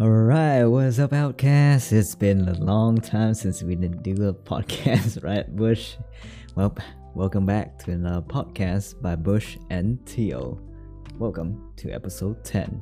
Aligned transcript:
Alright, 0.00 0.68
what's 0.68 0.98
up, 1.00 1.12
Outcast? 1.12 1.92
It's 1.92 2.14
been 2.14 2.48
a 2.48 2.54
long 2.54 2.98
time 2.98 3.34
since 3.34 3.62
we 3.64 3.74
didn't 3.74 4.02
do 4.04 4.28
a 4.28 4.32
podcast, 4.50 5.24
right, 5.24 5.44
Bush? 5.56 5.96
Well, 6.54 6.76
welcome 7.14 7.44
back 7.44 7.78
to 7.80 7.90
another 7.90 8.22
podcast 8.22 9.02
by 9.02 9.16
Bush 9.16 9.58
and 9.70 10.04
Tio. 10.06 10.60
Welcome 11.18 11.72
to 11.78 11.90
episode 11.90 12.44
10. 12.44 12.80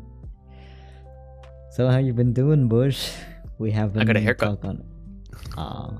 So, 1.70 1.88
how 1.88 1.96
you 1.98 2.12
been 2.12 2.34
doing, 2.34 2.68
Bush? 2.68 3.10
We 3.58 3.70
haven't 3.70 4.02
I 4.02 4.04
got 4.04 4.16
a 4.16 4.20
haircut. 4.20 4.62
on. 4.62 4.84
Aw, 5.56 5.92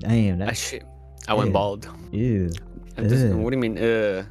damn, 0.00 0.42
I 0.42 0.46
that. 0.46 0.56
shit. 0.58 0.84
I 1.26 1.32
went 1.34 1.54
bald. 1.54 1.88
Ew. 2.12 2.50
I 2.98 3.04
just, 3.04 3.34
what 3.34 3.50
do 3.50 3.56
you 3.56 3.60
mean? 3.62 3.78
Uh, 3.78 4.24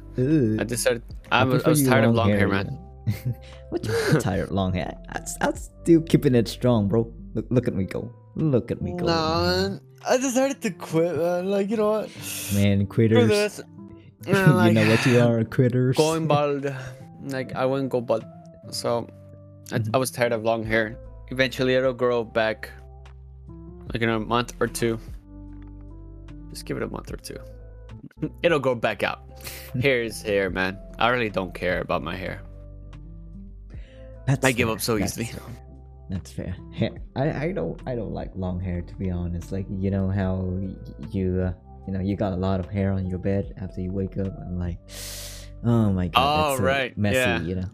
I 0.60 0.64
decided 0.64 1.02
I 1.32 1.40
I 1.40 1.44
was, 1.44 1.64
I 1.64 1.70
was 1.70 1.82
tired 1.84 2.04
of 2.04 2.14
long 2.14 2.28
hair, 2.28 2.46
man. 2.46 2.66
man. 2.66 2.89
what 3.70 3.84
you 3.86 3.92
mean 3.92 4.20
tired 4.20 4.48
of 4.48 4.50
long 4.52 4.72
hair? 4.72 4.96
I, 5.10 5.20
I'm 5.40 5.56
still 5.56 6.00
keeping 6.02 6.34
it 6.34 6.48
strong, 6.48 6.88
bro. 6.88 7.12
Look, 7.34 7.46
look 7.50 7.68
at 7.68 7.74
me 7.74 7.84
go. 7.84 8.12
Look 8.36 8.70
at 8.70 8.80
me 8.82 8.92
go. 8.96 9.06
Nah, 9.06 9.78
I 10.08 10.16
decided 10.16 10.60
to 10.62 10.70
quit, 10.70 11.16
man. 11.16 11.50
Like 11.50 11.70
you 11.70 11.76
know 11.76 11.90
what? 11.90 12.10
Man, 12.54 12.86
quitters. 12.86 13.28
this. 13.28 13.60
you 14.26 14.34
Uh, 14.34 14.54
like, 14.54 14.72
know 14.74 14.88
what 14.88 15.04
you 15.06 15.18
are, 15.20 15.44
quitters. 15.56 15.96
Going 15.96 16.26
bald. 16.26 16.66
Like 17.24 17.54
I 17.54 17.66
wouldn't 17.66 17.90
go 17.90 18.00
bald. 18.00 18.24
So 18.70 19.08
I, 19.72 19.78
Mhm. 19.78 19.90
I 19.94 19.98
was 19.98 20.10
tired 20.10 20.32
of 20.32 20.42
long 20.44 20.64
hair. 20.64 20.96
Eventually, 21.30 21.74
it'll 21.74 21.92
grow 21.94 22.24
back. 22.24 22.70
Like 23.92 24.02
in 24.02 24.08
a 24.08 24.18
month 24.20 24.54
or 24.60 24.66
two. 24.68 24.98
Just 26.50 26.64
give 26.66 26.76
it 26.76 26.82
a 26.82 26.88
month 26.88 27.12
or 27.12 27.16
two. 27.16 27.38
It'll 28.42 28.58
grow 28.58 28.74
back 28.74 29.02
out. 29.02 29.20
Hair 29.80 30.02
is 30.02 30.22
hair, 30.22 30.50
man. 30.50 30.78
I 30.98 31.08
really 31.10 31.30
don't 31.30 31.54
care 31.54 31.80
about 31.80 32.02
my 32.02 32.16
hair. 32.16 32.42
That's 34.30 34.44
I 34.46 34.52
give 34.52 34.68
up 34.68 34.80
so 34.80 34.98
that's 34.98 35.12
easily. 35.18 35.26
fair, 35.26 35.42
That's 36.10 36.30
fair. 36.32 36.56
Hair. 36.72 36.90
I, 37.16 37.46
I 37.46 37.52
don't 37.52 37.80
I 37.86 37.94
don't 37.94 38.12
like 38.12 38.30
long 38.34 38.60
hair 38.60 38.82
to 38.82 38.94
be 38.96 39.10
honest. 39.10 39.52
Like 39.52 39.66
you 39.70 39.90
know 39.90 40.08
how 40.10 40.48
you 41.10 41.42
uh, 41.48 41.52
you 41.86 41.92
know 41.92 42.00
you 42.00 42.16
got 42.16 42.32
a 42.32 42.36
lot 42.36 42.60
of 42.60 42.66
hair 42.70 42.92
on 42.92 43.06
your 43.06 43.18
bed 43.18 43.54
after 43.60 43.80
you 43.80 43.92
wake 43.92 44.16
up. 44.18 44.32
I'm 44.40 44.58
like, 44.58 44.78
oh 45.64 45.90
my 45.92 46.08
god, 46.08 46.20
Oh, 46.22 46.48
that's 46.48 46.58
so 46.58 46.64
right, 46.64 46.96
messy. 46.98 47.16
yeah. 47.18 47.40
You 47.40 47.54
know. 47.56 47.70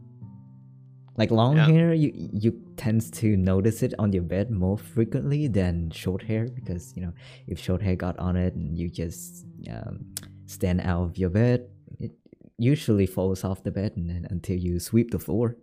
Like 1.17 1.31
long 1.31 1.57
Yeah. 1.57 1.67
hair, 1.69 1.95
you 1.95 2.11
you 2.15 2.51
tends 2.77 3.11
to 3.23 3.37
notice 3.39 3.83
it 3.83 3.95
on 3.99 4.13
your 4.13 4.23
bed 4.23 4.51
more 4.51 4.77
frequently 4.77 5.49
than 5.49 5.91
short 5.91 6.23
hair 6.23 6.45
because 6.59 6.93
you 6.95 7.03
know 7.03 7.13
if 7.47 7.59
short 7.59 7.81
hair 7.81 7.97
got 7.97 8.19
on 8.19 8.37
it 8.37 8.55
and 8.55 8.77
you 8.77 8.91
just 8.91 9.47
um, 9.71 10.05
stand 10.45 10.81
out 10.83 11.03
of 11.05 11.17
your 11.17 11.31
bed, 11.31 11.69
it 11.99 12.13
usually 12.59 13.07
falls 13.07 13.45
off 13.45 13.63
the 13.63 13.71
bed 13.71 13.93
and 13.97 14.11
then 14.11 14.27
until 14.31 14.57
you 14.57 14.79
sweep 14.79 15.11
the 15.11 15.19
floor. 15.19 15.57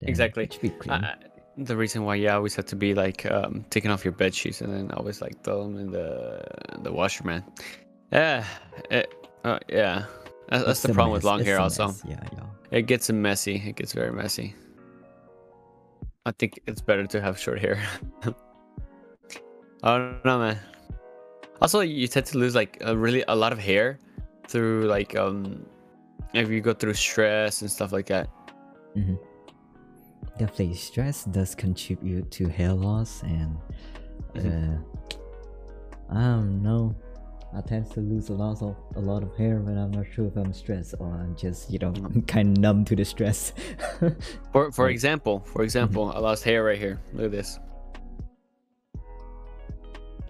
Then 0.00 0.08
Exactly. 0.08 0.44
it 0.44 0.58
be 0.60 0.70
clean. 0.70 1.04
Uh, 1.04 1.14
the 1.58 1.76
reason 1.76 2.04
why 2.04 2.14
you 2.16 2.28
always 2.28 2.54
have 2.56 2.66
to 2.66 2.76
be 2.76 2.94
like 2.94 3.24
um, 3.30 3.64
taking 3.70 3.90
off 3.90 4.04
your 4.04 4.12
bed 4.12 4.34
sheets 4.34 4.60
and 4.60 4.72
then 4.72 4.90
always 4.92 5.22
like 5.22 5.42
throw 5.42 5.62
them 5.64 5.78
in 5.78 5.90
the 5.90 6.42
the 6.82 6.92
washer, 6.92 7.24
man. 7.24 7.42
Yeah, 8.12 8.44
it, 8.90 9.12
uh, 9.44 9.58
yeah. 9.68 10.04
That's, 10.48 10.64
that's 10.64 10.82
the 10.82 10.92
problem 10.92 11.12
with 11.12 11.24
long 11.24 11.40
it's 11.40 11.48
hair. 11.48 11.58
Also, 11.58 11.86
mess, 11.88 12.02
Yeah, 12.06 12.20
yeah. 12.32 12.44
it 12.70 12.82
gets 12.82 13.10
messy. 13.10 13.56
It 13.66 13.76
gets 13.76 13.92
very 13.92 14.12
messy. 14.12 14.54
I 16.26 16.32
think 16.32 16.60
it's 16.66 16.80
better 16.80 17.06
to 17.06 17.20
have 17.20 17.38
short 17.38 17.58
hair. 17.58 17.82
I 19.82 19.98
don't 19.98 20.24
know, 20.24 20.38
man. 20.38 20.58
Also, 21.62 21.80
you 21.80 22.06
tend 22.08 22.26
to 22.26 22.38
lose 22.38 22.54
like 22.54 22.78
a 22.82 22.96
really 22.96 23.24
a 23.28 23.34
lot 23.34 23.52
of 23.52 23.58
hair 23.58 23.98
through 24.48 24.86
like 24.86 25.16
um 25.16 25.64
if 26.34 26.50
you 26.50 26.60
go 26.60 26.74
through 26.74 26.94
stress 26.94 27.62
and 27.62 27.70
stuff 27.70 27.92
like 27.92 28.06
that. 28.06 28.28
hmm 28.94 29.14
Definitely, 30.38 30.74
stress 30.74 31.24
does 31.24 31.54
contribute 31.54 32.30
to 32.32 32.48
hair 32.48 32.72
loss, 32.72 33.22
and 33.22 33.56
uh, 34.36 34.76
I 36.10 36.20
don't 36.20 36.62
know. 36.62 36.94
I 37.56 37.62
tend 37.62 37.90
to 37.92 38.00
lose 38.00 38.28
a 38.28 38.34
lot 38.34 38.60
of 38.60 38.76
a 38.96 39.00
lot 39.00 39.22
of 39.22 39.34
hair 39.36 39.60
when 39.60 39.78
I'm 39.78 39.90
not 39.92 40.04
sure 40.12 40.26
if 40.26 40.36
I'm 40.36 40.52
stressed 40.52 40.94
or 40.98 41.06
I'm 41.14 41.34
just 41.36 41.70
you 41.70 41.78
know 41.78 41.92
kind 42.26 42.56
of 42.58 42.60
numb 42.60 42.84
to 42.86 42.96
the 42.96 43.04
stress. 43.04 43.54
For 44.52 44.70
for 44.72 44.90
example, 44.90 45.40
for 45.40 45.62
example, 45.62 46.12
I 46.14 46.18
lost 46.18 46.44
hair 46.44 46.64
right 46.64 46.78
here. 46.78 47.00
Look 47.14 47.26
at 47.26 47.30
this. 47.30 47.58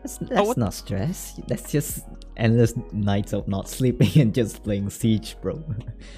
that's 0.02 0.18
that's 0.18 0.46
what- 0.46 0.56
not 0.56 0.72
stress. 0.74 1.40
That's 1.48 1.72
just 1.72 2.06
endless 2.36 2.74
nights 2.92 3.32
of 3.32 3.48
not 3.48 3.68
sleeping 3.68 4.20
and 4.22 4.32
just 4.34 4.62
playing 4.62 4.90
Siege, 4.90 5.36
bro. 5.42 5.64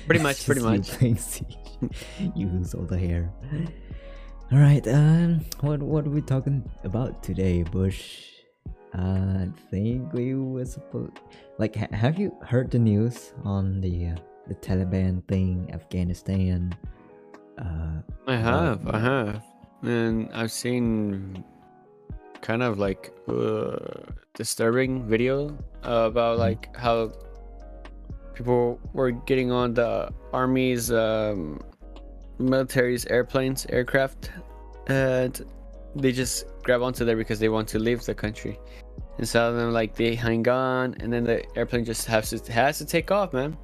Pretty 0.07 0.23
much, 0.23 0.45
pretty 0.45 0.61
much. 0.61 0.89
Playing 0.91 1.17
Siege. 1.17 1.57
you 2.35 2.49
lose 2.49 2.75
all 2.75 2.85
the 2.85 2.99
hair. 2.99 3.33
All 4.53 4.59
right. 4.59 4.87
Um. 4.89 5.45
What 5.61 5.83
What 5.83 6.07
are 6.07 6.11
we 6.15 6.23
talking 6.23 6.65
about 6.85 7.23
today, 7.23 7.63
Bush? 7.63 8.25
I 8.95 9.49
think 9.71 10.13
we 10.13 10.35
were 10.35 10.65
supposed. 10.65 11.21
Like, 11.59 11.77
ha- 11.77 11.93
have 11.93 12.19
you 12.19 12.33
heard 12.41 12.71
the 12.71 12.79
news 12.79 13.35
on 13.45 13.81
the 13.85 14.17
uh, 14.17 14.17
the 14.49 14.55
Taliban 14.57 15.21
thing, 15.29 15.69
Afghanistan? 15.73 16.73
Uh. 17.61 18.01
I 18.27 18.37
have, 18.37 18.87
I 18.89 18.99
have, 18.99 19.43
and 19.83 20.29
I've 20.33 20.53
seen 20.53 21.45
kind 22.41 22.63
of 22.63 22.79
like 22.79 23.13
uh, 23.29 23.77
disturbing 24.35 25.05
video 25.09 25.53
about 25.83 26.37
Mhm. 26.37 26.45
like 26.45 26.63
how 26.77 27.13
people 28.37 28.79
were 28.93 29.11
getting 29.13 29.51
on 29.51 29.75
the 29.75 30.13
army's 30.33 30.93
um, 30.93 31.59
military's 32.39 33.07
airplanes, 33.07 33.67
aircraft, 33.71 34.31
and 34.87 35.41
they 35.95 36.13
just 36.13 36.47
grab 36.63 36.83
onto 36.83 37.05
there 37.05 37.17
because 37.17 37.39
they 37.39 37.49
want 37.49 37.69
to 37.69 37.79
leave 37.79 38.05
the 38.05 38.15
country. 38.15 38.59
And 39.19 39.29
some 39.29 39.51
of 39.53 39.57
them 39.57 39.73
like 39.73 39.95
they 39.97 40.15
hang 40.15 40.47
on, 40.49 40.95
and 41.01 41.13
then 41.13 41.25
the 41.25 41.45
airplane 41.57 41.85
just 41.85 42.07
has 42.07 42.31
to 42.31 42.53
has 42.53 42.79
to 42.79 42.85
take 42.85 43.11
off, 43.11 43.33
man. 43.33 43.57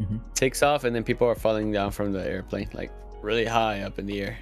Mhm. 0.00 0.20
Takes 0.34 0.62
off, 0.62 0.84
and 0.84 0.94
then 0.96 1.04
people 1.04 1.26
are 1.26 1.34
falling 1.34 1.70
down 1.72 1.90
from 1.90 2.12
the 2.12 2.26
airplane, 2.26 2.68
like 2.72 2.90
really 3.22 3.44
high 3.44 3.82
up 3.82 3.98
in 3.98 4.06
the 4.06 4.22
air. 4.22 4.38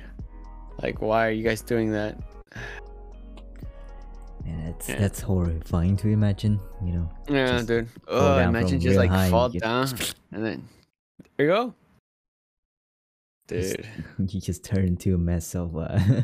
Like, 0.80 1.02
why 1.02 1.26
are 1.26 1.30
you 1.32 1.42
guys 1.42 1.60
doing 1.60 1.90
that? 1.92 2.16
Yeah, 4.46 4.68
it's 4.68 4.88
Yeah. 4.88 4.98
that's 5.00 5.20
horrifying 5.20 5.96
to 5.98 6.08
imagine. 6.08 6.60
You 6.84 6.92
know. 6.92 7.10
Yeah, 7.28 7.62
dude. 7.62 7.88
Oh, 8.06 8.38
imagine 8.38 8.78
just 8.80 8.96
like 8.96 9.10
high, 9.10 9.30
fall 9.30 9.48
down, 9.48 9.88
and 10.32 10.44
then 10.44 10.68
there 11.36 11.46
you 11.46 11.52
go, 11.52 11.74
dude. 13.48 13.86
you 14.18 14.40
just 14.40 14.64
turn 14.64 14.84
into 14.86 15.14
a 15.14 15.18
mess 15.18 15.54
of 15.54 15.76
uh, 15.76 15.98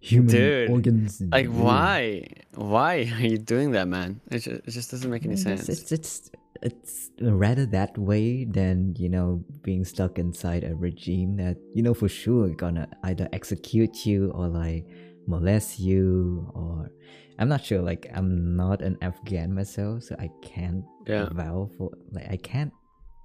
human 0.00 0.28
Dude, 0.30 0.70
organs. 0.70 1.20
Like, 1.30 1.48
why? 1.48 2.26
Why 2.54 3.10
are 3.18 3.26
you 3.26 3.38
doing 3.38 3.72
that, 3.72 3.88
man? 3.88 4.20
It 4.30 4.38
just, 4.40 4.46
it 4.66 4.70
just 4.70 4.90
doesn't 4.90 5.10
make 5.10 5.24
any 5.24 5.34
I 5.34 5.36
sense. 5.38 5.68
It's 5.68 5.92
it's 5.92 6.30
it's 6.62 7.10
rather 7.20 7.66
that 7.66 7.96
way 7.98 8.44
than 8.44 8.94
you 8.98 9.08
know 9.10 9.44
being 9.62 9.84
stuck 9.84 10.18
inside 10.18 10.64
a 10.64 10.74
regime 10.74 11.36
that 11.36 11.56
you 11.74 11.82
know 11.82 11.92
for 11.92 12.08
sure 12.08 12.48
gonna 12.48 12.88
either 13.04 13.28
execute 13.32 14.06
you 14.06 14.30
or 14.32 14.48
like 14.48 14.86
molest 15.26 15.78
you 15.78 16.50
or 16.54 16.90
I'm 17.38 17.48
not 17.48 17.62
sure. 17.62 17.82
Like 17.82 18.06
I'm 18.14 18.56
not 18.56 18.80
an 18.80 18.96
Afghan 19.02 19.52
myself, 19.54 20.04
so 20.04 20.16
I 20.18 20.30
can't 20.42 20.84
Yeah. 21.06 21.28
vow 21.32 21.68
for 21.76 21.90
like 22.10 22.30
I 22.30 22.36
can't 22.38 22.72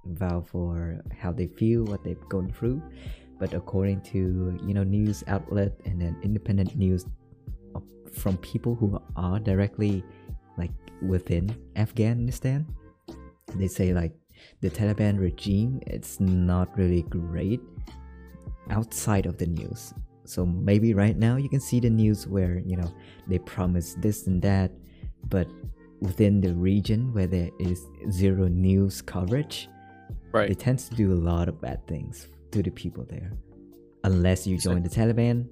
vow 0.04 0.40
for 0.40 1.00
how 1.18 1.32
they 1.32 1.46
feel, 1.46 1.84
what 1.84 2.04
they've 2.04 2.28
gone 2.28 2.50
through. 2.52 2.82
But 3.38 3.54
according 3.54 4.02
to 4.12 4.58
you 4.64 4.74
know 4.74 4.84
news 4.84 5.24
outlet 5.26 5.72
and 5.84 6.00
then 6.00 6.16
independent 6.22 6.76
news 6.76 7.06
from 8.12 8.36
people 8.38 8.74
who 8.74 9.00
are 9.16 9.40
directly 9.40 10.04
like 10.56 10.70
within 11.00 11.54
Afghanistan, 11.76 12.66
they 13.56 13.68
say 13.68 13.92
like 13.92 14.12
the 14.60 14.70
Taliban 14.70 15.18
regime 15.18 15.80
it's 15.86 16.20
not 16.20 16.76
really 16.76 17.02
great 17.02 17.60
outside 18.70 19.26
of 19.26 19.38
the 19.38 19.46
news. 19.46 19.94
So 20.24 20.46
maybe 20.46 20.94
right 20.94 21.16
now 21.16 21.36
you 21.36 21.48
can 21.48 21.60
see 21.60 21.80
the 21.80 21.90
news 21.90 22.26
where 22.26 22.62
you 22.64 22.76
know 22.76 22.92
they 23.26 23.38
promise 23.38 23.94
this 23.98 24.26
and 24.26 24.40
that, 24.42 24.70
but 25.28 25.48
within 26.00 26.40
the 26.40 26.52
region 26.54 27.12
where 27.12 27.26
there 27.26 27.50
is 27.58 27.86
zero 28.10 28.48
news 28.48 29.02
coverage, 29.02 29.68
they 30.32 30.38
right. 30.38 30.58
tend 30.58 30.78
to 30.80 30.94
do 30.94 31.12
a 31.12 31.14
lot 31.30 31.48
of 31.48 31.60
bad 31.60 31.86
things 31.86 32.28
to 32.52 32.62
the 32.62 32.70
people 32.70 33.04
there. 33.08 33.32
Unless 34.04 34.46
you 34.46 34.58
join 34.58 34.82
the 34.82 34.88
Taliban, 34.88 35.46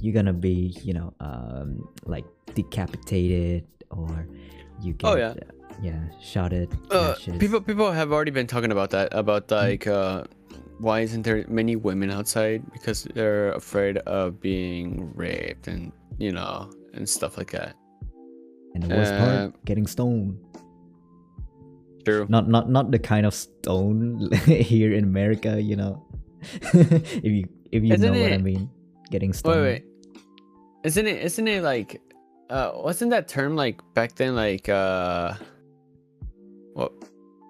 you're 0.00 0.14
gonna 0.14 0.32
be, 0.32 0.74
you 0.82 0.92
know, 0.92 1.12
um, 1.20 1.88
like 2.04 2.24
decapitated 2.54 3.66
or 3.90 4.26
you 4.82 4.92
get, 4.94 5.06
Oh, 5.08 5.16
yeah. 5.16 5.28
uh, 5.28 5.34
yeah, 5.82 6.00
shot 6.20 6.52
at. 6.52 6.68
Uh, 6.90 7.14
people, 7.38 7.60
people 7.60 7.90
have 7.92 8.12
already 8.12 8.30
been 8.30 8.46
talking 8.46 8.72
about 8.72 8.90
that. 8.90 9.08
About 9.12 9.50
like, 9.50 9.86
uh, 9.86 10.24
why 10.78 11.00
isn't 11.00 11.22
there 11.22 11.44
many 11.48 11.76
women 11.76 12.10
outside? 12.10 12.62
Because 12.72 13.04
they're 13.14 13.52
afraid 13.52 13.98
of 13.98 14.40
being 14.40 15.12
raped 15.14 15.68
and 15.68 15.92
you 16.18 16.32
know 16.32 16.70
and 16.94 17.08
stuff 17.08 17.38
like 17.38 17.52
that. 17.52 17.76
and 18.74 18.82
the 18.82 18.94
worst 18.94 19.12
uh, 19.12 19.18
part, 19.24 19.64
getting 19.64 19.86
stoned. 19.86 20.38
True. 22.04 22.26
Not, 22.28 22.48
not, 22.48 22.70
not 22.70 22.90
the 22.90 22.98
kind 22.98 23.26
of 23.26 23.34
stone 23.34 24.30
here 24.46 24.92
in 24.94 25.04
America, 25.04 25.60
you 25.60 25.76
know. 25.76 26.06
if 26.72 27.24
you, 27.24 27.44
if 27.72 27.82
you 27.84 27.94
Isn't 27.94 28.14
know 28.14 28.20
what 28.22 28.32
I 28.32 28.38
mean, 28.38 28.70
getting 29.10 29.32
stoned. 29.32 29.56
Wait, 29.56 29.62
wait. 29.62 29.84
isn't 30.84 31.06
it? 31.06 31.22
Isn't 31.22 31.48
it 31.48 31.62
like? 31.62 32.00
Uh, 32.48 32.72
wasn't 32.74 33.10
that 33.12 33.28
term 33.28 33.54
like 33.54 33.80
back 33.94 34.14
then? 34.16 34.34
Like, 34.34 34.68
uh, 34.68 35.34
what? 36.74 36.92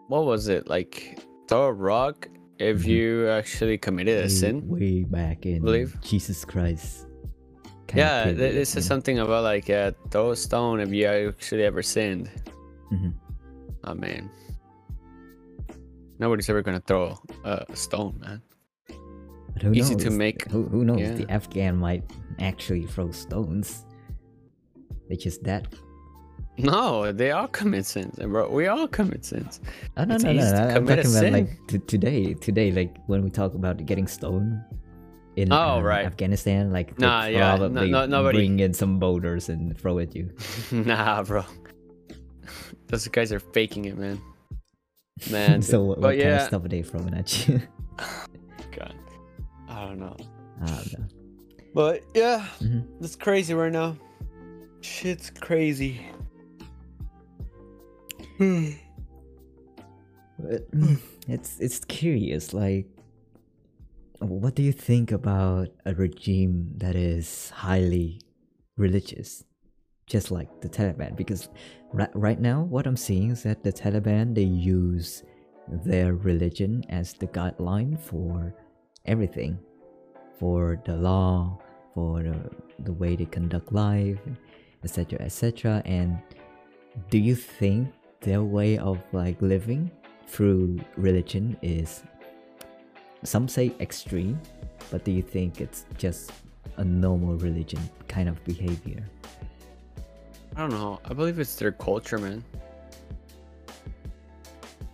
What 0.08 0.24
was 0.26 0.48
it 0.48 0.68
like? 0.68 1.20
Throw 1.48 1.66
a 1.66 1.72
rock 1.72 2.28
if 2.58 2.82
Mhm. 2.82 2.86
you 2.86 3.28
actually 3.28 3.78
committed 3.78 4.24
a 4.24 4.28
sin. 4.28 4.66
way 4.68 5.04
back 5.04 5.46
in 5.46 5.62
believe? 5.62 5.96
Jesus 6.02 6.44
Christ. 6.44 7.06
Yeah, 7.94 8.24
th- 8.24 8.36
period, 8.36 8.54
it 8.56 8.66
says 8.66 8.84
you 8.84 8.88
something 8.88 9.18
about 9.18 9.42
like 9.44 9.68
yeah, 9.68 9.90
throw 10.10 10.30
a 10.32 10.36
stone 10.36 10.80
if 10.80 10.90
you 10.92 11.06
actually 11.06 11.62
ever 11.64 11.82
sinned. 11.82 12.28
Mhm. 12.92 13.14
Oh 13.84 13.94
man, 13.94 14.30
nobody's 16.18 16.48
ever 16.50 16.62
gonna 16.62 16.82
throw 16.86 17.18
a 17.44 17.64
stone, 17.74 18.18
man. 18.20 18.42
But 19.52 19.62
who 19.62 19.72
Easy 19.72 19.96
to 19.96 20.10
make, 20.10 20.48
Who, 20.50 20.64
who 20.68 20.84
knows? 20.84 21.00
yeah. 21.00 21.14
The 21.14 21.28
Afghan 21.30 21.76
might 21.76 22.04
actually 22.38 22.86
throw 22.86 23.10
stones. 23.10 23.84
They 25.08 25.16
just 25.16 25.42
that. 25.44 25.66
No, 26.58 27.10
they 27.10 27.30
all 27.32 27.48
commit 27.48 27.86
sins, 27.86 28.16
bro, 28.18 28.48
we 28.50 28.66
all 28.68 28.86
commit 28.86 29.24
sins. 29.24 29.60
Oh 29.96 30.04
no 30.04 30.14
It's 30.16 30.24
no 30.24 30.32
no! 30.32 30.40
no. 30.42 30.58
I'm 30.76 30.86
talking 30.86 31.16
about 31.16 31.32
like 31.32 31.66
t- 31.68 31.78
today. 31.78 32.34
Today, 32.34 32.70
like 32.70 32.96
when 33.06 33.22
we 33.24 33.30
talk 33.30 33.54
about 33.54 33.84
getting 33.86 34.06
stoned 34.06 34.60
in 35.36 35.52
Oh, 35.52 35.78
uh, 35.78 35.80
right. 35.80 36.04
Afghanistan, 36.04 36.70
like 36.70 36.98
Nah, 36.98 37.24
yeah, 37.24 37.56
no- 37.56 37.68
probably 37.70 37.90
no- 37.90 38.06
nobody- 38.06 38.38
bring 38.38 38.60
in 38.60 38.74
some 38.74 38.98
boulders 38.98 39.48
and 39.48 39.76
throw 39.78 39.98
at 40.00 40.14
you. 40.14 40.30
nah, 40.72 41.22
bro, 41.22 41.44
those 42.90 43.06
guys 43.08 43.32
are 43.32 43.40
faking 43.40 43.84
it, 43.86 43.96
man. 43.96 44.20
Man, 45.30 45.60
so 45.60 45.82
what, 45.84 45.98
what 46.00 46.18
kind 46.18 46.30
of 46.30 46.42
stuff 46.42 46.64
are 46.64 46.68
they 46.68 46.82
throwing 46.82 47.12
at 47.12 47.46
you? 47.48 47.60
God, 48.76 48.94
I 49.68 49.84
don't 49.84 49.98
know. 49.98 50.16
I 50.62 50.66
don't 50.66 50.92
know. 50.98 51.04
But 51.74 52.02
yeah, 52.14 52.46
Mhm. 52.60 52.86
it's 53.00 53.16
crazy 53.16 53.52
right 53.52 53.70
now. 53.72 53.96
Shit's 54.80 55.28
crazy. 55.30 56.00
It's 61.28 61.60
it's 61.60 61.84
curious 61.84 62.54
like 62.54 62.86
what 64.20 64.54
do 64.54 64.62
you 64.62 64.72
think 64.72 65.12
about 65.12 65.68
a 65.84 65.94
regime 65.94 66.72
that 66.78 66.96
is 66.96 67.50
highly 67.50 68.20
religious 68.76 69.44
just 70.10 70.32
like 70.32 70.60
the 70.60 70.68
taliban 70.68 71.16
because 71.16 71.48
right, 71.92 72.10
right 72.14 72.40
now 72.40 72.62
what 72.62 72.86
i'm 72.86 72.96
seeing 72.96 73.30
is 73.30 73.44
that 73.44 73.62
the 73.62 73.72
taliban 73.72 74.34
they 74.34 74.42
use 74.42 75.22
their 75.68 76.14
religion 76.14 76.84
as 76.88 77.14
the 77.14 77.28
guideline 77.28 77.98
for 77.98 78.52
everything 79.06 79.56
for 80.38 80.82
the 80.84 80.96
law 80.96 81.56
for 81.94 82.22
the, 82.24 82.36
the 82.80 82.92
way 82.92 83.14
they 83.14 83.24
conduct 83.24 83.72
life 83.72 84.18
etc 84.82 85.20
etc 85.20 85.80
and 85.84 86.18
do 87.08 87.18
you 87.18 87.36
think 87.36 87.88
their 88.20 88.42
way 88.42 88.78
of 88.78 88.98
like 89.12 89.40
living 89.40 89.88
through 90.26 90.78
religion 90.96 91.56
is 91.62 92.02
some 93.22 93.46
say 93.46 93.72
extreme 93.78 94.40
but 94.90 95.04
do 95.04 95.12
you 95.12 95.22
think 95.22 95.60
it's 95.60 95.86
just 95.96 96.32
a 96.78 96.84
normal 96.84 97.36
religion 97.36 97.80
kind 98.08 98.28
of 98.28 98.42
behavior 98.44 99.04
I 100.56 100.60
don't 100.60 100.70
know. 100.70 101.00
I 101.04 101.14
believe 101.14 101.38
it's 101.38 101.54
their 101.56 101.72
culture, 101.72 102.18
man. 102.18 102.44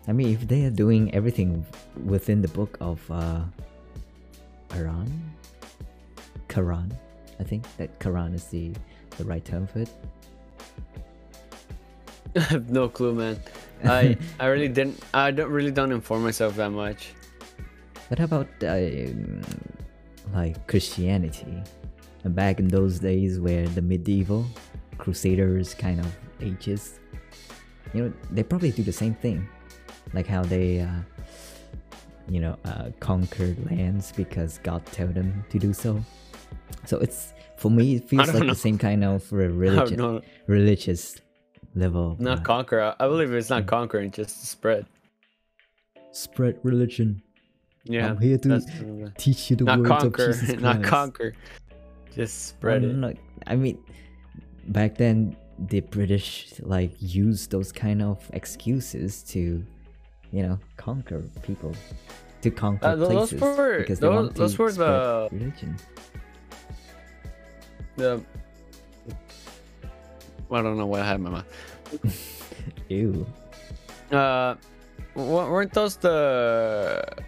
i 0.08 0.12
mean 0.12 0.32
if 0.32 0.46
they 0.46 0.64
are 0.64 0.70
doing 0.70 1.12
everything 1.14 1.66
within 2.04 2.40
the 2.40 2.48
book 2.48 2.76
of 2.80 3.00
uh 3.10 3.40
quran 4.68 5.08
quran 6.48 6.88
i 7.40 7.42
think 7.42 7.64
that 7.76 7.98
quran 7.98 8.34
is 8.34 8.44
the 8.54 8.70
the 9.18 9.24
right 9.24 9.44
term 9.44 9.66
for 9.66 9.80
it 9.80 9.90
I 12.36 12.40
have 12.40 12.68
no 12.68 12.88
clue, 12.88 13.14
man. 13.14 13.40
I 13.82 14.18
I 14.40 14.46
really 14.46 14.68
didn't. 14.68 15.02
I 15.14 15.30
don't 15.30 15.50
really 15.50 15.70
don't 15.70 15.90
inform 15.90 16.22
myself 16.22 16.56
that 16.56 16.68
much. 16.68 17.14
What 18.08 18.20
about 18.20 18.46
um, 18.60 19.40
like 20.34 20.66
Christianity? 20.68 21.62
Back 22.24 22.60
in 22.60 22.68
those 22.68 22.98
days 22.98 23.40
where 23.40 23.66
the 23.68 23.80
medieval 23.80 24.44
crusaders 24.98 25.74
kind 25.74 26.00
of 26.00 26.16
ages, 26.40 27.00
you 27.94 28.04
know, 28.04 28.12
they 28.30 28.42
probably 28.42 28.70
do 28.70 28.82
the 28.82 28.92
same 28.92 29.14
thing, 29.14 29.46
like 30.12 30.26
how 30.26 30.42
they, 30.42 30.80
uh, 30.80 30.88
you 32.28 32.40
know, 32.40 32.56
uh, 32.64 32.90
conquered 33.00 33.56
lands 33.70 34.12
because 34.12 34.58
God 34.62 34.84
told 34.86 35.14
them 35.14 35.44
to 35.50 35.58
do 35.58 35.72
so. 35.72 36.02
So 36.84 36.98
it's 36.98 37.32
for 37.56 37.70
me, 37.70 37.96
it 37.96 38.08
feels 38.08 38.28
like 38.32 38.42
know. 38.42 38.48
the 38.50 38.54
same 38.54 38.78
kind 38.78 39.04
of 39.04 39.30
religion, 39.32 40.22
religious 40.46 41.16
level. 41.74 42.16
Not 42.18 42.40
uh, 42.40 42.42
conquer. 42.42 42.94
I- 42.98 43.06
believe 43.06 43.32
it's 43.32 43.50
not 43.50 43.66
conquering, 43.66 44.10
just 44.10 44.44
spread. 44.46 44.86
spread 46.12 46.58
religion. 46.62 47.22
Yeah. 47.84 48.08
I'm 48.10 48.18
here 48.18 48.36
to 48.38 49.12
teach 49.16 49.48
you 49.50 49.56
the 49.56 49.64
not 49.64 49.78
words 49.78 49.88
conquer. 49.88 50.30
of 50.30 50.40
Jesus 50.40 50.60
Not 50.60 50.76
Christ. 50.76 50.90
conquer. 50.90 51.32
Just 52.14 52.48
spread 52.48 52.82
it. 52.82 53.18
I 53.46 53.54
mean, 53.54 53.78
back 54.68 54.96
then 54.96 55.36
the 55.58 55.80
British 55.80 56.52
like 56.60 56.92
used 57.00 57.50
those 57.50 57.72
kind 57.72 58.02
of 58.02 58.18
excuses 58.32 59.22
to, 59.24 59.64
you 60.30 60.42
know, 60.42 60.58
conquer 60.76 61.22
people, 61.42 61.72
to 62.42 62.50
conquer 62.50 62.86
Uh, 62.88 62.96
those 62.96 63.30
places 63.30 63.40
were- 63.40 63.78
because 63.78 63.98
they 64.00 64.06
those- 64.06 64.14
want 64.16 64.34
to 64.34 64.40
those 64.40 64.58
were 64.58 64.72
the- 64.72 65.28
religion. 65.32 65.76
The. 67.96 68.20
I 70.50 70.62
don't 70.62 70.76
know 70.78 70.86
what 70.86 71.00
I 71.00 71.06
had 71.06 71.16
in 71.16 71.22
my 71.22 71.30
mouth. 71.30 71.46
Ew. 72.88 73.26
Uh, 74.12 74.54
weren't 75.14 75.72
those 75.72 75.96
the? 75.96 77.04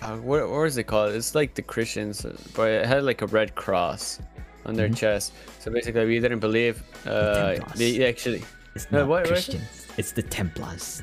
Uh, 0.00 0.16
what 0.18 0.48
was 0.48 0.78
it 0.78 0.84
called? 0.84 1.12
It's 1.14 1.34
like 1.34 1.54
the 1.54 1.60
Christians, 1.60 2.24
but 2.54 2.70
it 2.70 2.86
had 2.86 3.02
like 3.04 3.20
a 3.20 3.26
red 3.26 3.54
cross 3.56 4.20
on 4.66 4.74
their 4.74 4.88
Mhm. 4.88 4.96
chest. 4.98 5.32
So 5.60 5.70
basically, 5.70 6.04
we 6.06 6.20
didn't 6.20 6.40
believe, 6.40 6.82
uh, 7.06 7.54
Templars. 7.54 7.78
they 7.78 8.06
actually 8.08 8.42
It's 8.74 8.86
Uh, 8.92 8.98
not 8.98 9.08
what- 9.08 9.22
what? 9.22 9.26
Christians. 9.28 9.86
It's 9.96 10.12
the 10.12 10.22
Templars. 10.22 11.02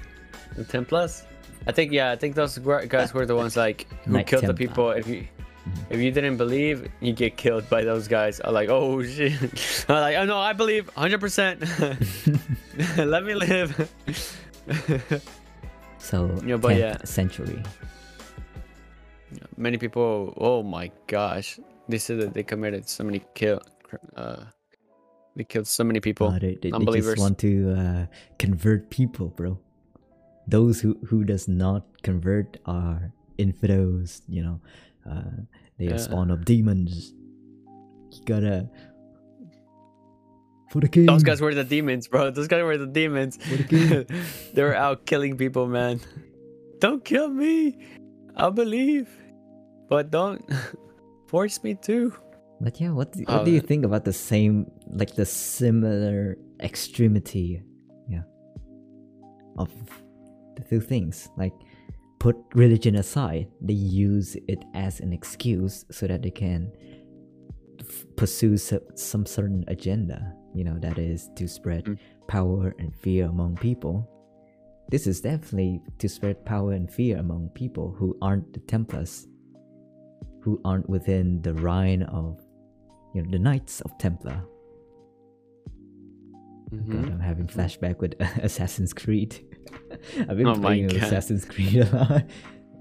the 0.55 0.63
Templars. 0.63 1.23
I 1.65 1.71
think 1.71 1.91
yeah, 1.91 2.11
I 2.11 2.15
think 2.17 2.35
those 2.35 2.57
guys 2.87 3.13
were 3.13 3.25
the 3.25 3.35
ones 3.35 3.55
like 3.57 3.87
who 4.05 4.21
killed 4.23 4.45
the 4.45 4.53
people. 4.53 4.91
If 4.91 5.07
you 5.07 5.21
Mhm. 5.23 5.93
if 5.95 5.99
you 6.03 6.11
didn't 6.11 6.37
believe, 6.37 6.77
you 6.99 7.13
get 7.13 7.37
killed 7.37 7.65
by 7.69 7.81
those 7.85 8.05
guys. 8.07 8.41
I'm 8.43 8.53
like, 8.53 8.69
oh 8.69 9.01
shit. 9.01 9.33
I'm 9.89 10.01
like, 10.07 10.17
oh 10.21 10.25
no, 10.25 10.37
I 10.37 10.53
believe 10.53 10.85
100. 10.93 11.19
percent 11.23 11.55
Let 12.97 13.23
me 13.23 13.33
live. 13.33 13.71
So 15.97 16.17
Yeah, 16.45 16.57
but 16.57 16.71
10th 16.75 16.79
yeah. 16.79 16.97
century. 17.05 17.63
Many 19.57 19.77
people. 19.77 20.33
Oh 20.37 20.61
my 20.63 20.91
gosh, 21.07 21.59
they 21.89 21.97
said 21.97 22.19
that 22.19 22.33
they 22.33 22.43
committed 22.43 22.87
so 22.89 23.03
many 23.03 23.23
kill. 23.35 23.61
Uh, 24.15 24.43
they 25.35 25.43
killed 25.43 25.67
so 25.67 25.83
many 25.83 25.99
people. 25.99 26.27
Uh, 26.27 26.39
they, 26.39 26.57
they, 26.61 26.71
they 26.71 26.85
just 27.01 27.17
want 27.17 27.37
to 27.39 27.75
uh, 27.77 28.05
convert 28.39 28.89
people, 28.89 29.29
bro. 29.29 29.59
Those 30.47 30.81
who 30.81 30.97
who 31.07 31.23
does 31.23 31.47
not 31.47 31.85
convert 32.03 32.57
are 32.65 33.11
infidels. 33.37 34.21
You 34.27 34.43
know, 34.43 34.61
uh, 35.09 35.31
they 35.79 35.85
Yeah. 35.85 35.97
spawn 35.97 36.31
up 36.31 36.45
demons. 36.45 37.13
You 38.11 38.21
gotta 38.25 38.69
for 40.69 40.79
the 40.81 40.89
king. 40.89 41.05
Those 41.05 41.23
guys 41.23 41.39
were 41.41 41.53
the 41.53 41.63
demons, 41.63 42.07
bro. 42.07 42.29
Those 42.31 42.47
guys 42.47 42.63
were 42.63 42.77
the 42.77 42.87
demons. 42.87 43.37
The 43.37 44.05
they 44.53 44.61
were 44.63 44.75
out 44.75 45.05
killing 45.05 45.37
people, 45.37 45.67
man. 45.67 45.99
Don't 46.79 47.03
kill 47.05 47.29
me. 47.29 47.77
I 48.35 48.49
believe, 48.49 49.07
but 49.89 50.11
don't 50.11 50.43
force 51.33 51.57
me 51.63 51.73
to. 51.89 52.13
But 52.61 52.79
yeah, 52.79 52.91
what 52.91 53.11
do, 53.11 53.23
what 53.25 53.43
do 53.45 53.51
Uh, 53.51 53.55
you 53.57 53.61
think 53.61 53.83
about 53.89 54.05
the 54.05 54.13
same, 54.13 54.69
like 55.01 55.15
the 55.15 55.25
similar 55.25 56.37
extremity, 56.61 57.47
yeah, 58.07 58.21
of 59.57 59.69
the 60.55 60.63
two 60.69 60.79
things? 60.79 61.15
Like, 61.35 61.53
put 62.19 62.35
religion 62.53 62.95
aside, 62.95 63.47
they 63.67 63.73
use 63.73 64.37
it 64.47 64.61
as 64.75 65.01
an 65.01 65.11
excuse 65.11 65.85
so 65.91 66.05
that 66.07 66.21
they 66.21 66.31
can 66.31 66.71
f- 67.81 68.05
pursue 68.15 68.55
so- 68.55 68.85
some 68.95 69.25
certain 69.25 69.63
agenda. 69.67 70.19
You 70.53 70.63
know, 70.67 70.77
that 70.85 70.97
is 70.99 71.29
to 71.35 71.47
spread 71.47 71.83
Mm. 71.85 71.97
power 72.27 72.75
and 72.79 72.93
fear 73.03 73.25
among 73.25 73.55
people. 73.57 73.95
This 74.91 75.07
is 75.07 75.19
definitely 75.21 75.81
to 75.97 76.07
spread 76.07 76.45
power 76.45 76.71
and 76.73 76.87
fear 76.89 77.17
among 77.17 77.49
people 77.55 77.87
who 77.97 78.15
aren't 78.21 78.53
the 78.53 78.59
Templars, 78.73 79.27
who 80.43 80.59
aren't 80.65 80.89
within 80.89 81.41
the 81.41 81.53
line 81.53 82.03
of 82.03 82.39
you 83.15 83.21
know 83.23 83.31
the 83.31 83.39
Knights 83.39 83.81
of 83.81 83.97
Templar. 83.97 84.43
God, 86.71 86.79
Mhm. 86.87 87.11
I'm 87.13 87.19
having 87.19 87.45
flashback 87.47 87.99
with 87.99 88.15
Assassin's 88.41 88.93
Creed. 88.93 89.39
I've 90.19 90.37
been 90.37 90.47
Oh 90.47 90.55
playing 90.55 90.91
Assassin's 90.95 91.45
Creed 91.45 91.75
a 91.81 91.85
lot. 91.95 92.23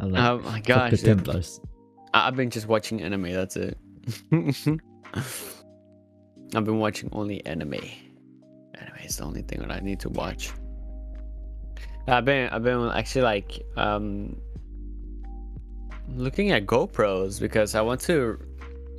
I'm 0.00 0.10
like, 0.10 0.22
Oh 0.24 0.38
my 0.40 0.60
gosh, 0.60 0.90
the. 0.92 0.96
Templars. 1.08 1.60
I've 2.14 2.34
been 2.36 2.50
just 2.50 2.66
watching 2.68 3.02
anime. 3.02 3.30
That's 3.32 3.56
it. 3.56 3.76
I've 6.54 6.64
been 6.64 6.78
watching 6.78 7.08
only 7.12 7.44
anime. 7.46 7.74
Anime 8.74 8.96
is 9.04 9.16
the 9.18 9.24
only 9.24 9.42
thing 9.42 9.60
that 9.60 9.70
I 9.70 9.80
need 9.80 10.00
to 10.00 10.08
watch. 10.08 10.50
I've 12.08 12.24
been 12.24 12.48
I've 12.50 12.62
been 12.64 12.88
actually 12.88 13.22
like 13.22 13.62
um 13.76 14.36
looking 16.08 16.50
at 16.52 16.66
GoPros 16.66 17.40
because 17.40 17.74
I 17.74 17.80
want 17.80 18.00
to 18.02 18.38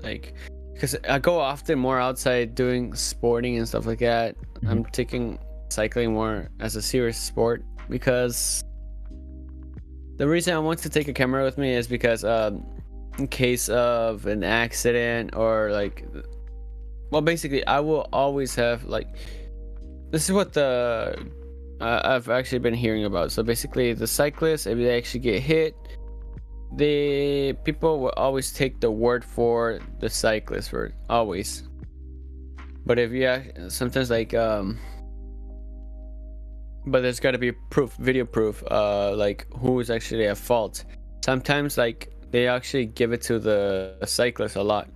like 0.02 0.34
because 0.74 0.96
I 1.08 1.20
go 1.20 1.40
often 1.40 1.80
more 1.80 2.00
outside 2.00 2.56
doing 2.56 2.94
sporting 2.94 3.58
and 3.58 3.68
stuff 3.68 3.86
like 3.86 4.00
that. 4.00 4.36
I'm 4.68 4.86
taking 4.86 5.40
cycling 5.70 6.14
more 6.14 6.50
as 6.60 6.76
a 6.76 6.82
serious 6.82 7.18
sport 7.18 7.64
because 7.90 8.64
the 10.18 10.28
reason 10.28 10.54
I 10.54 10.60
want 10.60 10.80
to 10.80 10.90
take 10.90 11.08
a 11.08 11.14
camera 11.14 11.44
with 11.44 11.58
me 11.58 11.74
is 11.74 11.88
because 11.88 12.24
um 12.24 12.66
in 13.18 13.28
case 13.28 13.70
of 13.70 14.26
an 14.26 14.44
accident 14.44 15.36
or 15.36 15.72
like 15.72 16.06
well 17.12 17.22
basically 17.22 17.66
I 17.68 17.80
will 17.80 18.08
always 18.12 18.56
have 18.56 18.84
like 18.86 19.08
this 20.12 20.26
is 20.26 20.32
what 20.32 20.54
the 20.54 21.18
uh, 21.82 22.02
I've 22.04 22.30
actually 22.30 22.60
been 22.60 22.74
hearing 22.74 23.04
about. 23.04 23.32
So 23.32 23.44
basically 23.44 23.94
the 23.94 24.08
cyclists 24.08 24.68
if 24.68 24.78
they 24.78 24.98
actually 24.98 25.20
get 25.20 25.42
hit 25.42 25.76
the 26.76 27.54
people 27.64 28.00
will 28.00 28.14
always 28.18 28.52
take 28.52 28.80
the 28.80 28.90
word 28.90 29.24
for 29.24 29.80
the 30.00 30.10
cyclist 30.10 30.70
for 30.70 30.94
always. 31.10 31.64
But 32.86 33.00
if 33.00 33.12
you 33.12 33.26
act- 33.26 33.72
sometimes 33.72 34.10
like 34.10 34.34
um 34.34 34.80
but 36.86 37.02
there's 37.02 37.20
got 37.20 37.32
to 37.32 37.38
be 37.38 37.52
proof 37.52 37.94
video 37.94 38.26
proof 38.26 38.64
uh 38.70 39.16
like 39.16 39.48
who 39.58 39.80
is 39.80 39.90
actually 39.90 40.28
at 40.28 40.38
fault. 40.38 40.84
Sometimes 41.24 41.78
like 41.78 42.12
they 42.32 42.48
actually 42.48 42.88
give 42.88 43.14
it 43.14 43.22
to 43.24 43.40
the 43.40 43.96
cyclist 44.06 44.56
a 44.56 44.64
lot. 44.64 44.90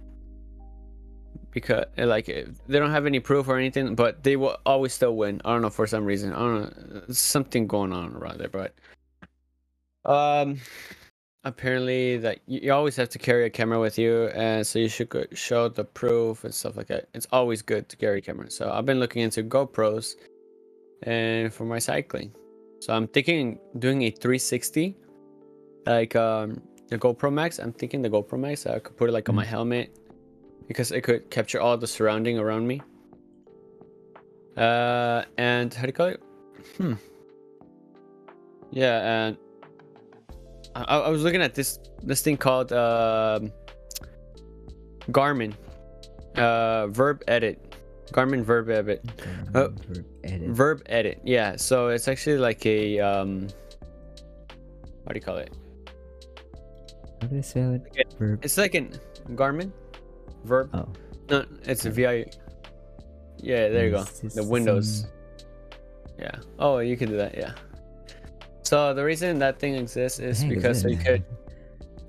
Because 1.52 1.86
like 1.98 2.26
they 2.26 2.80
don't 2.80 2.92
have 2.92 3.06
any 3.06 3.20
proof 3.20 3.48
or 3.48 3.58
anything 3.58 3.94
but 3.96 4.24
they 4.24 4.36
will 4.36 4.58
always 4.66 4.94
still 4.94 5.16
win. 5.16 5.42
I 5.46 5.54
don't 5.54 5.62
know 5.62 5.70
for 5.70 5.86
some 5.86 6.06
reason. 6.06 6.34
I 6.34 6.40
don't 6.40 6.94
know 6.94 7.02
something 7.10 7.68
going 7.68 7.94
on 7.94 8.16
around 8.16 8.40
there 8.40 8.50
but 8.50 8.74
um 10.04 10.60
apparently 11.44 12.18
that 12.18 12.40
you, 12.46 12.60
you 12.64 12.74
always 12.74 12.96
have 12.96 13.10
to 13.10 13.20
carry 13.20 13.46
a 13.46 13.50
camera 13.50 13.80
with 13.80 13.98
you 13.98 14.28
and 14.28 14.66
so 14.66 14.80
you 14.80 14.90
should 14.90 15.10
go, 15.10 15.24
show 15.34 15.70
the 15.70 15.84
proof 15.84 16.44
and 16.44 16.54
stuff 16.54 16.78
like 16.78 16.88
that. 16.88 17.08
It's 17.14 17.28
always 17.32 17.62
good 17.62 17.88
to 17.90 17.96
carry 17.96 18.20
a 18.20 18.22
camera. 18.22 18.50
So 18.50 18.72
i've 18.72 18.86
been 18.86 19.00
looking 19.00 19.22
into 19.22 19.44
gopros 19.44 20.16
and 21.04 21.54
for 21.54 21.66
my 21.66 21.80
cycling. 21.80 22.34
So 22.82 22.94
i'm 22.94 23.08
thinking 23.08 23.60
doing 23.80 24.04
a 24.04 24.10
360 24.12 24.96
like 25.86 26.16
um 26.16 26.62
the 26.90 26.98
gopro 26.98 27.32
max. 27.32 27.60
I'm 27.60 27.74
thinking 27.74 28.02
the 28.02 28.10
gopro 28.10 28.40
max 28.40 28.66
i 28.66 28.80
could 28.80 28.98
put 28.98 29.10
it 29.10 29.14
like 29.14 29.30
on 29.30 29.36
my 29.36 29.46
helmet 29.46 29.98
because 30.68 30.92
it 30.92 31.02
could 31.02 31.30
capture 31.30 31.62
all 31.62 31.78
the 31.78 31.88
surrounding 31.88 32.40
around 32.40 32.68
me. 32.68 32.82
Uh 34.58 35.24
and 35.38 35.74
how 35.74 35.84
do 35.84 35.88
you 35.88 35.94
call 35.94 36.08
it? 36.08 36.22
Hmm. 36.78 36.94
Yeah 38.72 39.28
and 39.28 39.38
I, 40.88 40.98
I 40.98 41.10
was 41.10 41.24
looking 41.24 41.42
at 41.42 41.56
this 41.56 41.80
this 42.04 42.22
thing 42.22 42.38
called 42.38 42.72
um 42.72 43.52
Garmin. 45.12 45.54
Uh 46.36 46.88
VIRB 46.88 47.22
edit. 47.28 47.76
Garmin 48.12 48.44
VIRB 48.44 48.70
edit. 48.70 49.06
Uh, 49.56 49.70
VIRB 49.70 50.06
edit. 50.24 50.52
VIRB 50.54 50.82
edit 50.88 51.22
yeah. 51.24 51.56
So 51.56 51.90
it's 51.90 52.08
actually 52.08 52.38
like 52.38 52.66
a 52.66 53.00
um 53.00 53.48
what 55.04 55.14
do 55.14 55.20
you 55.20 55.26
call 55.26 55.38
it? 55.38 55.54
How 57.22 57.28
do 57.28 57.38
I 57.38 57.42
spell 57.42 57.74
it? 57.74 57.82
Okay. 57.88 58.04
VIRB. 58.20 58.44
it's 58.44 58.58
like 58.58 58.76
an 58.76 58.92
Garmin 59.32 59.72
VIRB. 60.46 60.70
Oh. 60.74 60.88
no 61.30 61.46
it's 61.64 61.86
a 61.86 61.92
vi 61.92 62.26
yeah 63.40 63.70
there 63.70 63.86
you 63.86 63.92
go. 63.92 64.04
The 64.04 64.44
windows. 64.44 65.06
Yeah. 66.20 66.36
Oh 66.60 66.80
you 66.80 66.98
can 66.98 67.10
do 67.10 67.18
that 67.18 67.36
yeah 67.38 67.54
so 68.68 68.94
the 68.94 69.04
reason 69.12 69.40
that 69.40 69.60
thing 69.60 69.74
exists 69.76 70.20
is 70.20 70.44
is 70.44 70.46
because 70.54 70.84
you 70.84 70.98
could 70.98 71.24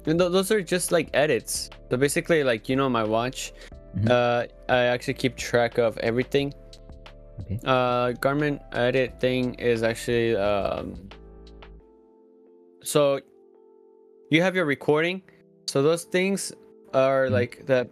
And 0.06 0.18
tho- 0.20 0.30
those 0.36 0.50
are 0.54 0.62
just 0.74 0.90
like 0.96 1.08
edits. 1.12 1.68
So 1.90 1.96
basically, 1.96 2.40
like 2.50 2.62
you 2.70 2.76
know, 2.80 2.88
my 2.88 3.04
watch, 3.16 3.52
Mhm. 3.96 4.08
uh, 4.10 4.46
I 4.72 4.80
actually 4.94 5.18
keep 5.22 5.36
track 5.36 5.76
of 5.78 5.92
everything. 6.10 6.48
Okay. 7.40 7.58
Uh, 7.64 8.06
Garmin 8.24 8.56
edit 8.72 9.10
thing 9.20 9.54
is 9.72 9.82
actually 9.90 10.34
um. 10.36 10.86
So, 12.82 13.20
you 14.30 14.40
have 14.42 14.54
your 14.56 14.64
recording. 14.64 15.20
So 15.66 15.82
those 15.82 16.04
things 16.04 16.52
are 16.94 17.26
Mhm. 17.26 17.32
like 17.38 17.52
that. 17.66 17.84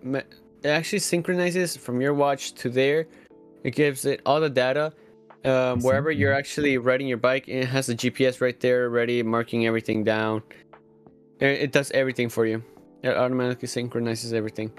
It 0.65 0.71
actually 0.79 1.01
synchronizes 1.13 1.77
from 1.77 2.01
your 2.01 2.15
watch 2.15 2.43
to 2.63 2.71
there. 2.71 3.07
It 3.65 3.73
gives 3.75 4.05
it 4.07 4.21
all 4.25 4.41
the 4.41 4.49
data. 4.65 4.93
Um, 5.45 5.81
wherever 5.81 6.11
you're 6.11 6.33
actually 6.33 6.79
riding 6.79 7.07
your 7.07 7.19
bike, 7.19 7.49
it 7.49 7.67
has 7.67 7.87
the 7.87 7.95
GPS 7.95 8.41
right 8.41 8.59
there, 8.59 8.91
ready, 8.91 9.23
marking 9.23 9.67
everything 9.67 10.03
down. 10.03 10.43
It, 11.39 11.73
does 11.73 11.91
everything 11.93 12.29
for 12.29 12.47
you. 12.47 12.65
It 13.03 13.17
automatically 13.17 13.69
synchronizes 13.69 14.33
everything. 14.33 14.73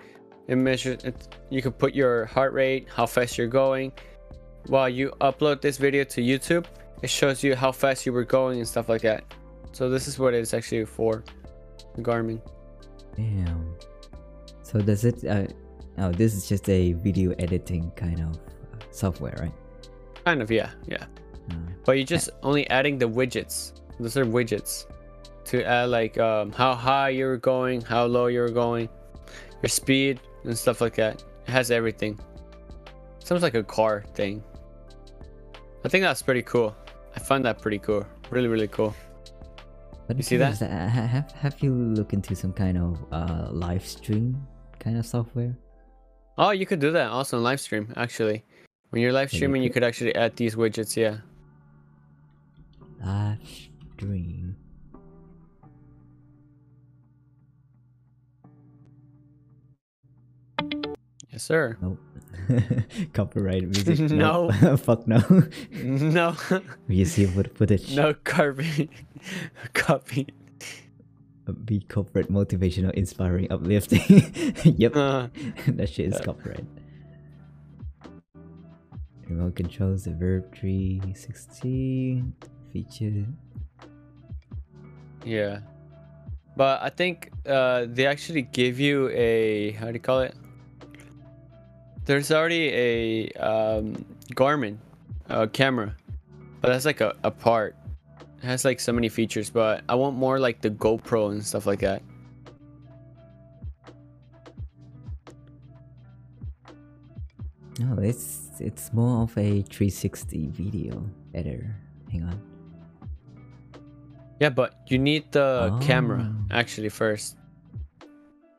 It 0.47 0.55
measures. 0.55 1.03
It, 1.03 1.37
you 1.49 1.61
can 1.61 1.71
put 1.71 1.93
your 1.93 2.25
heart 2.25 2.53
rate, 2.53 2.87
how 2.93 3.05
fast 3.05 3.37
you're 3.37 3.47
going. 3.47 3.91
While 4.65 4.89
you 4.89 5.11
upload 5.21 5.61
this 5.61 5.77
video 5.77 6.03
to 6.05 6.21
YouTube, 6.21 6.65
it 7.03 7.09
shows 7.09 7.43
you 7.43 7.55
how 7.55 7.71
fast 7.71 8.05
you 8.05 8.11
were 8.11 8.25
going 8.25 8.57
and 8.57 8.67
stuff 8.67 8.89
like 8.89 9.01
that. 9.03 9.23
So 9.71 9.89
this 9.89 10.07
is 10.07 10.17
what 10.17 10.33
it's 10.33 10.53
actually 10.53 10.85
for, 10.85 11.23
Garmin. 11.99 12.41
Damn. 13.15 13.75
So 14.63 14.81
does 14.81 15.05
it? 15.05 15.23
Uh, 15.23 15.47
oh, 15.99 16.11
this 16.11 16.33
is 16.33 16.49
just 16.49 16.67
a 16.69 16.93
video 16.93 17.31
editing 17.39 17.91
kind 17.95 18.19
of 18.19 18.35
uh, 18.35 18.83
software, 18.91 19.35
right? 19.39 19.53
Kind 20.27 20.41
of, 20.41 20.51
yeah, 20.51 20.71
yeah. 20.87 21.05
Uh, 21.49 21.55
But 21.85 21.93
you're 21.97 22.05
just 22.17 22.29
only 22.43 22.69
adding 22.69 22.97
the 22.97 23.07
widgets. 23.07 23.71
Those 23.97 24.17
are 24.17 24.25
widgets 24.25 24.85
to 25.45 25.63
add 25.63 25.85
like 25.89 26.17
um, 26.17 26.51
how 26.51 26.75
high 26.75 27.09
you're 27.15 27.37
going, 27.37 27.79
how 27.79 28.03
low 28.05 28.27
you're 28.27 28.49
going, 28.49 28.89
your 29.63 29.69
speed 29.69 30.19
and 30.43 30.57
stuff 30.57 30.81
like 30.81 30.95
that. 30.95 31.23
It 31.47 31.51
has 31.51 31.71
everything. 31.71 32.19
Sounds 33.23 33.41
like 33.41 33.53
a 33.55 33.63
car 33.63 34.03
thing. 34.15 34.43
I 35.85 35.87
think 35.87 36.03
that's 36.03 36.21
pretty 36.21 36.41
cool. 36.43 36.75
I 37.15 37.19
find 37.19 37.45
that 37.45 37.61
pretty 37.61 37.79
cool. 37.79 38.05
Really, 38.29 38.49
really 38.49 38.67
cool. 38.67 38.93
but 40.07 40.17
You 40.17 40.23
see 40.23 40.35
curious, 40.35 40.61
uh, 40.61 40.67
ha- 40.67 41.07
Have 41.15 41.31
Have 41.43 41.55
you 41.63 41.71
looked 41.73 42.11
into 42.11 42.35
some 42.35 42.51
kind 42.51 42.77
of 42.77 42.91
uh 43.13 43.47
live 43.51 43.85
stream 43.87 44.35
kind 44.83 44.97
of 44.97 45.05
software? 45.05 45.55
Oh, 46.37 46.51
you 46.51 46.65
could 46.65 46.81
do 46.81 46.91
that 46.91 47.07
also 47.11 47.39
live 47.39 47.61
stream 47.61 47.93
actually. 47.95 48.43
When 48.89 49.01
you're 49.01 49.11
live 49.11 49.29
streaming, 49.31 49.63
you 49.63 49.69
could. 49.69 49.83
actually 49.83 50.15
add 50.15 50.35
these 50.35 50.55
widgets. 50.55 50.95
Yeah. 50.95 51.17
Live 53.03 53.39
stream. 53.95 54.55
Yes, 61.31 61.43
sir. 61.43 61.77
Nope. 61.81 61.99
Copyright 63.13 63.63
music. 63.63 63.99
No. 64.11 64.49
Nope. 64.61 64.79
Fuck 64.85 65.07
no. 65.07 65.21
no, 65.71 66.35
you 66.87 67.05
see 67.05 67.25
what 67.25 67.55
footage? 67.57 67.95
no 67.95 68.13
copy. 68.23 68.89
copy. 69.73 70.27
Be 71.65 71.79
corporate, 71.81 72.29
motivational, 72.29 72.91
inspiring, 72.91 73.47
uplifting. 73.51 74.31
yep. 74.77 74.95
Uh, 74.95 75.27
that 75.67 75.89
shit 75.89 76.07
is 76.07 76.15
Uh. 76.15 76.23
copyright. 76.23 76.65
Remote 79.29 79.55
controls 79.55 80.05
the 80.05 80.11
VIRB 80.11 80.55
360 80.57 82.23
feature. 82.71 83.25
Yeah. 85.25 85.59
But 86.55 86.81
I 86.81 86.89
think 86.89 87.31
uh, 87.45 87.85
they 87.89 88.05
actually 88.07 88.43
give 88.43 88.79
you 88.79 89.09
a 89.09 89.71
how 89.71 89.87
do 89.87 89.93
you 89.93 89.99
call 89.99 90.21
it? 90.21 90.33
There's 92.05 92.31
already 92.31 92.69
a 92.73 93.29
um, 93.33 94.05
Garmin 94.33 94.77
uh, 95.29 95.47
camera, 95.47 95.93
but 96.61 96.69
that's 96.69 96.85
like 96.85 97.01
a, 97.01 97.13
a 97.23 97.29
part. 97.29 97.75
It 98.41 98.45
has 98.45 98.63
like 98.63 98.79
so 98.79 98.93
many 98.93 99.09
features, 99.09 99.49
but 99.49 99.83
I 99.89 99.95
want 99.95 100.15
more 100.15 100.39
like 100.39 100.61
the 100.61 100.69
GoPro 100.69 101.31
and 101.31 101.45
stuff 101.45 101.65
like 101.65 101.81
that. 101.81 102.01
No, 107.79 108.01
it's 108.01 108.46
it's 108.61 108.91
more 108.93 109.23
of 109.23 109.31
a 109.37 109.61
360 109.63 110.47
video 110.53 111.03
editor. 111.33 111.75
Hang 112.11 112.23
on. 112.23 112.39
Yeah, 114.39 114.49
but 114.49 114.77
you 114.87 114.97
need 114.99 115.31
the 115.31 115.73
camera 115.81 116.29
Oh. 116.29 116.45
actually 116.53 116.89
first. 116.89 117.37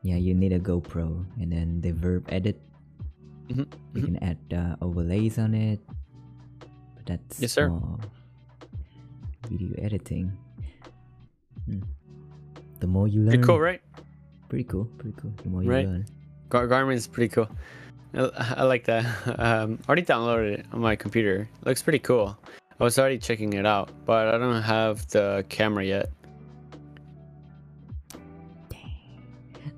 Yeah, 0.03 0.15
you 0.15 0.33
need 0.35 0.51
a 0.53 0.59
GoPro 0.59 1.25
and 1.39 1.51
then 1.51 1.81
the 1.81 1.91
VIRB 1.91 2.25
edit. 2.31 2.59
Mhm, 3.47 3.65
You 3.95 4.01
mhm. 4.01 4.05
can 4.05 4.15
add 4.23 4.39
uh, 4.53 4.75
overlays 4.85 5.39
on 5.39 5.53
it. 5.55 5.79
But 6.95 7.05
that's 7.05 7.39
Yes, 7.41 7.53
sir. 7.53 7.69
more 7.69 7.97
video 9.49 9.73
editing. 9.81 10.31
Hmm. 11.65 11.81
The 12.79 12.87
more 12.87 13.07
you 13.07 13.21
learn, 13.23 13.39
Pretty 13.39 13.43
cool, 13.43 13.59
right? 13.59 13.81
Pretty 14.47 14.63
cool, 14.65 14.85
pretty 14.99 15.15
cool. 15.19 15.31
The 15.43 15.49
more 15.49 15.63
you 15.63 15.71
Right. 15.71 15.87
learn. 15.87 16.05
Gar- 16.49 16.67
Garmin 16.67 16.93
is 16.95 17.07
pretty 17.07 17.29
cool. 17.33 17.47
I, 18.13 18.55
I 18.57 18.63
like 18.63 18.85
that. 18.85 19.05
Um, 19.39 19.79
already 19.87 20.01
downloaded 20.03 20.59
it 20.59 20.65
on 20.73 20.81
my 20.81 20.95
computer. 20.95 21.49
Looks 21.65 21.81
pretty 21.81 21.99
cool. 21.99 22.37
I 22.79 22.83
was 22.83 22.97
already 22.97 23.17
checking 23.17 23.53
it 23.53 23.65
out, 23.65 23.91
but 24.05 24.33
I 24.33 24.37
don't 24.37 24.61
have 24.61 25.07
the 25.09 25.45
camera 25.49 25.83
yet. 25.83 26.11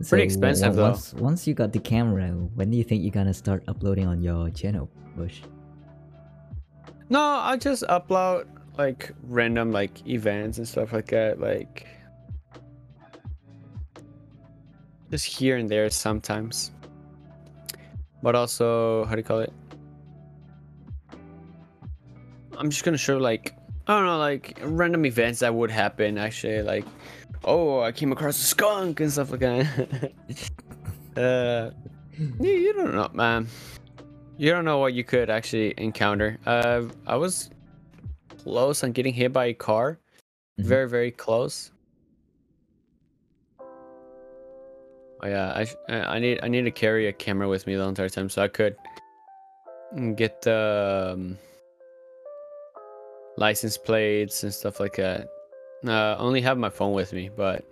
Pretty 0.07 0.23
expensive, 0.23 0.75
though. 0.75 0.89
Once, 0.91 1.13
once 1.13 1.47
you 1.47 1.53
got 1.53 1.73
the 1.73 1.79
camera, 1.79 2.27
when 2.29 2.71
do 2.71 2.77
you 2.77 2.83
think 2.83 3.03
you're 3.03 3.11
gonna 3.11 3.33
start 3.33 3.63
uploading 3.67 4.07
on 4.07 4.21
your 4.21 4.49
channel, 4.49 4.89
Bush? 5.15 5.41
No, 7.09 7.21
I 7.21 7.57
just 7.57 7.83
upload 7.83 8.47
like 8.77 9.11
random 9.23 9.71
like 9.71 10.07
events 10.07 10.57
and 10.57 10.67
stuff 10.67 10.93
like 10.93 11.07
that. 11.07 11.39
Like 11.39 11.85
just 15.11 15.25
here 15.25 15.57
and 15.57 15.69
there 15.69 15.89
sometimes. 15.89 16.71
But 18.21 18.35
also, 18.35 19.05
how 19.05 19.15
do 19.15 19.19
you 19.19 19.23
call 19.23 19.39
it? 19.39 19.53
I'm 22.57 22.69
just 22.69 22.83
gonna 22.83 22.97
show 22.97 23.17
like 23.17 23.55
I 23.87 23.97
don't 23.97 24.05
know, 24.05 24.17
like 24.17 24.59
random 24.63 25.05
events 25.05 25.39
that 25.39 25.53
would 25.53 25.71
happen. 25.71 26.17
Actually, 26.17 26.61
like 26.61 26.85
oh, 27.43 27.81
I 27.81 27.91
came 27.91 28.11
across 28.11 28.37
a 28.37 28.45
skunk 28.45 28.99
and 28.99 29.11
stuff 29.11 29.31
like 29.31 29.39
that. 29.39 30.11
uh, 31.17 31.71
you, 32.39 32.51
you 32.51 32.73
don't 32.73 32.93
know, 32.93 33.09
man. 33.13 33.47
You 34.37 34.51
don't 34.51 34.65
know 34.65 34.77
what 34.77 34.93
you 34.93 35.03
could 35.03 35.29
actually 35.29 35.73
encounter. 35.77 36.37
Uh, 36.45 36.83
I 37.07 37.15
was 37.15 37.49
close 38.43 38.83
on 38.83 38.91
getting 38.91 39.13
hit 39.13 39.33
by 39.33 39.45
a 39.45 39.53
car. 39.53 39.99
Mhm. 40.59 40.65
Very, 40.65 40.89
very 40.89 41.11
close. 41.11 41.71
Oh 45.23 45.27
yeah, 45.27 45.65
I, 45.89 45.93
I 45.93 46.19
need 46.19 46.39
I 46.41 46.47
need 46.47 46.63
to 46.63 46.71
carry 46.71 47.07
a 47.07 47.13
camera 47.13 47.47
with 47.47 47.67
me 47.67 47.75
the 47.75 47.83
entire 47.83 48.09
time 48.09 48.27
so 48.27 48.41
I 48.41 48.47
could 48.47 48.75
get 50.15 50.41
the 50.41 51.11
um, 51.13 51.37
license 53.37 53.77
plates 53.77 54.43
and 54.43 54.53
stuff 54.53 54.79
like 54.79 54.95
that. 54.95 55.27
Uh, 55.85 56.15
only 56.17 56.41
have 56.41 56.57
my 56.57 56.69
phone 56.69 56.93
with 56.93 57.13
me, 57.13 57.29
but 57.29 57.63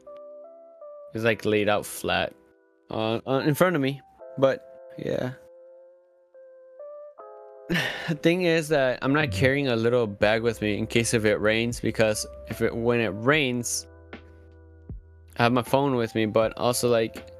it's 1.13 1.23
like 1.23 1.43
laid 1.43 1.69
out 1.69 1.85
flat 1.85 2.33
on, 2.91 3.21
on 3.25 3.47
in 3.47 3.55
front 3.55 3.75
of 3.75 3.81
me. 3.81 4.01
But 4.37 4.93
yeah. 4.97 5.31
The 8.09 8.15
thing 8.15 8.41
is 8.41 8.69
that 8.69 8.97
I'm 9.03 9.13
not 9.13 9.29
carrying 9.29 9.67
a 9.67 9.75
little 9.75 10.07
bag 10.07 10.41
with 10.41 10.63
me 10.63 10.79
in 10.79 10.87
case 10.87 11.13
if 11.13 11.25
it 11.25 11.35
rains 11.35 11.79
because 11.79 12.25
if 12.47 12.63
it 12.63 12.75
when 12.75 12.99
it 12.99 13.09
rains, 13.09 13.85
I 15.37 15.43
have 15.43 15.53
my 15.53 15.61
phone 15.61 15.95
with 15.95 16.15
me, 16.15 16.25
but 16.25 16.57
also 16.57 16.89
like 16.89 17.31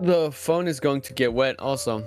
the 0.00 0.30
phone 0.32 0.66
is 0.68 0.80
going 0.80 1.00
to 1.02 1.12
get 1.12 1.32
wet 1.32 1.58
also, 1.58 2.04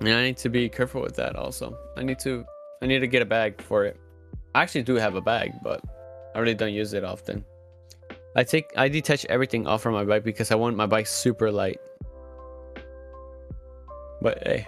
and 0.00 0.08
I 0.08 0.22
need 0.24 0.36
to 0.38 0.48
be 0.48 0.68
careful 0.68 1.02
with 1.02 1.16
that 1.16 1.36
also. 1.36 1.76
I 1.96 2.02
need 2.02 2.18
to 2.20 2.44
I 2.82 2.86
need 2.86 3.00
to 3.00 3.06
get 3.06 3.22
a 3.22 3.26
bag 3.26 3.60
for 3.62 3.84
it. 3.84 3.96
I 4.54 4.62
actually 4.62 4.82
do 4.84 4.94
have 4.96 5.14
a 5.14 5.20
bag, 5.20 5.52
but 5.62 5.80
I 6.34 6.38
really 6.40 6.54
don't 6.54 6.72
use 6.72 6.92
it 6.92 7.04
often. 7.04 7.44
I 8.36 8.44
take 8.44 8.72
I 8.76 8.88
detach 8.88 9.24
everything 9.26 9.66
off 9.66 9.82
from 9.82 9.94
my 9.94 10.04
bike 10.04 10.24
because 10.24 10.50
I 10.50 10.54
want 10.54 10.76
my 10.76 10.86
bike 10.86 11.06
super 11.06 11.50
light. 11.50 11.80
But 14.20 14.42
hey, 14.46 14.66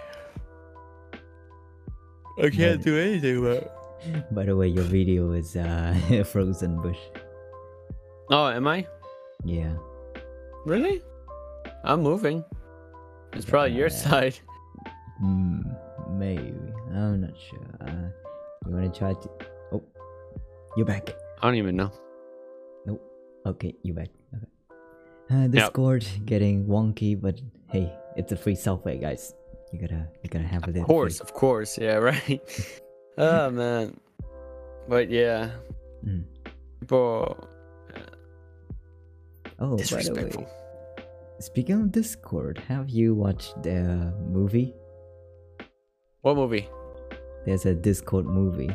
I 2.41 2.49
can't 2.49 2.81
do 2.83 2.97
anything 2.97 3.37
about. 3.37 3.63
It. 3.63 4.33
By 4.33 4.45
the 4.45 4.55
way, 4.55 4.67
your 4.67 4.83
video 4.85 5.31
is 5.33 5.55
uh 5.55 5.93
frozen, 6.25 6.81
Bush. 6.81 6.97
Oh, 8.29 8.47
am 8.47 8.67
I 8.67 8.87
Yeah. 9.43 9.75
really? 10.65 11.01
I'm 11.83 12.01
moving. 12.01 12.43
It's 13.33 13.45
probably 13.45 13.73
your 13.75 13.89
side. 13.89 14.37
Hmm. 15.19 15.61
Maybe. 16.17 16.55
I'm 16.91 17.21
not 17.21 17.37
sure. 17.37 17.59
Uh, 17.79 18.09
you 18.65 18.73
wanna 18.73 18.89
try 18.89 19.13
to? 19.13 19.29
Oh, 19.71 19.83
you're 20.75 20.85
back. 20.85 21.13
I 21.39 21.45
don't 21.45 21.55
even 21.55 21.75
know. 21.75 21.91
Nope. 22.87 23.01
Okay, 23.45 23.75
you're 23.83 23.93
back. 23.93 24.09
Okay. 24.35 24.47
Uh, 25.29 25.47
Discord 25.47 26.07
getting 26.25 26.65
wonky, 26.65 27.13
but 27.19 27.39
hey, 27.69 27.93
it's 28.17 28.31
a 28.31 28.35
free 28.35 28.55
software, 28.55 28.95
guys. 28.95 29.35
You 29.71 29.79
gotta, 29.79 30.07
you 30.23 30.29
gotta 30.31 30.45
have 30.47 30.67
it. 30.67 30.75
Of 30.77 30.85
course, 30.87 31.19
of 31.19 31.33
course, 31.35 31.77
yeah, 31.77 31.95
right. 32.11 32.41
oh 33.19 33.51
man, 33.51 33.95
but 34.89 35.09
yeah, 35.11 35.51
Mm. 36.03 36.23
people 36.79 37.47
Oh, 39.59 39.77
by 39.77 40.01
the 40.01 40.13
way, 40.15 40.47
speaking 41.41 41.81
of 41.81 41.91
Discord, 41.91 42.57
have 42.67 42.89
you 42.89 43.13
watched 43.15 43.61
the 43.63 44.13
movie? 44.29 44.73
What 46.21 46.35
movie? 46.35 46.69
There's 47.45 47.65
a 47.65 47.73
Discord 47.73 48.25
movie. 48.25 48.69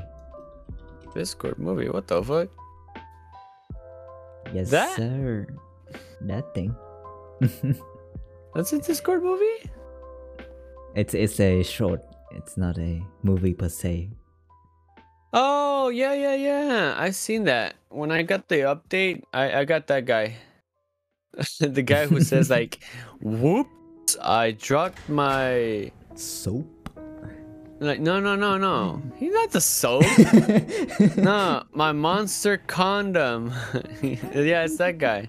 Discord 1.15 1.59
movie. 1.59 1.89
What 1.89 2.07
the 2.09 2.23
fuck? 2.23 2.49
Yes, 4.53 4.71
That? 4.71 4.97
sir. 4.97 5.47
That 6.23 6.55
thing. 6.55 6.75
That's 8.55 8.73
a 8.73 8.79
Discord 8.81 9.23
movie? 9.23 9.71
it's 10.97 11.13
it's 11.13 11.39
a 11.41 11.63
short. 11.63 12.01
It's 12.33 12.57
not 12.57 12.79
a 12.79 13.05
movie 13.23 13.53
per 13.55 13.69
se. 13.69 14.11
Oh 15.33 15.89
yeah, 15.91 16.15
yeah, 16.15 16.35
yeah. 16.35 16.95
I've 16.97 17.15
seen 17.15 17.45
that. 17.45 17.77
When 17.91 18.11
I 18.11 18.23
got 18.23 18.49
the 18.49 18.65
update, 18.73 19.23
I 19.33 19.61
I 19.61 19.65
got 19.69 19.87
that 19.93 20.07
guy. 20.09 20.37
the 21.61 21.83
guy 21.83 22.07
who 22.07 22.21
says 22.21 22.51
like, 22.59 22.83
"Whoops, 23.21 24.17
I 24.23 24.53
dropped 24.53 25.09
my." 25.09 25.91
Soap. 26.15 26.73
Like 27.79 28.01
no, 28.01 28.21
no, 28.21 28.37
no, 28.37 28.57
no. 28.57 29.03
He's 29.19 29.35
not 29.35 29.51
the 29.51 29.61
soap. 29.61 30.03
no, 31.19 31.63
my 31.73 31.93
monster 31.93 32.57
condom. 32.57 33.53
yeah, 34.03 34.65
it's 34.65 34.79
that 34.79 34.97
guy. 34.99 35.29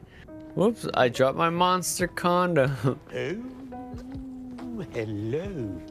Whoops, 0.56 0.88
I 0.94 1.10
dropped 1.10 1.38
my 1.38 1.50
monster 1.50 2.08
condom. 2.08 2.76
Oh, 2.86 4.86
hello. 4.94 5.82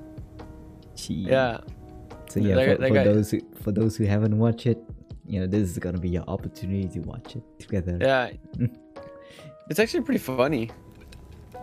Gee. 0.94 1.14
yeah. 1.14 1.58
So 2.30 2.40
yeah, 2.40 2.54
That 2.54 2.76
for, 2.76 2.82
that 2.82 2.88
for 2.88 3.04
those 3.04 3.30
who, 3.30 3.40
for 3.62 3.72
those 3.72 3.96
who 3.96 4.04
haven't 4.04 4.38
watched 4.38 4.66
it, 4.66 4.78
you 5.26 5.40
know 5.40 5.46
this 5.46 5.68
is 5.68 5.78
gonna 5.78 5.98
be 5.98 6.08
your 6.08 6.24
opportunity 6.26 6.88
to 6.88 7.00
watch 7.00 7.36
it 7.36 7.42
together. 7.58 7.98
Yeah. 8.00 8.30
It's 9.68 9.78
actually 9.78 10.02
pretty 10.02 10.18
funny. 10.18 10.70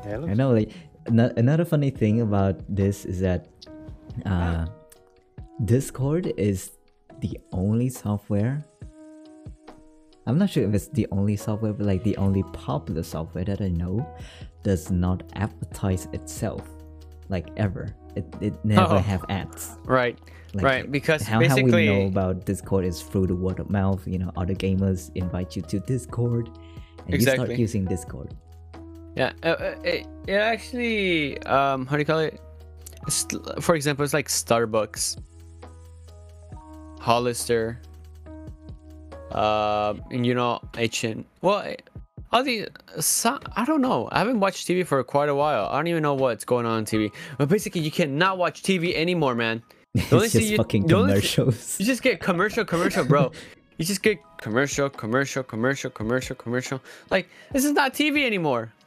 Hello. 0.04 0.28
I 0.28 0.34
know. 0.34 0.52
Like 0.52 0.72
another 1.06 1.66
funny 1.66 1.90
thing 1.90 2.22
about 2.22 2.62
this 2.74 3.06
is 3.06 3.20
that 3.22 3.48
uh, 4.26 4.66
Discord 5.66 6.34
is 6.38 6.72
the 7.20 7.38
only 7.52 7.90
software. 7.90 8.66
I'm 10.26 10.38
not 10.38 10.50
sure 10.50 10.64
if 10.68 10.74
it's 10.74 10.88
the 10.88 11.08
only 11.12 11.36
software, 11.36 11.74
but 11.74 11.86
like 11.86 12.04
the 12.04 12.16
only 12.18 12.44
popular 12.54 13.04
software 13.04 13.44
that 13.44 13.62
I 13.62 13.68
know 13.68 14.06
does 14.64 14.90
not 14.90 15.24
advertise 15.36 16.08
itself, 16.14 16.62
like 17.28 17.50
ever. 17.58 17.90
It 18.16 18.26
it 18.40 18.54
never 18.64 18.96
Oh. 18.96 19.00
have 19.00 19.26
ads. 19.30 19.78
Right. 19.86 20.18
Like, 20.54 20.64
right. 20.64 20.92
Because 20.92 21.24
how, 21.24 21.34
how 21.34 21.40
basically 21.40 21.90
we 21.90 21.94
know 22.00 22.08
about 22.08 22.46
Discord 22.46 22.86
is 22.86 23.02
through 23.02 23.28
the 23.28 23.36
word 23.36 23.60
of 23.60 23.70
mouth. 23.70 24.08
You 24.08 24.20
know, 24.20 24.32
other 24.38 24.54
gamers 24.54 25.12
invite 25.16 25.56
you 25.58 25.62
to 25.64 25.80
Discord, 25.80 26.50
and 27.06 27.14
you 27.16 27.22
start 27.22 27.36
Exactly. 27.40 27.56
using 27.60 27.86
Discord. 27.86 28.34
Yeah, 29.16 29.34
uh, 29.44 29.48
uh, 29.48 29.76
it, 29.84 30.08
it 30.28 30.34
actually, 30.34 31.38
um, 31.44 31.86
how 31.86 31.96
do 31.96 32.00
you 32.00 32.06
call 32.06 32.20
it? 32.20 32.40
It's, 33.06 33.28
for 33.60 33.76
example, 33.76 34.04
it's 34.04 34.14
like 34.14 34.28
Starbucks, 34.28 35.18
Hollister, 37.00 37.80
uh, 39.32 39.94
and 40.12 40.26
you 40.26 40.34
know, 40.34 40.60
H&M. 40.78 41.26
Well, 41.42 41.76
all 42.32 42.44
the, 42.44 42.68
so, 43.00 43.40
I 43.56 43.66
don't 43.66 43.82
know. 43.82 44.10
I 44.12 44.20
haven't 44.20 44.40
watched 44.40 44.68
TV 44.68 44.86
for 44.86 45.04
quite 45.04 45.30
a 45.30 45.36
while. 45.36 45.68
I 45.68 45.76
don't 45.76 45.88
even 45.88 46.02
know 46.02 46.16
what's 46.16 46.46
going 46.46 46.66
on 46.66 46.72
on 46.78 46.86
TV. 46.86 47.12
But 47.38 47.50
basically, 47.50 47.82
you 47.82 47.92
cannot 47.92 48.38
watch 48.38 48.64
TV 48.64 48.96
anymore, 48.96 49.36
man. 49.36 49.62
The 50.10 50.18
it's 50.18 50.34
just 50.34 50.48
you- 50.50 50.58
fucking 50.58 50.88
commercials. 50.88 51.80
You 51.80 51.86
just 51.86 52.02
get 52.02 52.20
commercial, 52.20 52.66
commercial, 52.66 53.06
bro. 53.06 53.32
you 53.78 53.86
just 53.86 54.04
get 54.04 54.20
commercial, 54.38 54.90
commercial, 54.90 55.44
commercial, 55.44 55.90
commercial, 55.90 56.36
commercial. 56.36 56.82
Like 57.10 57.30
this 57.52 57.66
is 57.66 57.72
not 57.72 57.94
TV 57.94 58.26
anymore. 58.26 58.72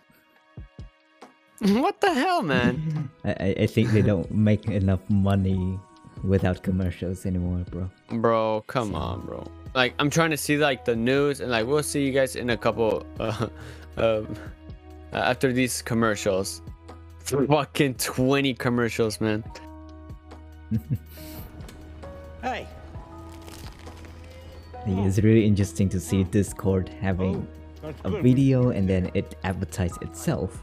What 1.60 2.00
the 2.02 2.12
hell, 2.12 2.42
man? 2.42 3.10
I, 3.24 3.30
I 3.30 3.54
I 3.60 3.66
think 3.66 3.90
they 3.90 4.02
don't 4.02 4.30
make 4.30 4.66
enough 4.68 5.00
money 5.08 5.80
without 6.22 6.62
commercials 6.62 7.24
anymore, 7.24 7.64
bro. 7.70 7.90
bro, 8.20 8.64
come 8.66 8.94
on, 8.94 9.24
bro. 9.24 9.46
Like 9.74 9.94
I'm 9.98 10.10
trying 10.10 10.30
to 10.30 10.36
see 10.36 10.58
like 10.58 10.84
the 10.84 10.94
news, 10.94 11.40
and 11.40 11.50
like 11.50 11.66
we'll 11.66 11.82
see 11.82 12.04
you 12.04 12.12
guys 12.12 12.36
in 12.36 12.50
a 12.50 12.56
couple. 12.56 13.06
Uh, 13.18 13.48
um, 13.96 14.28
uh, 15.12 15.16
after 15.16 15.52
these 15.52 15.80
commercials, 15.80 16.60
fucking 17.24 17.94
twenty 17.94 18.52
commercials, 18.52 19.20
man. 19.20 19.42
Hey. 22.42 22.66
It's 24.88 25.18
oh. 25.18 25.22
really 25.22 25.44
interesting 25.44 25.88
to 25.90 26.00
see 26.00 26.22
Discord 26.22 26.88
having 27.00 27.46
oh, 27.82 27.92
a 28.04 28.22
video 28.22 28.70
and 28.70 28.88
then 28.88 29.10
it 29.14 29.36
advertise 29.42 29.96
itself. 30.00 30.62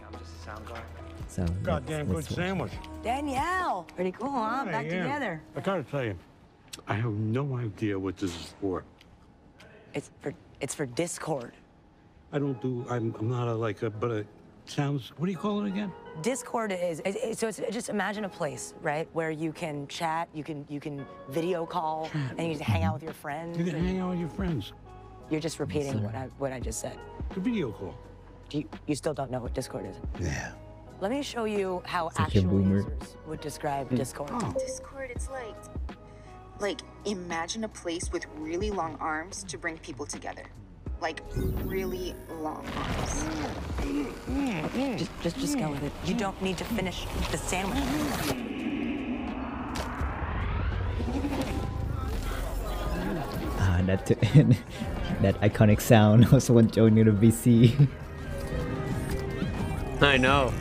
So 1.27 1.41
let's- 1.41 1.51
Goddamn 1.63 2.05
good 2.05 2.15
let's 2.15 2.29
watch. 2.29 2.37
sandwich. 2.37 2.71
Danielle, 3.03 3.83
pretty 3.95 4.11
cool, 4.11 4.31
huh? 4.31 4.65
Back 4.65 4.85
yeah. 4.85 5.03
together. 5.03 5.41
I 5.55 5.59
gotta 5.59 5.83
tell 5.83 6.03
you, 6.05 6.15
I 6.87 6.93
have 6.93 7.11
no 7.11 7.57
idea 7.57 7.99
what 7.99 8.17
this 8.17 8.31
is 8.31 8.53
for. 8.61 8.83
It's 9.93 10.09
for 10.21 10.33
it's 10.61 10.73
for 10.73 10.85
Discord. 10.85 11.53
I 12.31 12.39
don't 12.39 12.59
do. 12.61 12.85
I'm. 12.89 13.13
I'm 13.19 13.29
not 13.29 13.47
a 13.47 13.53
like 13.53 13.81
a. 13.81 13.89
But 13.89 14.11
it 14.11 14.27
sounds. 14.65 15.11
What 15.17 15.25
do 15.27 15.31
you 15.31 15.37
call 15.37 15.63
it 15.63 15.67
again? 15.67 15.91
Discord 16.21 16.71
is 16.71 16.99
it- 16.99 17.15
it- 17.15 17.37
so 17.37 17.47
it's 17.47 17.59
just 17.71 17.89
imagine 17.89 18.25
a 18.25 18.29
place, 18.29 18.73
right, 18.81 19.07
where 19.13 19.31
you 19.31 19.51
can 19.51 19.87
chat, 19.87 20.29
you 20.33 20.43
can 20.43 20.65
you 20.69 20.79
can 20.79 21.05
video 21.29 21.65
call, 21.65 22.09
and 22.37 22.47
you 22.51 22.55
can 22.57 22.65
hang 22.65 22.83
out 22.83 22.93
with 22.93 23.03
your 23.03 23.13
friends. 23.13 23.57
You 23.57 23.65
can 23.65 23.83
hang 23.83 23.99
out 23.99 24.11
with 24.11 24.19
your 24.19 24.29
friends. 24.29 24.73
You're 25.29 25.41
just 25.41 25.59
repeating 25.59 26.03
what 26.03 26.15
I 26.15 26.29
what 26.37 26.51
I 26.51 26.59
just 26.59 26.79
said. 26.79 26.97
The 27.33 27.39
video 27.39 27.71
call. 27.71 27.95
Do 28.49 28.59
you, 28.59 28.69
you 28.87 28.95
still 28.95 29.13
don't 29.13 29.31
know 29.31 29.39
what 29.39 29.53
Discord 29.53 29.85
is? 29.85 29.95
Yeah. 30.19 30.51
Let 31.01 31.09
me 31.11 31.23
show 31.23 31.45
you 31.45 31.81
how 31.85 32.09
Such 32.09 32.19
actual 32.27 32.43
boomer. 32.51 32.75
users 32.77 33.17
would 33.27 33.41
describe 33.41 33.89
Discord. 33.89 34.29
Oh. 34.33 34.53
Discord, 34.53 35.09
it's 35.11 35.29
like, 35.29 35.55
like 36.59 36.81
imagine 37.05 37.63
a 37.63 37.67
place 37.69 38.11
with 38.11 38.25
really 38.37 38.69
long 38.69 38.95
arms 38.99 39.43
to 39.45 39.57
bring 39.57 39.77
people 39.79 40.05
together, 40.05 40.43
like 41.03 41.21
really 41.65 42.15
long 42.39 42.65
arms. 42.77 43.25
Just, 44.97 45.11
just 45.21 45.37
just 45.37 45.59
go 45.59 45.69
with 45.69 45.83
it. 45.83 45.91
You 46.05 46.13
don't 46.15 46.41
need 46.41 46.57
to 46.57 46.63
finish 46.63 47.05
the 47.29 47.37
sandwich. 47.37 47.77
Ah, 53.59 53.81
that 53.85 54.05
that 55.21 55.41
iconic 55.41 55.81
sound 55.81 56.31
of 56.31 56.41
someone 56.41 56.71
joining 56.71 57.03
the 57.03 57.11
VC. 57.11 57.87
I 60.01 60.15
know. 60.15 60.53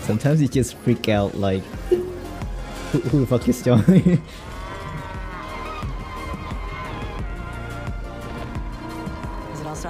Sometimes 0.00 0.40
you 0.40 0.48
just 0.48 0.74
freak 0.76 1.10
out 1.10 1.34
like, 1.34 1.62
who, 2.92 3.00
who 3.00 3.20
the 3.20 3.26
fuck 3.26 3.46
is 3.46 3.62
joining? 3.62 4.22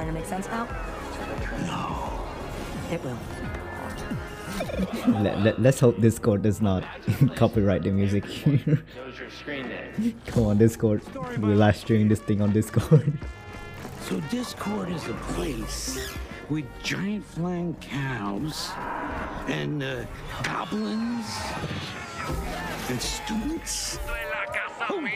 starting 0.05 0.15
to 0.15 0.21
make 0.21 0.27
sense 0.27 0.47
now? 0.49 0.69
No. 1.67 2.95
It 2.95 3.03
will. 3.03 3.19
let, 5.23 5.41
let, 5.41 5.61
let's 5.61 5.81
hope 5.81 6.01
Discord 6.01 6.43
does 6.43 6.61
not 6.61 6.85
copyright 7.37 7.83
the 7.83 7.91
music 7.91 8.25
here. 8.25 8.59
Shows 8.95 9.19
your 9.19 9.31
screen 9.31 9.69
name. 9.69 10.21
Come 10.27 10.47
on, 10.47 10.59
Discord. 10.59 11.03
We're 11.39 11.57
live 11.57 11.77
streaming 11.77 12.09
this 12.09 12.21
thing 12.21 12.41
on 12.41 12.53
Discord. 12.53 13.13
So 14.03 14.21
Discord 14.31 14.91
is 14.91 15.09
a 15.09 15.15
place 15.35 16.11
with 16.51 16.67
giant 16.83 17.25
flying 17.25 17.75
cows 17.77 18.71
and 19.49 19.83
uh, 19.83 20.05
goblins 20.43 21.27
and 22.91 23.01
students. 23.01 23.99
Oh. 24.91 25.09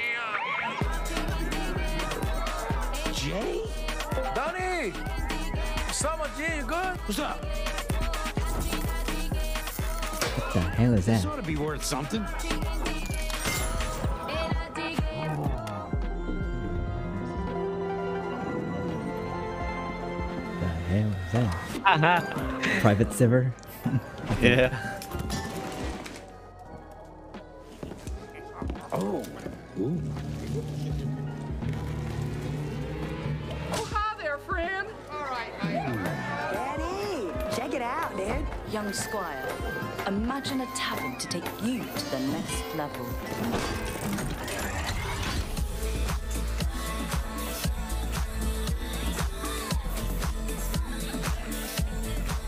Summer 5.99 6.31
G, 6.37 6.45
you 6.59 6.63
good? 6.63 6.97
What's 7.09 7.19
up? 7.19 7.45
What 10.37 10.55
the 10.55 10.61
hell 10.61 10.95
is 10.95 11.07
This 11.07 11.25
that? 11.25 11.29
ought 11.29 11.35
to 11.35 11.43
be 11.43 11.57
worth 11.57 11.83
something. 11.83 12.23
The 20.61 20.67
hell 20.89 21.11
is 21.11 21.33
that? 21.33 21.57
Uh-huh. 21.85 22.81
Private 22.81 23.13
server? 23.13 23.53
Yeah. 24.41 24.95
Young 38.89 38.95
Squire, 38.95 39.47
imagine 40.07 40.63
a 40.63 40.67
tavern 40.75 41.19
to 41.19 41.29
take 41.29 41.45
you 41.63 41.81
to 41.81 42.11
the 42.11 42.21
next 42.21 42.65
level. 42.75 43.05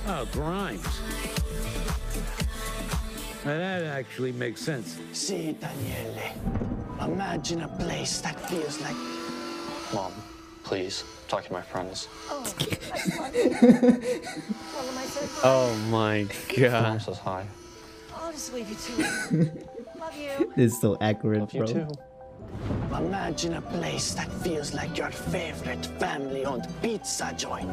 Oh, 0.07 0.27
Grimes. 0.33 0.83
Now 3.45 3.59
that 3.59 3.83
actually 3.83 4.33
makes 4.33 4.63
sense. 4.63 4.97
See, 5.13 5.53
Daniele, 5.61 6.33
imagine 7.03 7.61
a 7.65 7.69
place 7.69 8.23
that 8.23 8.41
feels 8.49 8.81
like 8.81 8.97
Mom, 9.93 10.15
please, 10.65 11.05
talk 11.29 11.45
to 11.45 11.53
my 11.53 11.61
friends. 11.61 12.09
Oh 12.31 12.45
my 15.43 16.27
god. 16.57 17.03
Says 17.03 17.19
hi. 17.19 17.47
I'll 18.15 18.33
just 18.33 18.53
leave 18.53 18.69
you 18.69 18.77
to 18.77 19.03
it. 19.03 19.69
Love 20.01 20.17
you. 20.17 20.53
This 20.57 20.73
is 20.75 20.81
so 20.81 20.97
accurate, 21.01 21.41
Love 21.41 21.55
you 21.55 21.65
bro. 21.65 21.73
too. 21.73 21.89
Imagine 22.97 23.55
a 23.55 23.63
place 23.63 24.15
that 24.15 24.31
feels 24.43 24.75
like 24.75 24.97
your 24.99 25.11
favorite 25.11 25.85
family-owned 25.99 26.67
pizza 26.83 27.33
joint. 27.37 27.71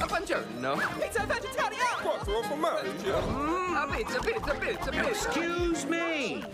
Buongiorno. 0.00 0.76
Pizza 1.00 1.24
vegetariana. 1.26 2.02
Quattro 2.02 2.42
formaggio. 2.42 3.20
Mm, 3.28 3.96
pizza, 3.96 4.18
pizza, 4.20 4.54
pizza, 4.54 4.90
pizza. 4.90 5.08
Excuse 5.08 5.86
me! 5.86 6.44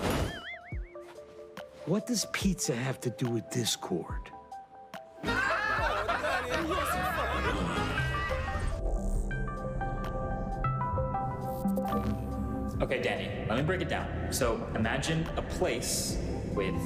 What 1.86 2.06
does 2.06 2.26
pizza 2.32 2.74
have 2.74 3.00
to 3.00 3.10
do 3.10 3.28
with 3.30 3.48
Discord? 3.50 4.30
Okay, 12.80 13.02
Danny, 13.02 13.28
let 13.48 13.58
me 13.58 13.64
break 13.64 13.80
it 13.80 13.88
down. 13.88 14.06
So 14.30 14.64
imagine 14.76 15.28
a 15.36 15.42
place 15.42 16.16
with 16.54 16.76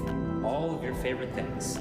all 0.42 0.74
of 0.74 0.82
your 0.82 0.94
favorite 0.94 1.34
things. 1.34 1.76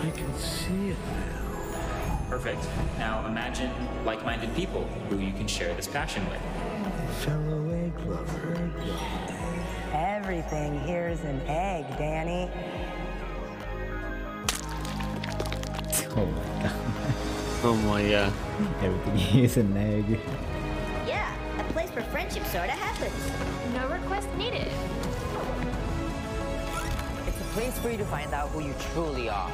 I 0.00 0.10
can 0.10 0.38
see 0.38 0.90
it 0.90 0.96
now. 1.10 2.20
Perfect. 2.30 2.64
Now 2.98 3.26
imagine 3.26 3.72
like 4.04 4.24
minded 4.24 4.54
people 4.54 4.84
who 5.10 5.18
you 5.18 5.32
can 5.32 5.48
share 5.48 5.74
this 5.74 5.88
passion 5.88 6.24
with. 6.30 6.40
Fellow 7.24 7.68
egg 7.70 7.92
lover. 8.06 8.70
Everything 9.92 10.78
here's 10.80 11.20
an 11.22 11.40
egg, 11.48 11.84
Danny. 11.98 12.48
Oh 16.14 16.26
my 16.26 16.62
god. 16.62 16.72
Oh 17.64 17.74
my 17.86 18.08
god. 18.08 18.32
Everything 18.82 19.38
is 19.44 19.56
an 19.56 19.76
egg. 19.76 20.20
Yeah, 21.76 21.82
a 21.82 21.86
place 21.86 21.94
where 21.94 22.04
friendship 22.10 22.44
sorta 22.46 22.72
happens. 22.72 23.12
No 23.74 23.88
request 23.88 24.28
needed. 24.36 24.68
It's 27.26 27.40
a 27.40 27.44
place 27.52 27.78
for 27.78 27.90
you 27.90 27.98
to 27.98 28.04
find 28.04 28.32
out 28.32 28.48
who 28.50 28.60
you 28.60 28.74
truly 28.92 29.28
are. 29.28 29.50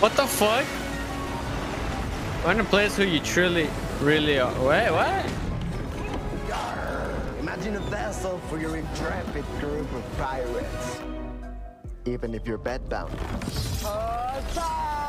What 0.00 0.16
the 0.16 0.26
fuck? 0.26 0.64
Find 2.44 2.60
a 2.60 2.64
place 2.64 2.96
who 2.96 3.04
you 3.04 3.20
truly, 3.20 3.68
really 4.00 4.38
are. 4.40 4.52
Wait, 4.64 4.90
what? 4.90 5.26
Imagine 7.40 7.76
a 7.76 7.80
vessel 7.90 8.38
for 8.48 8.58
your 8.58 8.76
intrepid 8.76 9.44
group 9.60 9.92
of 9.92 10.16
pirates. 10.16 11.00
Even 12.06 12.34
if 12.34 12.46
you're 12.46 12.58
bedbound. 12.58 13.10
Oh 13.84 14.99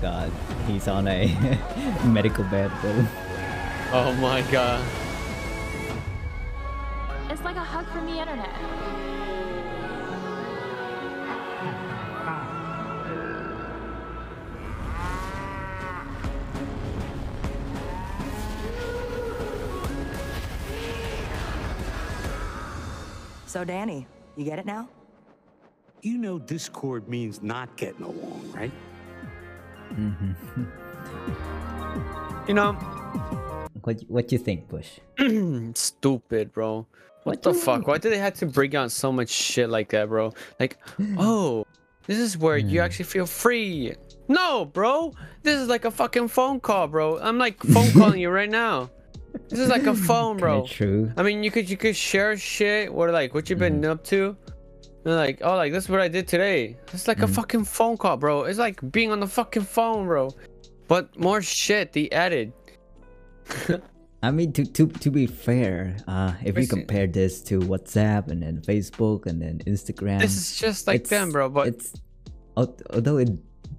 god. 0.00 0.30
He's 0.66 0.88
on 0.88 1.08
a 1.08 1.26
medical 2.04 2.44
bed, 2.44 2.70
bro. 2.80 3.06
Oh 3.92 4.12
my 4.20 4.42
god. 4.50 4.84
It's 7.30 7.42
like 7.42 7.56
a 7.56 7.60
hug 7.60 7.86
from 7.86 8.06
the 8.06 8.18
internet. 8.18 8.50
So, 23.46 23.64
Danny, 23.64 24.06
you 24.36 24.44
get 24.44 24.58
it 24.58 24.66
now? 24.66 24.88
You 26.02 26.18
know 26.18 26.38
Discord 26.38 27.08
means 27.08 27.42
not 27.42 27.76
getting 27.76 28.02
along, 28.02 28.52
right? 28.54 28.70
Mm-hmm. 29.94 30.64
You 32.48 32.54
know, 32.54 32.72
What 33.82 34.00
what 34.08 34.32
you 34.32 34.38
think, 34.38 34.68
Bush? 34.68 35.00
stupid, 35.74 36.50
bro. 36.50 36.86
What 37.24 37.42
the 37.42 37.52
fuck? 37.52 37.86
Why 37.86 37.98
do 37.98 38.08
they 38.08 38.16
have 38.16 38.32
to 38.40 38.46
bring 38.46 38.74
out 38.74 38.90
so 38.90 39.12
much 39.12 39.28
shit 39.28 39.68
like 39.68 39.90
that, 39.90 40.08
bro? 40.08 40.32
Like, 40.58 40.78
oh, 41.18 41.66
this 42.06 42.16
is 42.16 42.38
where 42.38 42.56
you 42.56 42.80
hmm. 42.80 42.84
actually 42.86 43.04
feel 43.04 43.26
free. 43.26 43.94
No, 44.28 44.64
bro. 44.64 45.12
This 45.42 45.58
is 45.60 45.68
like 45.68 45.84
a 45.84 45.90
fucking 45.90 46.28
phone 46.28 46.58
call, 46.58 46.88
bro. 46.88 47.18
I'm 47.18 47.36
like 47.36 47.62
phone 47.62 47.92
calling 47.92 48.18
you 48.18 48.30
right 48.30 48.48
now. 48.48 48.88
This 49.50 49.58
is 49.58 49.68
like 49.68 49.86
a 49.86 49.94
phone, 50.08 50.38
bro. 50.38 50.62
Kinda 50.62 50.72
true. 50.72 51.12
I 51.18 51.22
mean, 51.22 51.44
you 51.44 51.50
could 51.50 51.68
you 51.68 51.76
could 51.76 51.96
share 51.96 52.34
shit. 52.38 52.90
What 52.90 53.10
like 53.10 53.34
what 53.34 53.50
you 53.50 53.56
been 53.56 53.82
hmm. 53.82 53.90
up 53.90 54.04
to? 54.04 54.38
And 55.04 55.14
like, 55.14 55.40
oh, 55.42 55.56
like 55.56 55.72
this 55.72 55.84
is 55.84 55.90
what 55.90 56.00
I 56.00 56.08
did 56.08 56.26
today. 56.28 56.76
It's 56.92 57.08
like 57.08 57.20
a 57.22 57.28
fucking 57.28 57.64
phone 57.64 57.96
call, 57.96 58.16
bro. 58.16 58.44
It's 58.44 58.58
like 58.58 58.80
being 58.92 59.12
on 59.12 59.20
the 59.20 59.26
fucking 59.26 59.62
phone, 59.62 60.06
bro. 60.06 60.30
But 60.88 61.18
more 61.18 61.42
shit 61.42 61.92
they 61.92 62.10
added. 62.10 62.52
I 64.22 64.32
mean, 64.32 64.52
to 64.54 64.64
to 64.64 64.88
to 64.88 65.10
be 65.10 65.26
fair, 65.26 65.96
uh, 66.08 66.32
if 66.44 66.58
you 66.58 66.66
compare 66.66 67.06
this 67.06 67.40
to 67.42 67.60
WhatsApp 67.60 68.28
and 68.28 68.42
then 68.42 68.60
Facebook 68.62 69.26
and 69.26 69.40
then 69.40 69.60
Instagram, 69.60 70.18
This 70.20 70.36
is 70.36 70.58
just 70.58 70.86
like 70.88 71.06
them, 71.06 71.30
bro. 71.30 71.48
But 71.48 71.68
it's 71.68 71.94
although 72.56 73.18
it 73.18 73.30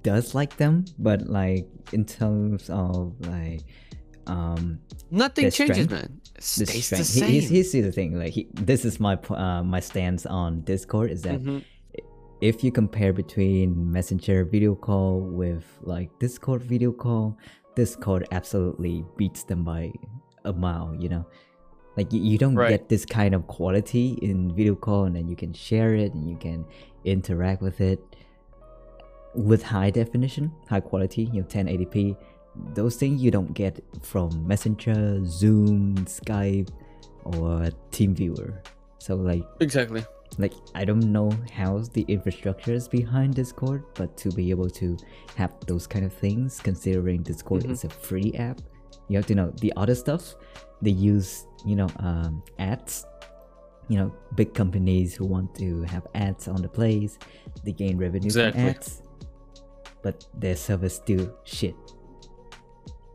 does 0.04 0.34
like 0.34 0.56
them, 0.56 0.86
but 0.98 1.28
like 1.28 1.68
in 1.92 2.06
terms 2.06 2.70
of 2.70 3.20
like 3.28 3.62
um 4.30 4.80
nothing 5.12 5.46
changes, 5.52 5.86
strength, 5.86 5.92
man. 5.92 6.22
It 6.38 6.44
stays 6.44 6.90
the 6.90 7.04
same. 7.04 7.30
he- 7.30 7.40
Here's, 7.42 7.72
here's 7.74 7.86
the 7.88 7.92
thing, 7.92 8.12
like 8.22 8.32
he, 8.38 8.48
this 8.54 8.86
is 8.86 9.00
my 9.00 9.16
uh, 9.46 9.64
my 9.64 9.80
stance 9.90 10.26
on 10.26 10.62
Discord 10.62 11.12
is 11.16 11.22
that 11.24 11.40
Mhm. 11.44 11.64
if 12.42 12.64
you 12.64 12.72
compare 12.72 13.12
between 13.12 13.92
Messenger 13.92 14.46
video 14.46 14.76
call 14.76 15.20
with 15.42 15.66
like 15.82 16.10
Discord 16.20 16.62
video 16.64 16.92
call, 17.04 17.36
Discord 17.76 18.24
absolutely 18.32 18.96
beats 19.18 19.44
them 19.44 19.64
by 19.64 19.92
a 20.46 20.54
mile. 20.54 20.96
You 21.04 21.10
know, 21.10 21.26
like 21.98 22.14
you, 22.14 22.22
you 22.22 22.38
don't 22.38 22.56
Right. 22.56 22.70
get 22.76 22.88
this 22.94 23.04
kind 23.06 23.34
of 23.36 23.42
quality 23.48 24.18
in 24.22 24.56
video 24.56 24.76
call, 24.76 25.04
and 25.06 25.16
then 25.16 25.28
you 25.28 25.36
can 25.36 25.52
share 25.54 25.94
it 25.96 26.14
and 26.14 26.30
you 26.30 26.38
can 26.38 26.64
interact 27.04 27.62
with 27.62 27.82
it 27.82 28.00
with 29.36 29.62
high 29.64 29.90
definition, 29.92 30.52
high 30.70 30.80
quality, 30.80 31.24
you 31.34 31.42
know, 31.42 31.48
1080p. 31.48 32.16
Those 32.74 32.96
things 32.96 33.22
you 33.22 33.32
don't 33.32 33.54
get 33.54 33.84
from 34.02 34.46
Messenger, 34.48 35.24
Zoom, 35.26 35.96
Skype, 36.06 36.70
or 37.24 37.70
TeamViewer. 37.92 38.54
So 39.00 39.16
like 39.16 39.44
Exactly. 39.60 40.04
like 40.38 40.54
I 40.76 40.86
don't 40.86 41.12
know 41.12 41.32
how 41.52 41.80
the 41.94 42.04
infrastructure 42.08 42.74
is 42.74 42.88
behind 42.88 43.36
Discord, 43.36 43.84
but 43.96 44.16
to 44.18 44.30
be 44.32 44.50
able 44.52 44.70
to 44.72 44.98
have 45.36 45.54
those 45.68 45.88
kind 45.88 46.06
of 46.06 46.14
things, 46.14 46.60
considering 46.60 47.24
Discord 47.24 47.64
Mhm. 47.64 47.72
is 47.72 47.84
a 47.86 47.90
free 47.90 48.34
app, 48.36 48.62
you 49.08 49.18
have 49.18 49.26
to 49.28 49.36
know 49.36 49.52
the 49.62 49.74
other 49.78 49.96
stuff. 49.96 50.36
They 50.82 50.92
use 50.92 51.46
you 51.66 51.76
know 51.76 51.88
um, 52.00 52.44
ads. 52.60 53.06
You 53.90 53.98
know, 53.98 54.14
big 54.36 54.54
companies 54.54 55.16
who 55.16 55.26
want 55.26 55.56
to 55.56 55.82
have 55.90 56.06
ads 56.14 56.48
on 56.48 56.62
the 56.62 56.70
place, 56.70 57.18
they 57.64 57.72
gain 57.72 57.98
revenue 57.98 58.28
Exactly. 58.28 58.62
from 58.62 58.70
ads, 58.70 59.02
but 60.04 60.28
their 60.38 60.56
service 60.56 60.94
still 60.96 61.34
shit. 61.44 61.74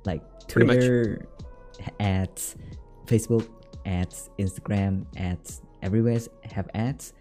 Like 0.05 0.23
Twitter 0.49 1.27
ads, 2.01 2.57
Facebook 3.07 3.49
ads, 3.87 4.31
Instagram 4.38 5.07
ads, 5.17 5.62
everywhere 5.83 6.19
have 6.45 6.69
ads. 6.75 7.12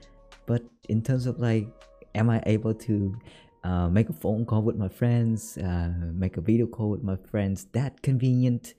But 0.46 0.63
in 0.89 1.02
terms 1.02 1.26
of 1.26 1.39
like, 1.39 1.67
am 2.15 2.30
I 2.30 2.41
able 2.46 2.74
to 2.74 3.15
uh, 3.63 3.88
make 3.89 4.10
a 4.10 4.13
phone 4.13 4.46
call 4.46 4.62
with 4.62 4.76
my 4.76 4.89
friends, 4.89 5.58
uh, 5.58 5.91
make 6.13 6.36
a 6.38 6.41
video 6.41 6.65
call 6.67 6.89
with 6.89 7.04
my 7.04 7.15
friends? 7.32 7.67
That 7.74 8.02
convenient. 8.02 8.74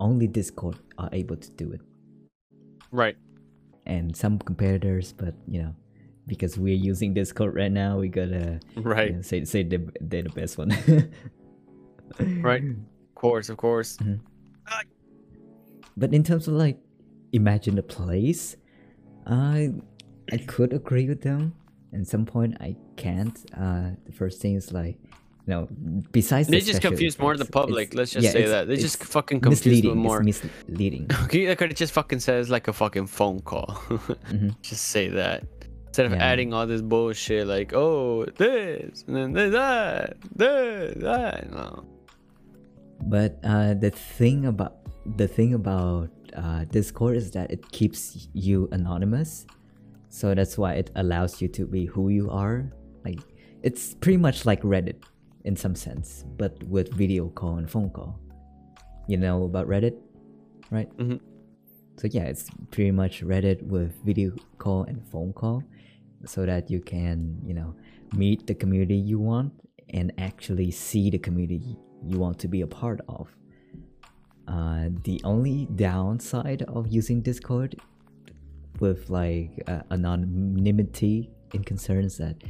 Only 0.00 0.26
Discord 0.26 0.78
are 0.96 1.10
able 1.12 1.36
to 1.36 1.50
do 1.50 1.72
it, 1.72 1.80
Right. 2.90 3.16
and 3.84 4.16
some 4.16 4.38
competitors. 4.38 5.12
But 5.12 5.34
you 5.46 5.60
know, 5.62 5.74
because 6.26 6.56
we're 6.56 6.72
using 6.74 7.12
Discord 7.12 7.54
right 7.54 7.70
now, 7.70 7.98
we 7.98 8.08
gotta 8.08 8.60
Right. 8.76 9.10
you 9.10 9.16
know, 9.16 9.22
say 9.22 9.44
say 9.44 9.62
they 9.62 9.76
they're 10.00 10.22
the 10.22 10.30
best 10.30 10.56
one. 10.56 10.72
Right. 12.40 12.62
Of 13.20 13.28
course, 13.28 13.50
of 13.50 13.58
course. 13.58 13.98
But 15.94 16.14
in 16.14 16.22
terms 16.24 16.48
of 16.48 16.54
like 16.54 16.78
imagine 17.34 17.74
the 17.74 17.82
place, 17.82 18.56
I 19.26 19.74
I 20.32 20.38
could 20.38 20.72
agree 20.72 21.06
with 21.06 21.20
them. 21.20 21.52
At 21.92 22.06
some 22.06 22.24
point, 22.24 22.56
I 22.60 22.76
can't. 22.96 23.36
Uh, 23.54 23.90
the 24.06 24.12
first 24.12 24.40
thing 24.40 24.54
is 24.54 24.72
like, 24.72 24.96
you 25.44 25.48
know, 25.52 25.68
besides 26.12 26.48
They 26.48 26.60
the 26.60 26.64
just 26.72 26.80
confuse 26.80 27.18
more 27.18 27.32
of 27.32 27.38
the 27.38 27.44
public. 27.44 27.92
Let's 27.92 28.12
just 28.12 28.24
yeah, 28.24 28.30
say 28.30 28.46
that. 28.46 28.68
They 28.68 28.76
just 28.76 29.04
fucking 29.04 29.40
confuse 29.40 29.82
them 29.82 29.98
more. 29.98 30.22
It's 30.26 30.42
misleading. 30.42 31.10
Okay, 31.24 31.46
like 31.46 31.60
it 31.60 31.76
just 31.76 31.92
fucking 31.92 32.20
says 32.20 32.48
like 32.48 32.68
a 32.68 32.72
fucking 32.72 33.08
phone 33.08 33.40
call. 33.40 33.78
Just 34.62 34.84
say 34.88 35.08
that. 35.08 35.44
Instead 35.88 36.06
of 36.06 36.12
Mm-hmm. 36.12 36.20
Yeah. 36.20 36.32
adding 36.32 36.54
all 36.54 36.66
this 36.66 36.80
bullshit 36.80 37.46
like, 37.46 37.74
oh, 37.74 38.24
this, 38.38 39.04
and 39.06 39.14
then 39.16 39.32
this, 39.34 39.52
that, 39.52 40.16
this, 40.34 40.94
that. 41.02 41.50
No. 41.50 41.84
But 43.02 43.38
uh, 43.42 43.74
the 43.74 43.90
thing 43.90 44.46
about 44.46 44.76
the 45.16 45.26
thing 45.26 45.54
about 45.54 46.10
uh, 46.36 46.64
Discord 46.64 47.16
is 47.16 47.30
that 47.32 47.50
it 47.50 47.70
keeps 47.72 48.28
you 48.34 48.68
anonymous, 48.72 49.46
so 50.08 50.34
that's 50.34 50.58
why 50.58 50.74
it 50.74 50.90
allows 50.94 51.40
you 51.40 51.48
to 51.48 51.66
be 51.66 51.86
who 51.86 52.10
you 52.10 52.30
are. 52.30 52.70
Like 53.04 53.20
it's 53.62 53.94
pretty 53.94 54.18
much 54.18 54.46
like 54.46 54.62
Reddit 54.62 55.02
in 55.44 55.56
some 55.56 55.74
sense, 55.74 56.24
but 56.36 56.62
with 56.64 56.92
video 56.94 57.28
call 57.28 57.56
and 57.56 57.68
phone 57.70 57.90
call. 57.90 58.20
You 59.08 59.16
know 59.16 59.44
about 59.44 59.66
Reddit, 59.66 59.96
right? 60.70 60.88
Mhm. 60.98 61.20
So 61.96 62.08
yeah, 62.12 62.24
it's 62.24 62.48
pretty 62.70 62.92
much 62.92 63.24
Reddit 63.24 63.62
with 63.62 63.96
video 64.04 64.32
call 64.58 64.84
and 64.84 65.02
phone 65.10 65.32
call, 65.32 65.64
so 66.26 66.46
that 66.46 66.70
you 66.70 66.80
can 66.80 67.40
you 67.44 67.54
know 67.54 67.74
meet 68.14 68.46
the 68.46 68.54
community 68.54 68.96
you 68.96 69.18
want 69.18 69.52
and 69.90 70.12
actually 70.18 70.70
see 70.70 71.10
the 71.10 71.18
community 71.18 71.76
you 72.04 72.18
want 72.18 72.38
to 72.40 72.48
be 72.48 72.60
a 72.62 72.66
part 72.66 73.00
of. 73.08 73.28
Uh, 74.48 74.88
the 75.04 75.20
only 75.24 75.66
downside 75.76 76.62
of 76.62 76.88
using 76.88 77.20
Discord 77.20 77.76
with 78.80 79.10
like 79.10 79.50
uh, 79.68 79.82
anonymity 79.90 81.30
in 81.54 81.62
concerns 81.62 82.16
that 82.18 82.42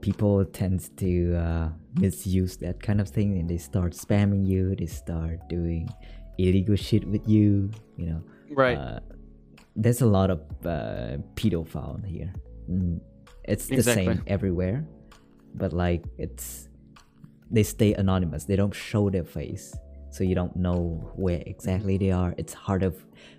people 0.00 0.44
tend 0.44 0.94
to 0.98 1.34
uh, 1.36 1.68
misuse 1.98 2.56
that 2.58 2.82
kind 2.82 3.00
of 3.00 3.08
thing 3.08 3.38
and 3.38 3.48
they 3.48 3.56
start 3.56 3.92
spamming 3.92 4.46
you 4.46 4.74
they 4.76 4.84
start 4.86 5.38
doing 5.48 5.88
illegal 6.38 6.76
shit 6.76 7.06
with 7.08 7.26
you 7.28 7.70
you 7.96 8.06
know 8.06 8.22
Right. 8.50 8.76
uh, 8.76 9.00
there's 9.76 10.02
a 10.02 10.06
lot 10.06 10.30
of 10.30 10.40
uh, 10.66 11.16
pedophile 11.36 12.04
here 12.04 12.32
Mm, 12.70 13.00
it's 13.44 13.66
the 13.68 13.74
Exactly. 13.74 14.06
same 14.06 14.22
everywhere 14.26 14.84
but 15.54 15.72
like 15.72 16.02
it's 16.18 16.68
they 17.54 17.62
stay 17.62 17.94
anonymous 17.94 18.44
they 18.44 18.56
don't 18.56 18.74
show 18.74 19.08
their 19.10 19.24
face 19.24 19.74
so 20.10 20.24
you 20.24 20.34
don't 20.34 20.56
know 20.56 20.80
where 21.16 21.42
exactly 21.46 21.96
they 21.96 22.10
are 22.10 22.34
it's 22.36 22.52
harder 22.52 22.92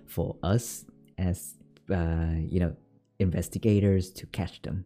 for 0.06 0.36
us 0.42 0.84
as 1.18 1.54
uh, 1.90 2.34
you 2.52 2.60
know 2.60 2.74
investigators 3.18 4.10
to 4.10 4.26
catch 4.26 4.62
them 4.62 4.84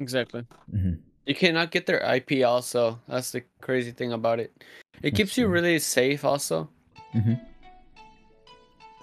Exactly. 0.00 0.46
Mhm. 0.74 0.98
You 1.26 1.34
cannot 1.34 1.70
get 1.70 1.84
their 1.84 2.02
IP 2.02 2.42
also. 2.42 2.98
That's 3.06 3.32
the 3.32 3.42
crazy 3.60 3.92
thing 3.92 4.12
about 4.12 4.40
it. 4.40 4.50
It 4.56 5.02
That's 5.02 5.16
keeps 5.18 5.36
you 5.36 5.46
really 5.46 5.78
safe 5.78 6.24
also. 6.24 6.70
Mhm. 7.12 7.38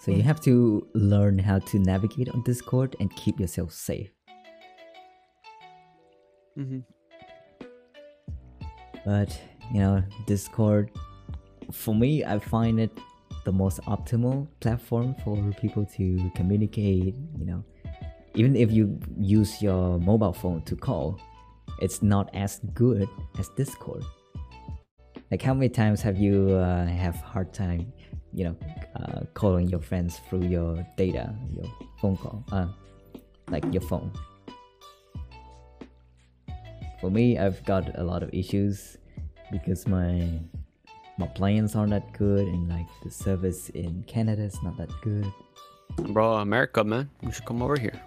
so 0.01 0.11
you 0.11 0.23
have 0.23 0.41
to 0.41 0.87
learn 0.93 1.37
how 1.37 1.59
to 1.59 1.77
navigate 1.77 2.29
on 2.29 2.41
discord 2.43 2.95
and 2.99 3.13
keep 3.15 3.39
yourself 3.39 3.71
safe 3.73 4.11
Mm-hmm. 6.57 6.79
But 9.07 9.29
you 9.73 9.79
know 9.79 10.03
discord 10.25 10.91
for 11.71 11.95
me 11.95 12.11
i 12.25 12.37
find 12.37 12.79
it 12.85 12.91
the 13.47 13.51
most 13.53 13.79
optimal 13.83 14.45
platform 14.59 15.15
for 15.23 15.37
people 15.61 15.85
to 15.85 16.29
communicate 16.35 17.15
you 17.39 17.45
know. 17.45 17.63
Even 18.35 18.57
if 18.57 18.69
you 18.73 18.99
use 19.17 19.61
your 19.61 19.97
mobile 19.99 20.33
phone 20.33 20.61
to 20.63 20.75
call 20.75 21.17
it's 21.79 22.03
not 22.03 22.29
as 22.33 22.59
good 22.73 23.07
as 23.39 23.47
discord. 23.55 24.03
Like 25.31 25.41
how 25.41 25.53
many 25.53 25.69
times 25.69 26.01
have 26.01 26.17
you 26.17 26.49
uh, 26.51 26.85
have 26.87 27.15
hard 27.15 27.53
time 27.53 27.93
you 28.33 28.43
know 28.43 28.55
uh, 28.97 29.21
calling 29.33 29.69
your 29.69 29.79
friends 29.79 30.19
through 30.27 30.45
your 30.47 30.85
data 30.97 31.33
your 31.55 31.71
phone 32.01 32.17
call 32.17 32.43
uh, 32.51 32.67
like 33.49 33.63
your 33.71 33.85
phone 33.89 34.11
for 36.99 37.09
me 37.09 37.37
i've 37.37 37.63
got 37.65 37.97
a 37.97 38.03
lot 38.03 38.23
of 38.23 38.29
issues 38.33 38.97
because 39.51 39.87
my 39.87 40.39
my 41.17 41.27
plans 41.27 41.75
aren't 41.75 41.91
that 41.91 42.11
good 42.13 42.47
and 42.47 42.69
like 42.69 42.85
the 43.03 43.09
service 43.09 43.69
in 43.69 44.03
canada 44.07 44.43
is 44.43 44.61
not 44.63 44.77
that 44.77 44.89
good 45.01 45.25
Bro, 46.13 46.33
America, 46.33 46.83
man. 46.83 47.09
You 47.23 47.31
should 47.31 47.45
come 47.45 47.63
over 47.63 47.79
here. 47.79 47.99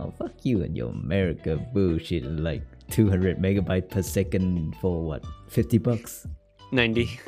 oh 0.00 0.10
fuck 0.18 0.32
you 0.44 0.62
and 0.64 0.76
your 0.76 0.90
america 0.90 1.56
bullshit 1.72 2.24
like 2.24 2.62
200 2.90 3.38
megabyte 3.38 3.88
per 3.90 4.02
second 4.02 4.74
for 4.80 5.02
what 5.04 5.22
50 5.48 5.78
bucks 5.78 6.26
90. 6.72 7.20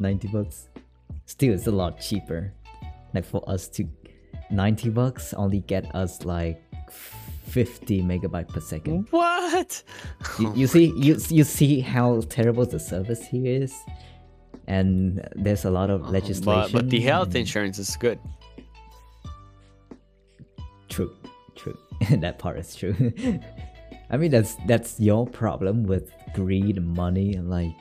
90 0.00 0.28
bucks 0.28 0.68
still 1.26 1.52
it's 1.54 1.66
a 1.66 1.70
lot 1.70 2.00
cheaper 2.00 2.52
like 3.14 3.24
for 3.24 3.42
us 3.48 3.68
to 3.68 3.84
90 4.50 4.90
bucks 4.90 5.34
only 5.34 5.60
get 5.60 5.94
us 5.94 6.24
like 6.24 6.60
50 7.48 8.02
megabyte 8.02 8.48
per 8.48 8.60
second. 8.60 9.06
What? 9.10 9.82
You, 10.38 10.52
you 10.54 10.66
see 10.66 10.92
you 10.96 11.18
you 11.28 11.44
see 11.44 11.80
how 11.80 12.20
terrible 12.28 12.66
the 12.66 12.78
service 12.78 13.26
here 13.26 13.62
is? 13.62 13.74
And 14.66 15.26
there's 15.34 15.64
a 15.64 15.70
lot 15.70 15.88
of 15.88 16.10
legislation. 16.10 16.72
But, 16.72 16.72
but 16.72 16.90
the 16.90 17.00
health 17.00 17.28
and- 17.28 17.36
insurance 17.36 17.78
is 17.78 17.96
good. 17.96 18.18
True, 20.88 21.14
true. 21.56 21.78
that 22.10 22.38
part 22.38 22.58
is 22.58 22.74
true. 22.74 22.94
I 24.10 24.16
mean, 24.16 24.30
that's 24.30 24.56
that's 24.66 24.98
your 25.00 25.26
problem 25.26 25.84
with 25.84 26.10
greed, 26.34 26.76
and 26.76 26.94
money, 26.94 27.34
and 27.34 27.50
like 27.50 27.74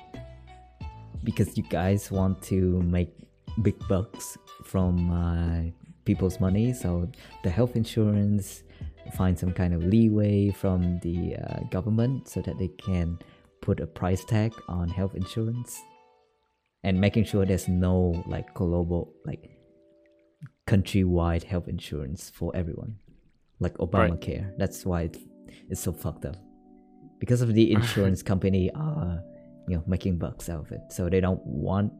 because 1.23 1.57
you 1.57 1.63
guys 1.63 2.11
want 2.11 2.41
to 2.43 2.81
make 2.83 3.13
big 3.61 3.75
bucks 3.87 4.37
from 4.63 5.11
uh, 5.11 5.71
people's 6.05 6.39
money. 6.39 6.73
So 6.73 7.09
the 7.43 7.49
health 7.49 7.75
insurance 7.75 8.63
find 9.13 9.37
some 9.37 9.53
kind 9.53 9.73
of 9.73 9.83
leeway 9.83 10.49
from 10.49 10.99
the 10.99 11.35
uh, 11.35 11.59
government 11.71 12.27
so 12.27 12.41
that 12.41 12.57
they 12.57 12.69
can 12.69 13.17
put 13.61 13.79
a 13.79 13.87
price 13.87 14.23
tag 14.25 14.53
on 14.67 14.87
health 14.87 15.15
insurance 15.15 15.79
and 16.83 16.99
making 16.99 17.25
sure 17.25 17.45
there's 17.45 17.67
no 17.67 18.23
like 18.27 18.53
global 18.53 19.13
like 19.25 19.57
countrywide 20.67 21.43
health 21.43 21.67
insurance 21.67 22.29
for 22.29 22.55
everyone 22.55 22.95
like 23.59 23.75
obamacare. 23.77 24.51
That's 24.57 24.85
why 24.85 25.03
it's, 25.03 25.19
it's 25.69 25.81
so 25.81 25.91
fucked 25.91 26.25
up. 26.25 26.35
Because 27.19 27.41
of 27.41 27.53
the 27.53 27.71
insurance 27.77 28.21
company 28.21 28.69
are 28.75 29.21
you 29.67 29.75
know 29.75 29.83
making 29.87 30.17
bucks 30.17 30.49
out 30.49 30.65
of 30.65 30.71
it. 30.71 30.81
So 30.89 31.09
they 31.09 31.19
don't 31.19 31.45
want 31.45 31.91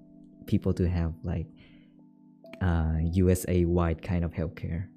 people 0.46 0.74
to 0.74 0.88
have 0.88 1.14
like 1.24 1.48
uh 2.62 2.96
usa 3.12 3.66
wide 3.66 4.02
kind 4.02 4.24
of 4.24 4.32
healthcare 4.32 4.88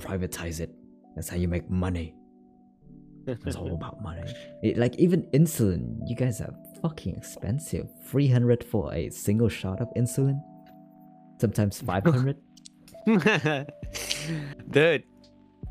privatize 0.00 0.60
it 0.60 0.70
that's 1.14 1.28
how 1.28 1.36
you 1.36 1.48
make 1.48 1.68
money 1.70 2.14
it's 3.26 3.56
all 3.56 3.74
about 3.74 4.02
money 4.02 4.22
It- 4.62 4.78
like 4.78 4.96
even 4.96 5.22
insulin 5.32 5.98
you 6.06 6.16
guys 6.16 6.40
are 6.40 6.54
fucking 6.82 7.14
expensive 7.16 7.88
300 8.06 8.64
for 8.64 8.92
a 8.94 9.10
single 9.10 9.48
shot 9.48 9.80
of 9.80 9.88
insulin 9.96 10.40
sometimes 11.38 11.80
500 11.92 12.36
Dude, 14.70 15.04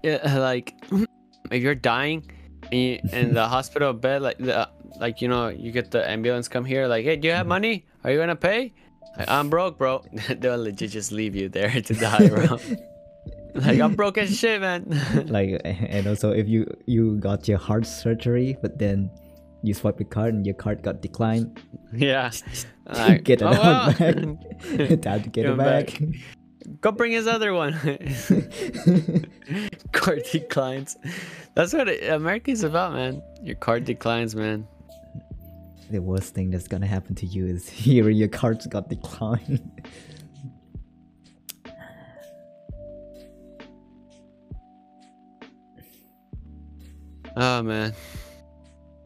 yeah, 0.03 0.37
like 0.39 0.73
if 1.51 1.61
you're 1.61 1.75
dying 1.75 2.29
and 2.71 2.73
you, 2.73 2.99
in 3.11 3.33
the 3.33 3.47
hospital 3.47 3.93
bed, 3.93 4.21
like 4.21 4.37
the, 4.39 4.69
like 4.99 5.21
you 5.21 5.27
know, 5.27 5.49
you 5.49 5.71
get 5.71 5.91
the 5.91 6.09
ambulance 6.09 6.47
come 6.47 6.65
here, 6.65 6.87
like, 6.87 7.05
hey, 7.05 7.15
do 7.15 7.27
you 7.27 7.33
have 7.33 7.41
mm-hmm. 7.41 7.49
money? 7.49 7.85
Are 8.03 8.11
you 8.11 8.17
gonna 8.17 8.35
pay? 8.35 8.73
Like, 9.17 9.29
I'm 9.29 9.49
broke, 9.49 9.77
bro. 9.77 10.03
They'll 10.39 10.57
legit 10.57 10.91
just 10.91 11.11
leave 11.11 11.35
you 11.35 11.49
there 11.49 11.69
to 11.69 11.93
die, 11.93 12.27
bro. 12.29 12.59
Like 13.55 13.79
I'm 13.79 13.95
broke 13.99 14.17
as 14.17 14.37
shit, 14.37 14.61
man. 14.61 14.85
like 15.27 15.61
and 15.63 16.07
also 16.07 16.31
if 16.31 16.47
you 16.47 16.65
you 16.85 17.17
got 17.17 17.47
your 17.47 17.57
heart 17.57 17.85
surgery 17.85 18.57
but 18.61 18.77
then 18.77 19.09
you 19.61 19.73
swipe 19.73 19.99
your 19.99 20.07
card 20.09 20.33
and 20.33 20.45
your 20.45 20.55
card 20.55 20.81
got 20.83 21.01
declined 21.01 21.61
yeah. 21.93 22.31
Like, 22.85 23.23
get 23.23 23.41
it 23.41 23.45
oh, 23.45 23.51
well. 23.51 23.93
back 23.93 23.97
time 23.97 25.21
to 25.21 25.29
get 25.29 25.33
Give 25.33 25.45
it 25.45 25.49
him 25.51 25.57
back, 25.57 26.01
Go 26.81 26.91
bring 26.91 27.11
his 27.11 27.27
other 27.27 27.53
one. 27.53 27.73
card 29.91 30.23
declines. 30.31 30.97
That's 31.53 31.71
what 31.73 31.87
it, 31.87 32.09
America's 32.11 32.63
about, 32.63 32.93
man. 32.93 33.21
Your 33.43 33.55
card 33.55 33.85
declines, 33.85 34.35
man. 34.35 34.67
the 35.91 35.99
worst 35.99 36.33
thing 36.33 36.49
that's 36.51 36.67
gonna 36.67 36.87
happen 36.87 37.15
to 37.15 37.25
you 37.27 37.45
is 37.45 37.69
hearing 37.69 38.17
your 38.17 38.27
cards 38.27 38.65
got 38.67 38.89
declined 38.89 39.61
Oh 47.35 47.63
man, 47.63 47.93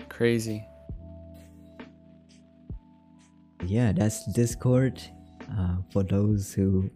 crazy. 0.10 0.66
yeah 3.66 3.92
that's 3.94 4.26
discord. 4.34 5.02
Uh, 5.58 5.78
for 5.92 6.04
those 6.04 6.54
who 6.54 6.90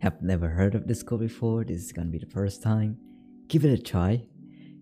have 0.00 0.20
never 0.22 0.48
heard 0.48 0.74
of 0.74 0.86
discord 0.86 1.20
before 1.20 1.64
this 1.64 1.82
is 1.82 1.92
gonna 1.92 2.10
be 2.10 2.18
the 2.18 2.26
first 2.26 2.62
time. 2.62 2.96
Give 3.48 3.64
it 3.64 3.78
a 3.78 3.82
try. 3.82 4.24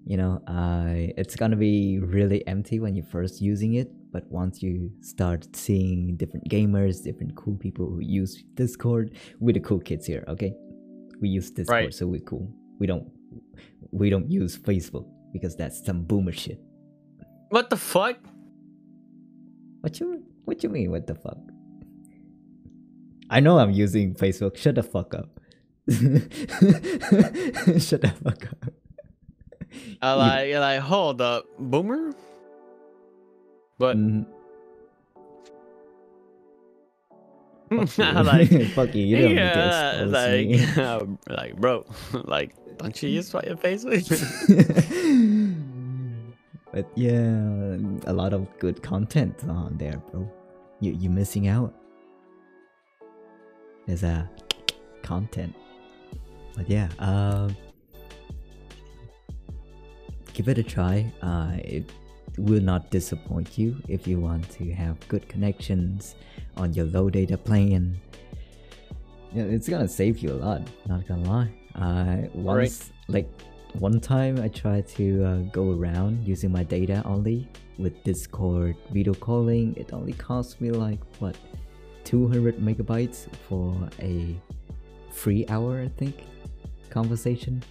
You 0.07 0.17
know 0.17 0.43
uh, 0.47 1.13
it's 1.19 1.37
gonna 1.37 1.57
be 1.57 1.99
really 1.99 2.47
empty 2.47 2.81
when 2.81 2.95
you're 2.95 3.05
first 3.05 3.41
using 3.41 3.75
it 3.75 3.89
but 4.13 4.25
once 4.31 4.63
you 4.63 4.91
start 5.03 5.47
seeing 5.55 6.17
different 6.17 6.49
gamers 6.49 7.01
different 7.05 7.37
cool 7.37 7.55
people 7.57 7.87
who 7.87 8.01
use 8.01 8.43
discord 8.55 9.13
we're 9.39 9.53
the 9.53 9.61
cool 9.61 9.79
kids 9.81 10.07
here 10.07 10.25
okay? 10.29 10.53
We 11.21 11.29
use 11.29 11.51
discord 11.51 11.85
Right. 11.85 11.95
so 11.95 12.07
we're 12.07 12.21
cool. 12.23 12.51
We 12.79 12.87
don't 12.87 13.07
we 13.93 14.09
don't 14.09 14.31
use 14.31 14.57
facebook 14.59 15.07
because 15.33 15.57
that's 15.57 15.85
some 15.85 16.03
boomer 16.05 16.33
shit. 16.33 16.61
What 17.51 17.71
the 17.71 17.77
fuck? 17.77 18.17
what 19.81 19.99
you 19.99 20.23
what 20.45 20.63
you 20.63 20.69
mean 20.69 20.91
what 20.91 21.07
the 21.07 21.15
fuck? 21.15 21.39
I 23.31 23.41
know 23.41 23.59
i'm 23.59 23.71
using 23.71 24.15
facebook. 24.15 24.57
Shut 24.57 24.75
the 24.75 24.83
fuck 24.83 25.15
up. 25.15 25.29
Shut 27.81 28.03
the 28.03 28.13
fuck 28.23 28.45
up. 28.45 28.73
I 30.03 30.13
like, 30.15 30.53
like, 30.55 30.81
hold 30.81 31.21
up, 31.23 31.47
boomer. 31.59 32.13
But 33.79 33.97
Mhm. 33.97 34.27
like, 37.71 38.51
Fuck 38.75 38.95
you, 38.97 39.07
you 39.07 39.17
don't 39.23 39.29
need 39.31 39.37
to 39.37 39.43
yeah, 39.43 40.05
like, 40.09 40.79
uh, 40.79 41.07
like, 41.29 41.57
bro, 41.57 41.87
like, 42.25 42.53
don't 42.81 43.03
you 43.03 43.09
use 43.11 43.33
your 43.33 43.57
Facebook? 43.57 44.05
but 46.73 46.91
yeah, 46.95 47.77
a 48.07 48.13
lot 48.13 48.33
of 48.33 48.47
good 48.59 48.83
content 48.83 49.45
on 49.49 49.77
there, 49.77 49.99
bro. 50.11 50.31
You 50.81 50.93
you 50.93 51.11
missing 51.11 51.49
out. 51.49 51.75
There's 53.87 54.03
a 54.03 54.31
content. 55.03 55.55
But 56.57 56.69
yeah, 56.69 56.89
um, 56.99 57.55
give 60.33 60.49
it 60.49 60.59
a 60.59 60.63
try. 60.63 61.13
Uh, 61.23 61.53
it 61.59 61.85
will 62.39 62.63
not 62.63 62.91
disappoint 62.91 63.59
you 63.59 63.77
if 63.89 64.07
you 64.07 64.19
want 64.19 64.49
to 64.53 64.73
have 64.73 64.97
good 65.09 65.29
connections 65.29 66.15
on 66.57 66.73
your 66.73 66.87
low 66.87 67.11
data 67.11 67.37
plan. 67.37 68.01
It's 69.35 69.69
gonna 69.69 69.89
save 69.89 70.19
you 70.19 70.33
a 70.33 70.39
lot. 70.41 70.63
Not 70.87 71.07
gonna 71.07 71.29
lie. 71.29 71.60
Uh, 71.75 72.19
once 72.35 72.91
like 73.09 73.29
one 73.75 74.01
time 74.01 74.41
I 74.41 74.49
tried 74.49 74.89
to 74.89 75.25
uh, 75.25 75.37
go 75.53 75.73
around 75.73 76.27
using 76.27 76.51
my 76.51 76.65
data 76.65 77.03
only 77.05 77.49
with 77.79 78.03
Discord 78.05 78.77
video 78.93 79.15
calling. 79.15 79.75
It 79.77 79.93
only 79.93 80.13
cost 80.13 80.61
me 80.61 80.71
like 80.71 81.01
what 81.21 81.37
200 82.05 82.59
megabytes 82.59 83.29
for 83.49 83.89
a 84.01 84.37
free 85.13 85.47
hour, 85.49 85.81
I 85.81 85.89
think, 85.89 86.25
conversation. 86.91 87.63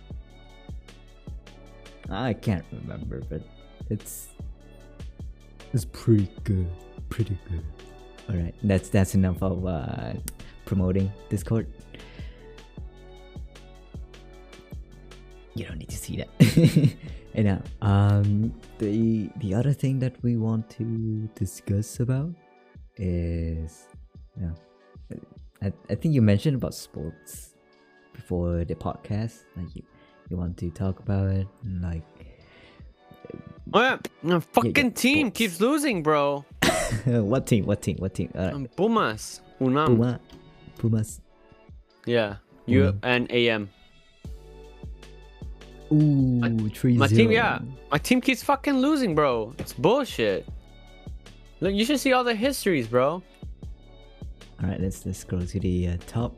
I 2.10 2.34
can't 2.34 2.66
remember, 2.72 3.22
but 3.30 3.42
it's 3.90 4.30
it's 5.74 5.86
pretty 5.86 6.30
good, 6.44 6.68
pretty 7.10 7.38
good. 7.50 7.64
All 8.30 8.36
right, 8.36 8.56
that's 8.64 8.90
that's 8.90 9.16
enough 9.16 9.42
of 9.44 9.66
uh, 9.66 10.14
promoting 10.66 11.12
Discord. 11.30 11.68
You 15.60 15.66
don't 15.66 15.78
need 15.78 15.90
to 15.90 15.98
see 15.98 16.16
that. 16.16 16.30
and 17.34 17.46
now, 17.46 17.62
um, 17.82 18.54
the 18.78 19.30
the 19.44 19.54
other 19.54 19.74
thing 19.74 20.00
that 20.00 20.16
we 20.24 20.38
want 20.38 20.70
to 20.80 21.28
discuss 21.36 22.00
about 22.00 22.32
is, 22.96 23.90
yeah, 24.40 24.56
I, 25.62 25.74
I 25.90 25.96
think 25.96 26.16
you 26.16 26.22
mentioned 26.22 26.56
about 26.56 26.74
sports 26.74 27.56
before 28.14 28.64
the 28.64 28.74
podcast. 28.74 29.44
Like 29.58 29.76
you, 29.76 29.84
you 30.30 30.38
want 30.38 30.56
to 30.60 30.72
talk 30.72 31.02
about 31.02 31.28
it, 31.28 31.48
like 31.82 32.08
oh 33.74 33.82
yeah, 33.82 33.98
the 34.24 34.40
fucking 34.40 34.94
team 34.94 35.30
keeps 35.30 35.60
losing, 35.60 36.04
bro. 36.04 36.46
what 37.04 37.48
team? 37.48 37.66
What 37.66 37.82
team? 37.82 37.98
What 38.00 38.14
team? 38.14 38.32
Alright. 38.34 38.54
Um, 38.54 38.68
Pumas, 38.78 39.42
Unam. 39.60 39.88
Puma, 39.88 40.20
Pumas. 40.78 41.20
Yeah, 42.06 42.38
U 42.66 42.98
and 43.04 43.30
AM. 43.30 43.70
Ooh, 45.92 46.70
three 46.70 46.96
My 46.98 47.08
team, 47.08 47.32
yeah, 47.32 47.60
my 47.92 47.98
team 47.98 48.22
keeps 48.22 48.44
fucking 48.44 48.78
losing, 48.78 49.16
bro. 49.16 49.54
It's 49.58 49.74
bullshit. 49.74 50.48
Look, 51.62 51.74
you 51.74 51.84
should 51.84 52.00
see 52.00 52.14
all 52.14 52.24
the 52.24 52.36
histories, 52.36 52.88
bro. 52.88 53.24
All 54.62 54.70
right, 54.70 54.80
let's 54.80 55.06
let's 55.06 55.24
go 55.24 55.40
to 55.42 55.60
the 55.60 55.88
uh, 55.90 55.98
top. 56.06 56.36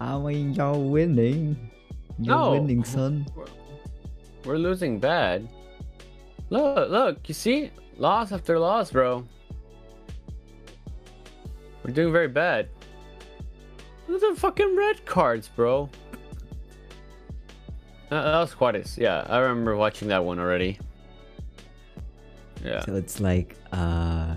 I 0.00 0.16
mean, 0.18 0.52
you're 0.54 0.74
winning. 0.74 1.70
You're 2.18 2.36
No. 2.36 2.52
winning, 2.52 2.84
son. 2.84 3.26
We're 4.44 4.58
losing 4.58 5.00
bad. 5.00 5.48
Look, 6.50 6.90
look, 6.90 7.28
you 7.28 7.34
see? 7.34 7.70
Loss 7.98 8.30
after 8.30 8.58
loss, 8.58 8.92
bro. 8.92 9.24
We're 11.82 11.92
doing 11.92 12.12
very 12.12 12.28
bad. 12.28 12.68
Those 14.06 14.22
are 14.22 14.34
fucking 14.36 14.76
red 14.76 15.04
cards, 15.06 15.48
bro. 15.48 15.88
Uh, 18.10 18.22
that 18.22 18.38
was 18.38 18.52
Juarez. 18.52 18.96
Yeah, 18.96 19.26
I 19.28 19.38
remember 19.38 19.76
watching 19.76 20.08
that 20.08 20.24
one 20.24 20.38
already. 20.38 20.78
Yeah. 22.64 22.84
So 22.84 22.94
it's 22.94 23.20
like, 23.20 23.56
uh, 23.72 24.34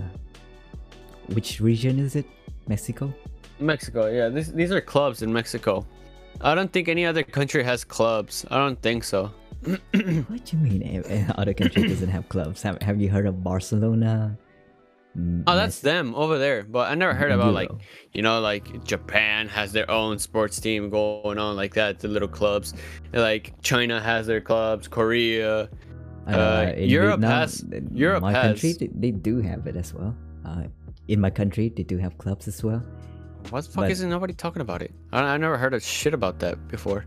which 1.34 1.60
region 1.60 1.98
is 1.98 2.16
it? 2.16 2.26
Mexico? 2.68 3.12
Mexico, 3.58 4.06
yeah. 4.10 4.28
This, 4.28 4.48
these 4.48 4.72
are 4.72 4.80
clubs 4.80 5.22
in 5.22 5.32
Mexico. 5.32 5.86
I 6.40 6.54
don't 6.54 6.72
think 6.72 6.88
any 6.88 7.04
other 7.04 7.22
country 7.22 7.62
has 7.62 7.84
clubs. 7.84 8.46
I 8.50 8.56
don't 8.56 8.80
think 8.80 9.04
so. 9.04 9.30
what 9.62 9.92
do 9.92 10.56
you 10.56 10.58
mean 10.58 10.82
eh, 10.82 11.02
eh, 11.06 11.32
other 11.36 11.52
country 11.52 11.86
doesn't 11.86 12.08
have 12.08 12.28
clubs? 12.28 12.62
Have, 12.62 12.80
have 12.82 13.00
you 13.00 13.10
heard 13.10 13.26
of 13.26 13.44
Barcelona? 13.44 14.36
Mm, 15.16 15.42
Oh, 15.46 15.56
that's 15.56 15.80
them 15.80 16.14
over 16.14 16.38
there. 16.38 16.62
But 16.62 16.90
I 16.90 16.94
never 16.94 17.14
heard 17.14 17.32
about 17.32 17.52
like, 17.52 17.70
you 18.12 18.22
know, 18.22 18.40
like 18.40 18.84
Japan 18.84 19.48
has 19.48 19.72
their 19.72 19.90
own 19.90 20.18
sports 20.18 20.60
team 20.60 20.90
going 20.90 21.38
on 21.38 21.56
like 21.56 21.74
that, 21.74 21.98
the 21.98 22.08
little 22.08 22.28
clubs. 22.28 22.74
Like 23.12 23.52
China 23.62 24.00
has 24.00 24.26
their 24.26 24.40
clubs, 24.40 24.86
Korea. 24.88 25.68
Uh, 26.26 26.72
in 26.76 26.88
Europe 26.88 27.20
Vietnam, 27.20 27.40
has 27.40 27.64
Europe 27.92 28.22
my 28.22 28.32
has 28.32 28.60
country 28.60 28.88
they, 28.94 29.10
do 29.10 29.40
have 29.40 29.66
it 29.66 29.74
as 29.74 29.92
well. 29.92 30.14
Uh, 30.44 30.64
in 31.08 31.20
my 31.20 31.30
country 31.30 31.70
they 31.74 31.82
do 31.82 31.98
have 31.98 32.16
clubs 32.18 32.46
as 32.46 32.62
well. 32.62 32.82
What 33.48 33.64
the 33.64 33.70
fuck 33.70 33.84
but- 33.84 33.90
isn't 33.90 34.08
nobody 34.10 34.34
talking 34.34 34.62
about 34.62 34.80
it? 34.82 34.92
I, 35.12 35.22
I 35.22 35.36
never 35.38 35.56
heard 35.58 35.74
a 35.74 35.80
shit 35.80 36.14
about 36.14 36.38
that 36.40 36.68
before. 36.68 37.04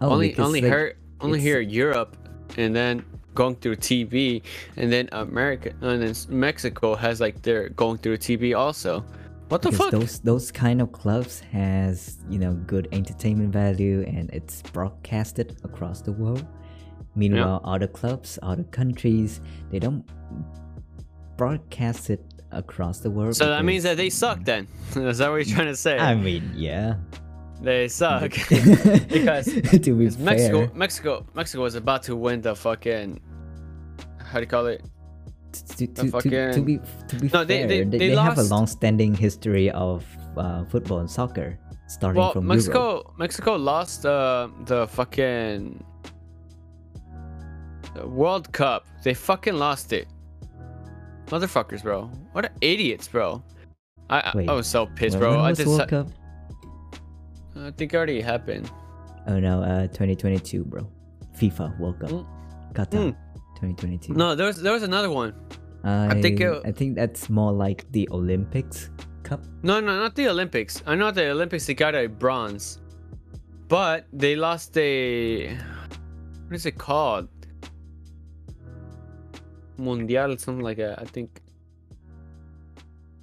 Oh, 0.00 0.10
only 0.10 0.36
only 0.36 0.60
like, 0.60 0.70
heard 0.70 0.96
only 1.20 1.40
hear 1.40 1.60
Europe, 1.60 2.16
and 2.58 2.74
then 2.76 3.04
going 3.34 3.56
through 3.56 3.76
TV, 3.76 4.42
and 4.76 4.92
then 4.92 5.08
America, 5.12 5.72
and 5.80 6.02
then 6.02 6.14
Mexico 6.28 6.94
has 6.94 7.20
like 7.20 7.42
they're 7.42 7.68
going 7.70 7.98
through 7.98 8.18
TV 8.18 8.56
also. 8.56 9.04
What 9.48 9.60
the 9.62 9.70
because 9.70 9.90
fuck? 9.90 10.00
those 10.00 10.20
those 10.20 10.50
kind 10.50 10.80
of 10.80 10.90
clubs 10.92 11.40
has 11.52 12.18
you 12.30 12.38
know 12.38 12.54
good 12.66 12.88
entertainment 12.92 13.52
value 13.52 14.02
and 14.06 14.30
it's 14.30 14.62
broadcasted 14.62 15.58
across 15.64 16.00
the 16.00 16.12
world 16.12 16.46
meanwhile 17.14 17.60
other 17.62 17.86
clubs 17.86 18.38
other 18.42 18.64
countries 18.64 19.40
they 19.70 19.78
don't 19.78 20.02
broadcast 21.36 22.08
it 22.10 22.24
across 22.52 23.00
the 23.00 23.10
world 23.10 23.36
So 23.36 23.46
that 23.48 23.64
means 23.64 23.82
that 23.82 23.96
they 23.96 24.10
suck 24.10 24.44
then. 24.44 24.66
Is 24.96 25.18
that 25.18 25.28
what 25.30 25.46
you're 25.46 25.56
trying 25.56 25.68
to 25.68 25.76
say? 25.76 25.98
i 25.98 26.14
mean 26.14 26.50
yeah 26.56 26.94
they 27.64 27.88
suck 27.88 28.30
because 29.08 29.46
to 29.70 29.94
be 29.96 30.10
Mexico, 30.18 30.70
Mexico, 30.74 31.26
Mexico 31.34 31.62
was 31.62 31.74
about 31.74 32.02
to 32.04 32.14
win 32.16 32.40
the 32.40 32.54
fucking 32.54 33.20
how 34.18 34.38
do 34.38 34.40
you 34.40 34.46
call 34.46 34.66
it? 34.66 34.82
to, 35.52 35.76
The 35.76 35.86
to, 35.86 36.10
to, 36.10 36.52
to 36.52 36.60
be 36.62 36.78
to 37.08 37.16
be 37.16 37.26
No, 37.28 37.28
fair, 37.30 37.44
they- 37.44 37.66
they, 37.66 37.84
they 37.84 37.98
they 38.10 38.16
have 38.16 38.38
a 38.38 38.42
long-standing 38.42 39.14
history 39.14 39.70
of 39.70 40.04
uh, 40.36 40.64
football 40.64 40.98
and 40.98 41.10
soccer 41.10 41.58
starting 41.86 42.20
Well, 42.20 42.32
from 42.32 42.44
Europe. 42.44 42.56
Mexico, 42.56 43.14
Mexico 43.18 43.54
lost 43.56 44.04
uh, 44.06 44.48
the 44.66 44.86
fucking 44.88 45.84
the 47.94 48.06
World 48.08 48.50
Cup. 48.52 48.86
They 49.04 49.14
fucking 49.14 49.54
lost 49.54 49.92
it. 49.92 50.08
Motherfuckers, 51.26 51.82
bro. 51.82 52.06
What 52.32 52.50
idiots, 52.60 53.06
bro. 53.08 53.42
I 54.10 54.18
I, 54.20 54.32
Wait, 54.34 54.48
I 54.48 54.52
was 54.52 54.66
so 54.66 54.86
pissed, 54.86 55.18
bro. 55.18 55.40
I 55.40 55.52
just 55.52 55.68
World 55.68 55.88
Cup? 55.88 56.08
I 57.56 57.70
think 57.70 57.92
it 57.94 57.96
already 57.96 58.20
happened. 58.20 58.70
Oh 59.26 59.38
no, 59.40 59.62
uh, 59.62 59.86
2022, 59.88 60.64
bro. 60.64 60.88
FIFA 61.38 61.78
World 61.80 61.98
Cup, 62.00 62.10
Qatar, 62.74 63.14
2022. 63.56 64.12
No, 64.14 64.34
there 64.34 64.46
was 64.46 64.60
there 64.60 64.72
was 64.72 64.82
another 64.82 65.10
one. 65.10 65.34
I, 65.84 66.20
think 66.22 66.40
it- 66.40 66.62
I 66.64 66.72
think 66.72 66.94
that's 66.94 67.28
more 67.28 67.52
like 67.52 67.90
the 67.92 68.08
Olympics 68.10 68.90
Cup. 69.22 69.44
No, 69.62 69.80
no, 69.80 69.96
not 69.98 70.14
the 70.14 70.28
Olympics. 70.28 70.82
I 70.86 70.94
know 70.94 71.10
the 71.10 71.30
Olympics 71.30 71.66
they 71.66 71.74
got 71.74 71.94
a 71.94 72.06
bronze, 72.06 72.80
but 73.68 74.06
they 74.12 74.34
lost 74.36 74.76
a 74.78 75.54
what 76.46 76.54
is 76.56 76.66
it 76.66 76.78
called? 76.78 77.28
Mundial, 79.78 80.38
something 80.38 80.62
like 80.64 80.76
that. 80.78 81.00
I 81.00 81.04
think. 81.04 81.40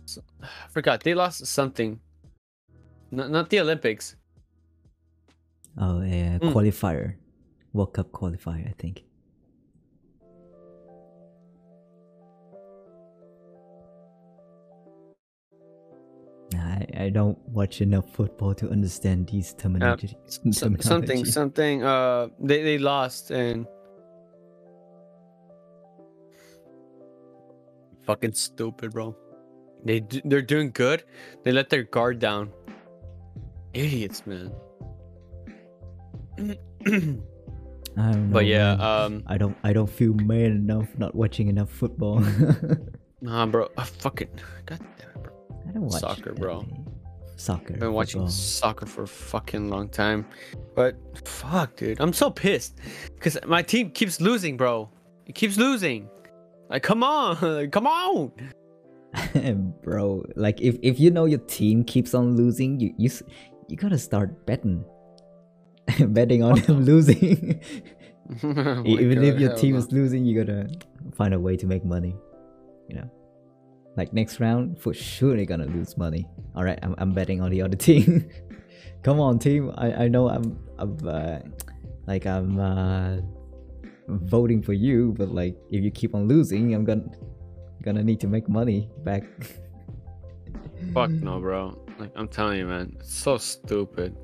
So- 0.05 0.23
I 0.43 0.47
forgot. 0.69 1.03
They 1.03 1.13
lost 1.13 1.45
something. 1.45 1.99
Not 3.11 3.29
not 3.31 3.49
the 3.49 3.59
Olympics. 3.59 4.15
Oh 5.77 6.01
yeah, 6.01 6.37
Mm. 6.39 6.51
qualifier, 6.53 7.15
World 7.73 7.93
Cup 7.93 8.11
qualifier. 8.11 8.67
I 8.67 8.73
think. 8.77 9.03
I, 16.55 16.85
I 17.05 17.09
don't 17.09 17.37
watch 17.47 17.81
enough 17.81 18.09
football 18.13 18.53
to 18.55 18.69
understand 18.69 19.27
these 19.27 19.53
Uh, 19.53 19.61
terminology. 19.61 20.17
something 20.51 21.25
something. 21.25 21.83
Uh, 21.83 22.27
they 22.39 22.61
they 22.63 22.77
lost 22.77 23.31
and. 23.31 23.65
Fucking 28.03 28.33
stupid, 28.33 28.91
bro. 28.91 29.15
They 29.85 30.01
they're 30.25 30.41
doing 30.41 30.71
good. 30.71 31.03
They 31.43 31.51
let 31.51 31.69
their 31.69 31.83
guard 31.83 32.19
down. 32.19 32.51
Idiots, 33.73 34.27
man. 34.27 34.51
I 37.97 38.11
don't 38.11 38.29
know, 38.29 38.33
But 38.33 38.45
yeah, 38.45 38.71
um, 38.73 39.23
I 39.27 39.37
don't 39.37 39.57
I 39.63 39.73
don't 39.73 39.89
feel 39.89 40.13
man 40.13 40.51
enough 40.51 40.87
not 40.97 41.13
watching 41.13 41.47
enough 41.47 41.69
football. 41.69 42.19
nah, 43.21 43.45
bro. 43.45 43.69
I 43.77 43.83
fucking 43.83 44.29
god 44.65 44.79
damn 44.97 45.09
it, 45.09 45.23
bro. 45.23 45.33
I 45.67 45.71
don't 45.73 45.83
watch 45.83 46.01
soccer, 46.01 46.33
bro. 46.33 46.61
many. 46.61 46.85
Soccer. 47.35 47.73
I've 47.73 47.79
been 47.79 47.93
watching 47.93 48.21
football. 48.21 48.31
soccer 48.31 48.85
for 48.85 49.03
a 49.03 49.07
fucking 49.07 49.69
long 49.69 49.89
time, 49.89 50.25
but 50.75 50.95
fuck, 51.27 51.75
dude, 51.75 51.99
I'm 51.99 52.13
so 52.13 52.29
pissed 52.29 52.77
because 53.15 53.37
my 53.45 53.61
team 53.61 53.89
keeps 53.91 54.21
losing, 54.21 54.57
bro. 54.57 54.89
It 55.25 55.35
keeps 55.35 55.57
losing. 55.57 56.09
Like, 56.69 56.83
come 56.83 57.03
on, 57.03 57.69
come 57.71 57.87
on. 57.87 58.31
bro 59.83 60.23
like 60.37 60.61
if, 60.61 60.77
if 60.81 60.97
you 60.97 61.11
know 61.11 61.25
your 61.25 61.39
team 61.39 61.83
keeps 61.83 62.13
on 62.13 62.37
losing 62.37 62.79
you 62.79 62.93
you, 62.97 63.09
you 63.67 63.75
gotta 63.75 63.97
start 63.97 64.45
betting 64.45 64.85
betting 66.07 66.43
on 66.43 66.59
them 66.61 66.83
losing 66.83 67.61
Oh 68.43 68.83
even 68.85 69.23
if 69.23 69.39
your 69.39 69.53
team 69.55 69.73
no. 69.73 69.79
is 69.79 69.91
losing 69.91 70.25
you 70.25 70.41
gotta 70.41 70.69
find 71.15 71.33
a 71.33 71.39
way 71.39 71.57
to 71.57 71.65
make 71.65 71.83
money 71.83 72.15
you 72.87 72.95
know 72.95 73.09
like 73.97 74.13
next 74.13 74.39
round 74.39 74.79
for 74.79 74.93
sure 74.93 75.35
they're 75.35 75.45
gonna 75.45 75.65
lose 75.65 75.97
money 75.97 76.25
all 76.55 76.63
right 76.63 76.79
i'm, 76.81 76.95
I'm 76.97 77.11
betting 77.11 77.41
on 77.41 77.51
the 77.51 77.61
other 77.61 77.75
team 77.75 78.29
come 79.03 79.19
on 79.19 79.37
team 79.37 79.73
i, 79.77 80.05
I 80.05 80.07
know 80.07 80.29
i'm 80.29 80.57
i'm 80.77 80.97
uh, 81.05 81.39
like 82.07 82.25
i'm 82.25 82.57
uh 82.57 83.17
voting 84.07 84.61
for 84.61 84.73
you 84.73 85.13
but 85.17 85.29
like 85.29 85.57
if 85.69 85.83
you 85.83 85.91
keep 85.91 86.15
on 86.15 86.29
losing 86.29 86.73
i'm 86.73 86.85
gonna 86.85 87.03
gonna 87.83 88.03
need 88.03 88.21
to 88.21 88.27
make 88.27 88.47
money 88.47 88.89
back 89.03 89.23
Fuck 90.93 91.11
no, 91.11 91.39
bro. 91.39 91.77
Like, 91.99 92.11
I'm 92.15 92.27
telling 92.27 92.57
you, 92.57 92.65
man, 92.65 92.97
it's 92.99 93.13
so 93.13 93.37
stupid. 93.37 94.15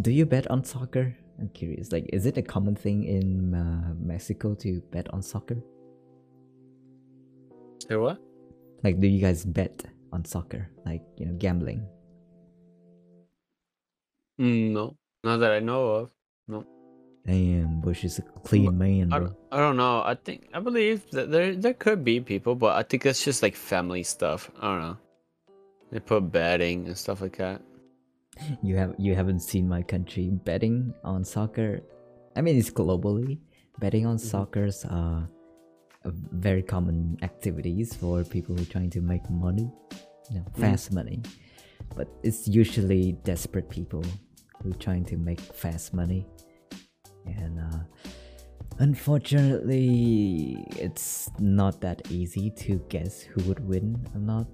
Do 0.00 0.10
you 0.10 0.26
bet 0.26 0.50
on 0.50 0.64
soccer? 0.64 1.16
I'm 1.38 1.48
curious. 1.50 1.92
Like, 1.92 2.08
is 2.12 2.26
it 2.26 2.36
a 2.36 2.42
common 2.42 2.74
thing 2.74 3.04
in 3.04 3.54
uh, 3.54 3.94
Mexico 3.98 4.54
to 4.56 4.80
bet 4.90 5.12
on 5.12 5.22
soccer? 5.22 5.62
Say 7.88 7.96
what? 7.96 8.18
Like, 8.84 9.00
do 9.00 9.06
you 9.06 9.20
guys 9.20 9.44
bet 9.44 9.84
on 10.12 10.24
soccer? 10.24 10.70
Like, 10.84 11.02
you 11.16 11.26
know, 11.26 11.34
gambling? 11.34 11.86
Mm, 14.40 14.72
no, 14.72 14.96
not 15.24 15.38
that 15.38 15.52
I 15.52 15.60
know 15.60 15.86
of. 15.88 16.10
No. 16.48 16.64
Damn, 17.26 17.80
Bush 17.80 18.04
is 18.04 18.18
a 18.18 18.22
clean 18.22 18.76
man, 18.78 19.12
I 19.12 19.18
bro. 19.18 19.26
don't, 19.28 19.38
I 19.50 19.56
don't 19.58 19.76
know. 19.76 20.02
I 20.04 20.14
think 20.14 20.48
I 20.54 20.60
believe 20.60 21.10
that 21.10 21.30
there 21.30 21.56
there 21.56 21.74
could 21.74 22.04
be 22.04 22.20
people, 22.20 22.54
but 22.54 22.76
I 22.76 22.82
think 22.82 23.02
that's 23.02 23.24
just 23.24 23.42
like 23.42 23.56
family 23.56 24.04
stuff. 24.04 24.50
I 24.60 24.66
don't 24.68 24.80
know. 24.80 24.96
They 25.90 26.00
put 26.00 26.30
betting 26.30 26.86
and 26.86 26.96
stuff 26.96 27.20
like 27.20 27.36
that. 27.38 27.62
You 28.62 28.76
have 28.76 28.94
you 28.98 29.14
haven't 29.14 29.40
seen 29.40 29.68
my 29.68 29.82
country 29.82 30.30
betting 30.44 30.92
on 31.04 31.24
soccer. 31.24 31.80
I 32.36 32.42
mean, 32.42 32.56
it's 32.58 32.70
globally 32.70 33.38
betting 33.80 34.04
on 34.06 34.18
soccer's 34.18 34.84
uh, 34.84 35.22
a 36.04 36.10
very 36.32 36.62
common 36.62 37.16
activities 37.22 37.94
for 37.94 38.24
people 38.24 38.54
who 38.54 38.62
are 38.62 38.72
trying 38.76 38.90
to 38.90 39.00
make 39.00 39.28
money, 39.30 39.70
you 40.30 40.36
know, 40.38 40.44
Mm. 40.54 40.60
fast 40.60 40.92
money. 40.92 41.22
But 41.96 42.08
it's 42.22 42.46
usually 42.48 43.12
desperate 43.24 43.68
people 43.70 44.02
who 44.62 44.70
are 44.70 44.80
trying 44.86 45.04
to 45.06 45.16
make 45.16 45.40
fast 45.40 45.94
money, 45.94 46.26
and 47.26 47.58
uh, 47.60 47.80
unfortunately, 48.78 50.64
it's 50.70 51.30
not 51.38 51.80
that 51.80 52.10
easy 52.10 52.50
to 52.50 52.78
guess 52.88 53.22
who 53.22 53.42
would 53.44 53.60
win 53.66 53.96
or 54.14 54.20
not. 54.20 54.46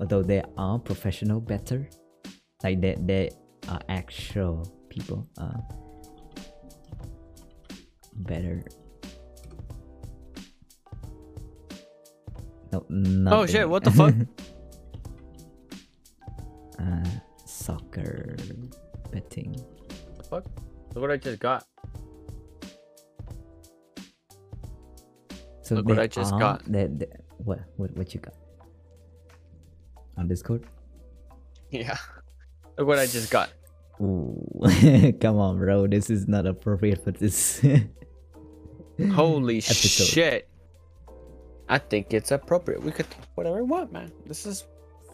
Although 0.00 0.22
there 0.22 0.44
are 0.56 0.78
professional 0.78 1.40
better, 1.40 1.88
like 2.62 2.80
they 2.80 2.94
they 3.00 3.30
are 3.68 3.80
actual 3.88 4.66
people 4.88 5.26
uh 5.38 5.58
better 8.26 8.62
no 12.88 13.42
Oh 13.42 13.46
shit! 13.46 13.68
What 13.68 13.82
the 13.82 13.90
fuck? 13.90 14.14
uh, 16.78 17.10
soccer 17.44 18.36
betting. 19.10 19.54
What 19.58 20.16
the 20.16 20.22
fuck? 20.22 20.44
Look 20.94 21.02
what 21.02 21.10
I 21.10 21.16
just 21.16 21.40
got. 21.40 21.66
So 25.62 25.74
Look 25.76 25.86
what 25.88 25.98
I 25.98 26.06
just 26.06 26.32
are- 26.32 26.38
got. 26.38 26.64
they- 26.64 26.86
they- 26.86 27.10
what 27.38 27.58
what 27.76 27.90
what 27.96 28.14
you 28.14 28.20
got 28.20 28.34
on 30.16 30.28
Discord? 30.28 30.64
Yeah. 31.70 31.96
Look 32.80 32.88
what 32.88 32.98
I 32.98 33.04
just 33.04 33.30
got. 33.30 33.50
Ooh, 34.00 34.40
come 35.20 35.36
on, 35.36 35.58
bro. 35.58 35.86
This 35.86 36.08
is 36.08 36.26
not 36.26 36.46
appropriate 36.46 37.04
for 37.04 37.10
this. 37.10 37.60
Holy 39.12 39.58
Episode. 39.58 40.04
shit. 40.04 40.48
I 41.68 41.76
think 41.76 42.14
it's 42.14 42.30
appropriate. 42.30 42.82
We 42.82 42.90
could 42.90 43.10
talk 43.10 43.26
whatever 43.34 43.56
we 43.56 43.68
want, 43.68 43.92
man. 43.92 44.10
This 44.24 44.46
is 44.46 44.64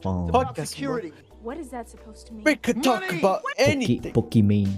Phone. 0.00 0.30
podcast. 0.30 0.68
Security. 0.68 1.12
What 1.42 1.58
is 1.58 1.70
that 1.70 1.90
supposed 1.90 2.28
to 2.28 2.34
mean? 2.34 2.44
We 2.44 2.54
could 2.54 2.84
talk 2.84 3.02
about 3.12 3.42
Poke- 3.42 3.52
anything. 3.58 4.12
Pokemon. 4.12 4.70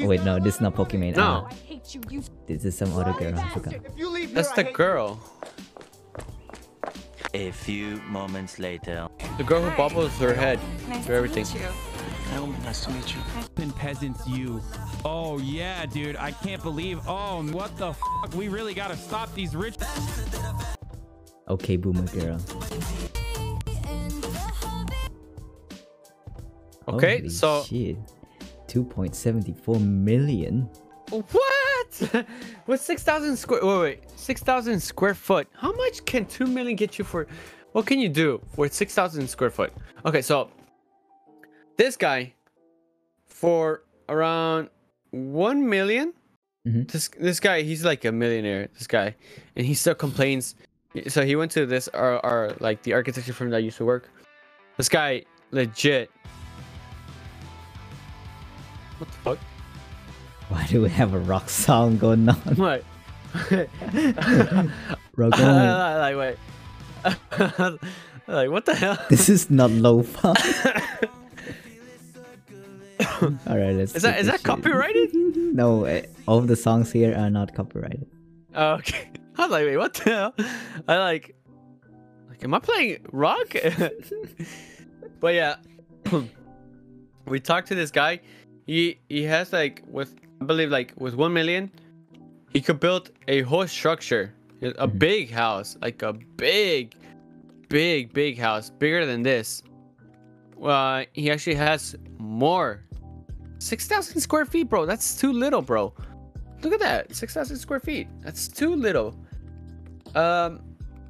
Oh, 0.00 0.06
wait, 0.06 0.24
no, 0.24 0.40
this 0.40 0.54
is 0.54 0.60
not 0.62 0.74
Pokemon. 0.74 1.16
No. 1.16 1.22
Uh, 1.22 1.48
I 1.50 1.54
hate 1.66 1.94
you, 1.94 2.00
you 2.08 2.22
this 2.46 2.64
is 2.64 2.78
some 2.78 2.96
other 2.96 3.12
girl. 3.12 3.38
I 3.38 3.50
forgot. 3.50 3.74
That's 4.32 4.52
the 4.52 4.64
girl. 4.64 5.20
A 7.34 7.50
few 7.50 7.96
moments 8.08 8.60
later. 8.60 9.08
The 9.38 9.44
girl 9.44 9.60
who 9.60 9.76
bobbles 9.76 10.16
her 10.18 10.32
head 10.32 10.60
for 11.04 11.12
everything. 11.14 11.44
Nice 12.62 12.84
to 12.84 12.90
meet 12.92 13.12
you. 13.12 13.20
And 13.56 13.74
peasants, 13.74 14.26
you. 14.26 14.62
Oh 15.04 15.38
yeah, 15.38 15.84
dude. 15.84 16.16
I 16.16 16.30
can't 16.30 16.62
believe. 16.62 17.00
Oh, 17.08 17.42
what 17.50 17.76
the 17.76 17.92
fuck? 17.92 18.34
We 18.34 18.46
really 18.48 18.72
gotta 18.72 18.96
stop 18.96 19.34
these 19.34 19.54
rich. 19.56 19.74
Okay, 21.48 21.76
boomer 21.76 22.06
girl. 22.06 22.40
Okay, 26.88 27.18
Holy 27.18 27.28
so 27.28 27.64
shit. 27.64 27.96
2.74 28.68 29.80
million. 29.80 30.68
what? 31.10 32.26
With 32.66 32.80
six 32.80 33.02
thousand 33.02 33.36
square 33.36 33.60
wait 33.64 33.80
wait 33.80 34.04
six 34.24 34.42
thousand 34.42 34.80
square 34.80 35.14
foot. 35.14 35.46
How 35.52 35.72
much 35.72 36.04
can 36.04 36.24
two 36.26 36.46
million 36.46 36.76
get 36.76 36.98
you 36.98 37.04
for? 37.04 37.26
What 37.72 37.86
can 37.86 37.98
you 38.00 38.08
do 38.08 38.40
with 38.56 38.72
six 38.72 38.94
thousand 38.94 39.28
square 39.28 39.50
foot? 39.50 39.72
Okay, 40.06 40.22
so 40.22 40.50
this 41.76 41.96
guy 41.96 42.32
for 43.26 43.82
around 44.08 44.70
one 45.10 45.68
million. 45.68 46.14
Mhm. 46.66 46.90
This 46.90 47.08
this 47.20 47.40
guy 47.40 47.62
he's 47.62 47.84
like 47.84 48.04
a 48.04 48.12
millionaire. 48.12 48.68
This 48.72 48.86
guy, 48.86 49.14
and 49.56 49.66
he 49.66 49.74
still 49.74 49.94
complains. 49.94 50.54
So 51.08 51.24
he 51.24 51.36
went 51.36 51.50
to 51.52 51.66
this 51.66 51.88
our, 51.88 52.24
our 52.24 52.52
like 52.60 52.82
the 52.82 52.92
architecture 52.94 53.32
firm 53.34 53.50
that 53.50 53.56
I 53.56 53.60
used 53.60 53.76
to 53.78 53.84
work. 53.84 54.08
This 54.78 54.88
guy 54.88 55.24
legit. 55.50 56.10
What 58.98 59.10
the 59.10 59.16
fuck? 59.18 59.38
Why 60.48 60.66
do 60.66 60.82
we 60.82 60.88
have 60.90 61.12
a 61.14 61.18
rock 61.18 61.48
song 61.50 61.98
going 61.98 62.28
on? 62.28 62.36
What? 62.56 62.84
Rock 65.16 65.38
on. 65.40 65.98
like 65.98 66.16
wait. 66.16 66.36
like 68.28 68.50
what 68.50 68.64
the 68.64 68.74
hell? 68.74 68.96
This 69.10 69.28
is 69.28 69.50
not 69.50 69.70
lo-fi. 69.70 70.34
All 73.20 73.58
right, 73.58 73.74
let's. 73.74 73.94
Is 73.94 74.02
that 74.02 74.20
is 74.20 74.26
that 74.26 74.36
shit. 74.36 74.44
copyrighted? 74.44 75.14
No, 75.54 75.84
eh, 75.84 76.06
all 76.26 76.40
the 76.40 76.56
songs 76.56 76.92
here 76.92 77.14
are 77.16 77.28
not 77.30 77.54
copyrighted. 77.54 78.06
Oh, 78.54 78.74
okay. 78.74 79.10
I 79.36 79.42
was 79.42 79.50
like, 79.50 79.66
wait, 79.66 79.76
what 79.76 79.94
the 79.94 80.04
hell? 80.04 80.34
I 80.86 80.98
like, 80.98 81.34
like, 82.28 82.44
am 82.44 82.54
I 82.54 82.60
playing 82.60 82.98
rock? 83.10 83.54
but 85.20 85.34
yeah, 85.34 85.56
we 87.26 87.40
talked 87.40 87.66
to 87.68 87.74
this 87.74 87.90
guy. 87.90 88.20
He 88.66 89.00
he 89.08 89.24
has 89.24 89.52
like 89.52 89.82
with 89.88 90.14
I 90.40 90.44
believe 90.44 90.70
like 90.70 90.92
with 90.96 91.14
one 91.14 91.32
million, 91.32 91.72
he 92.54 92.60
could 92.60 92.78
build 92.80 93.10
a 93.26 93.42
whole 93.42 93.66
structure, 93.66 94.32
a 94.62 94.86
big 94.86 95.30
house, 95.30 95.76
like 95.82 96.02
a 96.02 96.12
big, 96.12 96.94
big, 97.68 98.12
big 98.12 98.38
house, 98.38 98.70
bigger 98.70 99.04
than 99.04 99.22
this. 99.22 99.62
Uh, 100.62 101.04
he 101.12 101.30
actually 101.30 101.56
has 101.56 101.96
more. 102.18 102.84
Six 103.58 103.88
thousand 103.88 104.20
square 104.20 104.46
feet, 104.46 104.68
bro. 104.68 104.86
That's 104.86 105.16
too 105.16 105.32
little, 105.32 105.62
bro. 105.62 105.92
Look 106.62 106.72
at 106.72 106.80
that, 106.80 107.14
six 107.14 107.34
thousand 107.34 107.56
square 107.56 107.80
feet. 107.80 108.08
That's 108.20 108.46
too 108.46 108.74
little. 108.74 109.16
Um, 110.14 110.60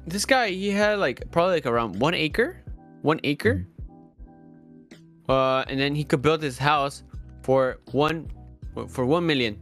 this 0.07 0.25
guy 0.25 0.49
he 0.49 0.69
had 0.69 0.99
like 0.99 1.29
probably 1.31 1.55
like 1.55 1.65
around 1.67 1.99
one 1.99 2.15
acre, 2.15 2.63
one 3.03 3.19
acre. 3.23 3.67
Uh, 5.29 5.63
and 5.67 5.79
then 5.79 5.93
he 5.95 6.03
could 6.03 6.21
build 6.21 6.41
his 6.41 6.57
house 6.57 7.03
for 7.43 7.79
one, 7.91 8.31
for 8.87 9.05
one 9.05 9.25
million. 9.25 9.59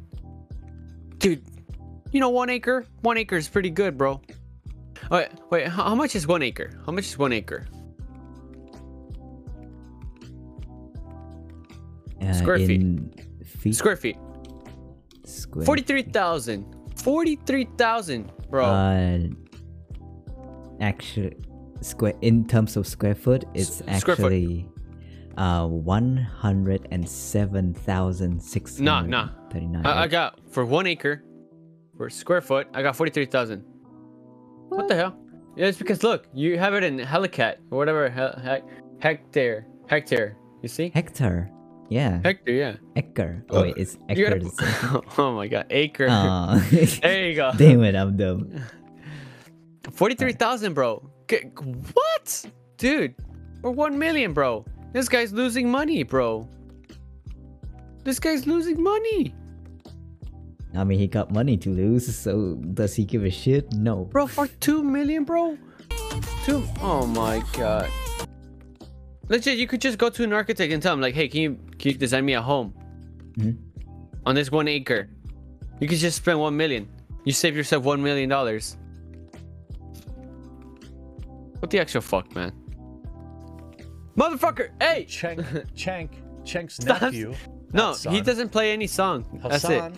Dude, 1.18 1.42
you 2.14 2.20
know 2.20 2.30
one 2.30 2.50
acre, 2.50 2.86
one 3.02 3.18
acre 3.18 3.36
is 3.36 3.50
pretty 3.50 3.70
good, 3.70 3.98
bro. 3.98 4.22
Wait, 5.12 5.28
wait, 5.50 5.68
how, 5.68 5.94
much 5.96 6.16
is 6.16 6.26
one 6.28 6.42
acre? 6.42 6.70
How 6.86 6.92
much 6.94 7.06
is 7.08 7.18
one 7.18 7.34
acre? 7.34 7.68
Uh, 12.22 12.34
Square 12.34 12.60
feet. 12.60 12.82
feet. 13.46 13.76
Square 13.76 13.98
feet. 13.98 14.18
Square. 15.26 15.66
Forty-three 15.66 16.04
thousand. 16.04 16.66
Forty-three 16.96 17.68
thousand, 17.78 18.32
bro. 18.50 18.66
Uh, 18.66 19.20
actually, 20.80 21.36
square 21.82 22.14
in 22.22 22.48
terms 22.48 22.78
of 22.78 22.88
square 22.88 23.16
foot, 23.16 23.44
it's 23.54 23.82
S- 23.88 24.02
square 24.02 24.16
foot. 24.16 24.26
actually 24.26 24.70
uh 25.36 25.66
one 25.68 26.16
hundred 26.18 26.88
and 26.92 27.08
seven 27.10 27.74
thousand 27.74 28.40
six 28.42 28.80
Nah, 28.80 29.02
nah. 29.02 29.30
thirty-nine. 29.52 29.86
I, 29.86 30.04
I 30.04 30.08
got 30.08 30.40
for 30.52 30.64
one 30.64 30.86
acre, 30.88 31.24
for 32.04 32.10
square 32.10 32.42
foot, 32.42 32.68
I 32.74 32.82
got 32.82 32.96
forty-three 32.96 33.28
thousand. 33.28 33.64
What? 34.70 34.88
the 34.88 34.96
hell? 34.96 35.16
Yeah, 35.56 35.68
it's 35.68 35.78
because 35.78 36.04
look, 36.04 36.28
you 36.34 36.58
have 36.60 36.74
it 36.74 36.84
in 36.84 36.98
helicat 37.00 37.58
or 37.72 37.78
whatever, 37.78 38.10
he- 38.10 38.42
he- 38.50 38.64
hectare, 39.00 39.68
hectare. 39.88 40.36
You 40.62 40.68
see? 40.68 40.92
hectare. 40.94 41.50
Yeah. 41.90 42.20
Hectare, 42.24 42.56
yeah. 42.56 42.76
Acre. 42.96 43.46
Oh 43.50 43.62
wait, 43.62 43.76
it's 43.78 43.96
You 44.10 44.26
acre. 44.26 44.40
gotta- 44.40 44.40
the 44.44 44.50
same 44.50 45.02
thing? 45.02 45.02
oh 45.18 45.36
my 45.36 45.48
god, 45.48 45.66
acre. 45.70 46.08
Aw. 46.10 46.56
there 47.02 47.30
you 47.30 47.36
go. 47.36 47.52
Damn 47.56 47.84
it, 47.84 47.96
I'm 47.96 48.18
dumb. 48.18 48.52
Forty-three 49.92 50.34
thousand, 50.34 50.74
bro. 50.74 51.08
G- 51.30 51.52
what, 51.94 52.46
dude? 52.78 53.16
Or 53.64 53.72
one 53.72 53.98
million, 53.98 54.34
bro. 54.34 54.66
This 54.92 55.08
guy's 55.08 55.32
losing 55.32 55.70
money, 55.72 56.04
bro. 56.04 56.50
This 58.04 58.20
guy's 58.20 58.46
losing 58.48 58.82
money, 58.84 59.34
I 60.76 60.84
mean, 60.84 60.98
he 61.00 61.08
got 61.08 61.32
money 61.32 61.56
to 61.58 61.70
lose, 61.70 62.14
so 62.16 62.56
does 62.56 62.96
he 62.96 63.06
give 63.06 63.24
a 63.24 63.30
shit? 63.30 63.72
No. 63.74 64.06
bro. 64.06 64.26
For 64.28 64.48
two 64.60 64.84
million, 64.84 65.24
bro. 65.24 65.58
Two. 66.46 66.64
Oh 66.82 67.06
my 67.06 67.44
god. 67.54 67.90
Legit, 69.30 69.58
you 69.58 69.68
could 69.68 69.82
just 69.82 69.98
go 69.98 70.10
to 70.10 70.24
an 70.24 70.34
architect 70.34 70.74
and 70.74 70.82
tell 70.82 70.94
him, 70.94 71.02
like, 71.02 71.14
hey, 71.16 71.28
can 71.28 71.42
you 71.42 71.58
can 71.78 71.92
you 71.92 71.98
design 71.98 72.26
me 72.26 72.34
a 72.34 72.42
home 72.42 72.74
Mhm. 73.38 73.58
on 74.26 74.36
this 74.36 74.52
one 74.52 74.68
acre? 74.68 75.10
You 75.80 75.88
could 75.88 75.98
just 76.00 76.18
spend 76.18 76.40
one 76.40 76.58
million. 76.58 76.88
You 77.24 77.32
save 77.34 77.56
yourself 77.56 77.84
one 77.84 78.02
million 78.04 78.30
dollars. 78.30 78.78
What 81.60 81.70
the 81.72 81.80
actual 81.80 82.02
fuck, 82.02 82.34
man? 82.36 82.52
Motherfucker! 84.18 84.70
Hey! 84.82 85.06
Chank, 85.06 85.42
Chank, 85.76 86.12
Chank's 86.44 86.76
Stop. 86.76 87.02
nephew. 87.02 87.34
No, 87.72 87.92
not 87.92 88.00
he 88.14 88.22
doesn't 88.22 88.50
play 88.50 88.72
any 88.72 88.88
song. 88.88 89.26
That's 89.44 89.64
it. 89.66 89.94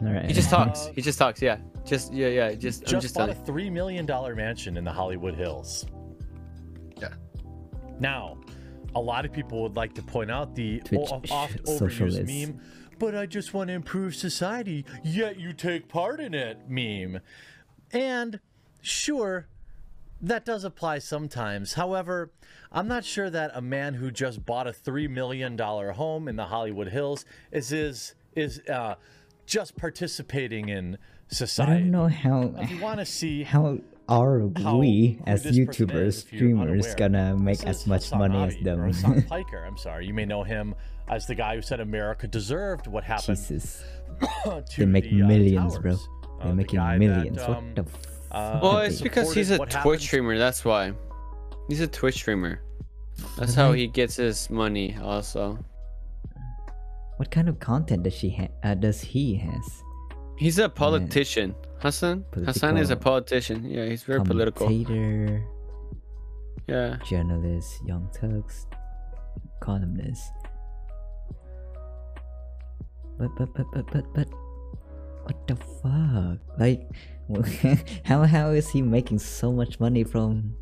Hassan 0.00 0.08
All 0.08 0.14
right. 0.14 0.26
He 0.26 0.32
just 0.32 0.50
talks. 0.50 0.90
He 0.94 1.02
just 1.02 1.18
talks. 1.18 1.42
Yeah. 1.42 1.58
Just 1.84 2.12
yeah 2.12 2.28
yeah. 2.28 2.54
Just 2.54 2.82
I'm 2.82 2.88
just 2.88 3.02
just 3.02 3.14
bought 3.14 3.26
telling. 3.28 3.42
a 3.42 3.46
three 3.46 3.70
million 3.70 4.06
dollar 4.06 4.34
mansion 4.34 4.76
in 4.76 4.84
the 4.84 4.92
Hollywood 4.92 5.34
Hills. 5.34 5.86
Yeah. 7.00 7.14
Now, 7.98 8.38
a 8.94 9.00
lot 9.00 9.24
of 9.24 9.32
people 9.32 9.62
would 9.62 9.76
like 9.76 9.94
to 9.94 10.02
point 10.02 10.30
out 10.30 10.54
the 10.54 10.80
Twitch 10.80 11.10
oft 11.10 11.28
overused 11.64 12.26
meme, 12.26 12.60
but 12.98 13.14
I 13.14 13.26
just 13.26 13.54
want 13.54 13.68
to 13.68 13.74
improve 13.74 14.14
society, 14.14 14.84
yet 15.04 15.38
you 15.38 15.52
take 15.52 15.88
part 15.88 16.20
in 16.20 16.34
it 16.34 16.68
meme. 16.68 17.20
And 17.92 18.40
sure, 18.82 19.48
that 20.20 20.44
does 20.44 20.64
apply 20.64 20.98
sometimes. 20.98 21.74
However, 21.74 22.30
I'm 22.72 22.88
not 22.88 23.04
sure 23.04 23.30
that 23.30 23.52
a 23.54 23.60
man 23.60 23.94
who 23.94 24.10
just 24.10 24.44
bought 24.44 24.66
a 24.66 24.72
three 24.72 25.08
million 25.08 25.56
dollar 25.56 25.92
home 25.92 26.28
in 26.28 26.36
the 26.36 26.46
Hollywood 26.46 26.88
Hills 26.88 27.24
is 27.52 27.72
is 27.72 28.14
is 28.36 28.60
uh, 28.68 28.94
just 29.50 29.76
participating 29.76 30.68
in 30.68 30.96
society. 31.28 31.72
I 31.72 31.78
don't 31.80 31.90
know 31.90 32.06
how 32.08 32.54
If 32.58 32.70
you 32.70 32.80
want 32.80 33.00
to 33.00 33.06
see 33.06 33.42
how 33.42 33.78
are 34.08 34.46
we 34.46 35.18
who 35.18 35.24
as 35.26 35.44
YouTubers, 35.44 36.06
is, 36.06 36.18
streamers, 36.20 36.86
unaware. 36.86 36.94
gonna 36.96 37.36
make 37.36 37.58
This 37.58 37.80
as 37.82 37.86
much 37.86 38.02
Hassan 38.04 38.18
money 38.20 38.42
as 38.44 38.56
them? 38.62 38.80
or 38.80 38.86
Hassan 38.86 39.22
Piker, 39.28 39.64
I'm 39.66 39.76
sorry. 39.76 40.06
You 40.06 40.14
may 40.14 40.24
know 40.24 40.44
him 40.44 40.74
as 41.08 41.26
the 41.26 41.34
guy 41.34 41.56
who 41.56 41.62
said 41.62 41.80
America 41.80 42.28
deserved 42.28 42.86
what 42.86 43.02
happened 43.02 43.38
Jesus. 43.38 43.82
to 44.44 44.62
They 44.78 44.86
make 44.86 45.04
the, 45.10 45.22
uh, 45.22 45.26
millions, 45.26 45.78
bro. 45.78 45.96
They're 45.96 46.46
Uh, 46.46 46.48
the 46.48 46.54
making 46.54 46.78
that, 46.78 46.98
millions. 46.98 47.38
um, 47.42 47.48
what 47.54 47.74
the 47.76 47.82
f- 47.82 48.06
uh, 48.30 48.60
Well, 48.62 48.78
it's 48.78 49.00
because 49.00 49.34
he's 49.34 49.50
a 49.50 49.58
Twitch 49.58 49.74
happened- 49.74 50.00
streamer. 50.00 50.38
That's 50.38 50.64
why. 50.64 50.92
He's 51.68 51.80
a 51.80 51.86
Twitch 51.88 52.14
streamer. 52.14 52.60
That's 53.38 53.54
how 53.54 53.72
he 53.72 53.86
gets 53.88 54.16
his 54.16 54.48
money. 54.48 54.96
Also, 55.02 55.58
What 57.20 57.30
kind 57.30 57.50
of 57.50 57.60
content 57.60 58.04
does 58.04 58.14
she 58.14 58.30
ha- 58.30 58.48
uh, 58.64 58.72
does 58.72 59.02
he 59.02 59.34
has? 59.34 59.84
he's 60.38 60.58
a 60.58 60.70
politician. 60.70 61.54
Hassan. 61.76 62.24
Hassan 62.32 62.78
is 62.78 62.88
a 62.88 62.96
politician. 62.96 63.62
Yeah, 63.62 63.84
he's 63.84 64.04
very 64.04 64.24
political. 64.24 64.72
Yeah. 66.66 66.96
journalist, 67.04 67.84
young 67.84 68.08
turks, 68.18 68.66
columnist. 69.60 70.32
But 73.18 73.36
but 73.36 73.52
but 73.52 73.66
but 73.70 73.86
but 73.92 74.14
but 74.14 74.28
what 75.24 75.46
the 75.46 75.56
fuck? 75.56 76.38
Like 76.56 76.88
how 78.08 78.24
how 78.24 78.48
is 78.48 78.70
he 78.70 78.80
making 78.80 79.18
so 79.18 79.52
much 79.52 79.78
money 79.78 80.04
from 80.04 80.56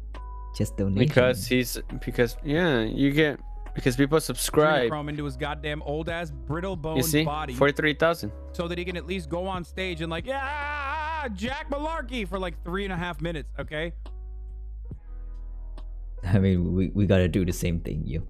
just 0.56 0.76
donations? 0.76 1.06
Because 1.06 1.46
he's 1.46 1.78
because 2.04 2.36
yeah, 2.42 2.82
you 2.82 3.12
get 3.12 3.38
because 3.79 3.95
people 3.97 4.20
subscribe. 4.20 4.91
Chrome 4.91 5.09
into 5.09 5.24
his 5.24 5.37
goddamn 5.37 5.83
old 5.83 6.09
ass 6.09 6.33
brittle 6.33 6.76
You 6.97 7.03
see, 7.03 7.24
body, 7.24 7.55
forty 7.55 7.72
three 7.72 7.95
thousand. 7.95 8.33
so 8.53 8.66
that 8.66 8.76
he 8.76 8.85
can 8.85 8.97
at 8.97 9.07
least 9.07 9.29
go 9.31 9.47
on 9.47 9.64
stage 9.64 10.01
and 10.01 10.11
like, 10.11 10.26
yeah, 10.26 11.29
Jack 11.35 11.70
Malarkey 11.70 12.29
for 12.29 12.41
like 12.41 12.62
three 12.64 12.83
and 12.83 12.93
a 12.93 12.97
half 12.97 13.20
minutes. 13.20 13.49
Okay. 13.59 13.93
I 16.24 16.39
mean, 16.41 16.74
we, 16.74 16.89
we 16.89 17.07
gotta 17.07 17.29
do 17.29 17.45
the 17.45 17.53
same 17.53 17.79
thing, 17.79 18.03
you. 18.05 18.26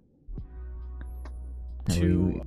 I 1.88 1.98
mean, 1.98 2.46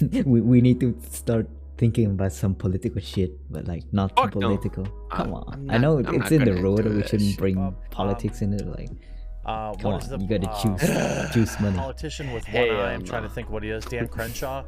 we, 0.00 0.22
we, 0.22 0.40
we 0.40 0.60
need 0.62 0.80
to 0.80 0.96
start 1.10 1.46
thinking 1.76 2.06
about 2.06 2.32
some 2.32 2.54
political 2.54 3.02
shit, 3.02 3.32
but 3.52 3.68
like 3.68 3.84
not 3.92 4.16
too 4.16 4.22
Fuck 4.22 4.34
no. 4.36 4.48
political. 4.48 4.86
Come 5.10 5.34
on, 5.34 5.44
I'm 5.52 5.70
I 5.70 5.76
know 5.76 5.98
I'm 5.98 6.22
it's 6.22 6.30
in 6.32 6.44
the 6.44 6.54
road. 6.54 6.86
We 6.86 7.02
shouldn't 7.02 7.32
shit. 7.32 7.38
bring 7.38 7.76
politics 7.90 8.40
in 8.40 8.54
it. 8.54 8.66
Like, 8.66 8.88
Uh, 9.44 9.74
come 9.74 9.92
what 9.92 10.02
is 10.04 10.12
on, 10.12 10.20
the 10.20 10.24
you 10.24 10.38
gotta 10.38 10.50
uh, 10.50 10.76
choose, 10.78 11.32
choose 11.34 11.60
money. 11.60 11.76
Politician 11.76 12.32
with 12.32 12.44
one 12.44 12.52
Hell 12.68 12.80
eye. 12.80 12.92
I'm 12.92 13.04
trying 13.04 13.24
to 13.24 13.28
think 13.28 13.50
what 13.50 13.62
he 13.62 13.70
is. 13.70 13.84
Dan 13.84 14.06
Crenshaw 14.16 14.64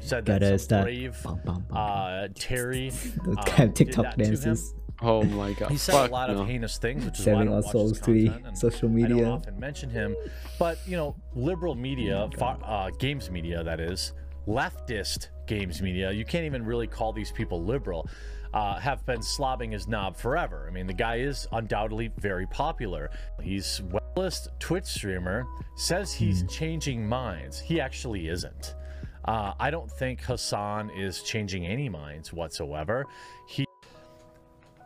said 0.00 0.24
that 0.26 0.40
Gotta 0.40 0.50
some 0.50 0.58
start 0.58 0.84
brave 0.84 1.16
bum, 1.24 1.40
bum, 1.44 1.64
bum, 1.68 1.76
uh, 1.76 2.28
Terry 2.34 2.90
Those 2.90 3.36
um, 3.36 3.44
kind 3.44 3.68
of 3.70 3.74
TikTok 3.74 4.04
that 4.04 4.18
dances. 4.18 4.74
Oh 5.00 5.24
my 5.24 5.52
god. 5.54 5.72
He 5.72 5.76
said 5.76 5.92
Fuck 5.94 6.10
a 6.10 6.12
lot 6.12 6.30
no. 6.30 6.42
of 6.42 6.46
heinous 6.46 6.78
things, 6.78 7.04
which 7.04 7.18
is 7.18 7.26
why 7.26 7.32
I 7.32 7.34
Selling 7.34 7.46
don't 7.48 7.56
our 7.56 7.62
watch 7.62 7.72
souls 7.72 7.90
his 7.90 8.00
to 8.00 8.12
the 8.12 8.26
content, 8.28 8.46
and 8.46 8.58
social 8.58 8.88
I 8.88 8.92
media. 8.92 9.16
don't 9.24 9.32
often 9.32 9.58
mention 9.58 9.90
him, 9.90 10.14
but 10.58 10.78
you 10.86 10.96
know, 10.96 11.16
liberal 11.34 11.74
media, 11.74 12.28
Oh 12.32 12.36
fa- 12.38 12.58
uh, 12.64 12.90
games 13.00 13.28
media, 13.28 13.64
that 13.64 13.80
is, 13.80 14.12
leftist 14.46 15.28
games 15.46 15.82
media. 15.82 16.12
You 16.12 16.24
can't 16.24 16.44
even 16.44 16.64
really 16.64 16.86
call 16.86 17.12
these 17.12 17.32
people 17.32 17.64
liberal. 17.64 18.08
Uh, 18.54 18.78
have 18.78 19.04
been 19.06 19.20
slobbing 19.20 19.72
his 19.72 19.88
knob 19.88 20.14
forever. 20.14 20.66
I 20.68 20.72
mean, 20.72 20.86
the 20.86 20.92
guy 20.92 21.16
is 21.16 21.48
undoubtedly 21.52 22.12
very 22.18 22.46
popular. 22.46 23.10
He's 23.40 23.80
well-list 24.14 24.48
Twitch 24.58 24.84
streamer. 24.84 25.46
Says 25.74 26.12
he's 26.12 26.44
changing 26.44 27.06
minds. 27.06 27.58
He 27.58 27.80
actually 27.80 28.28
isn't. 28.28 28.74
Uh, 29.24 29.54
I 29.58 29.70
don't 29.70 29.90
think 29.90 30.20
Hassan 30.20 30.90
is 30.90 31.22
changing 31.22 31.66
any 31.66 31.88
minds 31.88 32.32
whatsoever. 32.32 33.06
He 33.48 33.64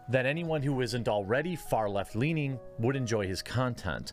that 0.09 0.25
anyone 0.25 0.63
who 0.63 0.83
isn't 0.83 1.09
already 1.09 1.57
far 1.57 1.89
left 1.89 2.15
leaning 2.15 2.61
would 2.79 2.95
enjoy 2.95 3.27
his 3.27 3.43
content. 3.43 4.13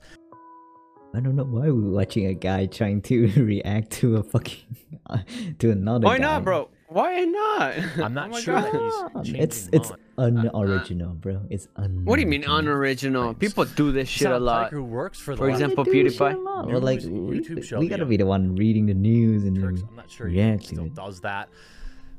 I 1.13 1.19
don't 1.19 1.35
know 1.35 1.43
why 1.43 1.69
we're 1.69 1.91
watching 1.91 2.25
a 2.27 2.33
guy 2.33 2.65
trying 2.65 3.03
to 3.03 3.27
react 3.43 3.91
to 3.91 4.17
a 4.17 4.23
fucking 4.23 4.77
to 5.59 5.71
another. 5.71 6.05
Why 6.05 6.17
guy. 6.17 6.23
not, 6.23 6.43
bro? 6.43 6.69
Why 6.93 7.21
not? 7.25 7.73
I'm 8.03 8.13
not 8.13 8.27
Oh 8.29 8.31
my 8.31 8.41
sure 8.41 8.61
that 8.61 8.71
he's 8.73 9.25
changing 9.25 9.41
It's 9.41 9.69
it's 9.73 9.89
minds. 10.17 10.49
unoriginal, 10.53 11.13
bro. 11.15 11.41
It's 11.49 11.67
un. 11.75 12.05
What 12.05 12.15
do 12.17 12.21
you 12.21 12.27
mean 12.27 12.43
unoriginal? 12.43 13.33
People 13.33 13.65
do 13.65 13.91
this 13.91 14.07
shit 14.09 14.27
a 14.27 14.31
Hassan 14.31 14.43
lot. 14.45 14.63
Piker 14.65 14.83
works 14.83 15.19
for 15.19 15.33
the 15.33 15.37
For 15.39 15.49
example, 15.49 15.83
They 15.83 15.91
do 15.91 16.05
PewDiePie. 16.09 16.67
Well, 16.71 16.79
like 16.81 17.03
News 17.03 17.09
we, 17.09 17.39
YouTube 17.39 17.63
show, 17.63 17.79
we 17.79 17.87
gotta 17.87 18.05
be 18.05 18.17
the 18.17 18.25
one 18.25 18.55
reading 18.55 18.85
the 18.85 18.93
news 18.93 19.43
and 19.43 19.59
Turks, 19.59 19.81
I'm 19.89 19.95
not 19.95 20.09
sure 20.09 20.27
he 20.27 20.57
still 20.59 20.85
it. 20.85 20.93
does 20.93 21.19
that. 21.21 21.49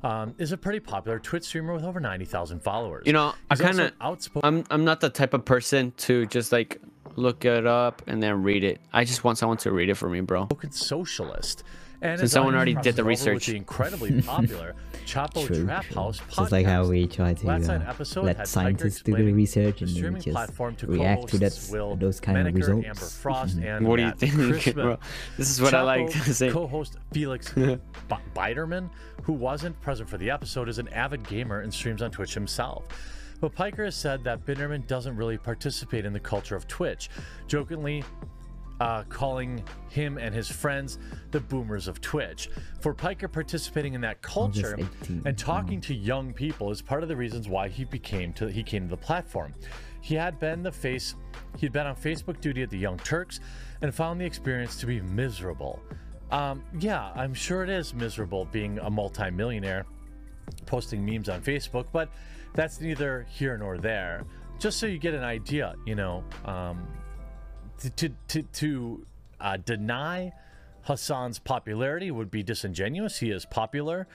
Um, 0.02 0.34
is 0.36 0.52
a 0.52 0.58
pretty 0.58 0.80
popular 0.80 1.18
Twitch 1.18 1.44
streamer 1.44 1.72
with 1.72 1.82
over 1.82 1.98
90,000 1.98 2.60
followers. 2.62 3.06
You 3.06 3.14
know, 3.14 3.32
I 3.50 3.54
He's 3.54 3.60
also 3.62 3.64
kind 3.64 3.80
of 3.80 3.92
outspoken. 4.02 4.46
I'm 4.46 4.64
I'm 4.70 4.84
not 4.84 5.00
the 5.00 5.08
type 5.08 5.32
of 5.32 5.44
person 5.46 5.92
to 5.98 6.26
just 6.26 6.52
like 6.52 6.78
look 7.16 7.44
it 7.44 7.66
up 7.66 8.02
and 8.06 8.22
then 8.22 8.42
read 8.42 8.64
it. 8.64 8.80
I 8.92 9.04
just 9.04 9.24
want 9.24 9.38
someone 9.38 9.56
to 9.58 9.70
read 9.72 9.88
it 9.88 9.94
for 9.94 10.10
me, 10.10 10.20
bro. 10.20 10.48
socialist. 10.70 11.62
And 12.04 12.18
Since 12.20 12.32
someone 12.32 12.54
already 12.54 12.74
did 12.74 12.96
the 12.96 13.02
crosses 13.02 13.26
over 13.26 13.34
with 13.34 13.42
research. 13.42 13.46
the 13.46 13.56
incredibly 13.56 14.20
popular 14.22 14.74
Chapo 15.06 15.46
True, 15.46 15.64
Trap 15.64 15.84
true. 15.86 15.94
House 15.94 16.20
Just 16.34 16.52
like 16.52 16.66
how 16.66 16.86
we 16.86 17.06
try 17.06 17.32
to 17.34 17.48
uh, 17.50 17.94
let 18.22 18.46
scientists 18.46 19.00
do 19.02 19.14
the 19.16 19.32
research 19.32 19.80
and 19.80 19.90
then 19.90 20.20
just 20.20 20.54
to 20.78 20.86
react 20.86 21.28
to 21.28 21.38
that 21.38 21.68
Will 21.70 21.96
those 21.96 22.20
kind 22.20 22.46
of 22.46 22.54
results. 22.54 22.86
Amber 22.86 23.00
Frost, 23.00 23.58
Mhm. 23.58 23.76
and 23.78 23.86
What 23.88 23.96
do 23.96 24.02
you 24.04 24.12
think, 24.12 24.74
bro? 24.74 24.98
This 25.38 25.50
is 25.50 25.60
what 25.62 25.72
I 25.74 25.80
like 25.82 26.10
to 26.10 26.34
say. 26.34 26.50
Co-host 26.50 26.98
Felix 27.12 27.54
Biederman, 28.34 28.90
who 29.22 29.32
wasn't 29.32 29.78
present 29.80 30.08
for 30.08 30.18
the 30.18 30.30
episode, 30.30 30.68
is 30.68 30.78
an 30.78 30.88
avid 30.88 31.26
gamer 31.26 31.60
and 31.60 31.72
streams 31.72 32.02
on 32.02 32.10
Twitch 32.10 32.34
himself. 32.34 32.84
But 33.40 33.54
Piker 33.54 33.84
has 33.84 33.94
said 33.94 34.24
that 34.24 34.44
Biederman 34.46 34.84
doesn't 34.86 35.16
really 35.16 35.38
participate 35.38 36.04
in 36.06 36.12
the 36.12 36.20
culture 36.20 36.56
of 36.56 36.66
Twitch, 36.68 37.08
jokingly 37.46 38.04
uh, 38.80 39.04
calling 39.04 39.62
him 39.88 40.18
and 40.18 40.34
his 40.34 40.50
friends 40.50 40.98
the 41.30 41.40
boomers 41.40 41.88
of 41.88 42.00
Twitch. 42.00 42.50
For 42.80 42.94
Piker, 42.94 43.28
participating 43.28 43.94
in 43.94 44.00
that 44.02 44.20
culture 44.22 44.74
August 44.74 45.00
18th, 45.02 45.26
and 45.26 45.38
talking 45.38 45.80
to 45.82 45.94
young 45.94 46.32
people 46.32 46.70
is 46.70 46.82
part 46.82 47.02
of 47.02 47.08
the 47.08 47.16
reasons 47.16 47.48
why 47.48 47.68
he 47.68 47.84
became 47.84 48.32
to 48.34 48.46
he 48.46 48.62
came 48.62 48.84
to 48.84 48.90
the 48.90 48.96
platform. 48.96 49.54
He 50.00 50.14
had 50.14 50.38
been 50.38 50.62
the 50.62 50.72
face 50.72 51.14
he'd 51.58 51.72
been 51.72 51.86
on 51.86 51.96
Facebook 51.96 52.40
duty 52.40 52.62
at 52.62 52.70
the 52.70 52.78
Young 52.78 52.98
Turks 52.98 53.40
and 53.80 53.94
found 53.94 54.20
the 54.20 54.24
experience 54.24 54.76
to 54.80 54.86
be 54.86 55.00
miserable. 55.00 55.80
Um, 56.30 56.64
yeah, 56.78 57.12
I'm 57.14 57.34
sure 57.34 57.62
it 57.62 57.70
is 57.70 57.94
miserable 57.94 58.46
being 58.46 58.78
a 58.80 58.90
multimillionaire 58.90 59.86
posting 60.66 61.04
memes 61.04 61.28
on 61.28 61.40
Facebook, 61.42 61.86
but 61.92 62.10
that's 62.54 62.80
neither 62.80 63.26
here 63.30 63.56
nor 63.56 63.78
there. 63.78 64.24
Just 64.58 64.78
so 64.78 64.86
you 64.86 64.98
get 64.98 65.14
an 65.14 65.24
idea, 65.24 65.74
you 65.86 65.94
know, 65.94 66.24
um, 66.44 66.86
to 67.78 68.08
to 68.28 68.42
to, 68.42 69.06
uh, 69.40 69.56
deny 69.58 70.32
Hassan's 70.82 71.38
popularity 71.38 72.10
would 72.10 72.30
be 72.30 72.42
disingenuous. 72.42 73.18
He 73.18 73.30
is 73.30 73.44
popular. 73.46 74.06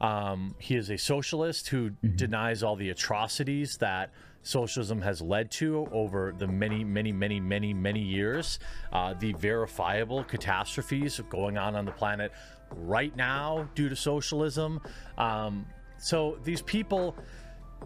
Um, 0.00 0.54
he 0.58 0.76
is 0.76 0.90
a 0.90 0.98
socialist 0.98 1.68
who 1.68 1.90
denies 1.90 2.62
all 2.62 2.76
the 2.76 2.90
atrocities 2.90 3.76
that 3.78 4.10
socialism 4.42 5.00
has 5.00 5.22
led 5.22 5.50
to 5.50 5.88
over 5.92 6.34
the 6.36 6.46
many, 6.46 6.84
many, 6.84 7.12
many, 7.12 7.40
many, 7.40 7.72
many 7.72 8.00
years. 8.00 8.58
Uh, 8.92 9.14
the 9.14 9.32
verifiable 9.34 10.24
catastrophes 10.24 11.20
going 11.30 11.56
on 11.56 11.74
on 11.74 11.84
the 11.84 11.92
planet 11.92 12.32
right 12.70 13.14
now 13.16 13.68
due 13.74 13.88
to 13.88 13.96
socialism. 13.96 14.80
Um, 15.16 15.66
so 15.96 16.38
these 16.44 16.60
people, 16.60 17.16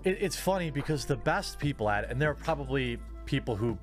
it, 0.05 0.19
it's 0.21 0.37
funny 0.37 0.71
because 0.71 1.05
the 1.05 1.17
best 1.17 1.59
people 1.59 1.89
at 1.89 2.05
it, 2.05 2.11
and 2.11 2.21
there 2.21 2.31
are 2.31 2.35
probably 2.35 2.99
people 3.27 3.55
who 3.55 3.79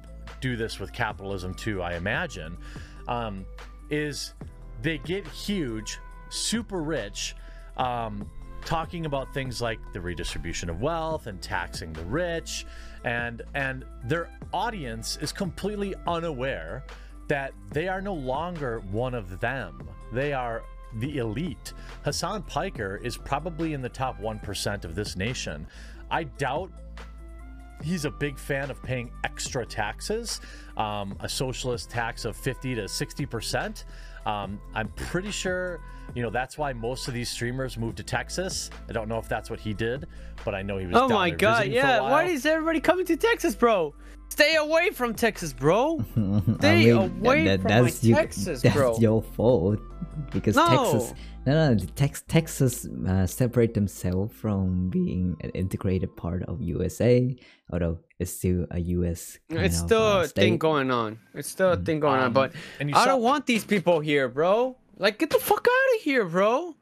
do 0.46 0.56
this 0.56 0.80
with 0.80 0.94
capitalism 0.94 1.56
too, 1.56 1.82
I 1.82 1.96
imagine, 1.96 2.56
um, 3.08 3.46
is 3.90 4.36
they 4.84 5.00
get 5.00 5.28
huge, 5.28 5.98
super 6.30 6.84
rich, 6.84 7.36
um, 7.78 8.30
talking 8.64 9.08
about 9.08 9.34
things 9.34 9.60
like 9.60 9.80
the 9.94 10.00
redistribution 10.00 10.70
of 10.70 10.82
wealth 10.82 11.26
and 11.26 11.42
taxing 11.42 11.92
the 11.94 12.06
rich, 12.06 12.68
and 13.04 13.42
and 13.56 13.86
their 14.04 14.30
audience 14.54 15.18
is 15.20 15.32
completely 15.32 15.96
unaware 16.06 16.84
that 17.28 17.52
they 17.72 17.88
are 17.88 18.02
no 18.02 18.14
longer 18.14 18.82
one 18.92 19.16
of 19.16 19.40
them. 19.40 19.90
They 20.14 20.32
are 20.32 20.62
the 21.00 21.18
elite. 21.18 21.74
Hassan 22.04 22.44
Piker 22.44 22.98
is 23.04 23.18
probably 23.18 23.74
in 23.74 23.82
the 23.82 23.90
top 23.90 24.22
1% 24.22 24.86
of 24.86 24.94
this 24.94 25.16
nation. 25.16 25.66
I 26.12 26.26
doubt 26.26 26.72
he's 27.84 28.06
a 28.06 28.12
big 28.12 28.38
fan 28.38 28.70
of 28.70 28.82
paying 28.82 29.12
extra 29.24 29.66
taxes, 29.66 30.42
um, 30.78 31.16
a 31.20 31.30
socialist 31.30 31.90
tax 31.90 32.26
of 32.26 32.36
50 32.36 32.76
to 32.76 32.84
60%. 32.84 33.84
Um, 34.26 34.60
I'm 34.74 34.88
pretty 34.90 35.32
sure, 35.32 35.82
you 36.16 36.24
know, 36.24 36.32
that's 36.32 36.58
why 36.58 36.74
most 36.74 37.08
of 37.08 37.14
these 37.14 37.30
streamers 37.30 37.78
moved 37.78 37.98
to 37.98 38.04
Texas. 38.04 38.72
I 38.90 38.94
don't 38.94 39.08
know 39.08 39.20
if 39.20 39.30
that's 39.30 39.50
what 39.50 39.60
he 39.60 39.74
did, 39.74 40.08
but 40.44 40.56
I 40.56 40.64
know 40.64 40.78
he 40.78 40.88
was. 40.88 40.96
Oh 40.96 41.10
my 41.10 41.30
god, 41.30 41.66
visiting 41.66 41.82
for 41.82 41.88
a 41.88 41.92
yeah. 41.92 42.02
Why 42.02 42.24
is 42.26 42.46
everybody 42.46 42.80
coming 42.80 43.06
to 43.06 43.18
Texas, 43.18 43.54
bro? 43.56 43.94
Stay 44.30 44.56
away 44.56 44.90
from 44.90 45.14
Texas, 45.14 45.54
bro. 45.54 46.04
I 46.18 46.42
Stay 46.58 46.86
mean, 46.94 46.96
away 47.20 47.46
that, 47.46 47.62
from 47.62 47.70
that's 47.70 48.04
my 48.04 48.10
you, 48.10 48.16
Texas, 48.16 48.62
that's 48.62 48.76
bro. 48.76 48.98
your 48.98 49.22
fault 49.22 49.80
because 50.32 50.56
No. 50.56 50.68
Texas. 50.94 51.14
No, 51.46 51.74
no, 51.74 51.80
Tex, 51.96 52.24
Texas 52.28 52.88
uh, 53.08 53.28
separate 53.28 53.76
themselves 53.76 54.34
from 54.36 54.90
being 54.90 55.38
an 55.42 55.52
integrated 55.52 56.16
part 56.18 56.42
of 56.44 56.60
USA, 56.60 57.36
although 57.72 58.00
it's 58.20 58.32
still 58.32 58.66
a 58.72 58.80
US. 58.80 59.38
Kind 59.52 59.64
It's 59.66 59.80
of, 59.80 59.86
still 59.86 60.02
uh, 60.02 60.24
a 60.24 60.28
thing 60.28 60.58
going 60.58 60.90
on. 60.90 61.20
It's 61.36 61.48
still 61.48 61.74
a 61.74 61.78
thing 61.78 62.00
going 62.00 62.20
on, 62.20 62.26
Um, 62.28 62.34
but 62.34 62.52
I 62.82 62.92
saw- 62.92 63.06
don't 63.06 63.22
want 63.22 63.46
these 63.46 63.64
people 63.64 64.00
here, 64.00 64.28
bro. 64.28 64.76
Like, 64.98 65.20
get 65.20 65.30
the 65.30 65.38
fuck 65.40 65.68
out 65.68 65.96
of 65.98 66.02
here, 66.02 66.26
bro. 66.26 66.76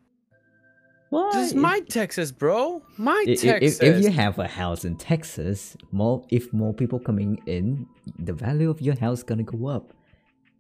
Why? 1.13 1.29
This 1.33 1.47
is 1.51 1.55
my 1.55 1.79
Texas, 1.97 2.31
bro. 2.31 2.81
My 2.97 3.23
I- 3.27 3.31
i- 3.31 3.35
Texas. 3.35 3.79
If, 3.79 3.95
if 3.97 4.03
you 4.03 4.11
have 4.11 4.39
a 4.39 4.47
house 4.47 4.83
in 4.85 4.95
Texas, 4.97 5.77
more 5.91 6.25
if 6.29 6.51
more 6.53 6.73
people 6.73 6.99
coming 6.99 7.39
in, 7.45 7.85
the 8.19 8.33
value 8.33 8.69
of 8.69 8.81
your 8.81 8.97
house 9.05 9.21
gonna 9.23 9.43
go 9.43 9.67
up. 9.67 9.93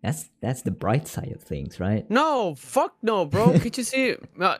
That's 0.03 0.29
that's 0.41 0.61
the 0.63 0.71
bright 0.71 1.07
side 1.07 1.31
of 1.35 1.41
things, 1.41 1.79
right? 1.79 2.03
No, 2.09 2.55
fuck 2.55 2.93
no, 3.01 3.25
bro. 3.25 3.45
Can't 3.61 3.77
you 3.77 3.83
see? 3.83 4.15
Uh, 4.39 4.57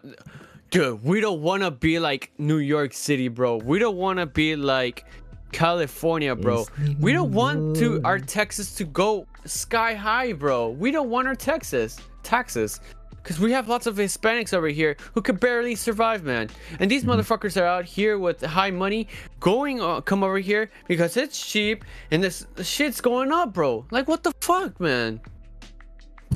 dude, 0.71 1.03
we 1.03 1.19
don't 1.21 1.41
want 1.41 1.63
to 1.63 1.71
be 1.71 1.99
like 1.99 2.31
New 2.37 2.57
York 2.75 2.93
City, 2.93 3.27
bro. 3.27 3.57
We 3.57 3.77
don't 3.79 3.97
want 3.97 4.19
to 4.19 4.25
be 4.25 4.55
like 4.55 5.05
California, 5.51 6.35
bro. 6.35 6.65
We 6.99 7.13
don't 7.13 7.31
want 7.31 7.75
to 7.77 8.01
our 8.03 8.19
Texas 8.19 8.73
to 8.75 8.83
go 8.85 9.27
sky 9.45 9.93
high, 9.93 10.33
bro. 10.33 10.69
We 10.69 10.91
don't 10.91 11.09
want 11.09 11.27
our 11.27 11.35
Texas 11.35 11.99
taxes. 12.23 12.79
Because 13.23 13.39
we 13.39 13.53
have 13.53 13.69
lots 13.69 13.87
of 13.87 13.95
Hispanics 13.95 14.53
over 14.53 14.67
here 14.67 14.97
who 15.13 15.21
could 15.21 15.39
barely 15.39 15.75
survive, 15.75 16.23
man. 16.23 16.49
And 16.79 16.91
these 16.91 17.05
motherfuckers 17.05 17.59
are 17.59 17.65
out 17.65 17.85
here 17.85 18.19
with 18.19 18.41
high 18.41 18.69
money 18.69 19.07
going, 19.39 19.81
uh, 19.81 20.01
come 20.01 20.25
over 20.25 20.39
here 20.39 20.69
because 20.87 21.15
it's 21.15 21.41
cheap 21.41 21.85
and 22.11 22.21
this 22.21 22.45
shit's 22.61 22.99
going 22.99 23.31
up, 23.31 23.53
bro. 23.53 23.85
Like, 23.91 24.09
what 24.09 24.23
the 24.23 24.33
fuck, 24.41 24.77
man? 24.81 25.21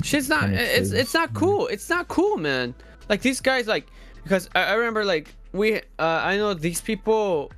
Shit's 0.02 0.30
not, 0.30 0.48
it's, 0.48 0.92
it's 0.92 1.12
not 1.12 1.34
cool. 1.34 1.66
It's 1.66 1.90
not 1.90 2.08
cool, 2.08 2.38
man. 2.38 2.74
Like, 3.10 3.20
these 3.20 3.42
guys, 3.42 3.66
like, 3.66 3.88
because 4.22 4.48
I, 4.54 4.64
I 4.64 4.72
remember, 4.72 5.04
like, 5.04 5.34
we, 5.52 5.76
uh, 5.76 5.80
I 5.98 6.38
know 6.38 6.54
these 6.54 6.80
people, 6.80 7.52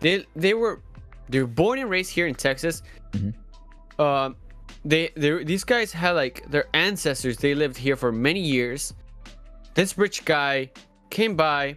they, 0.00 0.26
they 0.36 0.52
were, 0.52 0.82
they 1.30 1.40
were 1.40 1.46
born 1.46 1.78
and 1.78 1.88
raised 1.88 2.10
here 2.10 2.26
in 2.26 2.34
Texas. 2.34 2.82
Um, 3.98 4.36
they 4.84 5.10
these 5.16 5.64
guys 5.64 5.92
had 5.92 6.12
like 6.12 6.48
their 6.50 6.66
ancestors 6.74 7.38
they 7.38 7.54
lived 7.54 7.76
here 7.76 7.96
for 7.96 8.12
many 8.12 8.40
years. 8.40 8.94
This 9.74 9.96
rich 9.98 10.24
guy 10.24 10.70
came 11.10 11.36
by. 11.36 11.76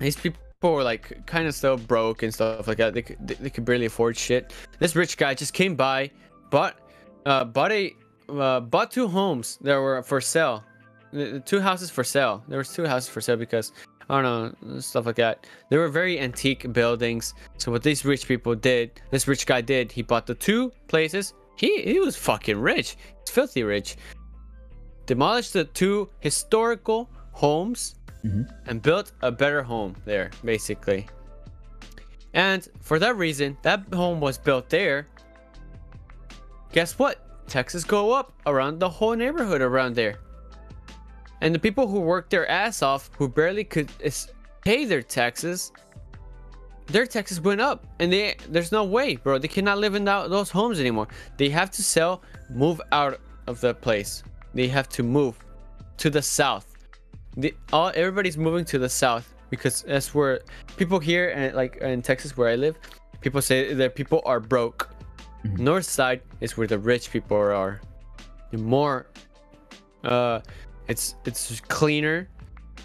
These 0.00 0.16
people 0.16 0.38
were 0.62 0.82
like 0.82 1.26
kind 1.26 1.46
of 1.46 1.54
still 1.54 1.76
broke 1.76 2.22
and 2.22 2.34
stuff 2.34 2.66
like 2.66 2.78
that. 2.78 2.92
They 2.92 3.02
could, 3.02 3.18
they, 3.26 3.34
they 3.34 3.50
could 3.50 3.64
barely 3.64 3.86
afford 3.86 4.16
shit. 4.16 4.52
This 4.78 4.96
rich 4.96 5.16
guy 5.16 5.34
just 5.34 5.54
came 5.54 5.76
by 5.76 6.10
bought 6.50 6.78
uh 7.24 7.44
bought 7.44 7.72
a 7.72 7.94
uh, 8.28 8.60
bought 8.60 8.90
two 8.90 9.08
homes 9.08 9.58
that 9.62 9.76
were 9.76 10.02
for 10.02 10.20
sale. 10.20 10.64
Two 11.44 11.60
houses 11.60 11.90
for 11.90 12.04
sale. 12.04 12.42
There 12.48 12.58
was 12.58 12.72
two 12.72 12.86
houses 12.86 13.08
for 13.08 13.20
sale 13.20 13.36
because 13.36 13.72
I 14.12 14.20
don't 14.20 14.62
know, 14.62 14.78
stuff 14.78 15.06
like 15.06 15.16
that. 15.16 15.46
They 15.70 15.78
were 15.78 15.88
very 15.88 16.20
antique 16.20 16.70
buildings. 16.70 17.32
So 17.56 17.72
what 17.72 17.82
these 17.82 18.04
rich 18.04 18.28
people 18.28 18.54
did, 18.54 19.00
this 19.10 19.26
rich 19.26 19.46
guy 19.46 19.62
did, 19.62 19.90
he 19.90 20.02
bought 20.02 20.26
the 20.26 20.34
two 20.34 20.70
places. 20.86 21.32
He 21.56 21.80
he 21.80 21.98
was 21.98 22.14
fucking 22.14 22.58
rich. 22.58 22.96
He's 23.20 23.34
filthy 23.34 23.62
rich. 23.62 23.96
Demolished 25.06 25.54
the 25.54 25.64
two 25.64 26.10
historical 26.20 27.08
homes 27.32 27.94
mm-hmm. 28.22 28.42
and 28.66 28.82
built 28.82 29.12
a 29.22 29.32
better 29.32 29.62
home 29.62 29.96
there, 30.04 30.30
basically. 30.44 31.06
And 32.34 32.68
for 32.80 32.98
that 32.98 33.16
reason, 33.16 33.56
that 33.62 33.82
home 33.94 34.20
was 34.20 34.36
built 34.36 34.68
there. 34.68 35.08
Guess 36.72 36.98
what? 36.98 37.48
Taxes 37.48 37.84
go 37.84 38.12
up 38.12 38.34
around 38.44 38.78
the 38.78 38.88
whole 38.88 39.14
neighborhood 39.14 39.62
around 39.62 39.94
there. 39.94 40.18
And 41.42 41.52
the 41.52 41.58
people 41.58 41.88
who 41.88 41.98
worked 41.98 42.30
their 42.30 42.48
ass 42.48 42.82
off, 42.82 43.10
who 43.18 43.28
barely 43.28 43.64
could 43.64 43.90
pay 44.64 44.84
their 44.84 45.02
taxes, 45.02 45.72
their 46.86 47.04
taxes 47.04 47.40
went 47.40 47.60
up. 47.60 47.84
And 47.98 48.12
they 48.12 48.36
there's 48.48 48.70
no 48.70 48.84
way, 48.84 49.16
bro. 49.16 49.38
They 49.38 49.48
cannot 49.48 49.78
live 49.78 49.96
in 49.96 50.04
that, 50.04 50.30
those 50.30 50.50
homes 50.50 50.78
anymore. 50.78 51.08
They 51.36 51.48
have 51.48 51.72
to 51.72 51.82
sell, 51.82 52.22
move 52.48 52.80
out 52.92 53.20
of 53.48 53.60
the 53.60 53.74
place. 53.74 54.22
They 54.54 54.68
have 54.68 54.88
to 54.90 55.02
move 55.02 55.36
to 55.96 56.10
the 56.10 56.22
south. 56.22 56.76
The, 57.36 57.52
all 57.72 57.90
everybody's 57.94 58.38
moving 58.38 58.64
to 58.66 58.78
the 58.78 58.88
south 58.88 59.34
because 59.50 59.82
that's 59.82 60.14
where 60.14 60.42
people 60.76 61.00
here 61.00 61.30
and 61.30 61.56
like 61.56 61.78
in 61.78 62.02
Texas 62.02 62.36
where 62.36 62.50
I 62.50 62.54
live, 62.54 62.76
people 63.20 63.42
say 63.42 63.74
that 63.74 63.96
people 63.96 64.22
are 64.24 64.38
broke. 64.38 64.90
North 65.42 65.86
side 65.86 66.20
is 66.40 66.56
where 66.56 66.68
the 66.68 66.78
rich 66.78 67.10
people 67.10 67.36
are. 67.36 67.80
The 68.52 68.58
more 68.58 69.06
uh 70.04 70.40
it's 70.88 71.14
it's 71.24 71.60
cleaner. 71.60 72.28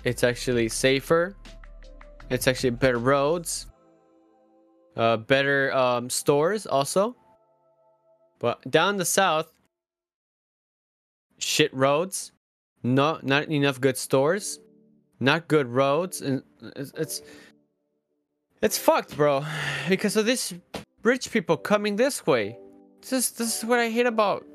It's 0.03 0.23
actually 0.23 0.69
safer. 0.69 1.35
It's 2.29 2.47
actually 2.47 2.71
better 2.71 2.97
roads. 2.97 3.67
Uh, 4.95 5.17
better 5.17 5.73
um, 5.73 6.09
stores 6.09 6.65
also. 6.65 7.15
But 8.39 8.69
down 8.69 8.97
the 8.97 9.05
south, 9.05 9.51
shit 11.37 11.73
roads, 11.73 12.31
no, 12.83 13.19
not 13.23 13.49
enough 13.49 13.81
good 13.81 13.97
stores, 13.97 14.59
not 15.19 15.47
good 15.47 15.67
roads, 15.67 16.21
and 16.21 16.43
it's 16.75 16.91
it's, 16.97 17.21
it's 18.61 18.77
fucked, 18.77 19.15
bro. 19.15 19.45
Because 19.89 20.17
of 20.17 20.25
this 20.25 20.53
rich 21.03 21.31
people 21.31 21.57
coming 21.57 21.95
this 21.95 22.25
way. 22.27 22.57
This 23.01 23.13
is 23.13 23.31
this 23.31 23.57
is 23.57 23.65
what 23.65 23.79
I 23.79 23.89
hate 23.89 24.05
about 24.05 24.45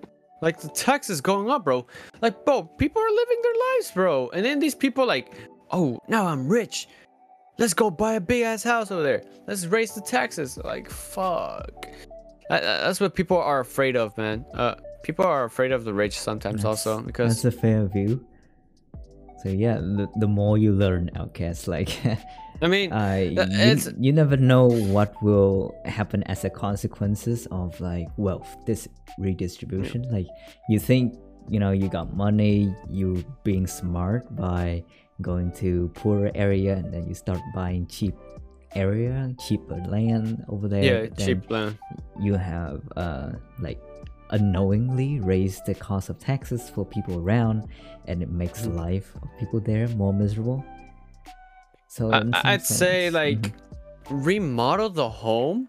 like 0.43 0.61
the 0.61 0.68
tax 0.68 1.09
is 1.09 1.20
going 1.22 1.49
up, 1.49 1.64
bro. 1.64 1.86
Like, 2.20 2.45
bro, 2.45 2.64
people 2.64 3.01
are 3.01 3.11
living 3.11 3.38
their 3.43 3.53
lives, 3.76 3.90
bro. 3.93 4.28
And 4.34 4.45
then 4.45 4.59
these 4.59 4.74
people 4.74 5.07
like, 5.07 5.32
oh, 5.70 5.99
now 6.09 6.26
I'm 6.26 6.47
rich. 6.49 6.88
Let's 7.59 7.74
go 7.74 7.90
buy 7.90 8.14
a 8.14 8.20
big 8.20 8.43
ass 8.43 8.62
house 8.62 8.90
over 8.90 9.03
there. 9.03 9.22
Let's 9.47 9.64
raise 9.66 9.95
the 9.95 10.01
taxes. 10.03 10.59
Like, 10.59 10.90
fuck. 10.90 11.86
That- 12.51 12.62
That's 12.84 13.01
what 13.01 13.14
people 13.14 13.38
are 13.38 13.61
afraid 13.61 13.97
of, 13.97 14.16
man. 14.18 14.45
Uh, 14.55 14.74
people 15.03 15.24
are 15.24 15.45
afraid 15.45 15.72
of 15.72 15.84
the 15.84 15.95
rich 15.95 16.18
sometimes 16.18 16.64
also 16.64 17.01
because 17.01 17.43
That's 17.43 17.55
a 17.57 17.59
fair 17.61 17.86
view. 17.86 18.26
So 19.43 19.49
yeah, 19.49 19.76
the, 19.78 20.09
the 20.16 20.28
more 20.28 20.57
you 20.57 20.72
learn, 20.72 21.11
outcast, 21.16 21.66
like 21.66 21.90
I 22.62 22.68
mean, 22.68 22.93
uh, 22.93 23.18
you, 23.18 23.76
you 23.99 24.12
never 24.12 24.36
know 24.36 24.66
what 24.66 25.20
will 25.22 25.74
happen 25.84 26.22
as 26.24 26.45
a 26.45 26.51
consequences 26.51 27.47
of 27.51 27.80
like 27.80 28.07
wealth 28.16 28.49
this 28.66 28.86
redistribution. 29.18 30.03
Like 30.11 30.26
you 30.68 30.78
think 30.78 31.18
you 31.49 31.59
know 31.59 31.72
you 31.72 31.88
got 31.88 32.14
money, 32.14 32.74
you 32.88 33.24
being 33.43 33.66
smart 33.66 34.34
by 34.36 34.84
going 35.20 35.51
to 35.53 35.88
poorer 35.95 36.30
area, 36.34 36.76
and 36.76 36.95
then 36.95 37.09
you 37.09 37.14
start 37.14 37.40
buying 37.55 37.86
cheap 37.88 38.14
area, 38.74 39.34
cheaper 39.40 39.76
land 39.88 40.45
over 40.49 40.68
there. 40.68 40.84
Yeah, 40.84 41.24
cheap 41.24 41.51
land. 41.51 41.78
You 42.20 42.34
have 42.34 42.80
uh 42.97 43.32
like 43.59 43.80
unknowingly 44.33 45.20
raise 45.20 45.61
the 45.62 45.74
cost 45.74 46.09
of 46.11 46.18
taxes 46.18 46.68
for 46.70 46.85
people 46.85 47.18
around, 47.20 47.68
and 48.07 48.22
it 48.22 48.30
makes 48.30 48.62
Mm-hmm. 48.62 48.76
life 48.78 49.14
of 49.22 49.28
people 49.39 49.61
there 49.61 49.87
more 49.89 50.12
miserable. 50.12 50.64
So 51.89 52.11
I, 52.12 52.22
i'd 52.55 52.62
say 52.64 53.05
sense- 53.11 53.14
like 53.14 53.39
Mhm. 53.43 53.53
remodel 54.11 54.91
the 54.91 55.09
home. 55.09 55.68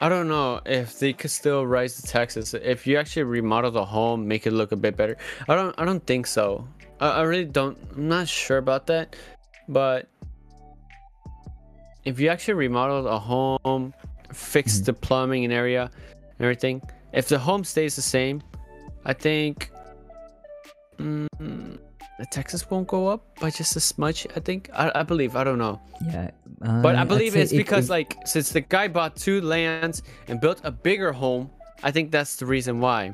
I 0.00 0.08
don't 0.10 0.28
know 0.28 0.60
if 0.66 0.98
they 0.98 1.12
could 1.14 1.30
still 1.30 1.64
raise 1.64 1.96
the 2.00 2.06
taxes. 2.06 2.52
If 2.52 2.86
you 2.86 2.98
actually 2.98 3.22
remodel 3.24 3.70
the 3.70 3.84
home, 3.84 4.28
make 4.28 4.46
it 4.46 4.50
look 4.52 4.72
a 4.72 4.76
bit 4.76 4.96
better. 4.96 5.16
I 5.48 5.54
don't. 5.54 5.74
I 5.78 5.84
don't 5.84 6.04
think 6.06 6.26
so. 6.26 6.66
I, 7.00 7.08
I 7.08 7.22
really 7.22 7.46
don't. 7.46 7.78
I'm 7.96 8.08
not 8.08 8.28
sure 8.28 8.58
about 8.58 8.86
that. 8.88 9.16
But 9.68 10.08
if 12.04 12.20
you 12.20 12.28
actually 12.28 12.54
remodel 12.54 13.02
the 13.04 13.18
home, 13.18 13.94
fix 14.34 14.80
the 14.80 14.92
plumbing 14.92 15.44
and 15.44 15.52
area, 15.52 15.90
and 16.38 16.40
everything. 16.40 16.82
If 17.12 17.28
the 17.28 17.38
home 17.38 17.64
stays 17.64 17.96
the 17.96 18.02
same, 18.02 18.42
I 19.04 19.12
think 19.12 19.70
mm, 20.98 21.78
the 22.18 22.26
taxes 22.30 22.68
won't 22.70 22.88
go 22.88 23.08
up 23.08 23.38
by 23.40 23.50
just 23.50 23.76
as 23.76 23.96
much. 23.98 24.26
I 24.36 24.40
think. 24.40 24.70
I, 24.72 24.90
I 24.94 25.02
believe. 25.02 25.36
I 25.36 25.44
don't 25.44 25.58
know. 25.58 25.80
Yeah, 26.06 26.30
But 26.60 26.94
uh, 26.94 26.98
I 26.98 27.02
I'd 27.02 27.08
believe 27.08 27.36
it's 27.36 27.52
because 27.52 27.88
like 27.90 28.16
since 28.26 28.50
the 28.50 28.60
guy 28.60 28.88
bought 28.88 29.16
two 29.16 29.40
lands 29.40 30.02
and 30.28 30.40
built 30.40 30.60
a 30.64 30.70
bigger 30.70 31.12
home, 31.12 31.50
I 31.82 31.90
think 31.90 32.10
that's 32.10 32.36
the 32.36 32.46
reason 32.46 32.80
why. 32.80 33.12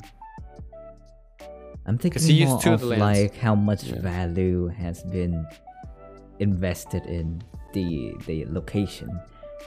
I'm 1.86 1.98
thinking 1.98 2.22
he 2.22 2.34
used 2.34 2.50
more 2.50 2.62
two 2.62 2.72
of 2.72 2.82
of 2.82 2.88
lands. 2.88 3.00
like 3.22 3.36
how 3.36 3.54
much 3.54 3.82
value 3.82 4.68
has 4.68 5.02
been 5.04 5.46
invested 6.38 7.04
in 7.06 7.42
the 7.72 8.14
the 8.26 8.44
location. 8.48 9.10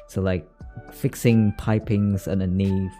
So 0.07 0.21
like 0.21 0.47
fixing 0.91 1.53
pipings 1.53 2.27
underneath, 2.27 2.91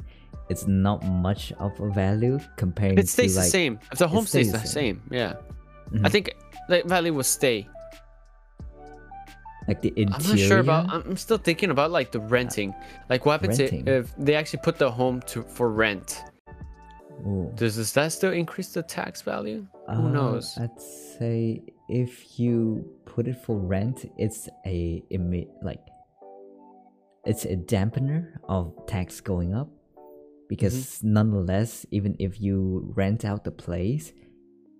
it's 0.50 0.68
not 0.68 1.04
much 1.06 1.52
of 1.60 1.80
a 1.80 1.90
value 1.90 2.40
comparing 2.58 2.98
It 2.98 3.08
stays 3.10 3.34
to 3.34 3.40
like 3.40 3.46
the 3.48 3.52
same. 3.52 3.80
If 3.92 4.00
the 4.00 4.08
home 4.08 4.26
stays 4.26 4.52
the 4.52 4.60
same, 4.60 5.02
yeah. 5.12 5.34
I 5.94 5.98
Mhm. 5.98 6.12
think 6.12 6.36
the 6.70 6.84
value 6.86 7.14
will 7.14 7.24
stay. 7.24 7.68
like 9.68 9.82
the 9.82 9.94
interior. 9.96 10.14
I'm 10.16 10.28
not 10.28 10.40
sure 10.40 10.60
about. 10.60 10.90
I'm 10.94 11.16
still 11.16 11.38
thinking 11.38 11.70
about 11.72 11.90
like 11.90 12.12
the 12.12 12.20
renting. 12.20 12.76
Like 13.10 13.26
what 13.26 13.40
happens 13.40 13.60
i- 13.60 13.64
Renting. 13.64 13.88
if 13.88 14.14
they 14.18 14.36
actually 14.36 14.60
put 14.62 14.78
the 14.78 14.92
home 14.92 15.22
to 15.28 15.44
for 15.44 15.72
rent? 15.72 16.22
Ooh. 17.26 17.50
Does, 17.56 17.78
does 17.78 17.94
that 17.94 18.12
still 18.12 18.34
increase 18.34 18.74
the 18.74 18.84
tax 18.84 19.22
value? 19.22 19.66
Who 19.88 19.92
Uh, 20.08 20.10
knows? 20.10 20.58
I'd 20.60 20.78
say 20.82 21.62
if 21.88 22.38
you 22.38 22.84
put 23.06 23.26
it 23.28 23.38
for 23.38 23.56
rent, 23.58 24.04
it's 24.18 24.50
a 24.66 25.02
like 25.62 25.80
it's 27.26 27.46
a 27.46 27.56
dampener 27.56 28.34
of 28.50 28.74
tax 28.88 29.22
going 29.22 29.54
up 29.54 29.70
because 30.50 30.74
Mm-hmm. 30.74 31.14
nonetheless, 31.14 31.86
even 31.92 32.16
if 32.20 32.42
you 32.42 32.92
rent 32.96 33.24
out 33.26 33.44
the 33.44 33.52
place, 33.52 34.12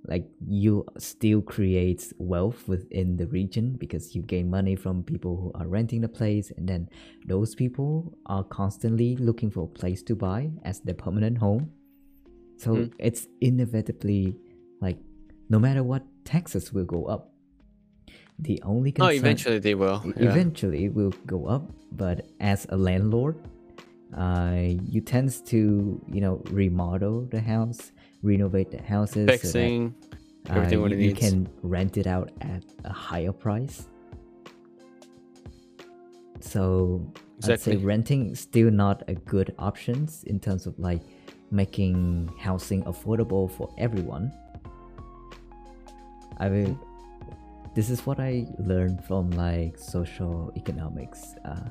like 0.06 0.28
you 0.46 0.86
still 0.98 1.42
create 1.42 2.12
wealth 2.18 2.68
within 2.68 3.16
the 3.16 3.26
region 3.28 3.78
because 3.80 4.14
you 4.14 4.22
gain 4.22 4.50
money 4.50 4.76
from 4.76 5.02
people 5.04 5.38
who 5.38 5.52
are 5.60 5.68
renting 5.68 6.02
the 6.02 6.10
place 6.10 6.52
and 6.58 6.68
then 6.68 6.90
those 7.26 7.56
people 7.56 8.18
are 8.26 8.44
constantly 8.44 9.16
looking 9.16 9.50
for 9.50 9.64
a 9.64 9.68
place 9.68 10.04
to 10.04 10.14
buy 10.16 10.52
as 10.66 10.82
their 10.82 10.94
permanent 10.96 11.38
home 11.38 11.72
so 12.58 12.76
Mm. 12.76 12.92
it's 13.00 13.28
inevitably 13.40 14.36
like 14.82 14.98
no 15.50 15.58
matter 15.58 15.84
what 15.84 16.04
taxes 16.26 16.74
will 16.74 16.86
go 16.86 17.06
up 17.06 17.33
the 18.40 18.62
only 18.64 18.94
Oh, 19.00 19.08
eventually 19.08 19.60
they 19.60 19.76
will. 19.76 20.02
Yeah. 20.06 20.30
eventually 20.32 20.86
it 20.86 20.94
will 20.94 21.14
go 21.26 21.46
up 21.46 21.70
but 21.92 22.28
as 22.40 22.66
a 22.70 22.78
landlord 22.78 23.38
uh, 24.18 24.58
you 24.90 25.02
tends 25.02 25.42
to 25.42 26.02
you 26.08 26.22
know 26.22 26.42
remodel 26.52 27.26
the 27.32 27.40
house 27.42 27.92
renovate 28.22 28.72
the 28.72 28.82
houses 28.82 29.14
so 29.14 29.26
that, 29.26 29.40
Fixing 29.40 29.96
uh, 30.50 30.54
everything 30.54 30.82
what 30.82 30.92
you, 30.92 30.98
you 30.98 31.16
can 31.16 31.48
rent 31.62 31.98
it 31.98 32.08
out 32.08 32.32
at 32.42 32.64
a 32.86 32.94
higher 32.94 33.32
price 33.32 33.88
so 36.40 37.12
i'd 37.46 37.60
say 37.60 37.76
renting 37.78 38.32
is 38.32 38.40
still 38.40 38.70
not 38.72 39.04
a 39.08 39.16
good 39.16 39.54
options 39.60 40.24
in 40.26 40.40
terms 40.40 40.66
of 40.66 40.78
like 40.80 41.02
making 41.52 42.30
housing 42.40 42.84
affordable 42.84 43.50
for 43.50 43.74
everyone 43.78 44.32
i 46.40 46.50
mean 46.50 46.78
this 47.76 47.90
is 47.90 48.06
what 48.06 48.20
i 48.20 48.46
learned 48.60 49.04
from 49.04 49.32
like 49.32 49.78
social 49.78 50.52
economics. 50.56 51.36
Uh, 51.46 51.70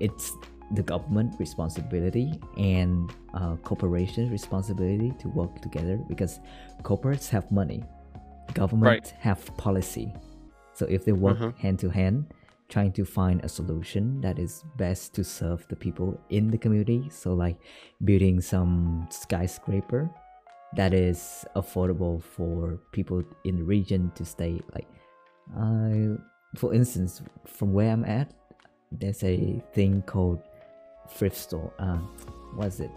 it's 0.00 0.32
the 0.72 0.82
government 0.82 1.34
responsibility 1.38 2.32
and 2.56 3.10
uh, 3.34 3.56
corporations 3.62 4.30
responsibility 4.30 5.12
to 5.18 5.28
work 5.28 5.60
together 5.60 5.96
because 6.08 6.40
corporates 6.82 7.28
have 7.28 7.50
money 7.52 7.84
government 8.54 9.14
have 9.20 9.40
policy. 9.56 10.12
So 10.74 10.86
if 10.86 11.04
they 11.04 11.12
work 11.12 11.38
Mhm. 11.38 11.56
hand 11.58 11.78
to 11.80 11.88
hand 11.90 12.34
trying 12.68 12.92
to 12.92 13.04
find 13.04 13.44
a 13.44 13.48
solution 13.48 14.20
that 14.22 14.38
is 14.38 14.64
best 14.78 15.14
to 15.14 15.22
serve 15.22 15.66
the 15.68 15.76
people 15.76 16.18
in 16.30 16.50
the 16.50 16.56
community 16.56 17.06
so 17.10 17.34
like 17.34 17.58
building 18.04 18.40
some 18.40 19.06
skyscraper 19.10 20.08
that 20.76 20.94
is 20.94 21.44
affordable 21.56 22.22
for 22.22 22.78
people 22.92 23.22
in 23.44 23.56
the 23.56 23.62
region 23.62 24.10
to 24.14 24.24
stay 24.24 24.60
like 24.74 24.88
uh, 25.58 26.16
for 26.56 26.74
instance 26.74 27.22
from 27.46 27.72
where 27.72 27.90
i'm 27.90 28.04
at 28.04 28.32
there's 28.90 29.22
a 29.24 29.62
thing 29.72 30.02
called 30.02 30.40
thrift 31.08 31.36
store 31.36 31.72
uh, 31.78 31.98
what 32.54 32.68
is 32.68 32.80
it? 32.80 32.90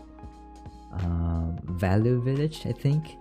Uh, 0.94 1.52
value 1.64 2.22
village 2.22 2.66
i 2.66 2.72
think. 2.72 3.18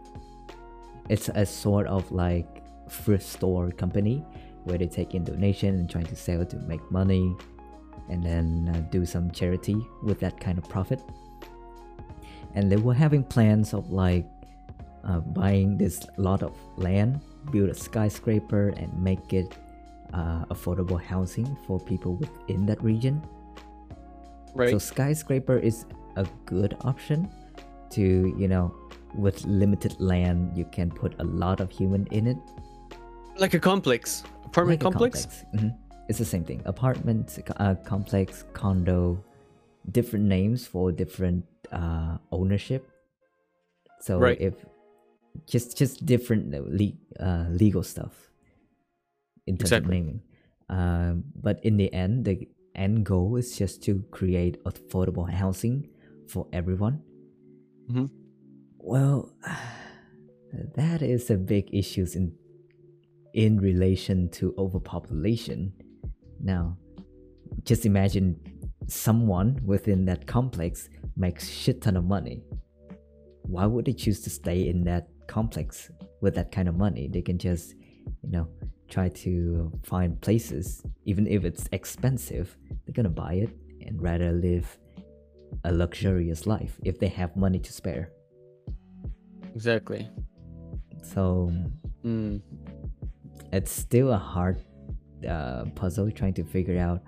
It's 1.08 1.28
a 1.28 1.44
sort 1.44 1.86
of 1.86 2.10
like 2.10 2.62
thrift 2.88 3.24
store 3.24 3.70
company 3.70 4.24
where 4.64 4.78
they 4.78 4.86
take 4.86 5.14
in 5.14 5.24
donation 5.24 5.74
and 5.74 5.90
trying 5.90 6.06
to 6.06 6.16
sell 6.16 6.44
to 6.46 6.56
make 6.56 6.80
money 6.90 7.36
and 8.08 8.24
then 8.24 8.72
uh, 8.74 8.80
do 8.90 9.04
some 9.04 9.30
charity 9.30 9.76
with 10.02 10.20
that 10.20 10.40
kind 10.40 10.56
of 10.56 10.68
profit. 10.68 11.02
And 12.54 12.70
they 12.70 12.76
were 12.76 12.94
having 12.94 13.22
plans 13.24 13.74
of 13.74 13.90
like 13.90 14.26
uh, 15.04 15.20
buying 15.20 15.76
this 15.78 16.00
lot 16.16 16.42
of 16.42 16.52
land 16.76 17.20
build 17.52 17.68
a 17.68 17.74
skyscraper 17.74 18.68
and 18.76 18.90
make 19.02 19.32
it 19.32 19.54
uh, 20.12 20.44
affordable 20.46 21.00
housing 21.00 21.56
for 21.66 21.78
people 21.80 22.14
within 22.16 22.66
that 22.66 22.82
region 22.82 23.22
Right. 24.54 24.70
so 24.70 24.78
skyscraper 24.78 25.58
is 25.58 25.84
a 26.16 26.26
good 26.46 26.76
option 26.82 27.28
to 27.90 28.02
you 28.38 28.46
know 28.48 28.72
with 29.14 29.44
limited 29.44 30.00
land 30.00 30.56
you 30.56 30.64
can 30.64 30.90
put 30.90 31.14
a 31.18 31.24
lot 31.24 31.60
of 31.60 31.70
human 31.70 32.06
in 32.12 32.26
it 32.28 32.38
like 33.36 33.54
a 33.54 33.58
complex, 33.58 34.22
apartment 34.44 34.80
Like 34.82 34.88
a 34.88 34.92
complex. 34.92 35.44
Mhm. 35.54 35.74
It's 36.08 36.18
the 36.18 36.24
same 36.24 36.44
thing. 36.44 36.62
Apartment, 36.66 37.36
uh, 37.56 37.74
complex, 37.84 38.44
condo, 38.52 39.18
different 39.90 40.26
names 40.26 40.66
for 40.66 40.92
different 40.92 41.44
uh, 41.72 42.18
ownership. 42.30 42.88
So 44.00 44.18
Right. 44.20 44.40
if 44.40 44.54
just 45.46 45.76
just 45.76 46.04
different 46.06 46.54
uh, 46.54 46.60
le- 46.66 46.98
uh, 47.20 47.46
legal 47.50 47.82
stuff 47.82 48.30
in 49.46 49.56
terms 49.56 49.72
of 49.72 49.78
Exactly. 49.78 50.00
naming. 50.00 50.20
Um, 50.68 51.24
but 51.34 51.60
in 51.64 51.76
the 51.76 51.92
end, 51.92 52.24
the 52.24 52.48
end 52.74 53.04
goal 53.04 53.36
is 53.36 53.56
just 53.56 53.82
to 53.84 54.02
create 54.10 54.62
affordable 54.64 55.28
housing 55.30 55.88
for 56.28 56.46
everyone. 56.52 57.02
Mhm. 57.90 58.10
Well, 58.78 59.32
that 60.76 61.02
is 61.02 61.30
a 61.30 61.36
big 61.36 61.68
issue 61.74 62.06
in 62.14 62.32
in 63.34 63.58
relation 63.60 64.28
to 64.30 64.54
overpopulation. 64.56 65.72
Now, 66.40 66.78
just 67.64 67.84
imagine 67.84 68.36
someone 68.86 69.60
within 69.64 70.04
that 70.06 70.26
complex 70.26 70.88
makes 71.16 71.48
shit 71.48 71.82
ton 71.82 71.96
of 71.96 72.04
money. 72.04 72.42
Why 73.42 73.66
would 73.66 73.84
they 73.86 73.92
choose 73.92 74.20
to 74.22 74.30
stay 74.30 74.68
in 74.68 74.84
that 74.84 75.08
complex 75.26 75.90
with 76.20 76.34
that 76.34 76.50
kind 76.52 76.68
of 76.68 76.76
money? 76.76 77.08
They 77.08 77.22
can 77.22 77.38
just, 77.38 77.74
you 78.22 78.30
know, 78.30 78.48
try 78.88 79.08
to 79.08 79.72
find 79.82 80.20
places, 80.20 80.82
even 81.04 81.26
if 81.26 81.44
it's 81.44 81.68
expensive, 81.72 82.56
they're 82.86 82.92
gonna 82.94 83.08
buy 83.08 83.34
it 83.34 83.50
and 83.86 84.00
rather 84.02 84.32
live 84.32 84.78
a 85.64 85.72
luxurious 85.72 86.46
life 86.46 86.78
if 86.84 86.98
they 86.98 87.08
have 87.08 87.36
money 87.36 87.58
to 87.58 87.72
spare. 87.72 88.10
Exactly. 89.54 90.08
So 91.02 91.52
Mm. 92.04 92.42
it's 93.52 93.70
still 93.70 94.12
a 94.12 94.18
hard 94.18 94.58
uh, 95.28 95.64
puzzle 95.74 96.10
trying 96.10 96.34
to 96.34 96.44
figure 96.44 96.78
out 96.78 97.00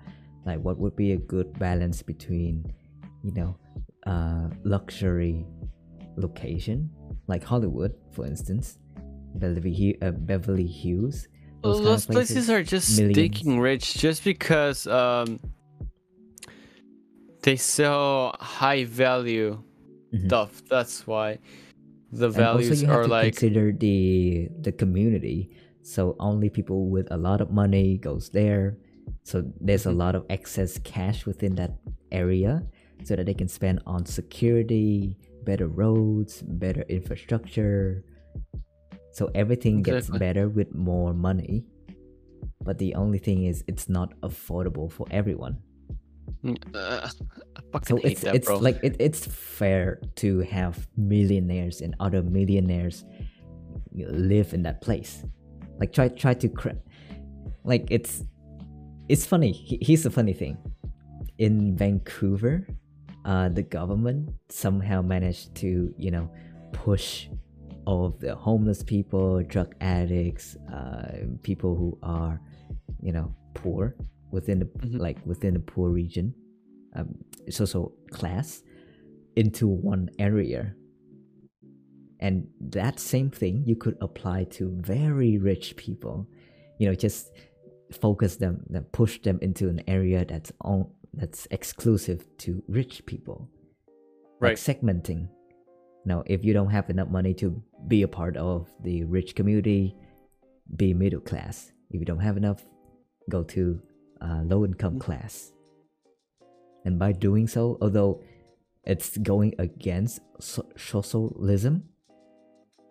like 0.45 0.59
what 0.59 0.77
would 0.79 0.95
be 0.95 1.11
a 1.11 1.17
good 1.17 1.53
balance 1.59 2.01
between 2.01 2.65
you 3.23 3.31
know 3.33 3.55
uh, 4.07 4.49
luxury 4.63 5.45
location 6.15 6.89
like 7.27 7.43
hollywood 7.43 7.93
for 8.11 8.25
instance 8.25 8.77
beverly, 9.35 9.97
uh, 10.01 10.11
beverly 10.11 10.65
hills 10.67 11.27
kind 11.63 11.75
of 11.75 11.83
those 11.83 12.05
places 12.05 12.49
are 12.49 12.63
just 12.63 12.97
millions. 12.97 13.13
stinking 13.37 13.59
rich 13.59 13.93
just 13.95 14.23
because 14.23 14.87
um, 14.87 15.39
they 17.43 17.55
sell 17.55 18.35
high 18.39 18.83
value 18.85 19.61
Mhm. 20.13 20.27
stuff. 20.27 20.61
That's 20.69 21.05
why 21.05 21.39
the 22.11 22.29
values 22.29 22.69
and 22.69 22.79
also 22.79 22.85
you 22.85 22.87
have 22.87 22.99
are 22.99 23.03
to 23.03 23.09
like 23.09 23.33
consider 23.35 23.71
the 23.73 24.47
the 24.61 24.71
community 24.71 25.51
so 25.83 26.15
only 26.19 26.49
people 26.49 26.89
with 26.89 27.07
a 27.11 27.17
lot 27.17 27.41
of 27.41 27.51
money 27.51 27.97
goes 27.97 28.29
there 28.29 28.77
so 29.23 29.43
there's 29.59 29.83
Mm-hmm. 29.83 29.91
a 29.99 30.03
lot 30.03 30.15
of 30.15 30.23
excess 30.29 30.79
cash 30.79 31.25
within 31.25 31.55
that 31.55 31.71
area 32.11 32.63
so 33.03 33.15
that 33.17 33.25
they 33.25 33.33
can 33.33 33.47
spend 33.49 33.81
on 33.85 34.05
security 34.05 35.17
better 35.47 35.67
roads 35.71 36.43
better 36.43 36.83
infrastructure. 36.91 38.03
So 39.17 39.31
everything 39.33 39.81
gets 39.81 40.11
Exactly. 40.11 40.19
better 40.19 40.45
with 40.51 40.69
more 40.75 41.13
money. 41.15 41.65
But 42.61 42.77
the 42.77 42.93
only 42.95 43.17
thing 43.17 43.45
is 43.47 43.63
it's 43.71 43.87
not 43.87 44.09
affordable 44.21 44.91
for 44.91 45.07
everyone. 45.09 45.55
Uh, 46.75 47.07
I 47.73 47.79
so 47.87 47.97
it's 48.03 48.21
that, 48.21 48.35
it's 48.35 48.47
bro. 48.47 48.59
like 48.59 48.77
it, 48.83 48.95
it's 48.99 49.25
fair 49.25 49.99
to 50.21 50.41
have 50.45 50.87
millionaires 50.95 51.81
and 51.81 51.95
other 51.99 52.21
millionaires 52.21 53.05
live 53.95 54.53
in 54.53 54.61
that 54.67 54.81
place. 54.81 55.23
Like 55.79 55.91
try 55.93 56.07
try 56.09 56.33
to 56.43 56.47
cra- 56.49 56.77
like 57.63 57.87
it's 57.89 58.23
it's 59.09 59.25
funny. 59.25 59.51
He- 59.51 59.79
here's 59.81 60.03
the 60.03 60.11
funny 60.11 60.33
thing. 60.33 60.57
In 61.39 61.75
vancouver 61.75 62.67
uh 63.27 63.49
the 63.49 63.61
government 63.61 64.29
somehow 64.49 65.01
managed 65.01 65.53
to 65.55 65.93
you 65.97 66.09
know 66.09 66.29
push 66.71 67.27
all 67.85 68.05
of 68.05 68.19
the 68.19 68.33
homeless 68.35 68.81
people 68.83 69.43
drug 69.43 69.75
addicts 69.81 70.55
uh 70.73 71.25
people 71.43 71.75
who 71.75 71.97
are 72.01 72.41
you 73.01 73.11
know 73.11 73.33
poor 73.53 73.95
within 74.31 74.59
the 74.59 74.65
Mhm. 74.65 74.99
like 74.99 75.19
within 75.25 75.53
the 75.53 75.59
poor 75.59 75.89
region 75.89 76.33
um 76.95 77.15
social 77.49 77.93
class 78.11 78.63
into 79.35 79.67
one 79.67 80.09
area 80.19 80.73
and 82.19 82.47
that 82.59 82.99
same 82.99 83.29
thing 83.29 83.63
you 83.65 83.75
could 83.75 83.97
apply 84.01 84.45
to 84.45 84.69
very 84.81 85.37
rich 85.37 85.75
people 85.75 86.27
you 86.79 86.87
know 86.87 86.95
just 86.95 87.31
focus 87.91 88.35
them 88.37 88.63
push 88.91 89.21
them 89.21 89.37
into 89.41 89.69
an 89.69 89.81
area 89.87 90.25
that's 90.25 90.51
on 90.61 90.89
that's 91.17 91.47
exclusive 91.51 92.25
to 92.37 92.63
rich 92.67 93.05
people. 93.05 93.49
Like 94.39 94.41
Right. 94.41 94.57
segmenting. 94.57 95.29
Now 96.05 96.23
if 96.25 96.45
you 96.45 96.53
don't 96.53 96.69
have 96.69 96.89
enough 96.89 97.09
money 97.09 97.33
to 97.35 97.61
be 97.87 98.03
a 98.03 98.07
part 98.07 98.37
of 98.37 98.69
the 98.83 99.03
rich 99.03 99.35
community 99.35 99.95
be 100.75 100.93
middle 100.93 101.21
class. 101.21 101.71
If 101.89 101.99
you 101.99 102.05
don't 102.05 102.19
have 102.19 102.37
enough 102.37 102.63
go 103.29 103.43
to 103.43 103.81
uh, 104.21 104.41
low 104.43 104.63
income 104.63 104.99
class. 104.99 105.51
And 106.85 106.97
by 106.99 107.11
doing 107.11 107.47
so 107.47 107.77
although 107.81 108.21
it's 108.85 109.17
going 109.17 109.55
against 109.59 110.21
so- 110.39 110.69
socialism 110.77 111.83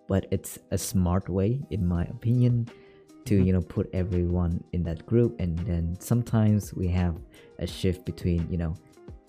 but 0.08 0.26
it's 0.30 0.58
a 0.70 0.78
smart 0.78 1.28
way, 1.28 1.66
in 1.70 1.86
my 1.86 2.04
opinion, 2.04 2.68
to 3.24 3.34
you 3.34 3.52
know 3.52 3.60
put 3.60 3.90
everyone 3.92 4.62
in 4.72 4.84
that 4.84 5.04
group, 5.04 5.34
and 5.40 5.58
then 5.60 5.96
sometimes 5.98 6.72
we 6.72 6.86
have 6.88 7.16
a 7.59 7.66
shift 7.66 8.04
between 8.04 8.46
you 8.50 8.59
know 8.59 8.74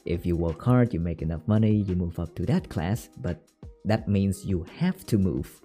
if 0.08 0.26
you 0.26 0.36
work 0.36 0.64
hard, 0.64 0.94
you 0.94 1.00
make 1.00 1.22
enough 1.22 1.42
money, 1.48 1.84
you 1.88 1.96
move 1.96 2.20
up 2.20 2.34
to 2.36 2.46
that 2.46 2.70
class, 2.70 3.10
but 3.18 3.42
that 3.86 4.08
means 4.08 4.46
you 4.46 4.66
have 4.78 5.06
to 5.08 5.18
move. 5.18 5.62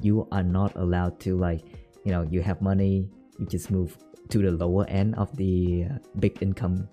You 0.00 0.28
are 0.30 0.42
not 0.42 0.76
allowed 0.76 1.18
to 1.20 1.36
like, 1.36 1.62
you 2.04 2.12
know, 2.12 2.22
you 2.22 2.40
have 2.40 2.62
money, 2.62 3.10
you 3.38 3.46
just 3.46 3.70
move 3.70 3.98
to 4.28 4.38
the 4.38 4.52
lower 4.52 4.86
end 4.88 5.16
of 5.16 5.36
the 5.36 5.86
uh, 5.90 5.98
big 6.20 6.38
income 6.40 6.88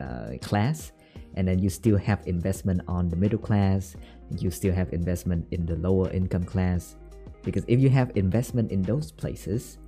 uh, 0.00 0.38
class, 0.40 0.92
and 1.34 1.48
then 1.48 1.58
you 1.58 1.68
still 1.68 1.96
have 1.96 2.22
investment 2.26 2.80
on 2.86 3.08
the 3.08 3.16
middle 3.16 3.38
class, 3.38 3.96
you 4.38 4.50
still 4.50 4.74
have 4.74 4.92
investment 4.92 5.46
in 5.50 5.66
the 5.66 5.76
lower 5.76 6.10
income 6.10 6.44
class. 6.44 6.96
Because 7.42 7.64
if 7.66 7.80
you 7.80 7.90
have 7.90 8.12
investment 8.14 8.70
in 8.70 8.82
those 8.82 9.10
places, 9.10 9.78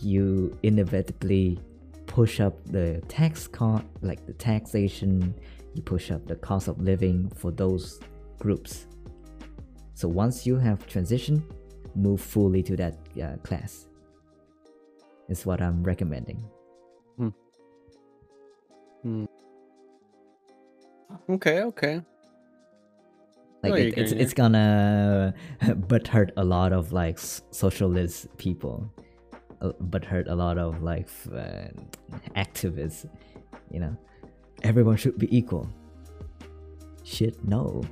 you 0.00 0.56
inevitably 0.64 1.60
push 2.16 2.40
up 2.40 2.56
the 2.64 3.02
tax 3.08 3.46
cost, 3.46 3.84
like 4.00 4.24
the 4.24 4.32
taxation, 4.32 5.34
you 5.74 5.82
push 5.82 6.10
up 6.10 6.26
the 6.26 6.36
cost 6.36 6.66
of 6.66 6.80
living 6.80 7.30
for 7.36 7.50
those 7.50 8.00
groups. 8.38 8.86
So 9.92 10.08
once 10.08 10.46
you 10.46 10.56
have 10.56 10.86
transition, 10.86 11.44
move 11.94 12.22
fully 12.22 12.62
to 12.62 12.74
that 12.76 12.94
uh, 13.22 13.36
class. 13.42 13.88
Is 15.28 15.44
what 15.44 15.60
I'm 15.60 15.82
recommending. 15.82 16.42
Hmm. 17.18 17.28
Hmm. 19.02 19.24
Okay, 21.28 21.60
okay. 21.64 22.00
Like 23.62 23.74
it, 23.74 23.98
it's 23.98 24.12
it's 24.12 24.32
gonna 24.32 25.34
but 25.88 26.08
hurt 26.08 26.32
a 26.38 26.44
lot 26.44 26.72
of 26.72 26.92
like 26.92 27.18
socialist 27.18 28.34
people, 28.38 28.90
uh, 29.60 29.72
but 29.80 30.04
hurt 30.04 30.28
a 30.28 30.34
lot 30.34 30.58
of 30.58 30.82
like 30.82 31.08
uh, 31.32 31.68
activists. 32.36 33.08
You 33.70 33.80
know, 33.80 33.96
everyone 34.62 34.96
should 34.96 35.18
be 35.18 35.34
equal. 35.36 35.68
Shit, 37.04 37.44
no. 37.44 37.82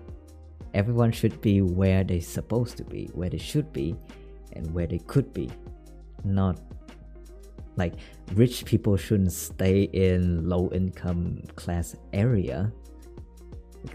Everyone 0.74 1.12
should 1.12 1.40
be 1.40 1.62
where 1.62 2.02
they're 2.02 2.20
supposed 2.20 2.76
to 2.78 2.84
be, 2.84 3.08
where 3.14 3.30
they 3.30 3.38
should 3.38 3.72
be, 3.72 3.94
and 4.54 4.72
where 4.74 4.86
they 4.86 4.98
could 4.98 5.32
be. 5.32 5.50
Not 6.24 6.58
like 7.76 7.94
rich 8.34 8.64
people 8.64 8.96
shouldn't 8.96 9.32
stay 9.32 9.82
in 9.92 10.48
low 10.48 10.70
income 10.72 11.42
class 11.56 11.96
area. 12.12 12.72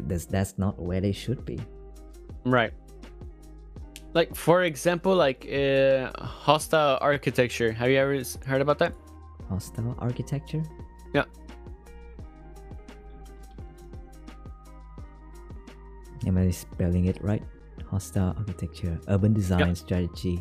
That's 0.02 0.26
that's 0.26 0.58
not 0.58 0.80
where 0.80 1.02
they 1.02 1.12
should 1.12 1.46
be. 1.46 1.60
Right. 2.46 2.74
Like 4.14 4.36
for 4.36 4.64
example, 4.64 5.16
like 5.16 5.45
uh, 5.51 6.12
hostile 6.24 6.97
architecture. 7.01 7.72
Have 7.72 7.89
you 7.89 7.97
ever 7.97 8.22
heard 8.45 8.62
about 8.62 8.80
that? 8.80 8.93
Hostile 9.47 9.95
architecture? 9.99 10.64
Yeah. 11.14 11.26
Am 16.26 16.38
I 16.38 16.49
spelling 16.49 17.05
it 17.05 17.22
right? 17.24 17.43
Hostile 17.89 18.36
architecture, 18.38 18.99
urban 19.07 19.34
design 19.34 19.76
strategy, 19.76 20.39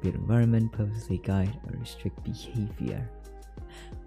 build 0.00 0.14
environment, 0.14 0.72
purposely 0.72 1.18
guide 1.18 1.52
or 1.66 1.78
restrict 1.78 2.22
behavior. 2.24 3.08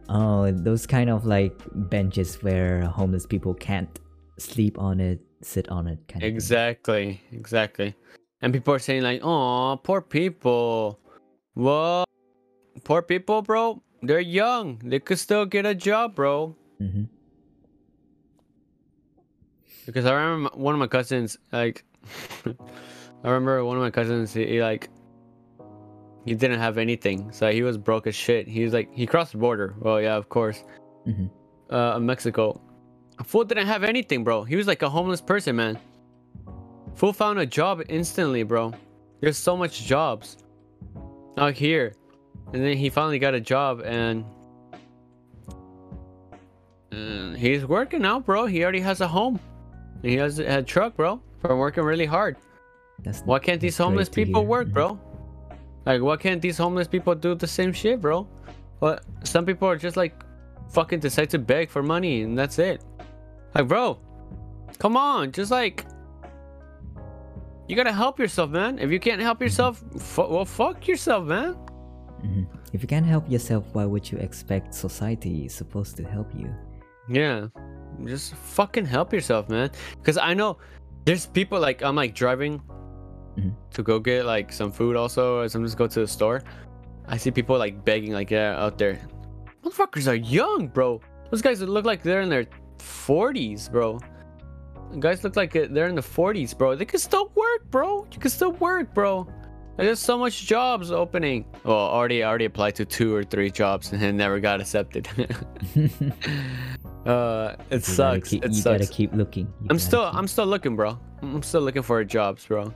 Oh, 0.10 0.52
those 0.52 0.86
kind 0.86 1.10
of 1.10 1.26
like 1.26 1.54
benches 1.90 2.42
where 2.44 2.82
homeless 2.82 3.26
people 3.26 3.54
can't 3.54 4.00
sleep 4.38 4.78
on 4.78 5.00
it, 5.00 5.22
sit 5.42 5.70
on 5.70 5.88
it, 5.88 6.00
kind 6.08 6.24
of. 6.24 6.28
Exactly, 6.28 7.22
exactly. 7.32 7.96
And 8.44 8.52
people 8.54 8.74
are 8.74 8.80
saying 8.80 9.04
like, 9.04 9.22
"Oh, 9.24 9.80
poor 9.82 10.02
people." 10.02 11.00
What? 11.54 12.06
Poor 12.84 13.02
people, 13.02 13.42
bro. 13.42 13.82
They're 14.02 14.20
young. 14.20 14.82
They 14.84 15.00
could 15.00 15.18
still 15.18 15.46
get 15.46 15.66
a 15.66 15.74
job, 15.74 16.14
bro. 16.16 16.56
Mm-hmm. 16.82 17.04
Because 19.86 20.06
I 20.06 20.14
remember 20.14 20.50
one 20.56 20.76
of 20.76 20.80
my 20.80 20.88
cousins, 20.88 21.38
like, 21.54 21.86
I 22.46 22.54
remember 23.24 23.64
one 23.64 23.78
of 23.78 23.84
my 23.84 23.92
cousins, 23.92 24.34
he, 24.34 24.46
he, 24.46 24.62
like, 24.62 24.90
he 26.26 26.36
didn't 26.36 26.60
have 26.60 26.78
anything, 26.78 27.32
so 27.32 27.50
he 27.52 27.64
was 27.64 27.78
broke 27.78 28.08
as 28.08 28.16
shit. 28.16 28.48
He 28.48 28.64
was 28.64 28.74
like, 28.74 28.94
he 28.94 29.06
crossed 29.06 29.34
the 29.34 29.38
border. 29.38 29.76
Well, 29.80 30.02
yeah, 30.02 30.16
of 30.16 30.28
course. 30.30 30.64
Mhm. 31.08 31.30
Uh, 31.70 32.00
Mexico. 32.00 32.60
A 33.20 33.24
fool 33.24 33.44
didn't 33.46 33.68
have 33.68 33.84
anything, 33.84 34.24
bro. 34.24 34.44
He 34.44 34.56
was 34.56 34.68
like 34.68 34.82
a 34.82 34.90
homeless 34.90 35.22
person, 35.22 35.56
man. 35.56 35.80
Fool 36.96 37.14
found 37.14 37.40
a 37.40 37.46
job 37.46 37.82
instantly, 37.90 38.44
bro. 38.44 38.74
There's 39.20 39.38
so 39.38 39.58
much 39.58 39.86
jobs 39.86 40.38
out 41.38 41.54
here, 41.54 41.94
and 42.54 42.64
then 42.64 42.78
he 42.78 42.90
finally 42.90 43.20
got 43.20 43.34
a 43.34 43.42
job, 43.42 43.82
and 43.84 44.26
and 46.92 47.36
he's 47.36 47.66
working 47.66 48.02
now, 48.02 48.20
bro. 48.20 48.46
He 48.46 48.64
already 48.64 48.82
has 48.82 49.02
a 49.02 49.08
home. 49.08 49.40
He 50.02 50.16
has 50.18 50.40
a 50.40 50.62
truck, 50.62 50.96
bro. 50.96 51.22
From 51.40 51.58
working 51.58 51.84
really 51.84 52.06
hard. 52.06 52.38
That's 53.04 53.22
Why 53.22 53.40
can't 53.40 53.60
these 53.60 53.78
homeless 53.78 54.08
people 54.10 54.42
hear. 54.42 54.50
work, 54.50 54.68
bro? 54.68 55.00
Like, 55.86 56.02
why 56.02 56.16
can't 56.16 56.42
these 56.42 56.58
homeless 56.58 56.88
people 56.88 57.16
do 57.16 57.36
the 57.36 57.48
same 57.48 57.74
shit, 57.74 58.00
bro? 58.00 58.28
But 58.80 59.04
some 59.24 59.46
people 59.46 59.68
are 59.68 59.78
just 59.78 59.98
like 59.98 60.14
fucking 60.70 61.00
decide 61.00 61.30
to 61.32 61.40
beg 61.40 61.70
for 61.70 61.84
money 61.84 62.22
and 62.22 62.38
that's 62.38 62.60
it. 62.60 62.84
Like, 63.56 63.68
bro, 63.68 64.00
come 64.80 64.96
on, 64.96 65.32
just 65.32 65.52
like 65.52 65.86
you 67.68 67.76
gotta 67.76 67.92
help 67.94 68.20
yourself, 68.20 68.50
man. 68.52 68.80
If 68.80 68.92
you 68.92 69.00
can't 69.00 69.22
help 69.22 69.42
yourself, 69.42 69.84
fu- 69.98 70.28
well, 70.28 70.46
fuck 70.46 70.88
yourself, 70.88 71.26
man. 71.26 71.56
Mhm. 72.24 72.48
If 72.74 72.82
you 72.82 72.88
can't 72.88 73.06
help 73.06 73.30
yourself, 73.30 73.64
why 73.74 73.86
would 73.86 74.10
you 74.12 74.18
expect 74.18 74.74
society 74.74 75.46
is 75.46 75.54
supposed 75.54 75.96
to 75.98 76.04
help 76.04 76.28
you? 76.36 76.50
Yeah, 77.10 77.48
just 78.06 78.34
fucking 78.36 78.86
help 78.86 79.14
yourself, 79.14 79.50
man. 79.50 79.70
Because 80.00 80.18
I 80.18 80.34
know 80.34 80.58
there's 81.06 81.26
people 81.26 81.60
like 81.60 81.84
I'm 81.84 81.96
like 81.96 82.16
driving 82.16 82.62
Mhm. 83.38 83.54
to 83.72 83.84
go 83.84 84.00
get 84.00 84.26
like 84.26 84.52
some 84.54 84.72
food 84.72 84.96
also, 84.96 85.40
or 85.40 85.50
some 85.50 85.64
just 85.64 85.78
go 85.78 85.88
to 85.88 86.00
the 86.00 86.08
store. 86.08 86.42
I 87.08 87.18
see 87.18 87.32
people 87.32 87.58
like 87.58 87.84
begging 87.84 88.14
like 88.14 88.32
yeah 88.32 88.56
out 88.64 88.78
there. 88.78 89.00
Motherfuckers 89.64 90.08
are 90.08 90.16
young, 90.16 90.68
bro. 90.68 91.02
Those 91.32 91.42
guys 91.42 91.62
look 91.62 91.86
like 91.86 92.04
they're 92.04 92.22
in 92.22 92.30
their 92.30 92.46
40s, 92.80 93.70
bro. 93.72 94.00
Guys 95.00 95.24
look 95.24 95.36
like 95.36 95.54
they're 95.54 95.88
in 95.88 95.96
the 95.96 96.02
40s, 96.02 96.58
bro. 96.58 96.76
They 96.76 96.86
can 96.86 97.00
still 97.00 97.32
work, 97.36 97.70
bro. 97.72 98.06
You 98.12 98.20
can 98.20 98.30
still 98.30 98.52
work, 98.54 98.94
bro. 98.94 99.28
There's 99.78 100.00
so 100.00 100.18
much 100.20 100.46
jobs 100.46 100.92
opening. 100.92 101.46
Well, 101.64 101.76
already 101.76 102.24
already 102.24 102.46
applied 102.46 102.76
to 102.76 102.86
two 102.86 103.14
or 103.16 103.24
three 103.24 103.50
jobs 103.50 103.92
and 103.92 104.18
never 104.18 104.40
got 104.40 104.62
accepted. 104.62 105.08
uh, 107.06 107.56
it 107.70 107.76
You 107.76 107.80
sucks. 107.80 108.30
keep- 108.30 108.46
it 108.46 108.52
you 108.52 108.62
sucks. 108.62 108.80
gotta 108.82 108.92
keep 108.94 109.14
looking. 109.14 109.48
You 109.62 109.68
I'm 109.72 109.80
still 109.80 110.06
keep- 110.10 110.16
I'm 110.16 110.28
still 110.28 110.46
looking, 110.46 110.76
bro. 110.76 111.00
I'm 111.22 111.42
still 111.44 111.62
looking 111.62 111.82
for 111.82 112.04
jobs, 112.04 112.46
bro. 112.46 112.72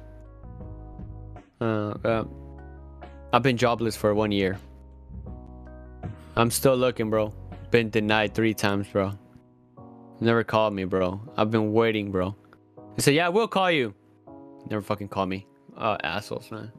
Uh, 1.61 1.93
uh, 2.03 2.23
I've 3.33 3.43
been 3.43 3.57
jobless 3.57 3.95
for 3.95 4.13
one 4.15 4.31
year. 4.31 4.57
I'm 6.35 6.49
still 6.51 6.75
looking, 6.77 7.09
bro. 7.09 7.33
Been 7.71 7.89
denied 7.89 8.33
three 8.33 8.53
times, 8.53 8.87
bro. 8.87 9.11
Never 10.19 10.43
called 10.43 10.73
me, 10.73 10.83
bro. 10.85 11.21
I've 11.37 11.51
been 11.51 11.73
waiting, 11.73 12.11
bro. 12.11 12.35
They 12.95 13.01
said, 13.03 13.13
"Yeah, 13.13 13.29
we'll 13.29 13.47
call 13.47 13.69
you." 13.71 13.93
Never 14.69 14.81
fucking 14.81 15.09
call 15.09 15.25
me. 15.27 15.45
Uh, 15.77 15.97
assholes, 16.03 16.49
man. 16.51 16.71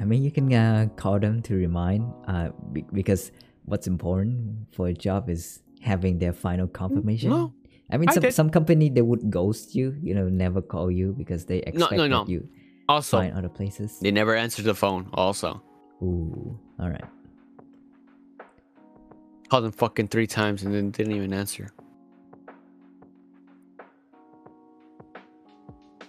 I 0.00 0.04
mean, 0.04 0.22
you 0.22 0.30
can 0.30 0.52
uh, 0.52 0.86
call 0.96 1.18
them 1.18 1.42
to 1.42 1.54
remind, 1.54 2.12
uh, 2.26 2.50
be- 2.72 2.84
because 2.92 3.32
what's 3.64 3.86
important 3.86 4.66
for 4.74 4.88
a 4.88 4.92
job 4.94 5.28
is 5.30 5.60
having 5.82 6.18
their 6.18 6.32
final 6.32 6.66
confirmation. 6.66 7.30
no, 7.30 7.52
I 7.90 7.96
mean, 7.96 8.08
I 8.08 8.12
some 8.14 8.22
did. 8.22 8.34
some 8.34 8.50
company 8.50 8.90
they 8.90 9.02
would 9.02 9.30
ghost 9.30 9.74
you, 9.74 9.96
you 10.02 10.14
know, 10.14 10.28
never 10.28 10.60
call 10.62 10.90
you 10.90 11.14
because 11.16 11.46
they 11.46 11.62
No, 11.66 11.86
expect 11.86 11.96
no, 11.96 12.06
no. 12.06 12.24
that 12.24 12.30
you 12.30 12.48
Also, 12.88 13.18
find 13.18 13.34
other 13.34 13.48
places. 13.48 13.98
they 14.00 14.10
never 14.10 14.34
answer 14.34 14.62
the 14.62 14.74
phone. 14.74 15.08
Also, 15.14 15.62
Ooh, 16.02 16.58
all 16.78 16.90
right. 16.90 17.04
Called 19.48 19.64
them 19.64 19.72
fucking 19.72 20.08
three 20.08 20.26
times 20.26 20.62
and 20.62 20.74
then 20.74 20.90
didn't 20.90 21.14
even 21.14 21.32
answer. 21.32 21.70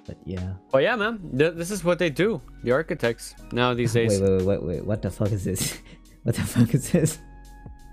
But 0.06 0.18
yeah. 0.26 0.54
But 0.72 0.84
yeah, 0.84 0.96
man, 0.96 1.20
th- 1.38 1.54
this 1.54 1.72
is 1.72 1.84
what 1.84 2.00
they 2.00 2.10
do. 2.10 2.42
The 2.64 2.72
architects 2.72 3.36
now 3.52 3.74
these 3.74 3.94
days. 3.94 4.20
Wait, 4.20 4.30
wait, 4.30 4.46
wait, 4.46 4.64
wait. 4.64 4.86
What 4.86 5.02
the 5.02 5.12
fuck 5.12 5.32
is 5.32 5.44
this? 5.44 5.78
what 6.24 6.36
the 6.36 6.42
fuck 6.42 6.74
is 6.74 6.92
this? 6.92 7.20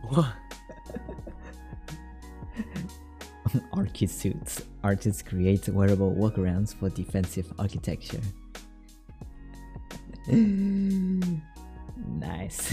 What? 0.08 0.32
Archisuits. 3.72 4.64
Artists 4.82 5.22
create 5.22 5.68
wearable 5.68 6.14
workarounds 6.14 6.74
for 6.74 6.88
defensive 6.88 7.52
architecture. 7.58 8.20
nice. 10.26 12.72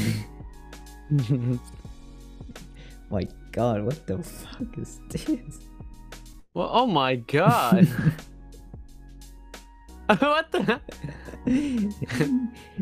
My 3.14 3.28
god, 3.52 3.86
what 3.86 4.08
the 4.08 4.18
fuck 4.18 4.76
is 4.76 5.00
this? 5.08 5.60
Well, 6.56 6.68
oh 6.74 6.88
my 6.88 7.18
god. 7.18 7.86
what 10.08 10.52
the? 10.52 10.82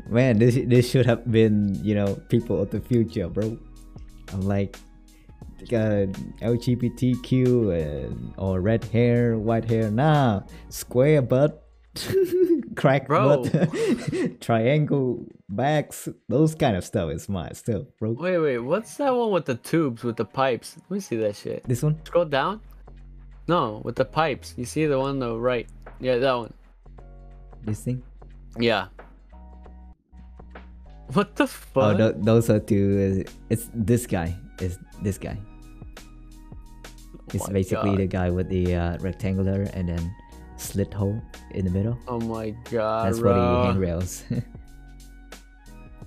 Man, 0.08 0.40
this 0.40 0.56
this 0.56 0.90
should 0.90 1.06
have 1.06 1.30
been 1.30 1.76
you 1.84 1.96
know 1.96 2.16
people 2.32 2.62
of 2.62 2.72
the 2.72 2.80
future, 2.80 3.28
bro. 3.28 3.58
I'm 4.32 4.48
like 4.48 4.80
uh, 5.68 6.08
LGBTQ 6.40 7.76
and, 7.76 8.34
or 8.38 8.62
red 8.62 8.86
hair, 8.86 9.38
white 9.38 9.66
hair. 9.66 9.92
Nah, 9.92 10.44
square 10.70 11.22
butt, 11.22 11.62
crack 12.78 13.08
Bro. 13.08 13.44
butt, 13.44 14.40
triangle 14.40 15.26
backs. 15.52 16.08
Those 16.30 16.56
kind 16.56 16.76
of 16.76 16.84
stuff 16.84 17.12
is 17.12 17.28
mine 17.30 17.54
still, 17.54 17.88
bro. 18.00 18.12
Wait, 18.14 18.38
wait. 18.40 18.58
What's 18.60 18.96
that 18.98 19.14
one 19.16 19.32
with 19.32 19.46
the 19.46 19.56
tubes 19.56 20.04
with 20.04 20.16
the 20.18 20.26
pipes? 20.26 20.78
Let 20.90 20.92
me 20.92 21.00
see 21.00 21.18
that 21.18 21.36
shit. 21.36 21.64
This 21.68 21.84
one? 21.84 22.00
Scroll 22.06 22.26
down. 22.26 22.62
No, 23.48 23.82
with 23.84 23.96
the 23.96 24.06
pipes. 24.06 24.54
You 24.58 24.66
see 24.66 24.86
the 24.86 24.98
one 24.98 25.10
on 25.12 25.20
the 25.20 25.36
right? 25.38 25.68
Yeah, 26.00 26.18
that 26.18 26.34
one. 26.34 26.54
This 27.64 27.82
thing. 27.84 28.02
Yeah. 28.58 28.88
What 31.14 31.36
the 31.36 31.44
Oh, 31.44 31.48
fuck? 31.48 31.98
tho- 31.98 32.14
those 32.18 32.50
are 32.50 32.60
two. 32.60 33.26
Uh, 33.28 33.32
it's 33.50 33.70
this 33.74 34.08
guy. 34.08 34.36
It's 34.60 34.78
this 35.02 35.18
guy. 35.18 35.38
It's 37.34 37.48
my 37.48 37.54
basically 37.54 37.92
God. 37.92 38.00
the 38.00 38.08
guy 38.08 38.30
with 38.30 38.50
the 38.50 38.76
uh, 38.76 38.98
rectangular 39.00 39.64
and 39.74 39.90
then 39.90 40.16
slit 40.58 40.94
hole 40.94 41.22
in 41.52 41.66
the 41.66 41.72
middle. 41.72 41.98
oh 42.08 42.20
my 42.20 42.52
god, 42.70 43.08
That's 43.08 43.18
for 43.20 43.30
the 43.30 43.34
bro. 43.34 43.64
handrails. 43.66 44.24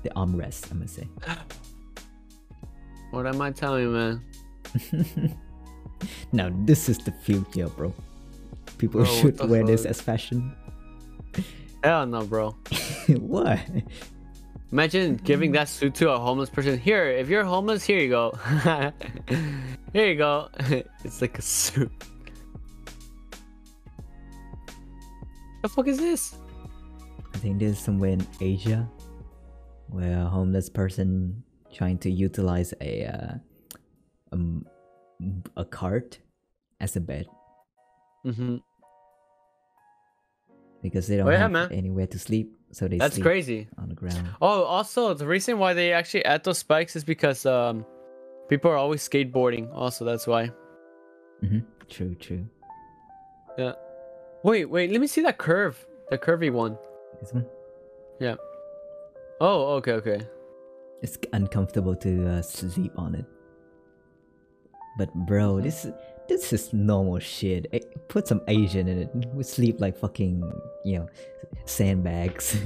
the 0.05 0.11
armrest, 0.11 0.71
I'm 0.71 0.79
gonna 0.79 0.89
say. 0.89 1.09
What 3.11 3.27
am 3.27 3.41
I 3.41 3.51
telling 3.51 3.83
you, 3.85 3.91
man? 3.91 4.23
now 6.33 6.51
this 6.65 6.89
is 6.89 6.99
the 6.99 7.11
future, 7.11 7.69
bro. 7.69 7.93
People 8.79 9.03
Bro, 9.03 9.11
should 9.11 9.49
wear 9.49 9.65
this 9.65 9.85
as 9.85 10.01
fashion. 10.01 10.55
Hell 11.83 12.07
no, 12.07 12.25
bro. 12.25 12.51
what? 13.09 13.61
Imagine 14.73 15.17
giving 15.17 15.53
that 15.53 15.69
suit 15.69 15.95
to 15.97 16.11
a 16.11 16.19
homeless 16.19 16.51
person. 16.51 16.79
Here, 16.79 17.07
if 17.07 17.29
you're 17.29 17.45
homeless, 17.45 17.85
here 17.85 18.01
you 18.01 18.09
go. 18.09 18.33
here 19.93 20.09
you 20.09 20.17
go. 20.17 20.49
it's 21.05 21.21
like 21.21 21.39
a 21.39 21.43
suit. 21.43 21.93
The 25.63 25.69
fuck 25.69 25.87
is 25.87 25.99
this? 25.99 26.35
I 27.33 27.39
think 27.39 27.59
this 27.59 27.79
is 27.79 27.79
somewhere 27.79 28.11
in 28.11 28.27
Asia, 28.41 28.89
where 29.89 30.20
a 30.20 30.24
homeless 30.26 30.68
person 30.68 31.43
trying 31.72 31.99
to 31.99 32.11
utilize 32.11 32.72
a 32.80 33.07
uh, 33.07 33.35
um, 34.32 34.66
a 35.57 35.64
cart 35.64 36.18
as 36.80 36.97
a 36.97 37.01
bed 37.01 37.26
Mm-hmm. 38.26 38.57
because 40.82 41.07
they 41.07 41.16
don't 41.16 41.28
Oh, 41.28 41.30
yeah, 41.30 41.39
have 41.39 41.51
man. 41.51 41.72
anywhere 41.72 42.07
to 42.09 42.18
sleep, 42.18 42.55
so 42.72 42.89
they 42.89 42.99
That's 42.99 43.14
sleep 43.16 43.24
crazy. 43.24 43.68
on 43.78 43.89
the 43.89 43.95
ground. 43.95 44.28
Oh, 44.41 44.64
also 44.64 45.14
the 45.14 45.26
reason 45.26 45.59
why 45.59 45.74
they 45.74 45.93
actually 45.93 46.24
add 46.24 46.45
those 46.45 46.59
spikes 46.59 46.97
is 46.97 47.05
because 47.05 47.45
um, 47.47 47.85
people 48.49 48.70
are 48.70 48.76
always 48.76 49.07
skateboarding. 49.07 49.70
Also, 49.74 50.05
that's 50.05 50.26
why. 50.26 50.51
hmm 51.41 51.61
True, 51.89 52.14
true. 52.14 52.47
Yeah. 53.59 53.72
Wait, 54.43 54.64
wait. 54.66 54.91
Let 54.91 55.01
me 55.01 55.07
see 55.07 55.20
that 55.22 55.37
curve. 55.39 55.85
The 56.11 56.16
curvy 56.18 56.51
one. 56.51 56.76
This 57.20 57.32
one. 57.32 57.47
Yeah. 58.20 58.37
Oh, 59.41 59.74
okay, 59.76 59.93
okay. 59.93 60.20
It's 61.03 61.18
uncomfortable 61.32 61.95
to 61.97 62.28
uh, 62.28 62.43
sleep 62.43 62.93
on 62.97 63.14
it. 63.14 63.24
But 64.97 65.12
bro, 65.26 65.61
this 65.61 65.87
this 66.28 66.53
is 66.53 66.72
normal 66.72 67.18
shit. 67.18 67.66
Eh, 67.72 67.80
Put 68.09 68.28
some 68.28 68.41
Asian 68.49 68.89
in 68.89 68.99
it. 68.99 69.11
We 69.35 69.43
sleep 69.43 69.80
like 69.80 69.97
fucking, 69.99 70.41
you 70.85 70.99
know, 71.01 71.09
sandbags. 71.66 72.57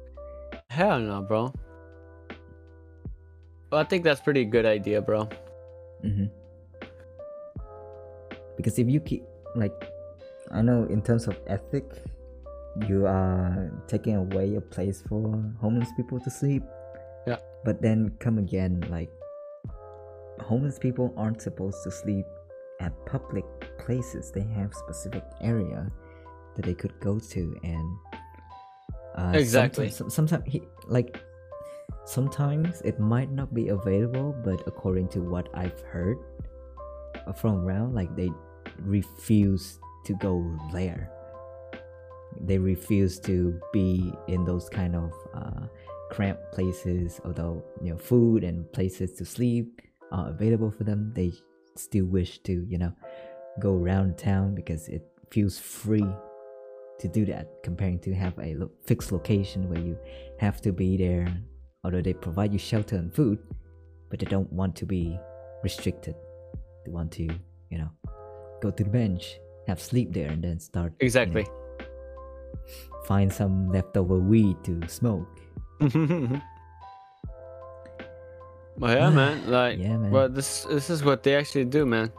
Hell 0.70 0.98
no, 1.00 1.22
bro. 1.22 1.52
Well, 3.70 3.80
I 3.80 3.84
think 3.84 4.02
that's 4.02 4.20
pretty 4.20 4.44
good 4.46 4.64
idea, 4.64 5.02
bro. 5.02 5.28
hmm 6.02 6.26
Because 8.56 8.78
if 8.78 8.88
you 8.88 8.98
keep 9.00 9.24
like, 9.54 9.76
I 10.50 10.62
know 10.62 10.84
in 10.84 11.02
terms 11.02 11.28
of 11.28 11.38
ethic, 11.46 11.84
you 12.86 13.06
are 13.06 13.72
taking 13.86 14.16
away 14.16 14.54
a 14.56 14.60
place 14.60 15.02
for 15.08 15.52
homeless 15.60 15.88
people 15.96 16.20
to 16.20 16.30
sleep. 16.30 16.62
Yeah. 17.26 17.38
But 17.64 17.82
then 17.82 18.12
come 18.20 18.38
again, 18.38 18.84
like, 18.90 19.10
homeless 20.40 20.78
people 20.78 21.12
aren't 21.16 21.42
supposed 21.42 21.82
to 21.84 21.90
sleep 21.90 22.26
at 22.80 22.92
public 23.06 23.44
places. 23.78 24.30
They 24.30 24.46
have 24.54 24.72
specific 24.74 25.24
area 25.40 25.90
that 26.56 26.64
they 26.64 26.74
could 26.74 26.98
go 27.00 27.18
to, 27.18 27.60
and 27.64 27.96
uh, 29.16 29.32
Exactly. 29.34 29.90
Sometimes, 29.90 30.14
sometimes 30.14 30.44
he, 30.46 30.62
like 30.86 31.18
sometimes 32.04 32.80
it 32.82 32.98
might 33.00 33.30
not 33.30 33.52
be 33.52 33.68
available, 33.68 34.34
but 34.44 34.62
according 34.66 35.08
to 35.08 35.20
what 35.20 35.48
I've 35.54 35.80
heard 35.80 36.18
from 37.36 37.56
around, 37.64 37.94
like 37.94 38.14
they 38.16 38.30
refuse 38.78 39.78
to 40.04 40.14
go 40.14 40.58
there. 40.72 41.10
They 42.40 42.58
refuse 42.58 43.18
to 43.20 43.58
be 43.72 44.12
in 44.28 44.44
those 44.44 44.68
kind 44.68 44.94
of 44.94 45.12
uh, 45.34 45.66
cramped 46.10 46.52
places. 46.52 47.20
Although 47.24 47.64
you 47.82 47.90
know, 47.90 47.98
food 47.98 48.44
and 48.44 48.70
places 48.72 49.12
to 49.14 49.24
sleep 49.24 49.80
are 50.12 50.30
available 50.30 50.70
for 50.70 50.84
them, 50.84 51.12
they 51.14 51.32
still 51.76 52.06
wish 52.06 52.38
to 52.40 52.66
you 52.68 52.78
know 52.78 52.92
go 53.60 53.74
around 53.74 54.18
town 54.18 54.54
because 54.54 54.88
it 54.88 55.02
feels 55.30 55.58
free 55.58 56.06
to 56.98 57.08
do 57.08 57.24
that 57.24 57.48
comparing 57.62 57.98
to 58.00 58.12
have 58.12 58.36
a 58.38 58.54
lo- 58.54 58.70
fixed 58.84 59.12
location 59.12 59.68
where 59.68 59.78
you 59.80 59.96
have 60.38 60.60
to 60.60 60.72
be 60.72 60.96
there 60.96 61.28
although 61.84 62.00
they 62.02 62.12
provide 62.12 62.52
you 62.52 62.58
shelter 62.58 62.96
and 62.96 63.14
food 63.14 63.38
but 64.10 64.18
they 64.18 64.26
don't 64.26 64.52
want 64.52 64.74
to 64.74 64.86
be 64.86 65.18
restricted 65.62 66.14
they 66.84 66.90
want 66.90 67.10
to 67.12 67.24
you 67.70 67.78
know 67.78 67.90
go 68.60 68.70
to 68.70 68.84
the 68.84 68.90
bench 68.90 69.38
have 69.66 69.80
sleep 69.80 70.12
there 70.12 70.28
and 70.30 70.42
then 70.42 70.58
start 70.58 70.92
you 70.92 71.04
know, 71.04 71.06
Exactly. 71.06 71.46
Find 73.06 73.32
some 73.32 73.70
leftover 73.72 74.18
weed 74.18 74.56
to 74.64 74.80
smoke 74.88 75.28
Well, 78.78 78.94
yeah, 78.94 79.10
man. 79.10 79.50
Like, 79.50 79.78
Yeah, 79.78 79.96
man. 79.96 80.10
Well, 80.10 80.28
this 80.28 80.62
this 80.70 80.88
is 80.90 81.02
what 81.02 81.22
they 81.22 81.34
actually 81.34 81.64
do, 81.64 81.84
man. 81.86 82.12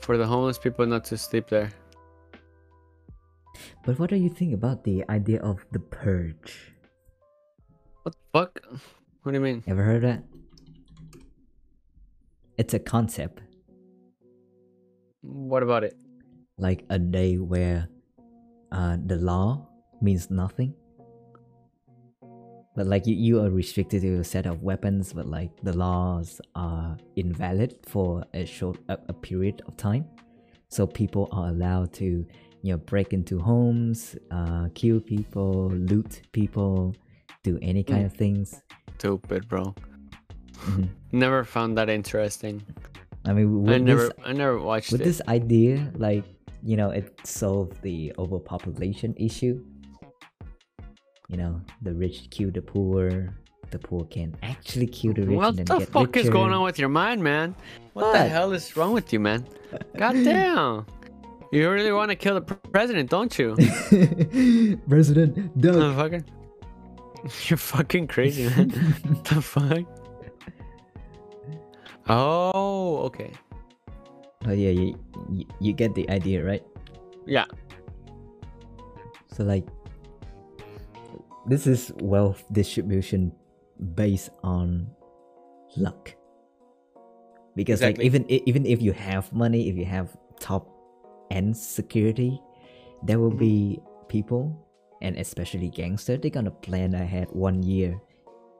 For 0.00 0.16
the 0.16 0.24
homeless 0.26 0.56
people 0.58 0.86
not 0.86 1.04
to 1.12 1.18
sleep 1.18 1.48
there. 1.48 1.70
but 3.84 3.98
what 3.98 4.08
do 4.10 4.16
you 4.16 4.30
think 4.30 4.54
about 4.54 4.84
the 4.84 5.04
idea 5.10 5.40
of 5.40 5.60
the 5.72 5.80
purge 5.80 6.72
What 8.02 8.14
the 8.16 8.24
fuck? 8.32 8.52
What 9.22 9.32
do 9.32 9.36
you 9.36 9.44
mean? 9.44 9.62
ever 9.66 9.82
heard 9.82 10.04
of 10.04 10.08
that 10.08 10.22
it's 12.56 12.72
a 12.74 12.78
concept 12.78 13.40
What 15.20 15.62
about 15.62 15.84
it? 15.84 15.94
Like 16.58 16.84
a 16.90 16.98
day 16.98 17.36
where 17.38 17.88
uh, 18.72 18.96
the 19.06 19.16
law 19.16 19.66
means 20.00 20.30
nothing. 20.30 20.74
But 22.76 22.86
like 22.86 23.06
you, 23.06 23.14
you 23.16 23.40
are 23.40 23.50
restricted 23.50 24.02
to 24.02 24.20
a 24.20 24.24
set 24.24 24.46
of 24.46 24.62
weapons, 24.62 25.12
but 25.12 25.26
like 25.26 25.50
the 25.62 25.76
laws 25.76 26.40
are 26.54 26.96
invalid 27.16 27.74
for 27.84 28.24
a 28.34 28.44
short 28.44 28.78
a, 28.88 28.98
a 29.08 29.12
period 29.12 29.62
of 29.66 29.76
time. 29.76 30.04
So 30.68 30.86
people 30.86 31.28
are 31.32 31.48
allowed 31.48 31.92
to, 31.94 32.04
you 32.62 32.72
know, 32.72 32.76
break 32.78 33.12
into 33.12 33.38
homes, 33.40 34.16
uh, 34.30 34.68
kill 34.74 35.00
people, 35.00 35.70
loot 35.70 36.22
people, 36.32 36.94
do 37.42 37.58
any 37.62 37.82
kind 37.82 38.04
of 38.06 38.12
things. 38.12 38.62
Stupid, 38.98 39.48
bro. 39.48 39.74
Mhm. 40.54 40.88
Never 41.12 41.42
found 41.44 41.78
that 41.78 41.88
interesting. 41.88 42.62
I 43.24 43.32
mean, 43.32 43.68
I 43.68 43.78
never, 43.78 44.08
this, 44.08 44.12
I 44.24 44.32
never 44.32 44.58
watched 44.58 44.92
with 44.92 45.00
it. 45.00 45.04
this 45.04 45.20
idea, 45.26 45.90
like 45.96 46.24
you 46.62 46.76
know, 46.76 46.90
it 46.90 47.14
solved 47.24 47.80
the 47.82 48.12
overpopulation 48.18 49.14
issue. 49.16 49.64
You 51.28 51.36
know, 51.36 51.60
the 51.82 51.94
rich 51.94 52.28
kill 52.30 52.50
the 52.50 52.62
poor. 52.62 53.34
The 53.70 53.78
poor 53.78 54.06
can 54.06 54.34
actually 54.42 54.86
kill 54.86 55.12
the 55.12 55.22
rich 55.22 55.36
What 55.36 55.56
the 55.56 55.80
fuck 55.80 56.16
is 56.16 56.30
going 56.30 56.52
on 56.52 56.64
with 56.64 56.78
your 56.78 56.88
mind, 56.88 57.22
man? 57.22 57.54
What, 57.92 58.12
the 58.12 58.26
hell 58.26 58.52
is 58.52 58.76
wrong 58.76 58.92
with 58.92 59.12
you, 59.12 59.20
man? 59.20 59.46
God 59.96 60.12
damn. 60.24 60.86
You 61.52 61.70
really 61.70 61.92
want 61.92 62.10
to 62.10 62.16
kill 62.16 62.34
the 62.34 62.42
president, 62.42 63.10
don't 63.10 63.38
you? 63.38 63.54
President. 64.88 65.58
Motherfucker. 65.58 66.24
You're 67.48 67.56
fucking 67.56 68.06
crazy, 68.06 68.44
man. 68.48 68.68
the 69.24 69.42
fuck? 69.42 69.84
Oh, 72.08 72.98
okay. 73.06 73.32
Oh 74.48 74.56
yeah, 74.56 74.72
you, 74.72 74.96
you 75.28 75.44
you 75.60 75.72
get 75.76 75.94
the 75.94 76.08
idea, 76.08 76.40
right? 76.40 76.64
Yeah. 77.28 77.44
So 79.36 79.44
like, 79.44 79.68
this 81.44 81.66
is 81.68 81.92
wealth 82.00 82.42
distribution 82.50 83.30
based 83.94 84.32
on 84.42 84.88
luck. 85.76 86.16
Because 87.54 87.84
Exactly. 87.84 88.04
like 88.04 88.06
even 88.08 88.24
even 88.48 88.64
if 88.64 88.80
you 88.80 88.96
have 88.96 89.28
money, 89.36 89.68
if 89.68 89.76
you 89.76 89.84
have 89.84 90.16
top 90.40 90.64
end 91.30 91.52
security, 91.52 92.40
there 93.04 93.20
will 93.20 93.36
be 93.36 93.76
mm-hmm. 93.76 94.06
people 94.08 94.56
and 95.00 95.16
especially 95.16 95.68
gangsters 95.70 96.18
they're 96.20 96.30
gonna 96.30 96.50
plan 96.50 96.94
ahead 96.94 97.28
one 97.30 97.62
year 97.62 98.00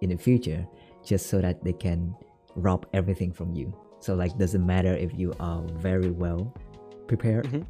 in 0.03 0.11
the 0.11 0.17
future 0.17 0.67
just 1.05 1.27
so 1.27 1.41
that 1.41 1.63
they 1.65 1.73
can 1.73 2.15
rob 2.55 2.87
everything 2.93 3.33
from 3.33 3.53
you 3.53 3.75
so 4.01 4.15
like 4.15 4.37
doesn't 4.39 4.65
matter 4.65 4.95
if 4.95 5.13
you 5.19 5.33
are 5.41 5.63
very 5.75 6.11
well 6.11 6.53
prepared 7.07 7.65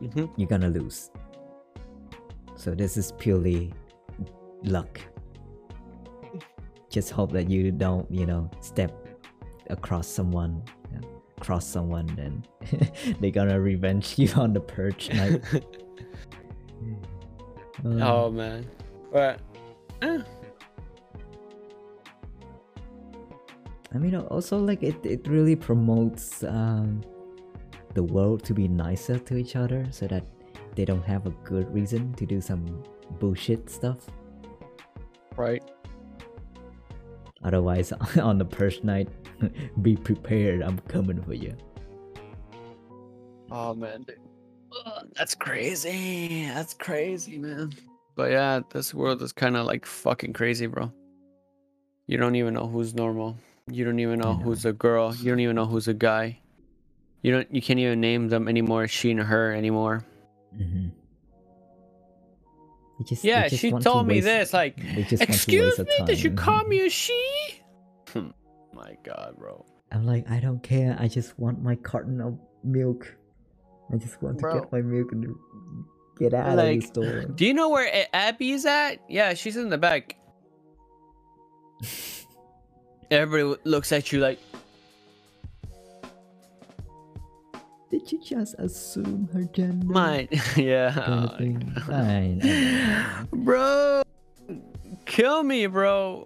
Mhm. 0.00 0.30
you're 0.36 0.48
gonna 0.48 0.68
lose 0.70 1.10
so 2.56 2.74
this 2.74 2.96
is 2.96 3.12
purely 3.12 3.72
luck 4.64 5.00
just 6.90 7.10
hope 7.10 7.30
that 7.32 7.48
you 7.48 7.70
don't 7.70 8.10
you 8.10 8.26
know 8.26 8.50
step 8.60 8.92
across 9.68 10.06
someone 10.08 10.62
yeah, 10.92 11.00
cross 11.38 11.66
someone 11.66 12.06
then 12.16 12.42
they're 13.20 13.30
gonna 13.30 13.60
revenge 13.60 14.14
you 14.18 14.28
on 14.34 14.52
the 14.52 14.60
perch. 14.60 15.10
Um, 15.18 15.40
Oh 18.02 18.30
man. 18.30 18.66
But 19.12 19.40
eh, 20.02 20.18
I 23.92 23.98
mean, 23.98 24.14
also 24.14 24.58
like 24.58 24.82
it, 24.82 25.04
it 25.04 25.26
really 25.26 25.56
promotes 25.56 26.44
um, 26.44 27.02
the 27.94 28.02
world 28.02 28.44
to 28.44 28.54
be 28.54 28.68
nicer 28.68 29.18
to 29.18 29.36
each 29.36 29.56
other, 29.56 29.86
so 29.90 30.06
that 30.06 30.24
they 30.76 30.84
don't 30.84 31.02
have 31.02 31.26
a 31.26 31.30
good 31.44 31.72
reason 31.74 32.14
to 32.14 32.26
do 32.26 32.40
some 32.40 32.82
bullshit 33.18 33.68
stuff. 33.68 34.06
right. 35.36 35.62
Otherwise, 37.42 37.92
on 38.20 38.38
the 38.38 38.44
purge 38.44 38.82
night, 38.84 39.08
be 39.82 39.96
prepared. 39.96 40.62
I'm 40.62 40.78
coming 40.80 41.20
for 41.22 41.34
you. 41.34 41.56
Oh 43.50 43.74
man. 43.74 44.06
Ugh, 44.86 45.08
that's 45.16 45.34
crazy. 45.34 46.44
That's 46.44 46.74
crazy, 46.74 47.38
man. 47.38 47.72
But 48.14 48.30
yeah, 48.30 48.60
this 48.72 48.94
world 48.94 49.22
is 49.22 49.32
kind 49.32 49.56
of 49.56 49.66
like 49.66 49.86
fucking 49.86 50.34
crazy, 50.34 50.66
bro. 50.66 50.92
You 52.06 52.18
don't 52.18 52.36
even 52.36 52.54
know 52.54 52.66
who's 52.66 52.94
normal. 52.94 53.36
You 53.70 53.84
don't 53.84 53.98
even 54.00 54.18
know 54.18 54.34
who's 54.34 54.64
a 54.64 54.72
girl. 54.72 55.14
You 55.14 55.30
don't 55.30 55.40
even 55.40 55.56
know 55.56 55.66
who's 55.66 55.88
a 55.88 55.94
guy. 55.94 56.38
You 57.22 57.32
don't. 57.32 57.54
You 57.54 57.60
can't 57.62 57.78
even 57.78 58.00
name 58.00 58.28
them 58.28 58.48
anymore. 58.48 58.88
She 58.88 59.10
and 59.10 59.20
her 59.20 59.52
anymore. 59.52 60.04
Mm-hmm. 60.56 60.88
Just, 63.06 63.24
Yeah, 63.24 63.48
she 63.48 63.72
want 63.72 63.82
to 63.84 63.88
told 63.90 64.06
me 64.06 64.16
waste- 64.16 64.26
this. 64.26 64.52
Like, 64.52 64.76
they 64.76 65.02
just 65.04 65.20
want 65.20 65.28
to 65.30 65.34
excuse 65.34 65.78
me, 65.78 65.86
did 66.04 66.22
you 66.22 66.32
call 66.32 66.64
me 66.64 66.80
a 66.86 66.90
she? 67.00 67.62
My 68.74 68.96
God, 69.04 69.36
bro. 69.38 69.64
I'm 69.92 70.04
like, 70.06 70.30
I 70.30 70.38
don't 70.40 70.62
care. 70.62 70.96
I 71.00 71.08
just 71.08 71.38
want 71.38 71.62
my 71.62 71.74
carton 71.76 72.20
of 72.20 72.38
milk. 72.62 73.16
I 73.92 73.96
just 73.96 74.22
want 74.22 74.38
to 74.38 74.52
get 74.60 74.70
my 74.70 74.82
milk 74.82 75.12
and 75.12 75.34
get 76.18 76.32
out 76.34 76.50
of 76.50 76.56
Like, 76.56 76.80
the 76.80 76.86
store. 76.86 77.22
do 77.24 77.44
you 77.46 77.54
know 77.54 77.70
where 77.70 77.86
A- 77.88 78.14
Abby 78.14 78.52
is 78.52 78.66
at? 78.66 78.98
Yeah, 79.08 79.34
she's 79.34 79.56
in 79.56 79.68
the 79.70 79.78
back. 79.78 80.16
Everybody 83.10 83.60
looks 83.64 83.90
at 83.92 84.12
you 84.12 84.20
like, 84.20 84.38
Did 87.90 88.12
you 88.12 88.20
just 88.22 88.54
assume 88.58 89.28
her 89.32 89.42
gender? 89.52 89.84
mine. 89.84 90.28
yeah. 90.56 90.92
Kind 90.92 91.24
of 91.24 91.38
thing. 91.38 91.74
Oh, 91.76 91.80
fine. 91.80 93.28
Bro, 93.44 94.02
kill 95.06 95.42
me, 95.42 95.66
bro. 95.66 96.24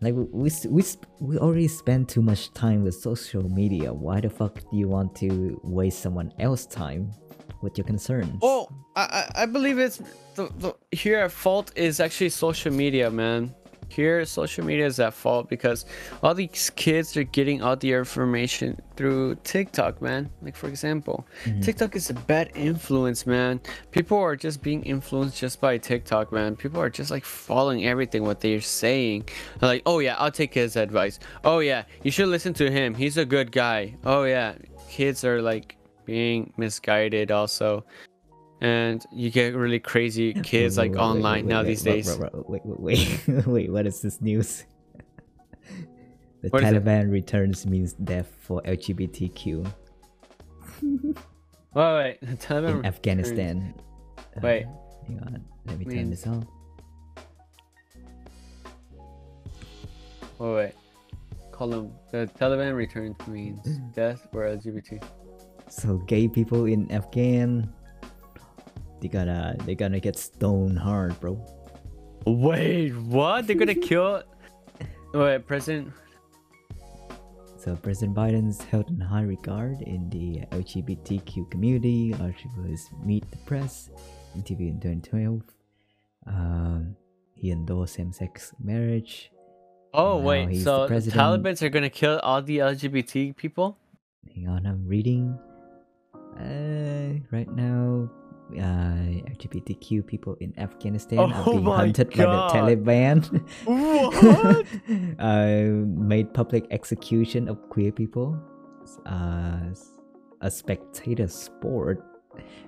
Like 0.00 0.14
we 0.14 0.50
we 0.64 0.84
we, 1.20 1.38
already 1.38 1.66
spend 1.66 2.08
too 2.08 2.22
much 2.22 2.52
time 2.52 2.84
with 2.84 2.94
social 2.94 3.42
media. 3.48 3.92
Why 3.92 4.20
the 4.20 4.30
fuck 4.30 4.60
do 4.70 4.76
you 4.76 4.86
want 4.86 5.16
to 5.16 5.60
waste 5.64 6.00
someone 6.00 6.32
else's 6.38 6.66
time 6.66 7.10
with 7.62 7.76
your 7.76 7.86
concerns? 7.86 8.38
Oh, 8.42 8.68
I 8.94 9.02
I, 9.02 9.42
I 9.42 9.46
believe 9.46 9.78
it's 9.78 10.02
the, 10.36 10.50
the 10.58 10.74
here 10.92 11.18
at 11.20 11.32
fault 11.32 11.72
is 11.74 12.00
actually 12.00 12.28
social 12.30 12.72
media, 12.72 13.10
man. 13.10 13.54
Here, 13.94 14.24
social 14.24 14.64
media 14.64 14.86
is 14.86 14.98
at 14.98 15.14
fault 15.14 15.48
because 15.48 15.86
all 16.20 16.34
these 16.34 16.70
kids 16.74 17.16
are 17.16 17.22
getting 17.22 17.62
all 17.62 17.76
the 17.76 17.92
information 17.92 18.80
through 18.96 19.36
TikTok, 19.44 20.02
man. 20.02 20.30
Like 20.42 20.56
for 20.56 20.68
example, 20.68 21.26
mm-hmm. 21.44 21.60
TikTok 21.60 21.94
is 21.94 22.10
a 22.10 22.14
bad 22.14 22.50
influence, 22.56 23.24
man. 23.24 23.60
People 23.92 24.18
are 24.18 24.34
just 24.34 24.62
being 24.62 24.82
influenced 24.82 25.38
just 25.38 25.60
by 25.60 25.78
TikTok, 25.78 26.32
man. 26.32 26.56
People 26.56 26.80
are 26.80 26.90
just 26.90 27.12
like 27.12 27.24
following 27.24 27.86
everything 27.86 28.24
what 28.24 28.40
they're 28.40 28.60
saying. 28.60 29.28
They're 29.60 29.68
like, 29.68 29.82
oh 29.86 30.00
yeah, 30.00 30.16
I'll 30.18 30.32
take 30.32 30.54
his 30.54 30.74
advice. 30.74 31.20
Oh 31.44 31.60
yeah, 31.60 31.84
you 32.02 32.10
should 32.10 32.28
listen 32.28 32.52
to 32.54 32.70
him. 32.70 32.94
He's 32.94 33.16
a 33.16 33.24
good 33.24 33.52
guy. 33.52 33.94
Oh 34.04 34.24
yeah, 34.24 34.54
kids 34.88 35.24
are 35.24 35.40
like 35.40 35.76
being 36.04 36.52
misguided 36.56 37.30
also 37.30 37.84
and 38.64 39.04
you 39.12 39.30
get 39.30 39.54
really 39.54 39.78
crazy 39.78 40.32
kids 40.42 40.78
like 40.78 40.92
wait, 40.92 40.98
wait, 40.98 41.04
online 41.04 41.44
wait, 41.46 41.54
now 41.54 41.62
these 41.62 41.82
days 41.82 42.18
Wait, 42.18 42.30
wait, 42.48 42.62
wait, 42.64 43.46
wait, 43.46 43.70
what 43.70 43.86
is 43.86 44.00
this 44.00 44.22
news? 44.22 44.64
the 46.40 46.48
What? 46.48 46.62
Taliban 46.62 47.10
returns 47.10 47.66
means 47.66 47.92
death 47.92 48.34
for 48.40 48.62
LGBTQ 48.62 49.70
wait 50.82 51.16
wait 51.74 52.40
tell 52.40 52.62
me 52.62 52.70
in 52.70 52.86
Afghanistan. 52.86 53.74
Uh, 54.18 54.40
Wait. 54.42 54.66
hang 55.06 55.20
on, 55.20 55.44
let 55.66 55.78
me 55.78 55.84
turn 55.84 56.08
this 56.10 56.26
off. 56.26 56.44
wait 60.38 60.54
wait 60.54 60.72
call 61.52 61.68
them 61.68 61.92
the 62.10 62.28
taliban 62.38 62.74
returns 62.74 63.16
means 63.28 63.60
death 63.94 64.26
for 64.32 64.48
lgbt 64.48 65.02
So 65.68 65.98
gay 65.98 66.28
people 66.28 66.64
in 66.64 66.90
Afghan, 66.90 67.72
they 69.04 69.08
gotta 69.08 69.54
they 69.66 69.74
gonna 69.74 70.00
get 70.00 70.16
stoned 70.16 70.78
hard, 70.78 71.12
bro. 71.20 71.36
wait 72.26 72.96
what 72.96 73.46
they're 73.46 73.54
gonna 73.54 73.74
kill 73.90 74.22
wait 75.12 75.46
president 75.46 75.92
So 77.58 77.76
President 77.76 78.16
Biden's 78.16 78.64
held 78.64 78.88
in 78.88 79.00
high 79.00 79.28
regard 79.28 79.80
in 79.82 80.08
the 80.08 80.40
LGBTQ 80.56 81.50
community. 81.50 82.12
Largely 82.12 82.50
was 82.56 82.88
meet 83.04 83.24
the 83.30 83.36
press, 83.44 83.88
interview 84.34 84.68
in 84.68 84.80
2012. 84.80 85.40
Um, 86.26 86.96
he 87.34 87.50
endorsed 87.50 87.94
same-sex 88.00 88.52
marriage. 88.58 89.30
oh 89.92 90.16
wait 90.18 90.48
he's 90.48 90.64
the 90.64 90.88
so 90.88 91.00
the 91.00 91.10
talibans 91.10 91.62
are 91.62 91.68
gonna 91.68 91.92
kill 92.02 92.18
all 92.24 92.40
the 92.42 92.58
lgbt 92.58 93.36
people 93.36 93.76
Hang 94.34 94.48
on, 94.48 94.66
I'm 94.66 94.88
reading. 94.88 95.38
Uh, 96.40 97.20
right 97.30 97.46
now, 97.54 98.10
uh, 98.52 99.32
LGBTQ 99.32 100.06
people 100.06 100.36
in 100.40 100.52
Afghanistan 100.58 101.18
are 101.18 101.42
Oh 101.46 101.52
being 101.52 101.64
hunted 101.64 102.12
God. 102.12 102.52
by 102.52 102.74
the 102.74 102.76
Taliban. 102.76 103.44
What? 103.64 104.66
uh, 105.18 106.06
made 106.06 106.32
public 106.34 106.66
execution 106.70 107.48
of 107.48 107.68
queer 107.70 107.92
people. 107.92 108.38
Uh, 109.06 109.60
a 110.42 110.50
spectator 110.50 111.26
sport 111.26 112.04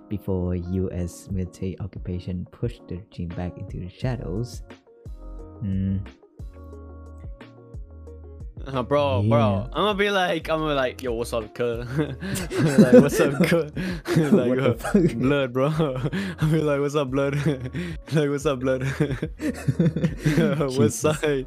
before 0.08 0.54
U.S. 0.54 1.28
military 1.30 1.78
occupation 1.80 2.46
pushed 2.50 2.86
the 2.88 2.96
regime 2.96 3.28
back 3.28 3.58
into 3.58 3.80
the 3.80 3.88
shadows. 3.90 4.62
Hmm. 5.60 5.98
Uh, 8.76 8.82
bro, 8.82 9.20
Yeah. 9.22 9.28
bro, 9.28 9.68
I'm 9.72 9.84
gonna 9.84 9.94
be 9.94 10.10
like, 10.10 10.48
I'm 10.50 10.58
gonna 10.58 10.72
be 10.72 10.76
like, 10.76 11.00
yo, 11.02 11.12
what's 11.14 11.32
up, 11.32 11.54
cuz? 11.54 11.86
like, 11.98 12.92
what's 12.94 13.20
up, 13.20 13.34
cuz? 13.46 13.70
like, 14.32 14.48
What 14.48 14.58
uh, 14.58 15.00
blood, 15.14 15.52
bro. 15.52 15.68
I'll 16.40 16.50
be 16.50 16.60
like, 16.60 16.80
what's 16.80 16.96
up, 16.96 17.10
blood? 17.10 17.36
like, 18.12 18.28
what's 18.28 18.44
up, 18.46 18.58
blood? 18.58 18.82
what's 20.58 21.00
Jesus. 21.02 21.46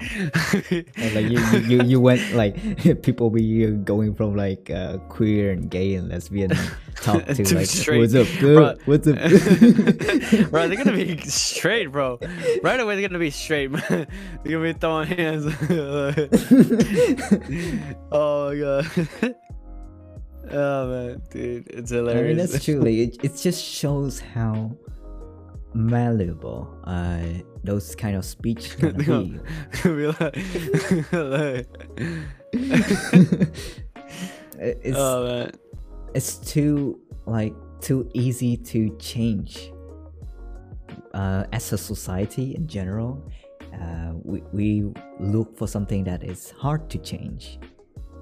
And 0.00 1.14
like 1.14 1.28
you, 1.28 1.40
you, 1.68 1.82
you, 1.82 2.00
went 2.08 2.32
like 2.32 2.56
people 3.02 3.28
be 3.30 3.66
going 3.68 4.14
from 4.14 4.34
like 4.34 4.70
uh, 4.70 4.96
queer 5.08 5.52
and 5.52 5.70
gay 5.70 5.94
and 5.94 6.08
lesbian 6.08 6.52
talk 6.96 7.24
to 7.34 7.44
Too 7.44 7.54
like 7.56 7.66
straight. 7.66 7.98
what's 7.98 8.14
up 8.14 8.26
Bro. 8.38 8.76
what's 8.86 9.06
up 9.06 9.16
good?" 9.16 10.50
bro, 10.50 10.68
they're 10.68 10.82
gonna 10.82 10.96
be 10.96 11.18
straight, 11.22 11.92
bro. 11.92 12.18
Right 12.62 12.80
away, 12.80 12.96
they're 12.96 13.08
gonna 13.08 13.18
be 13.18 13.30
straight, 13.30 13.70
man. 13.70 14.06
They're 14.42 14.58
gonna 14.58 14.72
be 14.72 14.78
throwing 14.78 15.08
hands. 15.08 15.46
oh 18.10 18.48
my 18.48 18.58
god. 18.58 19.34
Oh 20.52 20.88
man, 20.88 21.22
dude, 21.30 21.66
it's 21.68 21.90
hilarious. 21.90 22.24
I 22.24 22.26
mean 22.26 22.36
that's 22.38 22.64
true 22.64 22.80
like, 22.80 22.94
it, 22.94 23.24
it 23.24 23.36
just 23.36 23.62
shows 23.62 24.18
how 24.18 24.76
malleable 25.74 26.68
uh 26.84 27.20
those 27.64 27.94
kind 27.94 28.16
of 28.16 28.24
speech 28.24 28.76
can 28.78 28.96
They'll- 28.96 29.24
be 29.24 29.40
they'll 29.82 29.96
be 30.02 30.06
like- 30.06 31.12
like- 31.12 31.76
It- 34.58 34.78
it's 34.82 34.98
oh 34.98 35.48
it's 36.14 36.36
too 36.36 37.00
like 37.26 37.54
too 37.80 38.08
easy 38.14 38.56
to 38.56 38.94
change 38.98 39.72
uh, 41.14 41.44
as 41.52 41.72
a 41.72 41.78
society 41.78 42.54
in 42.54 42.66
general. 42.66 43.22
Uh, 43.72 44.12
we, 44.22 44.42
we 44.52 44.92
look 45.18 45.56
for 45.56 45.66
something 45.66 46.04
that 46.04 46.22
is 46.24 46.50
hard 46.50 46.90
to 46.90 46.98
change 46.98 47.58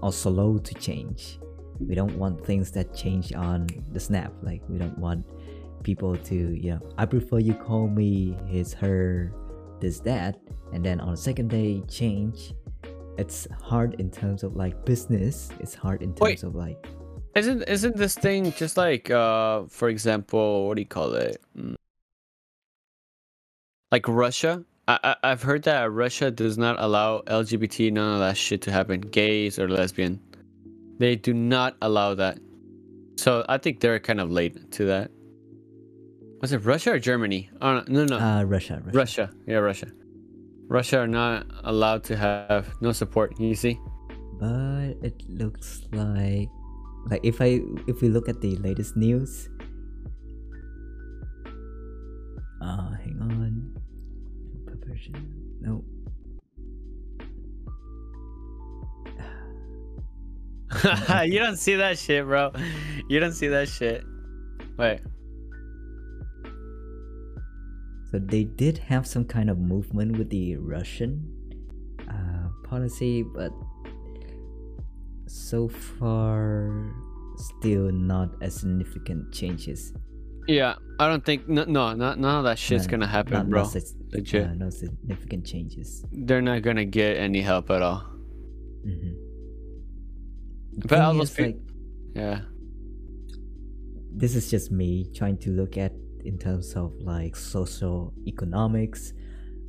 or 0.02 0.12
slow 0.12 0.58
to 0.58 0.74
change. 0.74 1.40
We 1.80 1.94
don't 1.96 2.16
want 2.18 2.44
things 2.46 2.70
that 2.72 2.94
change 2.94 3.32
on 3.34 3.66
the 3.92 3.98
snap. 4.00 4.32
Like 4.42 4.62
we 4.68 4.78
don't 4.78 4.96
want 4.98 5.24
people 5.88 6.12
to 6.30 6.36
you 6.64 6.70
know 6.72 6.80
i 6.98 7.04
prefer 7.14 7.38
you 7.38 7.54
call 7.54 7.88
me 7.88 8.36
his 8.46 8.74
her 8.74 9.32
this 9.80 10.00
that 10.00 10.32
and 10.72 10.84
then 10.84 11.00
on 11.00 11.10
the 11.16 11.22
second 11.28 11.48
day 11.48 11.70
change 11.88 12.52
it's 13.16 13.48
hard 13.62 13.94
in 13.94 14.10
terms 14.10 14.42
of 14.42 14.54
like 14.54 14.74
business 14.84 15.50
it's 15.60 15.74
hard 15.74 16.02
in 16.02 16.10
terms 16.10 16.20
Wait. 16.20 16.42
of 16.42 16.54
like 16.54 16.78
Isn't 17.34 17.62
isn't 17.68 17.96
this 17.96 18.14
thing 18.14 18.52
just 18.52 18.76
like 18.76 19.10
uh 19.10 19.64
for 19.68 19.88
example, 19.88 20.66
what 20.66 20.74
do 20.76 20.82
you 20.82 20.86
call 20.98 21.14
it? 21.14 21.40
Mm. 21.56 21.76
Like 23.92 24.08
Russia? 24.08 24.64
I, 24.88 24.98
I 25.04 25.16
I've 25.30 25.42
heard 25.42 25.62
that 25.64 25.92
Russia 25.92 26.30
does 26.30 26.58
not 26.58 26.76
allow 26.78 27.22
LGBT 27.26 27.92
none 27.92 28.14
of 28.14 28.20
that 28.20 28.36
shit 28.36 28.60
to 28.62 28.72
happen, 28.72 29.00
gays 29.00 29.58
or 29.58 29.68
lesbian. 29.68 30.20
They 30.98 31.14
do 31.14 31.32
not 31.32 31.76
allow 31.80 32.14
that. 32.14 32.38
So 33.16 33.44
I 33.48 33.58
think 33.58 33.80
they're 33.80 34.00
kind 34.00 34.20
of 34.20 34.30
late 34.30 34.72
to 34.72 34.84
that. 34.86 35.10
Was 36.40 36.52
it 36.52 36.58
Russia 36.58 36.92
or 36.92 36.98
Germany? 36.98 37.50
Oh 37.60 37.82
no 37.88 38.04
no. 38.04 38.18
uh 38.18 38.42
russia 38.44 38.80
russia, 38.84 38.96
Russia. 38.96 39.30
Yeah, 39.46 39.56
Russia. 39.56 39.88
Russia 40.68 40.98
are 40.98 41.08
not 41.08 41.46
allowed 41.64 42.04
to 42.04 42.16
have 42.16 42.68
no 42.80 42.92
support, 42.92 43.38
you 43.40 43.54
see? 43.54 43.78
but 44.38 44.94
it 45.02 45.20
looks 45.28 45.82
like 45.92 46.48
like 47.10 47.20
if 47.24 47.40
i 47.40 47.60
if 47.86 48.00
we 48.00 48.08
look 48.08 48.28
at 48.28 48.40
the 48.40 48.54
latest 48.56 48.96
news 48.96 49.48
uh 52.62 52.90
hang 53.02 53.18
on 53.20 53.74
no 55.60 55.84
you 61.24 61.38
don't 61.38 61.56
see 61.56 61.76
that 61.76 61.98
shit, 61.98 62.24
bro. 62.26 62.52
You 63.08 63.20
don't 63.20 63.32
see 63.32 63.48
that 63.48 63.68
shit. 63.68 64.04
Wait. 64.76 65.00
So 68.10 68.18
they 68.18 68.44
did 68.44 68.78
have 68.78 69.06
some 69.06 69.24
kind 69.24 69.50
of 69.50 69.58
movement 69.58 70.16
with 70.16 70.30
the 70.30 70.56
Russian 70.56 71.28
uh, 72.08 72.48
policy, 72.64 73.22
but 73.22 73.52
so 75.26 75.68
far, 75.68 76.90
still 77.36 77.92
not 77.92 78.30
as 78.40 78.54
significant 78.60 79.32
changes. 79.32 79.92
Yeah, 80.46 80.76
I 80.98 81.08
don't 81.08 81.22
think 81.24 81.46
no, 81.48 81.64
no, 81.64 81.92
not 81.92 82.18
none 82.18 82.38
of 82.38 82.44
that 82.44 82.58
shit's 82.58 82.86
No, 82.86 82.92
gonna 82.92 83.06
happen, 83.06 83.34
not- 83.34 83.50
bro. 83.50 83.62
not 83.64 83.76
uh, 83.76 84.54
no 84.54 84.70
significant 84.70 85.44
changes. 85.44 86.02
they're 86.10 86.40
not 86.40 86.62
gonna 86.62 86.86
get 86.86 87.18
any 87.18 87.42
help 87.42 87.70
at 87.70 87.82
all. 87.82 88.00
hmm 88.84 89.12
But 90.88 91.00
all 91.02 91.12
those 91.12 91.30
peop- 91.34 91.60
yeah, 92.14 92.40
this 94.16 94.34
is 94.34 94.50
just 94.50 94.72
me 94.72 95.10
trying 95.14 95.36
to 95.44 95.50
look 95.50 95.76
at 95.76 95.92
in 96.28 96.38
terms 96.38 96.74
of 96.74 96.92
like 97.00 97.34
social 97.34 98.12
economics. 98.26 99.12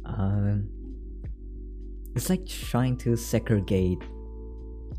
Um, 0.05 0.69
it's 2.15 2.29
like 2.29 2.45
trying 2.47 2.97
to 2.97 3.15
segregate 3.15 3.99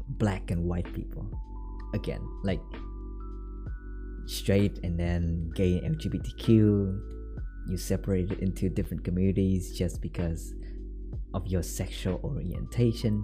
black 0.08 0.50
and 0.50 0.64
white 0.64 0.92
people 0.92 1.26
again, 1.94 2.20
like 2.42 2.60
straight 4.26 4.78
and 4.84 4.98
then 4.98 5.50
gay 5.54 5.78
and 5.84 5.98
LGBTQ. 5.98 7.00
You 7.68 7.76
separate 7.76 8.30
it 8.32 8.38
into 8.40 8.68
different 8.68 9.04
communities 9.04 9.76
just 9.76 10.00
because 10.00 10.54
of 11.34 11.46
your 11.46 11.62
sexual 11.62 12.20
orientation. 12.24 13.22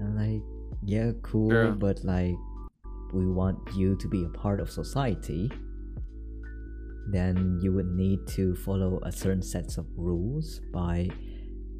And 0.00 0.16
like, 0.16 0.42
yeah, 0.84 1.12
cool, 1.22 1.52
Yeah. 1.52 1.70
but 1.70 2.02
like, 2.04 2.34
we 3.12 3.26
want 3.26 3.58
you 3.74 3.96
to 3.96 4.08
be 4.08 4.24
a 4.24 4.28
part 4.30 4.58
of 4.60 4.70
society 4.70 5.50
then 7.08 7.58
you 7.60 7.72
would 7.72 7.90
need 7.92 8.26
to 8.28 8.54
follow 8.56 9.00
a 9.04 9.12
certain 9.12 9.42
sets 9.42 9.76
of 9.76 9.86
rules 9.96 10.60
by 10.72 11.08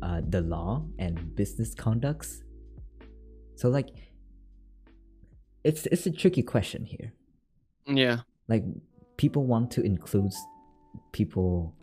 uh, 0.03 0.21
the 0.29 0.41
law 0.41 0.85
and 0.99 1.35
business 1.37 1.75
conducts. 1.75 2.43
So 3.57 3.69
like 3.69 3.89
it's 5.65 5.87
it's 5.87 6.07
a 6.07 6.11
tricky 6.11 6.43
question 6.43 6.85
here. 6.85 7.13
Yeah, 7.87 8.21
like 8.49 8.65
people 9.17 9.45
want 9.47 9.71
to 9.73 9.83
include 9.83 10.33
people 11.13 11.75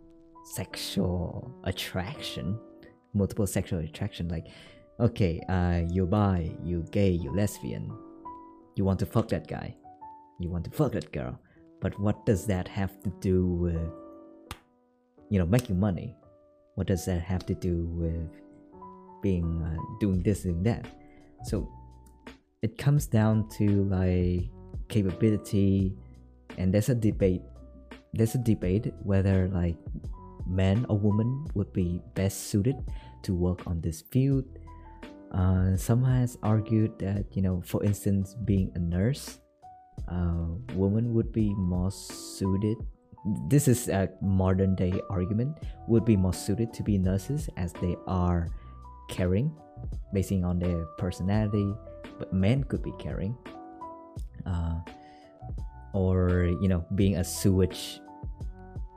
sexual 0.44 1.54
attraction 1.64 2.58
multiple 3.14 3.46
sexual 3.46 3.80
attraction 3.80 4.28
like 4.28 4.46
okay 4.98 5.40
uh 5.48 5.82
you 5.92 6.06
bi 6.06 6.50
you 6.64 6.84
gay 6.90 7.10
you 7.10 7.34
lesbian. 7.34 7.90
You 8.76 8.84
want 8.84 8.98
to 9.00 9.06
fuck 9.06 9.28
that 9.28 9.46
guy. 9.46 9.76
You 10.38 10.48
want 10.48 10.64
to 10.64 10.70
fuck 10.70 10.92
that 10.92 11.12
girl 11.12 11.38
but 11.80 11.98
what 11.98 12.24
does 12.26 12.46
that 12.46 12.68
have 12.68 13.00
to 13.02 13.10
do 13.20 13.46
with 13.46 13.92
you 15.28 15.38
know 15.38 15.46
making 15.46 15.78
money? 15.80 16.16
What 16.74 16.86
does 16.86 17.04
that 17.06 17.20
have 17.20 17.44
to 17.46 17.54
do 17.54 17.86
with 17.92 18.30
being 19.22 19.62
uh, 19.62 19.80
doing 19.98 20.22
this 20.22 20.44
and 20.44 20.64
that? 20.66 20.86
So 21.44 21.68
it 22.62 22.76
comes 22.76 23.06
down 23.06 23.48
to 23.56 23.84
like 23.84 24.50
capability 24.88 25.96
and 26.58 26.74
there's 26.74 26.88
a 26.88 26.94
debate 26.94 27.42
there's 28.12 28.34
a 28.34 28.38
debate 28.38 28.92
whether 29.02 29.48
like 29.48 29.76
man 30.46 30.84
or 30.88 30.98
woman 30.98 31.46
would 31.54 31.72
be 31.72 32.02
best 32.14 32.50
suited 32.50 32.76
to 33.22 33.34
work 33.34 33.66
on 33.66 33.80
this 33.80 34.02
field. 34.10 34.44
Uh, 35.30 35.76
some 35.76 36.02
has 36.02 36.36
argued 36.42 36.98
that 36.98 37.24
you 37.36 37.42
know 37.42 37.62
for 37.64 37.82
instance 37.84 38.34
being 38.44 38.70
a 38.74 38.78
nurse 38.78 39.38
uh, 40.08 40.46
woman 40.74 41.14
would 41.14 41.32
be 41.32 41.54
more 41.54 41.90
suited 41.90 42.76
this 43.48 43.68
is 43.68 43.88
a 43.88 44.08
modern 44.22 44.74
day 44.74 44.94
argument 45.10 45.58
would 45.86 46.06
be 46.06 46.16
more 46.16 46.32
suited 46.32 46.72
to 46.72 46.82
be 46.82 46.96
nurses 46.96 47.50
as 47.58 47.72
they 47.74 47.94
are 48.06 48.48
caring 49.10 49.54
basing 50.14 50.42
on 50.42 50.58
their 50.58 50.86
personality 50.96 51.74
but 52.20 52.32
men 52.32 52.62
could 52.64 52.82
be 52.82 52.92
caring. 53.00 53.34
Uh, 54.46 54.78
or 55.92 56.46
you 56.60 56.68
know 56.68 56.84
being 56.94 57.16
a 57.16 57.24
sewage 57.24 57.98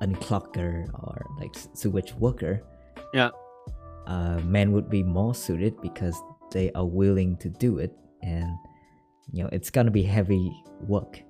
unclocker 0.03 0.85
or 0.93 1.25
like 1.39 1.55
sewage 1.73 2.13
worker. 2.19 2.61
Yeah, 3.13 3.31
uh, 4.05 4.39
men 4.43 4.71
would 4.73 4.89
be 4.89 5.01
more 5.01 5.33
suited 5.33 5.81
because 5.81 6.21
they 6.51 6.69
are 6.73 6.85
willing 6.85 7.37
to 7.37 7.49
do 7.49 7.79
it 7.79 7.91
and 8.21 8.53
you 9.33 9.43
know 9.43 9.49
it's 9.51 9.69
gonna 9.69 9.91
be 9.91 10.03
heavy 10.03 10.51
work 10.87 11.21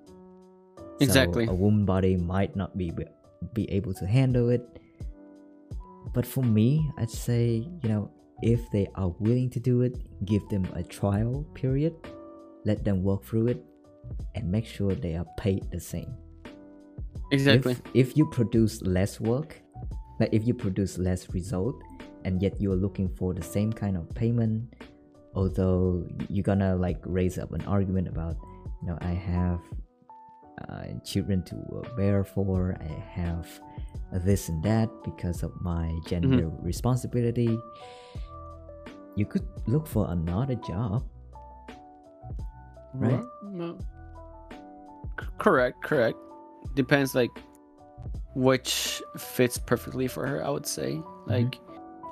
So 0.78 1.06
Exactly. 1.06 1.48
a 1.48 1.54
woman 1.54 1.86
body 1.86 2.16
might 2.18 2.56
not 2.56 2.78
be 2.78 2.92
be 3.54 3.70
able 3.72 3.94
to 3.96 4.06
handle 4.06 4.50
it 4.50 4.64
but 6.14 6.26
for 6.26 6.44
me 6.44 6.90
i'd 7.00 7.10
say 7.10 7.68
you 7.82 7.90
know 7.90 8.12
if 8.42 8.60
they 8.72 8.88
are 8.96 9.10
willing 9.20 9.50
to 9.50 9.60
do 9.60 9.82
it 9.82 9.98
give 10.26 10.48
them 10.50 10.68
a 10.76 10.84
trial 10.84 11.44
period 11.54 11.94
let 12.66 12.84
them 12.84 13.04
work 13.04 13.24
through 13.24 13.48
it 13.48 13.64
and 14.36 14.50
make 14.52 14.66
sure 14.66 14.94
they 14.94 15.16
are 15.16 15.26
paid 15.38 15.64
the 15.72 15.80
same 15.80 16.14
exactly. 17.32 17.74
if, 17.74 17.82
if 17.94 18.18
you 18.18 18.26
produce 18.30 18.82
less 18.82 19.20
work 19.20 19.62
like 20.20 20.30
if 20.32 20.46
you 20.46 20.54
produce 20.54 20.98
less 20.98 21.34
result 21.34 21.76
and 22.26 22.42
yet 22.42 22.54
you're 22.62 22.76
looking 22.76 23.10
for 23.10 23.34
the 23.34 23.42
same 23.44 23.72
kind 23.72 23.98
of 23.98 24.08
payment 24.16 24.74
although 25.36 26.06
you're 26.30 26.44
gonna 26.44 26.76
like 26.76 26.98
raise 27.06 27.38
up 27.38 27.52
an 27.54 27.62
argument 27.66 28.08
about 28.08 28.36
you 28.82 28.88
know 28.88 28.98
i 29.02 29.12
have 29.14 29.60
uh, 30.70 30.86
children 31.04 31.44
to 31.44 31.56
uh, 31.56 31.96
bear 31.96 32.24
for 32.24 32.78
i 32.80 32.94
have 33.10 33.48
this 34.26 34.50
and 34.50 34.62
that 34.64 34.90
because 35.04 35.42
of 35.44 35.52
my 35.62 35.92
gender 36.08 36.50
responsibility 36.62 37.58
you 39.16 39.26
could 39.26 39.46
look 39.68 39.88
for 39.88 40.10
another 40.12 40.56
job 40.56 41.04
right 42.94 43.24
No. 43.44 43.78
C- 45.20 45.28
Correct, 45.40 45.82
correct. 45.84 46.18
Depends 46.76 47.14
like 47.16 47.30
which 48.36 49.02
fits 49.18 49.58
perfectly 49.58 50.08
for 50.08 50.26
her, 50.26 50.44
I 50.46 50.50
would 50.50 50.66
say. 50.66 51.02
Like 51.28 51.60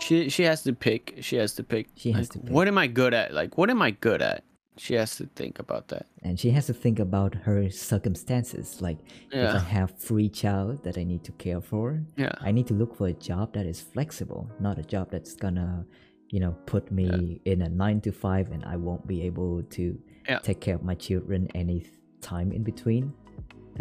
she 0.02 0.30
she 0.30 0.44
has 0.44 0.64
to 0.64 0.74
pick. 0.74 1.18
She 1.22 1.36
has 1.38 1.54
to 1.56 1.64
pick. 1.64 1.88
She 1.96 2.12
has 2.12 2.28
like, 2.28 2.32
to 2.34 2.40
pick. 2.40 2.50
What 2.52 2.68
am 2.68 2.78
I 2.78 2.88
good 2.88 3.14
at? 3.14 3.34
Like 3.34 3.58
what 3.58 3.70
am 3.70 3.82
I 3.82 3.92
good 3.92 4.22
at? 4.22 4.44
She 4.78 4.94
has 4.96 5.16
to 5.18 5.26
think 5.36 5.60
about 5.60 5.90
that. 5.90 6.06
and 6.24 6.40
she 6.40 6.50
has 6.52 6.66
to 6.68 6.74
think 6.74 6.98
about 7.00 7.36
her 7.48 7.70
circumstances 7.70 8.82
like 8.82 8.98
if 9.32 9.50
i 9.56 9.60
have 9.78 9.90
three 10.08 10.30
child 10.30 10.82
that 10.86 10.98
i 10.98 11.04
need 11.12 11.24
to 11.30 11.34
care 11.46 11.62
for 11.72 11.86
Yeah. 12.24 12.32
i 12.48 12.52
need 12.58 12.68
to 12.72 12.74
look 12.82 12.96
for 13.00 13.08
a 13.08 13.18
job 13.30 13.46
that 13.54 13.66
is 13.74 13.80
flexible 13.82 14.44
not 14.68 14.76
a 14.84 14.86
job 14.94 15.06
that's 15.14 15.34
gonna 15.36 15.86
you 16.34 16.40
know 16.44 16.54
put 16.74 16.84
me 17.00 17.08
in 17.46 17.62
a 17.68 17.70
nine 17.84 18.00
to 18.08 18.12
five 18.26 18.46
and 18.54 18.62
i 18.74 18.76
won't 18.88 19.06
be 19.14 19.18
able 19.30 19.54
to 19.78 19.84
Yeah. 20.30 20.40
take 20.40 20.60
care 20.66 20.76
of 20.80 20.84
my 20.92 20.96
children 21.08 21.40
any 21.64 21.80
time 22.22 22.50
in 22.58 22.64
between 22.72 23.04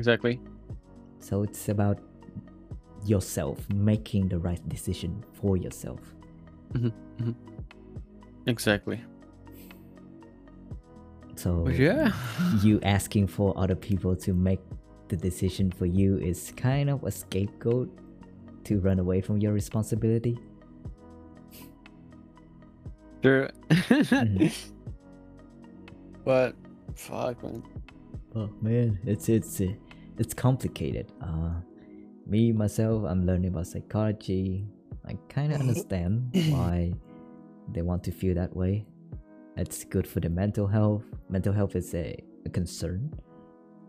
Exactly. 0.01 0.35
so 1.21 1.35
it's 1.47 1.69
about 1.69 1.97
yourself 3.05 3.59
making 3.71 4.29
the 4.29 4.39
right 4.39 4.67
decision 4.69 5.25
for 5.33 5.57
yourself 5.57 6.01
Exactly. 8.47 9.01
So 11.37 11.69
Yeah. 11.69 12.13
you 12.63 12.81
asking 12.83 13.29
for 13.29 13.57
other 13.57 13.75
people 13.75 14.17
to 14.17 14.33
make 14.33 14.61
the 15.09 15.17
decision 15.17 15.71
for 15.71 15.87
you 15.87 16.19
is 16.19 16.53
kind 16.57 16.91
of 16.91 17.03
a 17.05 17.11
scapegoat 17.11 17.91
to 18.65 18.79
run 18.81 18.99
away 18.99 19.21
from 19.21 19.39
your 19.39 19.53
responsibility. 19.53 20.39
Sure. 23.23 23.51
Mm-hmm. 23.71 24.47
but 26.25 26.55
fuck 26.95 27.43
man. 27.43 27.63
Oh 28.35 28.49
man, 28.63 28.99
it's 29.05 29.29
it's 29.29 29.61
it's 30.19 30.35
complicated. 30.35 31.11
Uh, 31.21 31.61
me 32.31 32.53
myself, 32.53 33.05
I'm 33.07 33.27
learning 33.27 33.49
about 33.49 33.67
psychology. 33.67 34.65
I 35.07 35.19
kind 35.29 35.53
of 35.53 35.59
mm-hmm. 35.59 35.69
understand 35.69 36.31
why 36.51 36.93
they 37.73 37.83
want 37.83 38.05
to 38.05 38.13
feel 38.13 38.35
that 38.37 38.55
way. 38.57 38.87
It's 39.57 39.85
good 39.85 40.07
for 40.07 40.21
the 40.21 40.31
mental 40.31 40.67
health. 40.67 41.03
Mental 41.29 41.53
health 41.53 41.75
is 41.75 41.93
a, 41.95 42.17
a 42.47 42.51
concern 42.51 43.13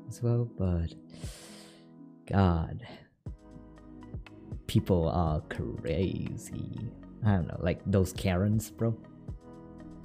as 0.10 0.22
well, 0.22 0.50
but 0.58 0.94
God, 2.30 2.82
people 4.68 5.10
are 5.10 5.42
crazy. 5.42 6.92
I 7.26 7.34
don't 7.34 7.48
know, 7.48 7.58
like 7.60 7.80
those 7.86 8.12
Karens, 8.14 8.72
bro. 8.72 8.98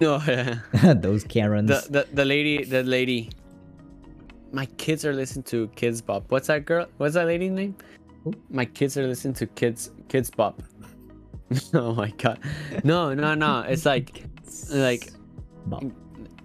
Oh 0.03 0.23
yeah. 0.29 0.59
those 0.93 1.25
Karens. 1.25 1.71
The, 1.71 1.91
the 1.91 2.07
the 2.13 2.25
lady 2.27 2.65
the 2.65 2.83
lady. 2.83 3.31
My 4.53 4.67
kids 4.77 5.07
are 5.07 5.15
listening 5.15 5.45
to 5.45 5.69
Kids 5.69 6.03
Bop. 6.03 6.31
What's 6.31 6.49
that 6.49 6.67
girl? 6.67 6.87
What's 6.99 7.15
that 7.15 7.27
lady's 7.27 7.51
name? 7.51 7.75
My 8.51 8.65
kids 8.65 8.97
are 8.97 9.07
listening 9.07 9.35
to 9.35 9.47
Kids 9.47 9.91
Kids 10.09 10.31
pop. 10.31 10.63
oh 11.75 11.95
my 11.95 12.11
god. 12.11 12.41
No, 12.85 13.15
no, 13.15 13.35
no. 13.35 13.61
It's 13.61 13.87
like 13.87 14.25
like 14.71 15.11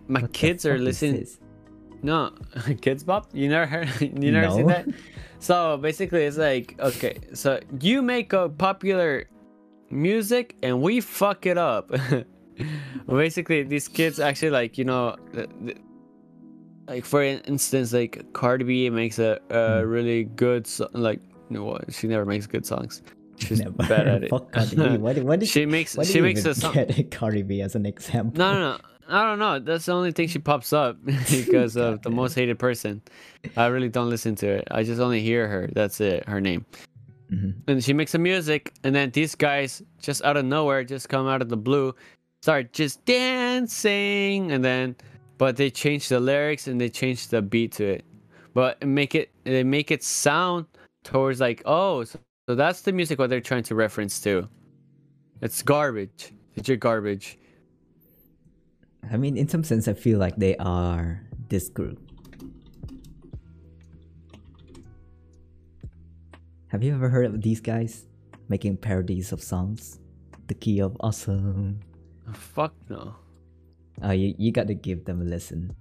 my 0.07 0.21
kids 0.33 0.65
are 0.65 0.77
listening? 0.77 1.27
No, 2.03 2.31
Kids 2.81 3.03
pop? 3.03 3.29
You 3.33 3.49
never 3.49 3.65
heard 3.65 3.89
you 4.01 4.31
never 4.31 4.51
seen 4.51 4.67
that? 4.67 4.87
So 5.39 5.77
basically 5.77 6.25
it's 6.25 6.37
like 6.37 6.75
okay, 6.79 7.17
so 7.33 7.59
you 7.79 8.01
make 8.01 8.33
a 8.33 8.49
popular 8.49 9.27
music 9.89 10.55
and 10.63 10.81
we 10.81 11.01
fuck 11.01 11.45
it 11.45 11.57
up. 11.57 11.91
basically 13.07 13.63
these 13.63 13.87
kids 13.87 14.19
actually 14.19 14.51
like, 14.51 14.77
you 14.77 14.85
know, 14.85 15.15
like 16.87 17.05
for 17.05 17.23
instance 17.23 17.93
like 17.93 18.33
Cardi 18.33 18.65
B 18.65 18.89
makes 18.89 19.19
a, 19.19 19.39
a 19.49 19.85
really 19.85 20.25
good 20.25 20.67
like 20.93 21.21
no 21.51 21.79
she 21.89 22.07
never 22.07 22.25
makes 22.25 22.47
good 22.47 22.65
songs. 22.65 23.01
She's 23.47 23.59
Never. 23.59 23.71
bad 23.71 24.07
at 24.07 24.23
it. 24.23 24.29
Fuck 24.31 24.51
Cardi 24.51 24.75
B. 24.75 24.97
Why, 24.97 25.13
why 25.15 25.35
did 25.35 25.49
she 25.55 25.65
makes 25.65 25.97
why 25.97 26.03
she 26.03 26.21
makes 26.21 26.45
a 26.45 26.53
song. 26.53 26.73
get 26.73 27.11
Cardi 27.11 27.41
B 27.41 27.61
as 27.61 27.75
an 27.75 27.85
example? 27.85 28.37
No, 28.37 28.53
no, 28.53 28.59
no. 28.59 28.77
I 29.07 29.23
don't 29.25 29.39
know. 29.39 29.59
That's 29.59 29.85
the 29.85 29.91
only 29.91 30.11
thing 30.13 30.29
she 30.29 30.39
pops 30.39 30.71
up 30.71 30.97
because 31.03 31.75
of 31.75 32.01
the 32.01 32.09
most 32.09 32.33
hated 32.33 32.59
person. 32.59 33.01
I 33.57 33.65
really 33.65 33.89
don't 33.89 34.09
listen 34.09 34.35
to 34.35 34.47
it. 34.47 34.67
I 34.71 34.83
just 34.83 35.01
only 35.01 35.21
hear 35.21 35.49
her. 35.49 35.69
That's 35.73 35.99
it. 35.99 36.27
Her 36.29 36.39
name. 36.39 36.65
Mm-hmm. 37.29 37.69
And 37.69 37.83
she 37.83 37.91
makes 37.91 38.11
some 38.11 38.23
music, 38.23 38.73
and 38.83 38.95
then 38.95 39.11
these 39.11 39.35
guys 39.35 39.81
just 40.01 40.23
out 40.23 40.37
of 40.37 40.45
nowhere 40.45 40.83
just 40.85 41.09
come 41.09 41.27
out 41.27 41.41
of 41.41 41.49
the 41.49 41.57
blue, 41.57 41.93
start 42.41 42.71
just 42.71 43.03
dancing, 43.05 44.51
and 44.51 44.63
then, 44.63 44.95
but 45.37 45.57
they 45.57 45.69
change 45.69 46.07
the 46.07 46.19
lyrics 46.19 46.67
and 46.67 46.79
they 46.79 46.89
change 46.89 47.27
the 47.29 47.41
beat 47.41 47.73
to 47.73 47.85
it, 47.85 48.05
but 48.53 48.81
make 48.85 49.15
it 49.15 49.31
they 49.43 49.63
make 49.63 49.91
it 49.91 50.03
sound 50.03 50.65
towards 51.03 51.39
like 51.39 51.61
oh, 51.65 52.03
so, 52.03 52.19
so 52.47 52.55
that's 52.55 52.81
the 52.81 52.91
music 52.91 53.19
what 53.19 53.29
they're 53.29 53.41
trying 53.41 53.63
to 53.63 53.75
reference 53.75 54.19
to. 54.21 54.47
It's 55.41 55.61
garbage. 55.61 56.33
It's 56.55 56.67
your 56.67 56.77
garbage. 56.77 57.39
I 59.11 59.17
mean, 59.17 59.37
in 59.37 59.47
some 59.47 59.63
sense, 59.63 59.87
I 59.87 59.93
feel 59.93 60.19
like 60.19 60.35
they 60.35 60.55
are 60.57 61.21
this 61.49 61.69
group. 61.69 61.99
Have 66.67 66.83
you 66.83 66.93
ever 66.93 67.09
heard 67.09 67.25
of 67.25 67.41
these 67.41 67.59
guys 67.59 68.05
making 68.47 68.77
parodies 68.77 69.31
of 69.31 69.41
songs? 69.41 69.99
The 70.47 70.53
Key 70.53 70.81
of 70.81 70.95
Awesome. 70.99 71.79
Oh, 72.29 72.33
fuck 72.33 72.73
no. 72.89 73.15
Oh, 74.03 74.11
you, 74.11 74.33
you 74.37 74.51
gotta 74.51 74.73
give 74.73 75.03
them 75.05 75.21
a 75.21 75.25
listen. 75.25 75.75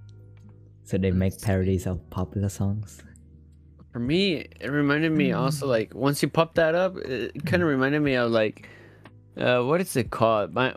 So 0.82 0.98
they 0.98 1.10
make 1.12 1.40
parodies 1.40 1.86
of 1.86 2.09
popular 2.10 2.48
songs. 2.48 3.02
For 3.92 3.98
me, 3.98 4.46
it 4.60 4.70
reminded 4.70 5.10
me 5.12 5.32
also 5.32 5.66
like 5.66 5.94
once 5.94 6.22
you 6.22 6.28
pop 6.28 6.54
that 6.54 6.74
up, 6.74 6.96
it 6.96 7.44
kind 7.44 7.62
of 7.62 7.68
reminded 7.68 8.00
me 8.02 8.14
of 8.14 8.30
like, 8.30 8.68
uh, 9.36 9.62
what 9.62 9.80
is 9.80 9.96
it 9.96 10.10
called? 10.10 10.54
My 10.54 10.74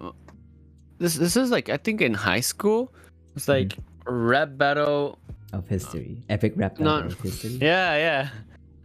this 0.98 1.16
this 1.16 1.38
is 1.38 1.52
like 1.52 1.70
I 1.70 1.78
think 1.78 2.02
in 2.02 2.14
high 2.14 2.40
school. 2.42 2.92
It's 3.36 3.48
like 3.48 3.78
rap 4.06 4.58
battle. 4.58 5.20
Of 5.54 5.68
history. 5.68 6.24
Epic 6.30 6.54
rap 6.56 6.74
battle 6.78 6.86
No, 7.02 7.06
of 7.06 7.20
history. 7.22 7.60
yeah, 7.62 7.96
yeah, 7.98 8.30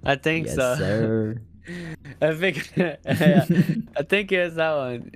I 0.05 0.17
think 0.17 0.47
Yes, 0.47 0.57
so. 0.57 0.75
sir. 0.77 1.41
Epic, 2.21 2.71
yeah, 2.77 3.45
I 3.97 4.03
think 4.05 4.33
it's 4.33 4.57
that 4.57 4.77
one. 4.77 5.13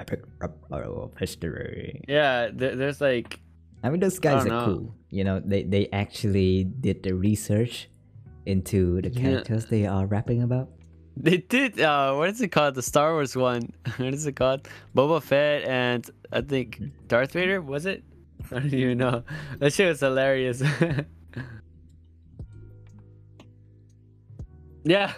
Epic 0.00 0.22
rap 0.40 0.52
battle 0.70 1.04
of 1.04 1.18
history. 1.18 2.02
Yeah, 2.08 2.50
there, 2.52 2.74
there's 2.74 3.00
like 3.00 3.38
I 3.84 3.90
mean, 3.90 4.00
those 4.00 4.18
guys 4.18 4.46
are 4.46 4.50
know. 4.50 4.64
cool. 4.64 4.94
You 5.10 5.22
know, 5.24 5.38
they 5.44 5.62
they 5.62 5.86
actually 5.92 6.64
did 6.64 7.02
the 7.02 7.14
research 7.14 7.88
into 8.46 9.00
the 9.02 9.10
Yeah. 9.10 9.20
characters 9.20 9.66
they 9.66 9.86
are 9.86 10.06
rapping 10.06 10.42
about. 10.42 10.68
They 11.16 11.36
did. 11.38 11.78
Uh, 11.80 12.14
what 12.14 12.30
is 12.30 12.40
it 12.40 12.48
called? 12.48 12.74
The 12.74 12.82
Star 12.82 13.12
Wars 13.12 13.36
one. 13.36 13.70
what 13.98 14.14
is 14.14 14.26
it 14.26 14.34
called? 14.36 14.66
Boba 14.96 15.22
Fett 15.22 15.64
and 15.68 16.08
I 16.32 16.40
think 16.40 16.80
Darth 17.06 17.32
Vader. 17.32 17.60
Was 17.60 17.84
it? 17.86 18.02
I 18.50 18.58
don't 18.60 18.72
even 18.74 18.98
know. 18.98 19.22
That 19.58 19.72
shit 19.72 19.88
was 19.88 20.00
hilarious. 20.00 20.62
yeah. 24.84 25.12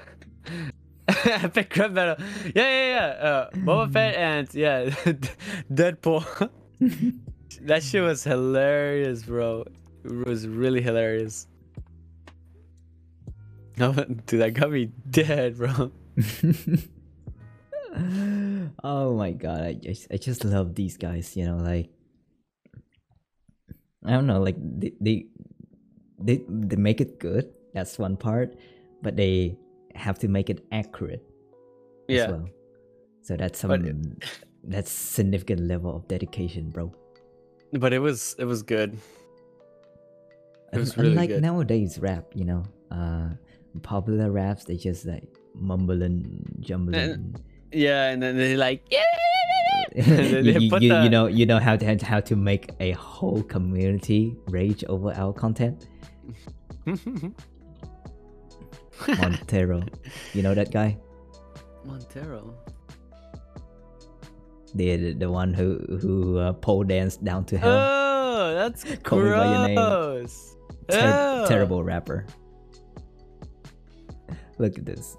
Epic 1.08 1.76
rap 1.76 1.94
battle. 1.94 2.16
Yeah, 2.54 2.68
yeah, 2.68 2.88
yeah. 2.88 3.06
Uh, 3.28 3.50
Boba 3.52 3.92
Fett 3.92 4.14
and 4.16 4.54
yeah, 4.54 4.90
Deadpool. 5.72 6.50
that 7.62 7.82
shit 7.82 8.02
was 8.02 8.24
hilarious, 8.24 9.22
bro. 9.22 9.64
It 10.04 10.26
was 10.26 10.46
really 10.48 10.82
hilarious. 10.82 11.46
Dude, 14.26 14.40
that 14.40 14.54
got 14.54 14.70
me 14.70 14.86
dead, 15.10 15.58
bro. 15.58 15.90
oh 18.84 19.14
my 19.16 19.32
god, 19.32 19.60
I 19.62 19.72
just 19.74 20.06
I 20.12 20.16
just 20.16 20.44
love 20.44 20.74
these 20.74 20.96
guys. 20.96 21.36
You 21.36 21.46
know, 21.46 21.56
like 21.56 21.90
I 24.04 24.12
don't 24.12 24.26
know, 24.26 24.40
like 24.40 24.56
they 24.58 24.92
they 25.00 25.26
they, 26.18 26.42
they 26.48 26.76
make 26.76 27.00
it 27.00 27.18
good. 27.18 27.50
That's 27.74 27.98
one 27.98 28.16
part, 28.16 28.54
but 29.02 29.16
they 29.16 29.56
have 29.94 30.18
to 30.20 30.28
make 30.28 30.50
it 30.50 30.64
accurate 30.72 31.22
Yeah. 32.08 32.24
as 32.24 32.30
well. 32.30 32.48
So 33.22 33.36
that's 33.36 33.58
some 33.58 34.16
that's 34.64 34.90
significant 34.90 35.60
level 35.66 35.96
of 35.96 36.08
dedication, 36.08 36.70
bro. 36.70 36.92
But 37.72 37.92
it 37.92 37.98
was 37.98 38.36
it 38.38 38.44
was 38.44 38.62
good. 38.62 38.96
It 40.72 40.78
was 40.78 40.96
really 40.96 41.10
Unlike 41.10 41.28
good. 41.28 41.42
nowadays 41.42 41.98
rap, 41.98 42.26
you 42.34 42.44
know, 42.44 42.64
uh, 42.90 43.28
popular 43.82 44.30
raps 44.30 44.64
they 44.64 44.76
just 44.76 45.04
like 45.06 45.24
mumbling, 45.54 46.44
jumbling. 46.60 47.36
Yeah, 47.72 48.10
and 48.10 48.22
then 48.22 48.36
they 48.36 48.56
like 48.56 48.84
yeah. 48.90 49.02
you, 49.94 50.60
you, 50.60 50.70
the- 50.70 51.02
you 51.04 51.08
know 51.10 51.26
you 51.26 51.46
know 51.46 51.58
how 51.58 51.76
to 51.76 51.96
how 52.04 52.20
to 52.20 52.36
make 52.36 52.70
a 52.80 52.92
whole 52.92 53.42
community 53.42 54.36
rage 54.48 54.84
over 54.88 55.12
our 55.14 55.32
content. 55.32 55.86
Montero, 59.18 59.82
you 60.32 60.42
know 60.42 60.54
that 60.54 60.70
guy, 60.70 60.96
Montero. 61.84 62.54
the 64.74 64.96
the, 64.96 65.12
the 65.14 65.30
one 65.30 65.52
who 65.52 65.78
who 66.00 66.38
uh, 66.38 66.52
pole 66.54 66.84
danced 66.84 67.24
down 67.24 67.44
to 67.46 67.58
hell. 67.58 67.70
Oh, 67.72 68.54
that's 68.54 68.84
Call 69.02 69.20
by 69.20 69.26
your 69.44 69.66
name. 69.68 69.74
gross. 69.76 70.56
Ter- 70.88 71.12
Oh. 71.44 71.46
Terrible 71.48 71.82
rapper. 71.82 72.26
Look 74.58 74.78
at 74.78 74.84
this. 74.86 75.16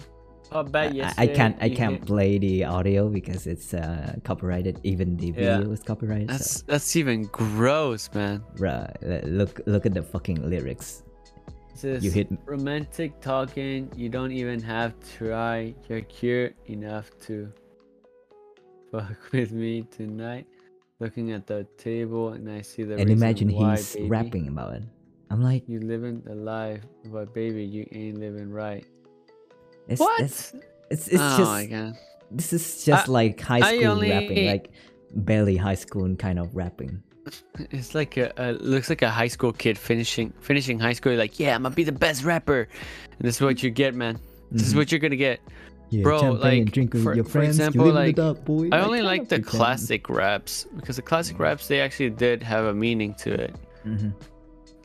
I 0.51 0.61
bet 0.61 0.93
you. 0.95 1.03
I, 1.03 1.13
I 1.17 1.27
can't 1.27 1.57
I 1.61 1.69
can't 1.69 1.93
hit- 1.99 2.05
play 2.05 2.37
the 2.37 2.65
audio 2.65 3.09
because 3.09 3.47
it's 3.47 3.73
uh, 3.73 4.15
copyrighted. 4.23 4.79
Even 4.83 5.17
the 5.17 5.27
Yeah. 5.27 5.57
video 5.57 5.71
is 5.71 5.81
copyrighted. 5.81 6.29
so- 6.29 6.33
That's 6.37 6.61
that's 6.63 6.95
even 6.95 7.23
gross, 7.23 8.09
man. 8.13 8.43
Bruh, 8.55 8.85
uh, 9.03 9.25
look 9.27 9.59
look 9.65 9.85
at 9.85 9.93
the 9.93 10.03
fucking 10.03 10.47
lyrics. 10.47 11.03
This 11.73 11.83
is 11.83 12.05
You 12.05 12.11
hit 12.11 12.29
romantic 12.45 13.19
talking. 13.19 13.91
You 13.97 14.07
don't 14.07 14.31
even 14.31 14.61
have 14.61 14.97
to 14.99 15.05
try. 15.17 15.73
You're 15.89 16.01
cute 16.01 16.55
enough 16.67 17.09
to 17.27 17.51
fuck 18.91 19.17
with 19.33 19.51
me 19.51 19.83
tonight. 19.91 20.47
Looking 20.99 21.33
at 21.33 21.45
the 21.45 21.67
table, 21.77 22.29
and 22.33 22.49
I 22.49 22.61
see 22.61 22.83
the. 22.83 22.95
and 22.95 23.09
imagine 23.09 23.51
why, 23.51 23.75
he's 23.75 23.95
baby. 23.95 24.07
rapping 24.07 24.47
about 24.47 24.75
it. 24.75 24.83
I'm 25.29 25.41
like, 25.41 25.67
You 25.67 25.79
living 25.81 26.21
the 26.21 26.35
life, 26.35 26.81
but 27.11 27.33
baby, 27.33 27.65
you 27.65 27.85
ain't 27.91 28.19
living 28.19 28.49
right. 28.51 28.85
It's, 29.87 29.99
What? 29.99 30.19
It's 30.21 30.53
it's, 30.89 31.07
it's 31.07 31.21
oh 31.21 31.37
just 31.37 31.51
my 31.51 31.65
god. 31.65 31.93
this 32.31 32.53
is 32.53 32.83
just 32.85 33.09
I- 33.09 33.11
like 33.11 33.39
high 33.41 33.59
school 33.77 33.91
only- 33.91 34.09
rapping, 34.11 34.45
like 34.47 34.71
barely 35.15 35.55
high 35.57 35.75
school 35.75 36.13
kind 36.15 36.39
of 36.39 36.55
rapping. 36.55 37.01
It's 37.71 37.95
like 37.95 38.17
a, 38.17 38.31
a 38.37 38.51
looks 38.53 38.89
like 38.89 39.01
a 39.01 39.09
high 39.09 39.27
school 39.29 39.51
kid 39.51 39.77
finishing 39.77 40.31
finishing 40.41 40.77
high 40.79 40.93
school. 40.93 41.15
Like, 41.15 41.39
yeah, 41.39 41.55
I'm 41.55 41.63
gonna 41.63 41.73
be 41.73 41.83
the 41.83 41.91
best 41.91 42.23
rapper. 42.23 42.67
And 43.17 43.21
this 43.21 43.35
is 43.37 43.41
what 43.41 43.63
you 43.63 43.71
get, 43.71 43.95
man. 43.95 44.19
This 44.51 44.67
is 44.67 44.73
Mhm. 44.73 44.77
what 44.77 44.91
you're 44.91 44.99
gonna 44.99 45.15
get. 45.15 45.39
Yeah, 45.89 46.03
Bro, 46.03 46.31
like 46.33 46.73
for, 46.99 47.15
your 47.15 47.23
for 47.23 47.41
example, 47.41 47.91
like 47.91 48.17
up, 48.19 48.43
boy. 48.45 48.69
I 48.71 48.79
only 48.81 48.99
shut 48.99 49.05
like 49.05 49.29
the 49.29 49.39
classic 49.39 50.09
raps 50.09 50.65
because 50.75 50.95
the 50.97 51.01
classic 51.01 51.39
raps 51.39 51.67
they 51.67 51.79
actually 51.79 52.09
did 52.11 52.43
have 52.43 52.65
a 52.65 52.73
meaning 52.73 53.13
to 53.25 53.33
it. 53.33 53.55
Mhm. 53.85 54.13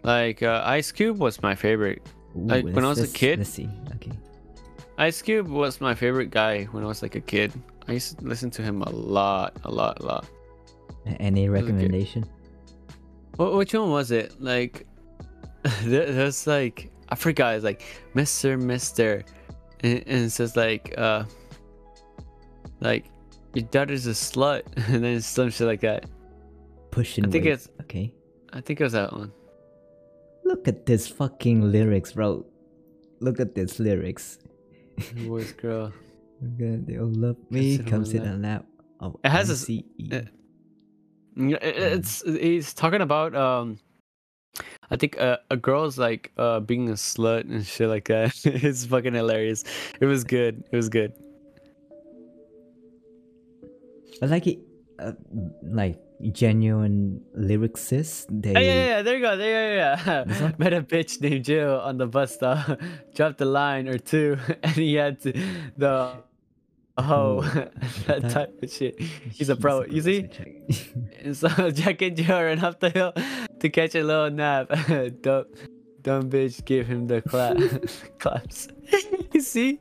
Like 0.03 0.43
uh, 0.43 0.63
Ice 0.65 0.93
Cube 0.93 1.19
was 1.19 1.43
my 1.43 1.55
favorite. 1.55 2.01
Ooh, 2.37 2.47
like 2.47 2.65
when 2.65 2.85
I 2.85 2.89
was 2.89 3.01
a 3.01 3.09
kid, 3.09 3.39
Let's 3.41 3.51
see. 3.51 3.69
Okay. 3.97 4.13
Ice 5.01 5.23
Cube 5.23 5.49
was 5.49 5.81
my 5.81 5.95
favorite 5.95 6.31
guy 6.31 6.65
when 6.65 6.85
I 6.85 6.87
was 6.87 7.01
like 7.01 7.15
a 7.15 7.23
kid. 7.23 7.55
I 7.89 7.93
used 7.93 8.19
to 8.19 8.25
listen 8.27 8.51
to 8.51 8.63
him 8.63 8.83
a 8.83 8.91
lot, 8.91 9.57
a 9.65 9.71
lot, 9.71 9.99
a 10.01 10.05
lot. 10.05 10.27
Any 11.19 11.49
was 11.49 11.63
a 11.63 11.63
kid. 11.63 11.73
recommendation? 11.73 12.25
What 13.37 13.55
which 13.55 13.73
one 13.73 13.91
was 13.91 14.11
it? 14.11 14.39
Like 14.39 14.87
there, 15.85 16.13
there's 16.13 16.47
like 16.47 16.91
I 17.09 17.15
forgot. 17.15 17.55
It's 17.55 17.65
like 17.65 17.83
Mister 18.13 18.59
Mister, 18.59 19.25
and, 19.81 20.05
and 20.07 20.25
it 20.27 20.31
says 20.33 20.55
like 20.55 20.93
uh 20.99 21.25
like 22.81 23.07
your 23.55 23.65
daughter's 23.69 24.07
a 24.07 24.11
slut, 24.11 24.65
and 24.93 25.03
then 25.03 25.23
some 25.23 25.49
shit 25.49 25.67
like 25.67 25.81
that. 25.81 26.11
Pushing. 26.91 27.25
I 27.25 27.31
think 27.31 27.47
weight. 27.47 27.55
it's 27.55 27.71
okay. 27.81 28.13
I 28.53 28.61
think 28.61 28.83
it 28.83 28.85
was 28.85 28.93
that 28.93 29.15
one. 29.15 29.33
Look 30.45 30.69
at 30.69 30.85
this 30.85 31.09
fucking 31.09 31.73
lyrics, 31.73 32.13
bro. 32.13 32.45
Look 33.21 33.41
at 33.41 33.55
this 33.55 33.81
lyrics. 33.81 34.39
Boys, 35.27 35.53
girl. 35.53 35.93
They 36.43 36.97
all 36.99 37.07
love 37.07 37.37
me. 37.51 37.77
sit 37.77 37.87
Come 37.87 38.05
sit 38.05 38.23
on 38.23 38.43
lap. 38.43 38.65
Of 39.01 39.17
It 39.25 39.29
has 39.31 39.51
a 39.51 39.53
s- 39.55 39.69
ICE. 39.69 39.83
it- 39.99 40.29
it- 41.37 41.63
It's 41.63 42.23
he's 42.23 42.75
talking 42.75 43.01
about 43.01 43.35
um 43.35 43.79
I 44.91 44.97
think 44.97 45.19
uh, 45.21 45.39
a 45.51 45.57
girl's 45.57 45.97
like 45.99 46.33
uh 46.37 46.61
being 46.61 46.89
a 46.89 46.95
slut 46.95 47.43
and 47.49 47.65
shit 47.65 47.89
like 47.89 48.09
that. 48.09 48.35
it's 48.45 48.85
fucking 48.87 49.15
hilarious. 49.15 49.65
It 50.01 50.07
was 50.07 50.25
good. 50.25 50.65
It 50.73 50.77
was 50.77 50.89
good. 50.89 51.13
I 54.23 54.27
like 54.27 54.47
it. 54.47 54.59
Uh, 54.99 55.13
like 55.63 55.99
genuine 56.33 57.23
lyricists. 57.37 58.27
They. 58.29 58.55
Oh, 58.55 58.61
yeah, 58.61 58.75
yeah, 58.75 58.87
yeah, 58.87 59.03
there 59.03 59.17
you 59.17 59.23
go. 59.23 59.37
There, 59.37 59.77
yeah, 59.77 60.25
yeah. 60.27 60.53
Met 60.59 60.73
a 60.73 60.83
bitch 60.83 61.21
named 61.21 61.45
Jill 61.45 61.81
on 61.81 61.99
the 61.99 62.07
bus 62.07 62.35
stop, 62.35 62.81
dropped 63.15 63.41
a 63.41 63.45
line 63.45 63.89
or 63.89 63.99
two, 63.99 64.37
and 64.63 64.73
he 64.73 64.95
had 64.95 65.21
to 65.23 65.33
the 65.77 66.13
oh, 66.99 67.03
hoe, 67.03 67.41
that 67.43 67.73
that- 68.07 68.31
type 68.31 68.63
of 68.63 68.71
shit. 68.71 69.01
He's 69.01 69.49
a 69.49 69.57
pro. 69.57 69.85
You 69.85 70.03
see? 70.03 70.29
And 71.21 71.37
so 71.37 71.71
Jack 71.71 72.03
and 72.03 72.17
Jill 72.17 72.41
ran 72.41 72.59
up 72.61 72.81
the 72.81 72.91
hill 72.91 73.13
to 73.61 73.69
catch 73.69 73.95
a 73.95 74.03
little 74.03 74.31
nap. 74.31 74.69
dumb, 75.23 75.47
dumb 76.03 76.31
bitch 76.31 76.65
give 76.65 76.87
him 76.87 77.07
the 77.07 77.23
clap, 77.23 77.57
claps. 78.19 78.69
you 79.33 79.41
see? 79.41 79.81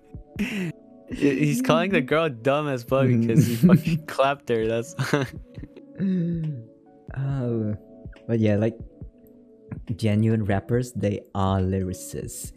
He's 1.12 1.62
calling 1.62 1.92
the 1.92 2.02
girl 2.02 2.30
dumb 2.30 2.68
as 2.68 2.84
fuck 2.84 3.08
because 3.08 3.48
he 3.48 3.56
fucking 3.56 4.06
clapped 4.06 4.48
her. 4.50 4.68
That's 4.68 4.96
oh, 7.18 7.76
but 8.28 8.40
yeah, 8.40 8.56
like 8.56 8.78
genuine 9.96 10.46
rappers, 10.46 10.92
they 10.94 11.22
are 11.36 11.60
lyricists. 11.60 12.54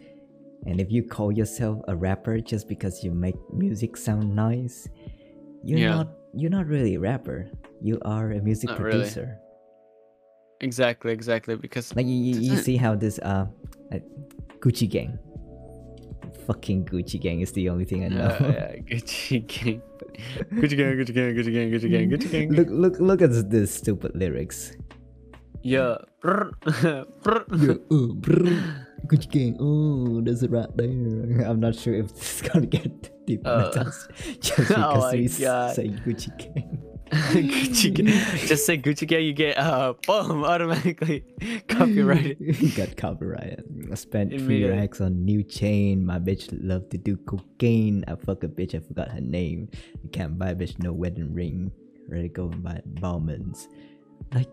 And 0.66 0.80
if 0.80 0.92
you 0.92 1.02
call 1.02 1.32
yourself 1.32 1.80
a 1.88 1.96
rapper 1.96 2.38
just 2.38 2.68
because 2.68 3.02
you 3.02 3.10
make 3.10 3.34
music 3.52 3.96
sound 3.96 4.34
nice, 4.34 4.88
you're 5.64 5.78
Yeah. 5.80 5.96
not 5.96 6.08
you're 6.34 6.50
not 6.50 6.66
really 6.66 6.94
a 6.94 7.00
rapper. 7.00 7.50
You 7.82 7.98
are 8.04 8.32
a 8.32 8.40
music 8.40 8.70
Not 8.70 8.80
really. 8.80 8.98
producer. 8.98 9.38
exactly, 10.60 11.12
exactly. 11.12 11.56
Because 11.56 11.94
Like 11.96 12.06
you, 12.06 12.14
you, 12.14 12.40
you 12.40 12.56
see 12.56 12.76
how 12.76 12.94
this 12.94 13.18
uh, 13.18 13.46
uh 13.92 13.98
Gucci 14.60 14.88
Gang, 14.88 15.18
fucking 16.46 16.84
Gucci 16.86 17.20
Gang 17.20 17.40
is 17.40 17.52
the 17.52 17.68
only 17.68 17.84
thing 17.84 18.04
I 18.04 18.08
know. 18.08 18.26
Uh, 18.26 18.52
yeah, 18.52 18.76
Gucci 18.82 19.46
gang. 19.46 19.82
Gucci 20.52 20.76
gang, 20.76 20.96
Gucci 20.98 21.14
gang, 21.14 21.34
Gucci 21.34 21.52
gang, 21.52 21.70
Gucci 21.70 21.90
gang, 21.90 22.10
Gucci 22.10 22.30
gang. 22.30 22.48
look 22.52 22.68
look 22.70 23.00
look 23.00 23.22
at 23.22 23.30
this, 23.30 23.44
this 23.44 23.74
stupid 23.74 24.12
lyrics. 24.14 24.76
Yeah. 25.62 25.96
brr, 26.20 26.50
brr. 27.22 27.44
Yeah, 27.54 27.74
uh, 27.90 28.06
brr, 28.18 28.50
Gucci 29.06 29.30
Gang. 29.30 29.56
Oh, 29.60 30.20
there's 30.20 30.42
a 30.42 30.48
rat 30.48 30.76
there. 30.76 30.88
I'm 31.46 31.60
not 31.60 31.74
sure 31.74 31.94
if 31.94 32.14
this 32.14 32.42
is 32.42 32.48
gonna 32.48 32.66
get 32.66 33.26
demonetized 33.26 34.10
just 34.40 34.68
because 34.68 35.04
oh 35.04 35.10
we 35.12 35.28
God. 35.28 35.74
say 35.74 35.88
Gucci 35.88 36.36
Gang. 36.38 36.91
Gucci. 37.12 37.92
Just 38.48 38.64
say 38.66 38.78
Gucci 38.78 39.06
gang, 39.06 39.22
you 39.24 39.32
get 39.34 39.58
uh 39.58 39.94
boom 40.06 40.44
automatically 40.44 41.24
copyrighted. 41.68 42.36
You 42.40 42.70
got 42.72 42.96
copyrighted. 42.96 43.64
I 43.90 43.94
spent 43.96 44.30
three 44.32 44.64
racks 44.68 45.00
on 45.00 45.24
new 45.24 45.42
chain. 45.42 46.06
My 46.06 46.18
bitch 46.18 46.48
love 46.62 46.88
to 46.90 46.98
do 46.98 47.16
cocaine. 47.18 48.04
I 48.08 48.14
fuck 48.16 48.44
a 48.44 48.48
bitch. 48.48 48.74
I 48.74 48.80
forgot 48.80 49.10
her 49.10 49.20
name. 49.20 49.68
You 50.02 50.08
can't 50.10 50.38
buy 50.38 50.50
a 50.50 50.54
bitch 50.54 50.78
no 50.82 50.92
wedding 50.92 51.34
ring. 51.34 51.70
Ready 52.08 52.28
to 52.28 52.34
go 52.34 52.48
and 52.48 52.62
buy 52.62 52.80
Bauman's. 52.86 53.68
Like, 54.32 54.48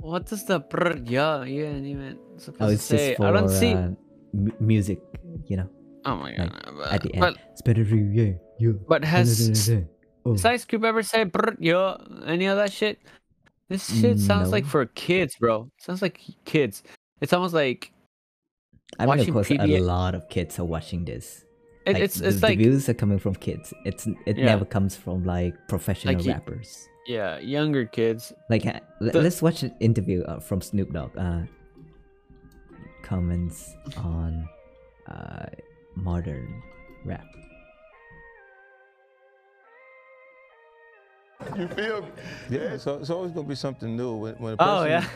What 0.00 0.26
does 0.26 0.44
the 0.44 0.58
brr 0.58 0.98
yeah 1.04 1.44
you 1.44 1.64
ain't 1.64 1.86
even 1.86 2.18
supposed 2.36 2.62
oh, 2.62 2.70
to 2.70 2.78
say? 2.78 3.14
for 3.14 3.26
I 3.26 3.30
don't 3.30 3.48
see. 3.48 3.74
uh, 3.74 3.94
m- 4.34 4.52
music, 4.58 5.00
you 5.46 5.56
know. 5.56 5.68
oh 6.04 6.16
my 6.16 6.34
god. 6.34 6.50
like, 6.52 6.74
but, 6.76 6.92
at 6.92 7.02
the 7.02 7.14
end. 7.14 7.20
but, 7.20 7.36
It's 7.52 7.62
better 7.62 7.82
you, 7.82 8.10
yeah, 8.12 8.32
yeah. 8.58 8.72
but 8.88 9.04
has. 9.04 9.70
Oh. 10.24 10.32
Has 10.32 10.44
Ice 10.44 10.64
Cube 10.64 10.84
ever 10.84 11.02
say 11.02 11.24
brr 11.24 11.56
yo 11.58 11.96
any 12.26 12.46
of 12.46 12.56
that 12.56 12.72
shit? 12.72 12.98
This 13.68 13.88
shit 14.00 14.18
sounds 14.20 14.50
like 14.52 14.66
for 14.66 14.84
kids, 14.86 15.34
bro. 15.40 15.68
Sounds 15.78 16.02
like 16.02 16.20
kids. 16.44 16.82
It's 17.20 17.32
almost 17.32 17.54
like 17.54 17.90
I 18.98 19.06
mean, 19.06 19.20
of 19.20 19.32
course, 19.32 19.50
a 19.50 19.78
lot 19.80 20.14
of 20.14 20.28
kids 20.28 20.58
are 20.58 20.64
watching 20.66 21.04
this. 21.06 21.44
It- 21.86 21.94
Like, 21.94 22.02
it's- 22.02 22.14
the, 22.20 22.28
it's 22.28 22.40
the 22.40 22.46
like- 22.48 22.58
views 22.58 22.88
are 22.88 22.94
coming 22.94 23.18
from 23.18 23.34
kids. 23.34 23.72
It's 23.84 24.06
it 24.26 24.36
Yeah. 24.38 24.44
never 24.44 24.64
comes 24.64 24.94
from 24.96 25.24
like 25.24 25.54
professional 25.68 26.14
Like 26.14 26.26
rappers. 26.26 26.86
yeah, 27.06 27.38
younger 27.40 27.86
kids. 27.86 28.32
Like, 28.50 28.66
uh, 28.66 28.78
let's 29.00 29.40
watch 29.42 29.62
an 29.64 29.74
interview 29.80 30.22
uh, 30.24 30.38
from 30.40 30.60
Snoop 30.60 30.92
Dogg. 30.92 31.16
Uh, 31.16 31.42
comments 33.02 33.74
on 33.96 34.48
uh, 35.08 35.46
modern 35.96 36.62
rap. 37.04 37.24
You 41.56 41.68
feel 41.68 42.02
me? 42.02 42.08
Yeah, 42.50 42.76
so 42.76 42.96
it's 42.98 43.10
always 43.10 43.32
gonna 43.32 43.46
be 43.48 43.54
something 43.54 43.96
new 43.96 44.14
when, 44.14 44.34
when 44.36 44.52
a 44.54 44.56
Oh, 44.58 44.84
person 44.84 44.90
yeah. 44.90 45.06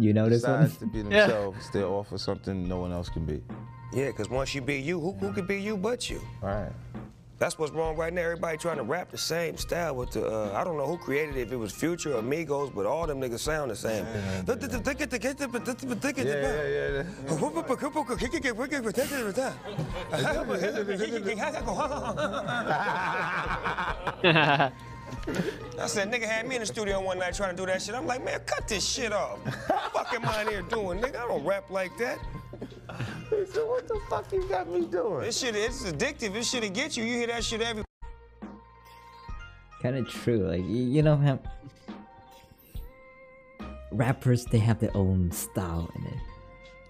You 0.00 0.12
know 0.12 0.28
this 0.28 0.42
one? 0.42 0.62
decides 0.62 0.78
to 0.78 0.86
be 0.86 0.98
Yeah. 0.98 1.04
themselves. 1.26 1.70
They 1.72 1.82
offer 1.82 2.18
something 2.18 2.66
no 2.68 2.78
one 2.78 2.92
else 2.92 3.08
can 3.08 3.24
be. 3.24 3.42
Yeah, 3.92 4.06
because 4.06 4.28
once 4.28 4.54
you 4.54 4.60
be 4.60 4.76
you, 4.80 4.98
who, 5.00 5.12
who 5.12 5.32
could 5.32 5.46
be 5.46 5.60
you 5.60 5.76
but 5.76 6.10
you? 6.10 6.20
Right. 6.42 6.72
That's 7.38 7.58
what's 7.58 7.72
wrong 7.72 7.96
right 7.96 8.12
now. 8.12 8.22
Everybody 8.22 8.56
trying 8.58 8.76
to 8.76 8.84
rap 8.84 9.10
the 9.10 9.18
same 9.18 9.56
style 9.56 9.96
with 9.96 10.12
the, 10.12 10.24
uh, 10.26 10.52
I 10.58 10.62
don't 10.64 10.76
know 10.78 10.86
who 10.86 10.96
created 10.96 11.36
it, 11.36 11.42
if 11.42 11.52
it 11.52 11.56
was 11.56 11.72
Future 11.72 12.14
or 12.14 12.22
Migos, 12.22 12.72
but 12.74 12.86
all 12.86 13.06
them 13.06 13.20
niggas 13.20 13.40
sound 13.40 13.70
the 13.72 13.76
same. 13.76 14.06
I 25.78 25.86
said, 25.86 26.10
nigga 26.10 26.24
had 26.24 26.46
me 26.46 26.56
in 26.56 26.60
the 26.60 26.66
studio 26.66 27.00
one 27.00 27.18
night 27.18 27.34
trying 27.34 27.50
to 27.50 27.56
do 27.56 27.66
that 27.66 27.82
shit. 27.82 27.94
I'm 27.94 28.06
like, 28.06 28.24
man, 28.24 28.40
cut 28.46 28.68
this 28.68 28.86
shit 28.86 29.12
off. 29.12 29.38
What 29.44 29.54
the 29.66 29.90
fuck 29.92 30.14
am 30.14 30.24
I 30.26 30.42
in 30.42 30.48
here 30.48 30.62
doing, 30.62 31.00
nigga? 31.00 31.16
I 31.16 31.28
don't 31.28 31.44
rap 31.44 31.70
like 31.70 31.96
that. 31.98 32.18
So 33.52 33.66
what 33.66 33.88
the 33.88 34.00
fuck 34.08 34.30
you 34.32 34.46
got 34.48 34.68
me 34.68 34.86
doing? 34.86 35.22
This 35.22 35.38
shit, 35.38 35.56
it's 35.56 35.82
addictive. 35.84 36.32
This 36.32 36.50
shit'll 36.50 36.70
get 36.70 36.96
you. 36.96 37.04
You 37.04 37.18
hear 37.18 37.26
that 37.28 37.42
shit 37.42 37.60
every 37.60 37.84
Kind 39.82 39.96
of 39.96 40.08
true. 40.08 40.48
Like, 40.48 40.64
you 40.66 41.02
know 41.02 41.16
how 41.16 41.38
rappers 43.92 44.44
they 44.46 44.58
have 44.58 44.78
their 44.80 44.96
own 44.96 45.30
style 45.30 45.90
in 45.96 46.06
it. 46.06 46.18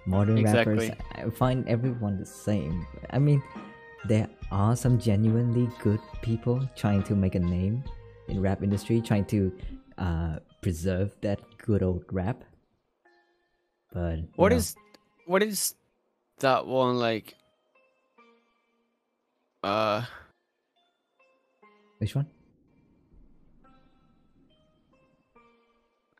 Modern 0.07 0.39
Exactly. 0.39 0.91
rappers, 0.91 0.99
I 1.15 1.31
find 1.31 1.66
everyone 1.69 2.19
the 2.19 2.27
same. 2.27 2.86
I 3.11 3.19
mean, 3.19 3.43
there 4.07 4.28
are 4.53 4.77
some 4.77 4.99
genuinely 4.99 5.69
good 5.82 6.01
people 6.23 6.69
trying 6.77 7.03
to 7.05 7.15
make 7.15 7.35
a 7.35 7.41
name 7.41 7.82
in 8.28 8.40
rap 8.40 8.62
industry, 8.62 9.01
trying 9.01 9.24
to 9.26 9.52
uh, 9.98 10.38
preserve 10.62 11.14
that 11.22 11.40
good 11.59 11.82
old 11.82 12.05
rap. 12.10 12.42
But 13.92 14.20
What 14.36 14.51
know, 14.51 14.56
is 14.56 14.74
what 15.26 15.42
is 15.42 15.74
that 16.40 16.66
one 16.66 16.98
like 16.98 17.34
uh 19.62 20.02
which 21.98 22.14
one? 22.14 22.26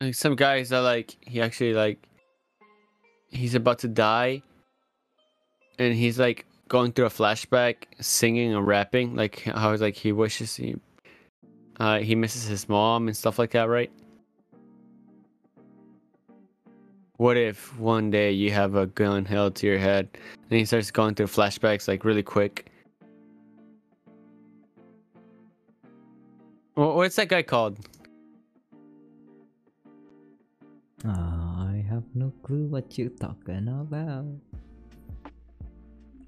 like 0.01 0.15
some 0.15 0.35
guys 0.35 0.71
are 0.71 0.81
like 0.81 1.15
he 1.21 1.41
actually 1.41 1.73
like 1.73 2.07
he's 3.29 3.55
about 3.55 3.79
to 3.79 3.87
die 3.87 4.41
and 5.79 5.93
he's 5.93 6.19
like 6.19 6.45
going 6.67 6.91
through 6.91 7.05
a 7.05 7.09
flashback 7.09 7.75
singing 7.99 8.53
and 8.53 8.65
rapping 8.67 9.15
like 9.15 9.41
how 9.43 9.75
like 9.75 9.95
he 9.95 10.11
wishes 10.11 10.55
he 10.55 10.75
uh 11.79 11.99
he 11.99 12.15
misses 12.15 12.43
his 12.45 12.67
mom 12.69 13.07
and 13.07 13.15
stuff 13.15 13.39
like 13.39 13.51
that 13.51 13.69
right 13.69 13.91
what 17.17 17.37
if 17.37 17.77
one 17.79 18.11
day 18.11 18.31
you 18.31 18.51
have 18.51 18.75
a 18.75 18.87
gun 18.87 19.23
held 19.23 19.55
to 19.55 19.67
your 19.67 19.77
head 19.77 20.09
and 20.49 20.59
he 20.59 20.65
starts 20.65 20.91
going 20.91 21.15
through 21.15 21.27
flashbacks 21.27 21.87
like 21.87 22.03
really 22.03 22.23
quick? 22.23 22.69
What's 26.73 27.15
that 27.15 27.29
guy 27.29 27.41
called? 27.41 27.79
I 31.05 31.85
have 31.87 32.03
no 32.13 32.33
clue 32.43 32.65
what 32.65 32.97
you're 32.97 33.09
talking 33.09 33.69
about. 33.69 34.25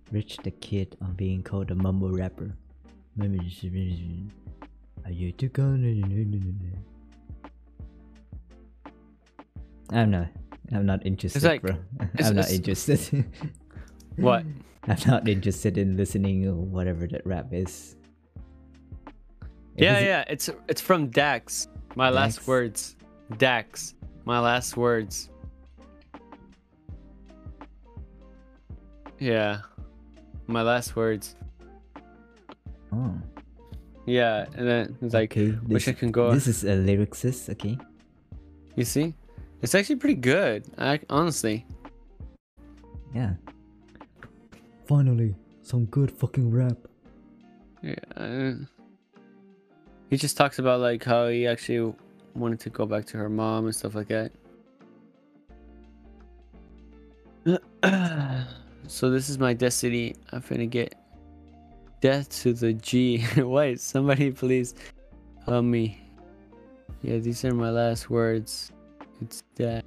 Rich 0.10 0.38
the 0.38 0.52
Kid 0.52 0.96
on 1.02 1.16
being 1.16 1.44
called 1.44 1.70
a 1.72 1.76
mumble 1.76 2.12
rapper. 2.12 2.56
Are 5.08 5.12
you 5.12 5.32
too 5.32 5.48
gone? 5.48 5.88
I'm 9.90 10.12
not. 10.12 10.28
I'm 10.74 10.86
not 10.86 11.06
interested, 11.06 11.44
like- 11.44 11.62
bro. 11.62 11.78
I'm 12.20 12.36
not 12.36 12.52
interested. 12.52 13.26
What? 14.18 14.44
I'm 14.88 14.98
not 15.06 15.30
interested 15.30 15.78
in 15.78 15.96
listening 15.96 16.48
or 16.48 16.56
whatever 16.56 17.06
that 17.08 17.24
rap 17.26 17.54
is. 17.54 17.96
Yeah, 19.78 19.92
it's- 19.92 20.04
yeah. 20.04 20.24
It's 20.28 20.50
it's 20.68 20.82
from 20.82 21.08
Dax. 21.08 21.68
My 21.96 22.10
last 22.10 22.48
words. 22.48 22.98
Dax. 23.38 23.94
My 24.26 24.40
last 24.40 24.76
words. 24.76 25.30
Yeah. 29.20 29.62
My 30.48 30.64
last 30.64 30.96
words. 30.96 31.36
Yeah, 34.08 34.46
and 34.56 34.66
then 34.66 34.98
it's 35.02 35.14
like 35.14 35.32
Okay, 35.36 35.52
wish 35.68 35.86
this- 35.86 35.96
I 35.96 36.00
can 36.00 36.12
go. 36.12 36.32
This 36.34 36.48
is 36.48 36.64
a 36.64 36.78
lyricist, 36.80 37.50
okay? 37.52 37.78
You 38.76 38.86
see, 38.86 39.14
it's 39.62 39.76
actually 39.76 39.98
pretty 39.98 40.16
good. 40.16 40.64
I 40.78 41.00
honestly. 41.10 41.66
Yeah. 43.14 43.34
Finally, 44.86 45.36
some 45.62 45.86
good 45.92 46.10
fucking 46.10 46.50
rap. 46.50 46.78
Yeah. 47.84 47.96
uh, 48.16 48.54
He 50.10 50.16
just 50.16 50.38
talks 50.38 50.58
about 50.58 50.80
like 50.80 51.04
how 51.04 51.28
he 51.28 51.46
actually 51.46 51.94
wanted 52.34 52.62
to 52.62 52.70
go 52.70 52.86
back 52.86 53.04
to 53.12 53.18
her 53.18 53.28
mom 53.30 53.66
and 53.66 53.76
stuff 53.76 53.94
like 53.94 54.08
that. 54.08 54.32
so 58.88 59.10
this 59.10 59.28
is 59.30 59.38
my 59.38 59.54
destiny. 59.54 60.16
I'm 60.32 60.42
finna 60.42 60.70
get 60.70 60.96
death 62.02 62.30
to 62.44 62.54
the 62.54 62.74
G. 62.74 63.26
Wait, 63.38 63.80
somebody 63.80 64.32
please 64.32 64.76
help 65.46 65.66
me. 65.66 66.02
Yeah, 67.02 67.18
these 67.18 67.44
are 67.46 67.54
my 67.54 67.70
last 67.70 68.10
words. 68.10 68.72
It's 69.22 69.44
death. 69.56 69.84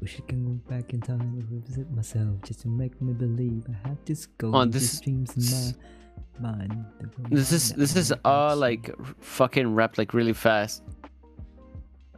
Wish 0.00 0.20
I 0.20 0.26
can 0.28 0.44
go 0.44 0.52
back 0.68 0.92
in 0.92 1.00
time 1.00 1.20
and 1.20 1.50
revisit 1.50 1.90
myself 1.92 2.28
just 2.44 2.60
to 2.60 2.68
make 2.68 3.00
me 3.00 3.12
believe 3.12 3.64
I 3.68 3.88
have 3.88 3.98
this 4.04 4.28
Oh, 4.42 4.50
oh, 4.54 4.64
this- 4.64 5.00
dreams 5.00 5.32
in 5.36 5.76
my 6.42 6.50
mind. 6.50 6.84
This 7.30 7.52
is 7.52 7.72
this 7.72 7.96
is 7.96 8.12
all 8.24 8.56
like 8.56 8.90
fucking 9.20 9.74
rap 9.74 9.96
like 9.98 10.12
really 10.14 10.32
fast. 10.34 10.82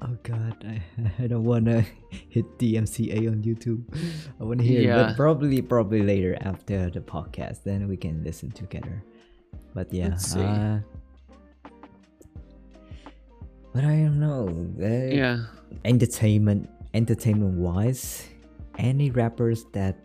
Oh 0.02 0.16
god, 0.22 0.56
I, 0.66 0.82
I 1.22 1.26
don't 1.26 1.44
wanna 1.44 1.80
hit 2.28 2.44
DMCA 2.58 3.28
on 3.30 3.42
YouTube. 3.42 3.82
I 4.40 4.44
wanna 4.44 4.62
hear 4.62 4.90
it, 4.90 4.94
but 5.08 5.16
probably 5.16 5.62
probably 5.62 6.02
later 6.02 6.36
after 6.42 6.90
the 6.90 7.00
podcast, 7.00 7.62
then 7.64 7.88
we 7.88 7.96
can 7.96 8.22
listen 8.22 8.50
together. 8.50 9.02
But 9.74 9.92
yeah, 9.92 10.16
uh, 10.36 10.80
but 13.72 13.84
I 13.84 13.96
don't 14.04 14.20
know. 14.20 14.48
uh, 14.80 15.14
Yeah. 15.14 15.44
entertainment 15.84 16.68
entertainment 16.94 17.58
wise 17.58 18.24
any 18.78 19.10
rappers 19.10 19.64
that 19.72 19.96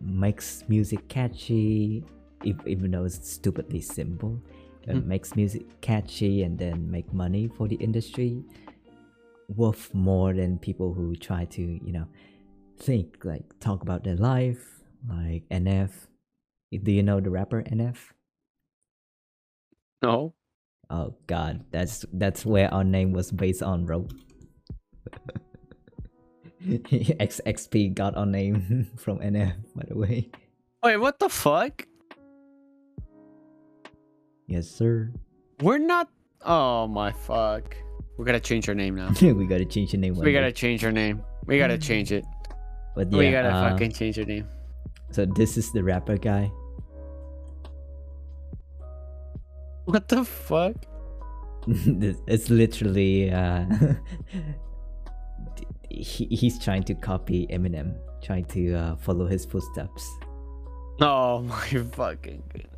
makes 0.00 0.64
music 0.68 1.06
catchy 1.08 2.02
if, 2.42 2.56
even 2.66 2.90
though 2.90 3.04
it's 3.04 3.22
stupidly 3.28 3.80
simple 3.80 4.40
uh, 4.88 4.92
Mhm. 4.94 5.06
makes 5.06 5.36
music 5.36 5.62
catchy 5.80 6.42
and 6.42 6.58
then 6.58 6.90
make 6.90 7.12
money 7.14 7.46
for 7.48 7.68
the 7.68 7.76
industry 7.76 8.42
worth 9.48 9.92
more 9.94 10.32
than 10.32 10.58
people 10.58 10.94
who 10.94 11.14
try 11.16 11.44
to 11.44 11.62
you 11.62 11.92
know 11.92 12.06
think 12.78 13.24
like 13.24 13.44
talk 13.60 13.82
about 13.82 14.02
their 14.04 14.16
life 14.16 14.82
like 15.08 15.42
nf 15.50 15.90
do 16.82 16.90
you 16.92 17.02
know 17.02 17.20
the 17.20 17.30
rapper 17.30 17.62
nf 17.62 17.96
No. 20.02 20.34
oh 20.90 21.14
god 21.26 21.64
that's 21.70 22.04
that's 22.12 22.44
where 22.44 22.72
our 22.72 22.84
name 22.84 23.12
was 23.12 23.30
based 23.30 23.62
on 23.62 23.84
bro 23.86 24.08
XXP 26.64 27.92
got 27.94 28.16
our 28.16 28.24
name 28.24 28.88
from 28.96 29.18
NF, 29.18 29.52
by 29.76 29.84
the 29.86 29.98
way. 29.98 30.30
Wait, 30.82 30.96
what 30.96 31.18
the 31.18 31.28
fuck? 31.28 31.86
Yes, 34.46 34.70
sir. 34.70 35.12
We're 35.60 35.76
not. 35.76 36.08
Oh 36.40 36.86
my 36.88 37.12
fuck. 37.12 37.76
We 38.16 38.24
gotta 38.24 38.40
change 38.40 38.68
our 38.68 38.74
name 38.74 38.94
now. 38.94 39.12
we 39.20 39.46
gotta 39.46 39.64
change 39.64 39.92
the 39.92 39.98
name. 39.98 40.14
we 40.14 40.32
gotta 40.32 40.52
change 40.52 40.84
our 40.84 40.92
name. 40.92 41.22
We 41.46 41.58
gotta 41.58 41.78
change 41.78 42.12
it. 42.12 42.24
But 42.94 43.08
we 43.08 43.30
gotta 43.30 43.48
uh, 43.48 43.70
fucking 43.70 43.92
change 43.92 44.18
our 44.18 44.24
name. 44.24 44.48
So 45.10 45.26
this 45.26 45.56
is 45.56 45.72
the 45.72 45.82
rapper 45.82 46.16
guy. 46.16 46.50
What 49.84 50.08
the 50.08 50.24
fuck? 50.24 50.76
It's 52.26 52.50
literally 52.50 53.30
uh, 53.30 53.64
he, 55.90 56.26
he's 56.26 56.58
trying 56.58 56.82
to 56.84 56.94
copy 56.94 57.46
Eminem, 57.48 57.94
trying 58.22 58.44
to 58.46 58.74
uh, 58.74 58.96
follow 58.96 59.26
his 59.26 59.44
footsteps. 59.44 60.06
Oh 61.00 61.40
my 61.40 61.66
fucking 61.66 62.42
god. 62.52 62.73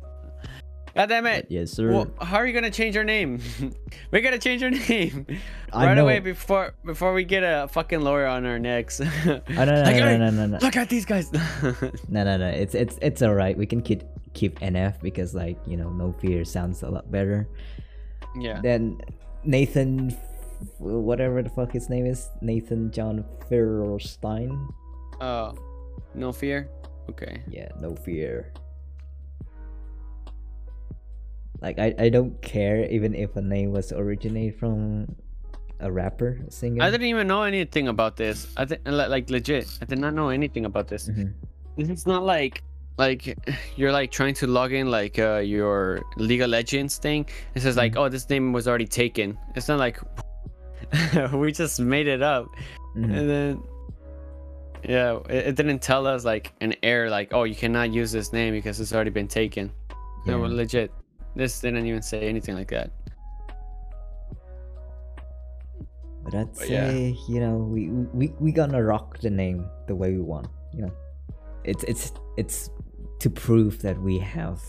God 0.97 1.09
damn 1.09 1.25
it. 1.27 1.47
Yes, 1.49 1.71
sir. 1.71 1.91
Well, 1.91 2.07
how 2.19 2.37
are 2.37 2.47
you 2.47 2.53
gonna 2.53 2.71
change 2.71 2.97
our 2.97 3.03
name? 3.03 3.39
we 4.11 4.21
gotta 4.21 4.39
change 4.39 4.63
our 4.63 4.69
name 4.71 5.25
I 5.73 5.85
right 5.85 5.93
know. 5.93 6.03
away 6.03 6.19
before 6.19 6.73
before 6.83 7.13
we 7.13 7.23
get 7.23 7.43
a 7.43 7.67
fucking 7.69 8.01
lawyer 8.01 8.25
on 8.25 8.45
our 8.45 8.57
necks. 8.59 8.99
Oh, 9.25 9.41
no, 9.49 9.65
no, 9.65 9.65
no, 9.65 9.81
Like, 9.83 9.95
no, 9.95 10.07
"Hey, 10.07 10.17
no, 10.17 10.29
no, 10.31 10.45
no. 10.47 10.57
Look 10.61 10.75
at 10.75 10.89
these 10.89 11.05
guys. 11.05 11.31
No, 12.09 12.23
no, 12.23 12.37
no. 12.37 12.47
It's 12.49 12.73
it's 12.75 12.97
it's 13.01 13.21
all 13.21 13.33
right. 13.35 13.57
We 13.57 13.65
can 13.65 13.81
keep 13.81 14.03
keep 14.33 14.59
NF 14.59 14.99
because 15.01 15.33
like 15.35 15.57
you 15.65 15.77
know, 15.77 15.89
no 15.89 16.11
fear 16.13 16.43
sounds 16.45 16.83
a 16.83 16.89
lot 16.89 17.09
better. 17.11 17.47
yeah. 18.39 18.59
Then 18.61 18.99
Nathan, 19.43 20.09
whatever 20.79 21.41
the 21.43 21.49
fuck 21.49 21.71
his 21.71 21.89
name 21.89 22.05
is, 22.05 22.29
Nathan 22.41 22.91
John 22.91 23.23
Feuerstein. 23.49 24.67
Oh, 25.21 25.53
no 26.15 26.31
fear. 26.31 26.69
Okay. 27.09 27.41
Yeah, 27.49 27.69
no 27.79 27.95
fear. 27.95 28.51
Like 31.61 31.79
I, 31.79 31.93
I 31.97 32.09
don't 32.09 32.39
care 32.41 32.85
even 32.89 33.15
if 33.15 33.35
a 33.35 33.41
name 33.41 33.71
was 33.71 33.91
originated 33.91 34.59
from 34.59 35.15
a 35.79 35.91
rapper, 35.91 36.39
a 36.47 36.51
singer. 36.51 36.83
I 36.83 36.89
didn't 36.91 37.07
even 37.07 37.27
know 37.27 37.43
anything 37.43 37.87
about 37.87 38.15
this. 38.15 38.47
I 38.57 38.65
think 38.65 38.81
like 38.85 39.29
legit. 39.29 39.67
I 39.81 39.85
did 39.85 39.99
not 39.99 40.13
know 40.13 40.29
anything 40.29 40.65
about 40.65 40.87
this. 40.87 41.09
Mhm. 41.09 41.33
This 41.77 41.89
is 41.89 42.05
not 42.05 42.23
like 42.23 42.63
like 42.97 43.37
you're 43.75 43.91
like 43.91 44.11
trying 44.11 44.33
to 44.35 44.47
log 44.47 44.71
in 44.73 44.89
like 44.91 45.17
uh, 45.19 45.37
your 45.37 46.01
League 46.17 46.41
of 46.41 46.49
Legends 46.49 46.97
thing. 46.97 47.25
It 47.55 47.61
says 47.61 47.77
like, 47.77 47.95
oh, 47.97 48.09
this 48.09 48.29
name 48.29 48.53
was 48.53 48.67
already 48.67 48.87
taken. 48.87 49.37
It's 49.55 49.67
not 49.67 49.79
like 49.79 49.99
we 51.33 51.51
just 51.51 51.79
made 51.79 52.07
it 52.07 52.21
up, 52.21 52.47
Mhm. 52.95 53.17
and 53.17 53.29
then 53.29 53.63
yeah, 54.87 55.19
it, 55.29 55.47
it 55.47 55.55
didn't 55.55 55.81
tell 55.81 56.05
us 56.07 56.23
like 56.23 56.53
an 56.61 56.75
error 56.83 57.09
like, 57.09 57.33
oh, 57.33 57.43
you 57.43 57.55
cannot 57.55 57.91
use 57.93 58.11
this 58.11 58.31
name 58.31 58.53
because 58.53 58.79
it's 58.79 58.93
already 58.93 59.09
been 59.09 59.27
taken. 59.27 59.71
No, 60.25 60.39
legit. 60.41 60.91
This 61.37 61.59
didn't 61.61 61.85
even 61.85 62.01
say 62.01 62.27
anything 62.27 62.55
like 62.55 62.69
that. 62.69 62.89
But 66.23 66.33
I'd 66.33 66.53
But 66.53 66.67
yeah. 66.67 66.89
say, 66.89 67.15
you 67.29 67.39
know, 67.39 67.57
we 67.57 67.89
we 67.89 68.33
we 68.39 68.51
gonna 68.51 68.83
rock 68.83 69.19
the 69.19 69.29
name 69.29 69.69
the 69.85 69.93
way 69.93 70.13
we 70.13 70.21
want. 70.21 70.47
You 70.73 70.81
know, 70.87 70.93
it's 71.63 71.83
it's 71.83 72.11
it's 72.37 72.71
to 73.19 73.29
prove 73.29 73.83
that 73.83 74.01
we 74.01 74.17
have 74.17 74.59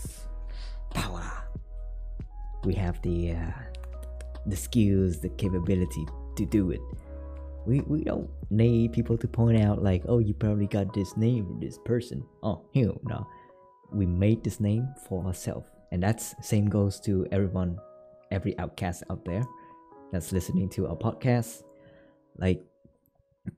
power. 0.93 1.25
We 2.63 2.75
have 2.75 3.01
the 3.01 3.31
uh, 3.33 3.51
the 4.45 4.55
skills, 4.55 5.19
the 5.19 5.29
capability 5.29 6.05
to 6.35 6.45
do 6.45 6.69
it. 6.69 6.81
We 7.65 7.81
we 7.81 8.03
don't 8.03 8.29
need 8.51 8.93
people 8.93 9.17
to 9.17 9.27
point 9.27 9.59
out 9.59 9.81
like, 9.81 10.03
oh, 10.07 10.19
you 10.19 10.35
probably 10.35 10.67
got 10.67 10.93
this 10.93 11.17
name 11.17 11.47
from 11.47 11.59
this 11.59 11.79
person. 11.79 12.23
Oh, 12.43 12.61
hell 12.75 13.01
no. 13.03 13.27
We 13.91 14.05
made 14.05 14.43
this 14.43 14.59
name 14.59 14.87
for 15.07 15.25
ourselves, 15.25 15.67
and 15.91 16.01
that's 16.01 16.35
same 16.41 16.69
goes 16.69 16.99
to 17.01 17.25
everyone, 17.31 17.79
every 18.31 18.57
outcast 18.59 19.03
out 19.09 19.25
there 19.25 19.43
that's 20.11 20.31
listening 20.31 20.69
to 20.69 20.87
our 20.87 20.95
podcast. 20.95 21.63
Like, 22.37 22.63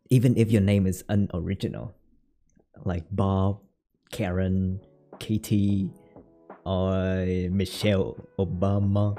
even 0.09 0.37
if 0.37 0.51
your 0.51 0.61
name 0.61 0.87
is 0.87 1.03
unoriginal, 1.09 1.93
like 2.85 3.03
Bob, 3.11 3.59
Karen, 4.11 4.79
Katie, 5.19 5.89
or 6.65 7.25
Michelle 7.49 8.17
Obama, 8.39 9.17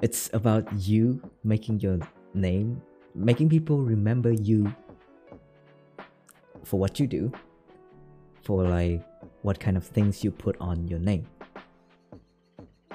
it's 0.00 0.30
about 0.32 0.66
you 0.74 1.20
making 1.44 1.80
your 1.80 1.98
name, 2.34 2.80
making 3.14 3.48
people 3.48 3.82
remember 3.82 4.32
you 4.32 4.72
for 6.64 6.78
what 6.78 7.00
you 7.00 7.06
do, 7.06 7.32
for 8.42 8.62
like 8.64 9.04
what 9.42 9.58
kind 9.58 9.76
of 9.76 9.84
things 9.86 10.22
you 10.22 10.30
put 10.30 10.56
on 10.60 10.86
your 10.88 10.98
name. 10.98 11.26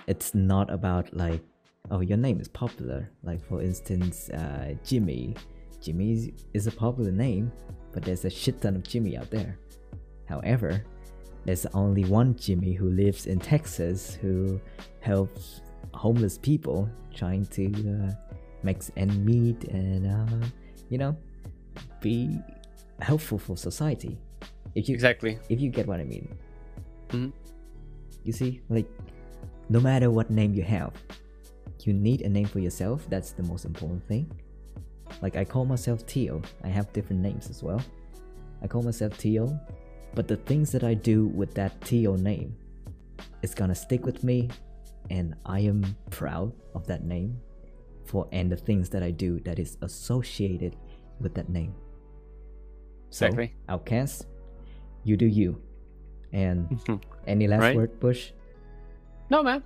It's 0.07 0.33
not 0.35 0.69
about 0.69 1.15
like, 1.15 1.41
oh, 1.91 2.01
your 2.01 2.17
name 2.17 2.39
is 2.39 2.47
popular. 2.47 3.09
Like 3.23 3.43
for 3.47 3.61
instance, 3.61 4.29
uh, 4.29 4.73
Jimmy. 4.85 5.35
Jimmy 5.81 6.33
is 6.53 6.67
a 6.67 6.71
popular 6.71 7.11
name, 7.11 7.51
but 7.91 8.03
there's 8.03 8.23
a 8.23 8.29
shit 8.29 8.61
ton 8.61 8.75
of 8.75 8.83
Jimmy 8.83 9.17
out 9.17 9.29
there. 9.29 9.57
However, 10.29 10.83
there's 11.45 11.65
only 11.73 12.05
one 12.05 12.35
Jimmy 12.35 12.71
who 12.73 12.89
lives 12.89 13.25
in 13.25 13.39
Texas 13.39 14.15
who 14.15 14.61
helps 15.01 15.61
homeless 15.93 16.37
people 16.37 16.89
trying 17.13 17.45
to 17.47 17.65
uh, 17.67 18.11
make 18.63 18.77
ends 18.95 19.17
meet 19.17 19.65
and 19.65 20.07
uh, 20.07 20.47
you 20.89 20.97
know 20.97 21.15
be 21.99 22.39
helpful 23.01 23.37
for 23.37 23.57
society. 23.57 24.17
If 24.75 24.87
you 24.87 24.95
exactly, 24.95 25.37
if 25.49 25.59
you 25.59 25.69
get 25.69 25.85
what 25.85 25.99
I 25.99 26.05
mean. 26.05 26.27
Mhm. 27.09 27.33
You 28.23 28.31
see, 28.31 28.61
like 28.69 28.87
no 29.69 29.79
matter 29.79 30.11
what 30.11 30.29
name 30.29 30.53
you 30.53 30.63
have, 30.63 30.93
you 31.83 31.93
need 31.93 32.21
a 32.21 32.29
name 32.29 32.45
for 32.45 32.59
yourself. 32.59 33.05
That's 33.09 33.31
the 33.31 33.43
most 33.43 33.65
important 33.65 34.05
thing. 34.07 34.31
Like 35.21 35.35
I 35.35 35.43
call 35.45 35.65
myself 35.65 36.05
Teo. 36.05 36.41
I 36.63 36.67
have 36.67 36.91
different 36.93 37.21
names 37.21 37.49
as 37.49 37.61
well. 37.63 37.81
I 38.61 38.67
call 38.67 38.81
myself 38.81 39.17
Teo, 39.17 39.59
but 40.15 40.27
the 40.27 40.37
things 40.37 40.71
that 40.71 40.83
I 40.83 40.93
do 40.93 41.27
with 41.27 41.53
that 41.55 41.79
Teo 41.81 42.15
name 42.15 42.55
is 43.41 43.53
gonna 43.53 43.75
stick 43.75 44.05
with 44.05 44.23
me, 44.23 44.49
and 45.09 45.35
I 45.45 45.59
am 45.61 45.83
proud 46.09 46.53
of 46.73 46.87
that 46.87 47.03
name 47.03 47.37
for 48.05 48.27
and 48.31 48.51
the 48.51 48.55
things 48.55 48.89
that 48.89 49.03
I 49.03 49.11
do 49.11 49.39
that 49.41 49.59
is 49.59 49.77
associated 49.81 50.75
with 51.19 51.33
that 51.35 51.49
name. 51.49 51.73
So, 53.09 53.25
Exactly. 53.27 53.53
Outcast, 53.69 54.27
you 55.03 55.17
do 55.17 55.25
you. 55.25 55.61
And 56.31 56.79
any 57.27 57.47
last 57.47 57.61
Right. 57.61 57.75
word, 57.75 57.99
Bush? 57.99 58.31
No, 59.33 59.41
man. 59.41 59.63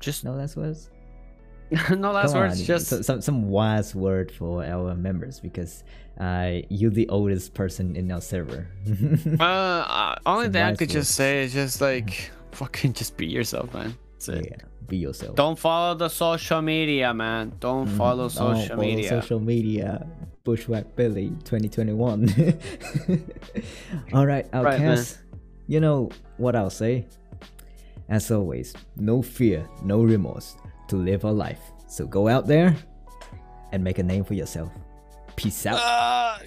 Just 0.00 0.24
no 0.24 0.32
last 0.32 0.56
words. 0.56 0.88
no 1.90 2.10
last 2.10 2.32
Come 2.32 2.40
words. 2.40 2.58
on, 2.60 2.64
Just 2.66 2.86
so- 2.86 3.02
some 3.02 3.20
some 3.20 3.50
wise 3.50 3.94
word 3.94 4.32
for 4.32 4.64
our 4.64 4.94
members 4.94 5.40
because 5.40 5.84
uh, 6.18 6.60
you're 6.70 6.90
the 7.02 7.06
oldest 7.10 7.52
person 7.52 7.96
in 7.96 8.10
our 8.10 8.22
server. 8.22 8.66
uh, 9.40 9.44
uh, 9.44 10.14
only 10.24 10.46
Some 10.46 10.52
thing 10.54 10.62
I 10.62 10.68
wise 10.70 10.78
could 10.78 10.88
just 10.88 11.14
say 11.14 11.42
is 11.44 11.52
just 11.52 11.82
like 11.82 12.30
fucking 12.52 12.94
just 12.94 13.18
be 13.18 13.26
yourself, 13.26 13.74
man. 13.74 13.94
That's 14.12 14.28
it. 14.28 14.46
Yeah, 14.50 14.64
be 14.88 14.96
yourself. 14.96 15.36
Don't 15.36 15.58
follow 15.58 15.94
the 15.94 16.08
social 16.08 16.62
media, 16.62 17.12
man. 17.12 17.52
Don't 17.60 17.88
Mhm. 17.88 17.96
follow 17.98 18.28
Don't 18.30 18.56
social 18.56 18.76
follow 18.76 18.80
media. 18.88 19.08
Social 19.10 19.40
media. 19.40 20.06
Bushwhack 20.44 20.96
Billy 20.96 21.28
2021. 21.44 22.32
All 24.14 24.26
right, 24.26 24.50
man. 24.52 24.66
Outcast. 24.66 25.18
you 25.66 25.80
know 25.80 26.10
what 26.38 26.54
I'll 26.56 26.70
say? 26.84 27.06
As 28.08 28.30
always, 28.30 28.74
no 28.96 29.22
fear, 29.22 29.66
no 29.82 30.02
remorse 30.02 30.56
to 30.88 30.96
live 30.96 31.24
our 31.24 31.32
life. 31.32 31.60
So 31.88 32.06
go 32.06 32.28
out 32.28 32.46
there 32.46 32.76
and 33.72 33.82
make 33.82 33.98
a 33.98 34.02
name 34.02 34.24
for 34.24 34.34
yourself. 34.34 34.70
Peace 35.36 35.66
out. 35.66 36.42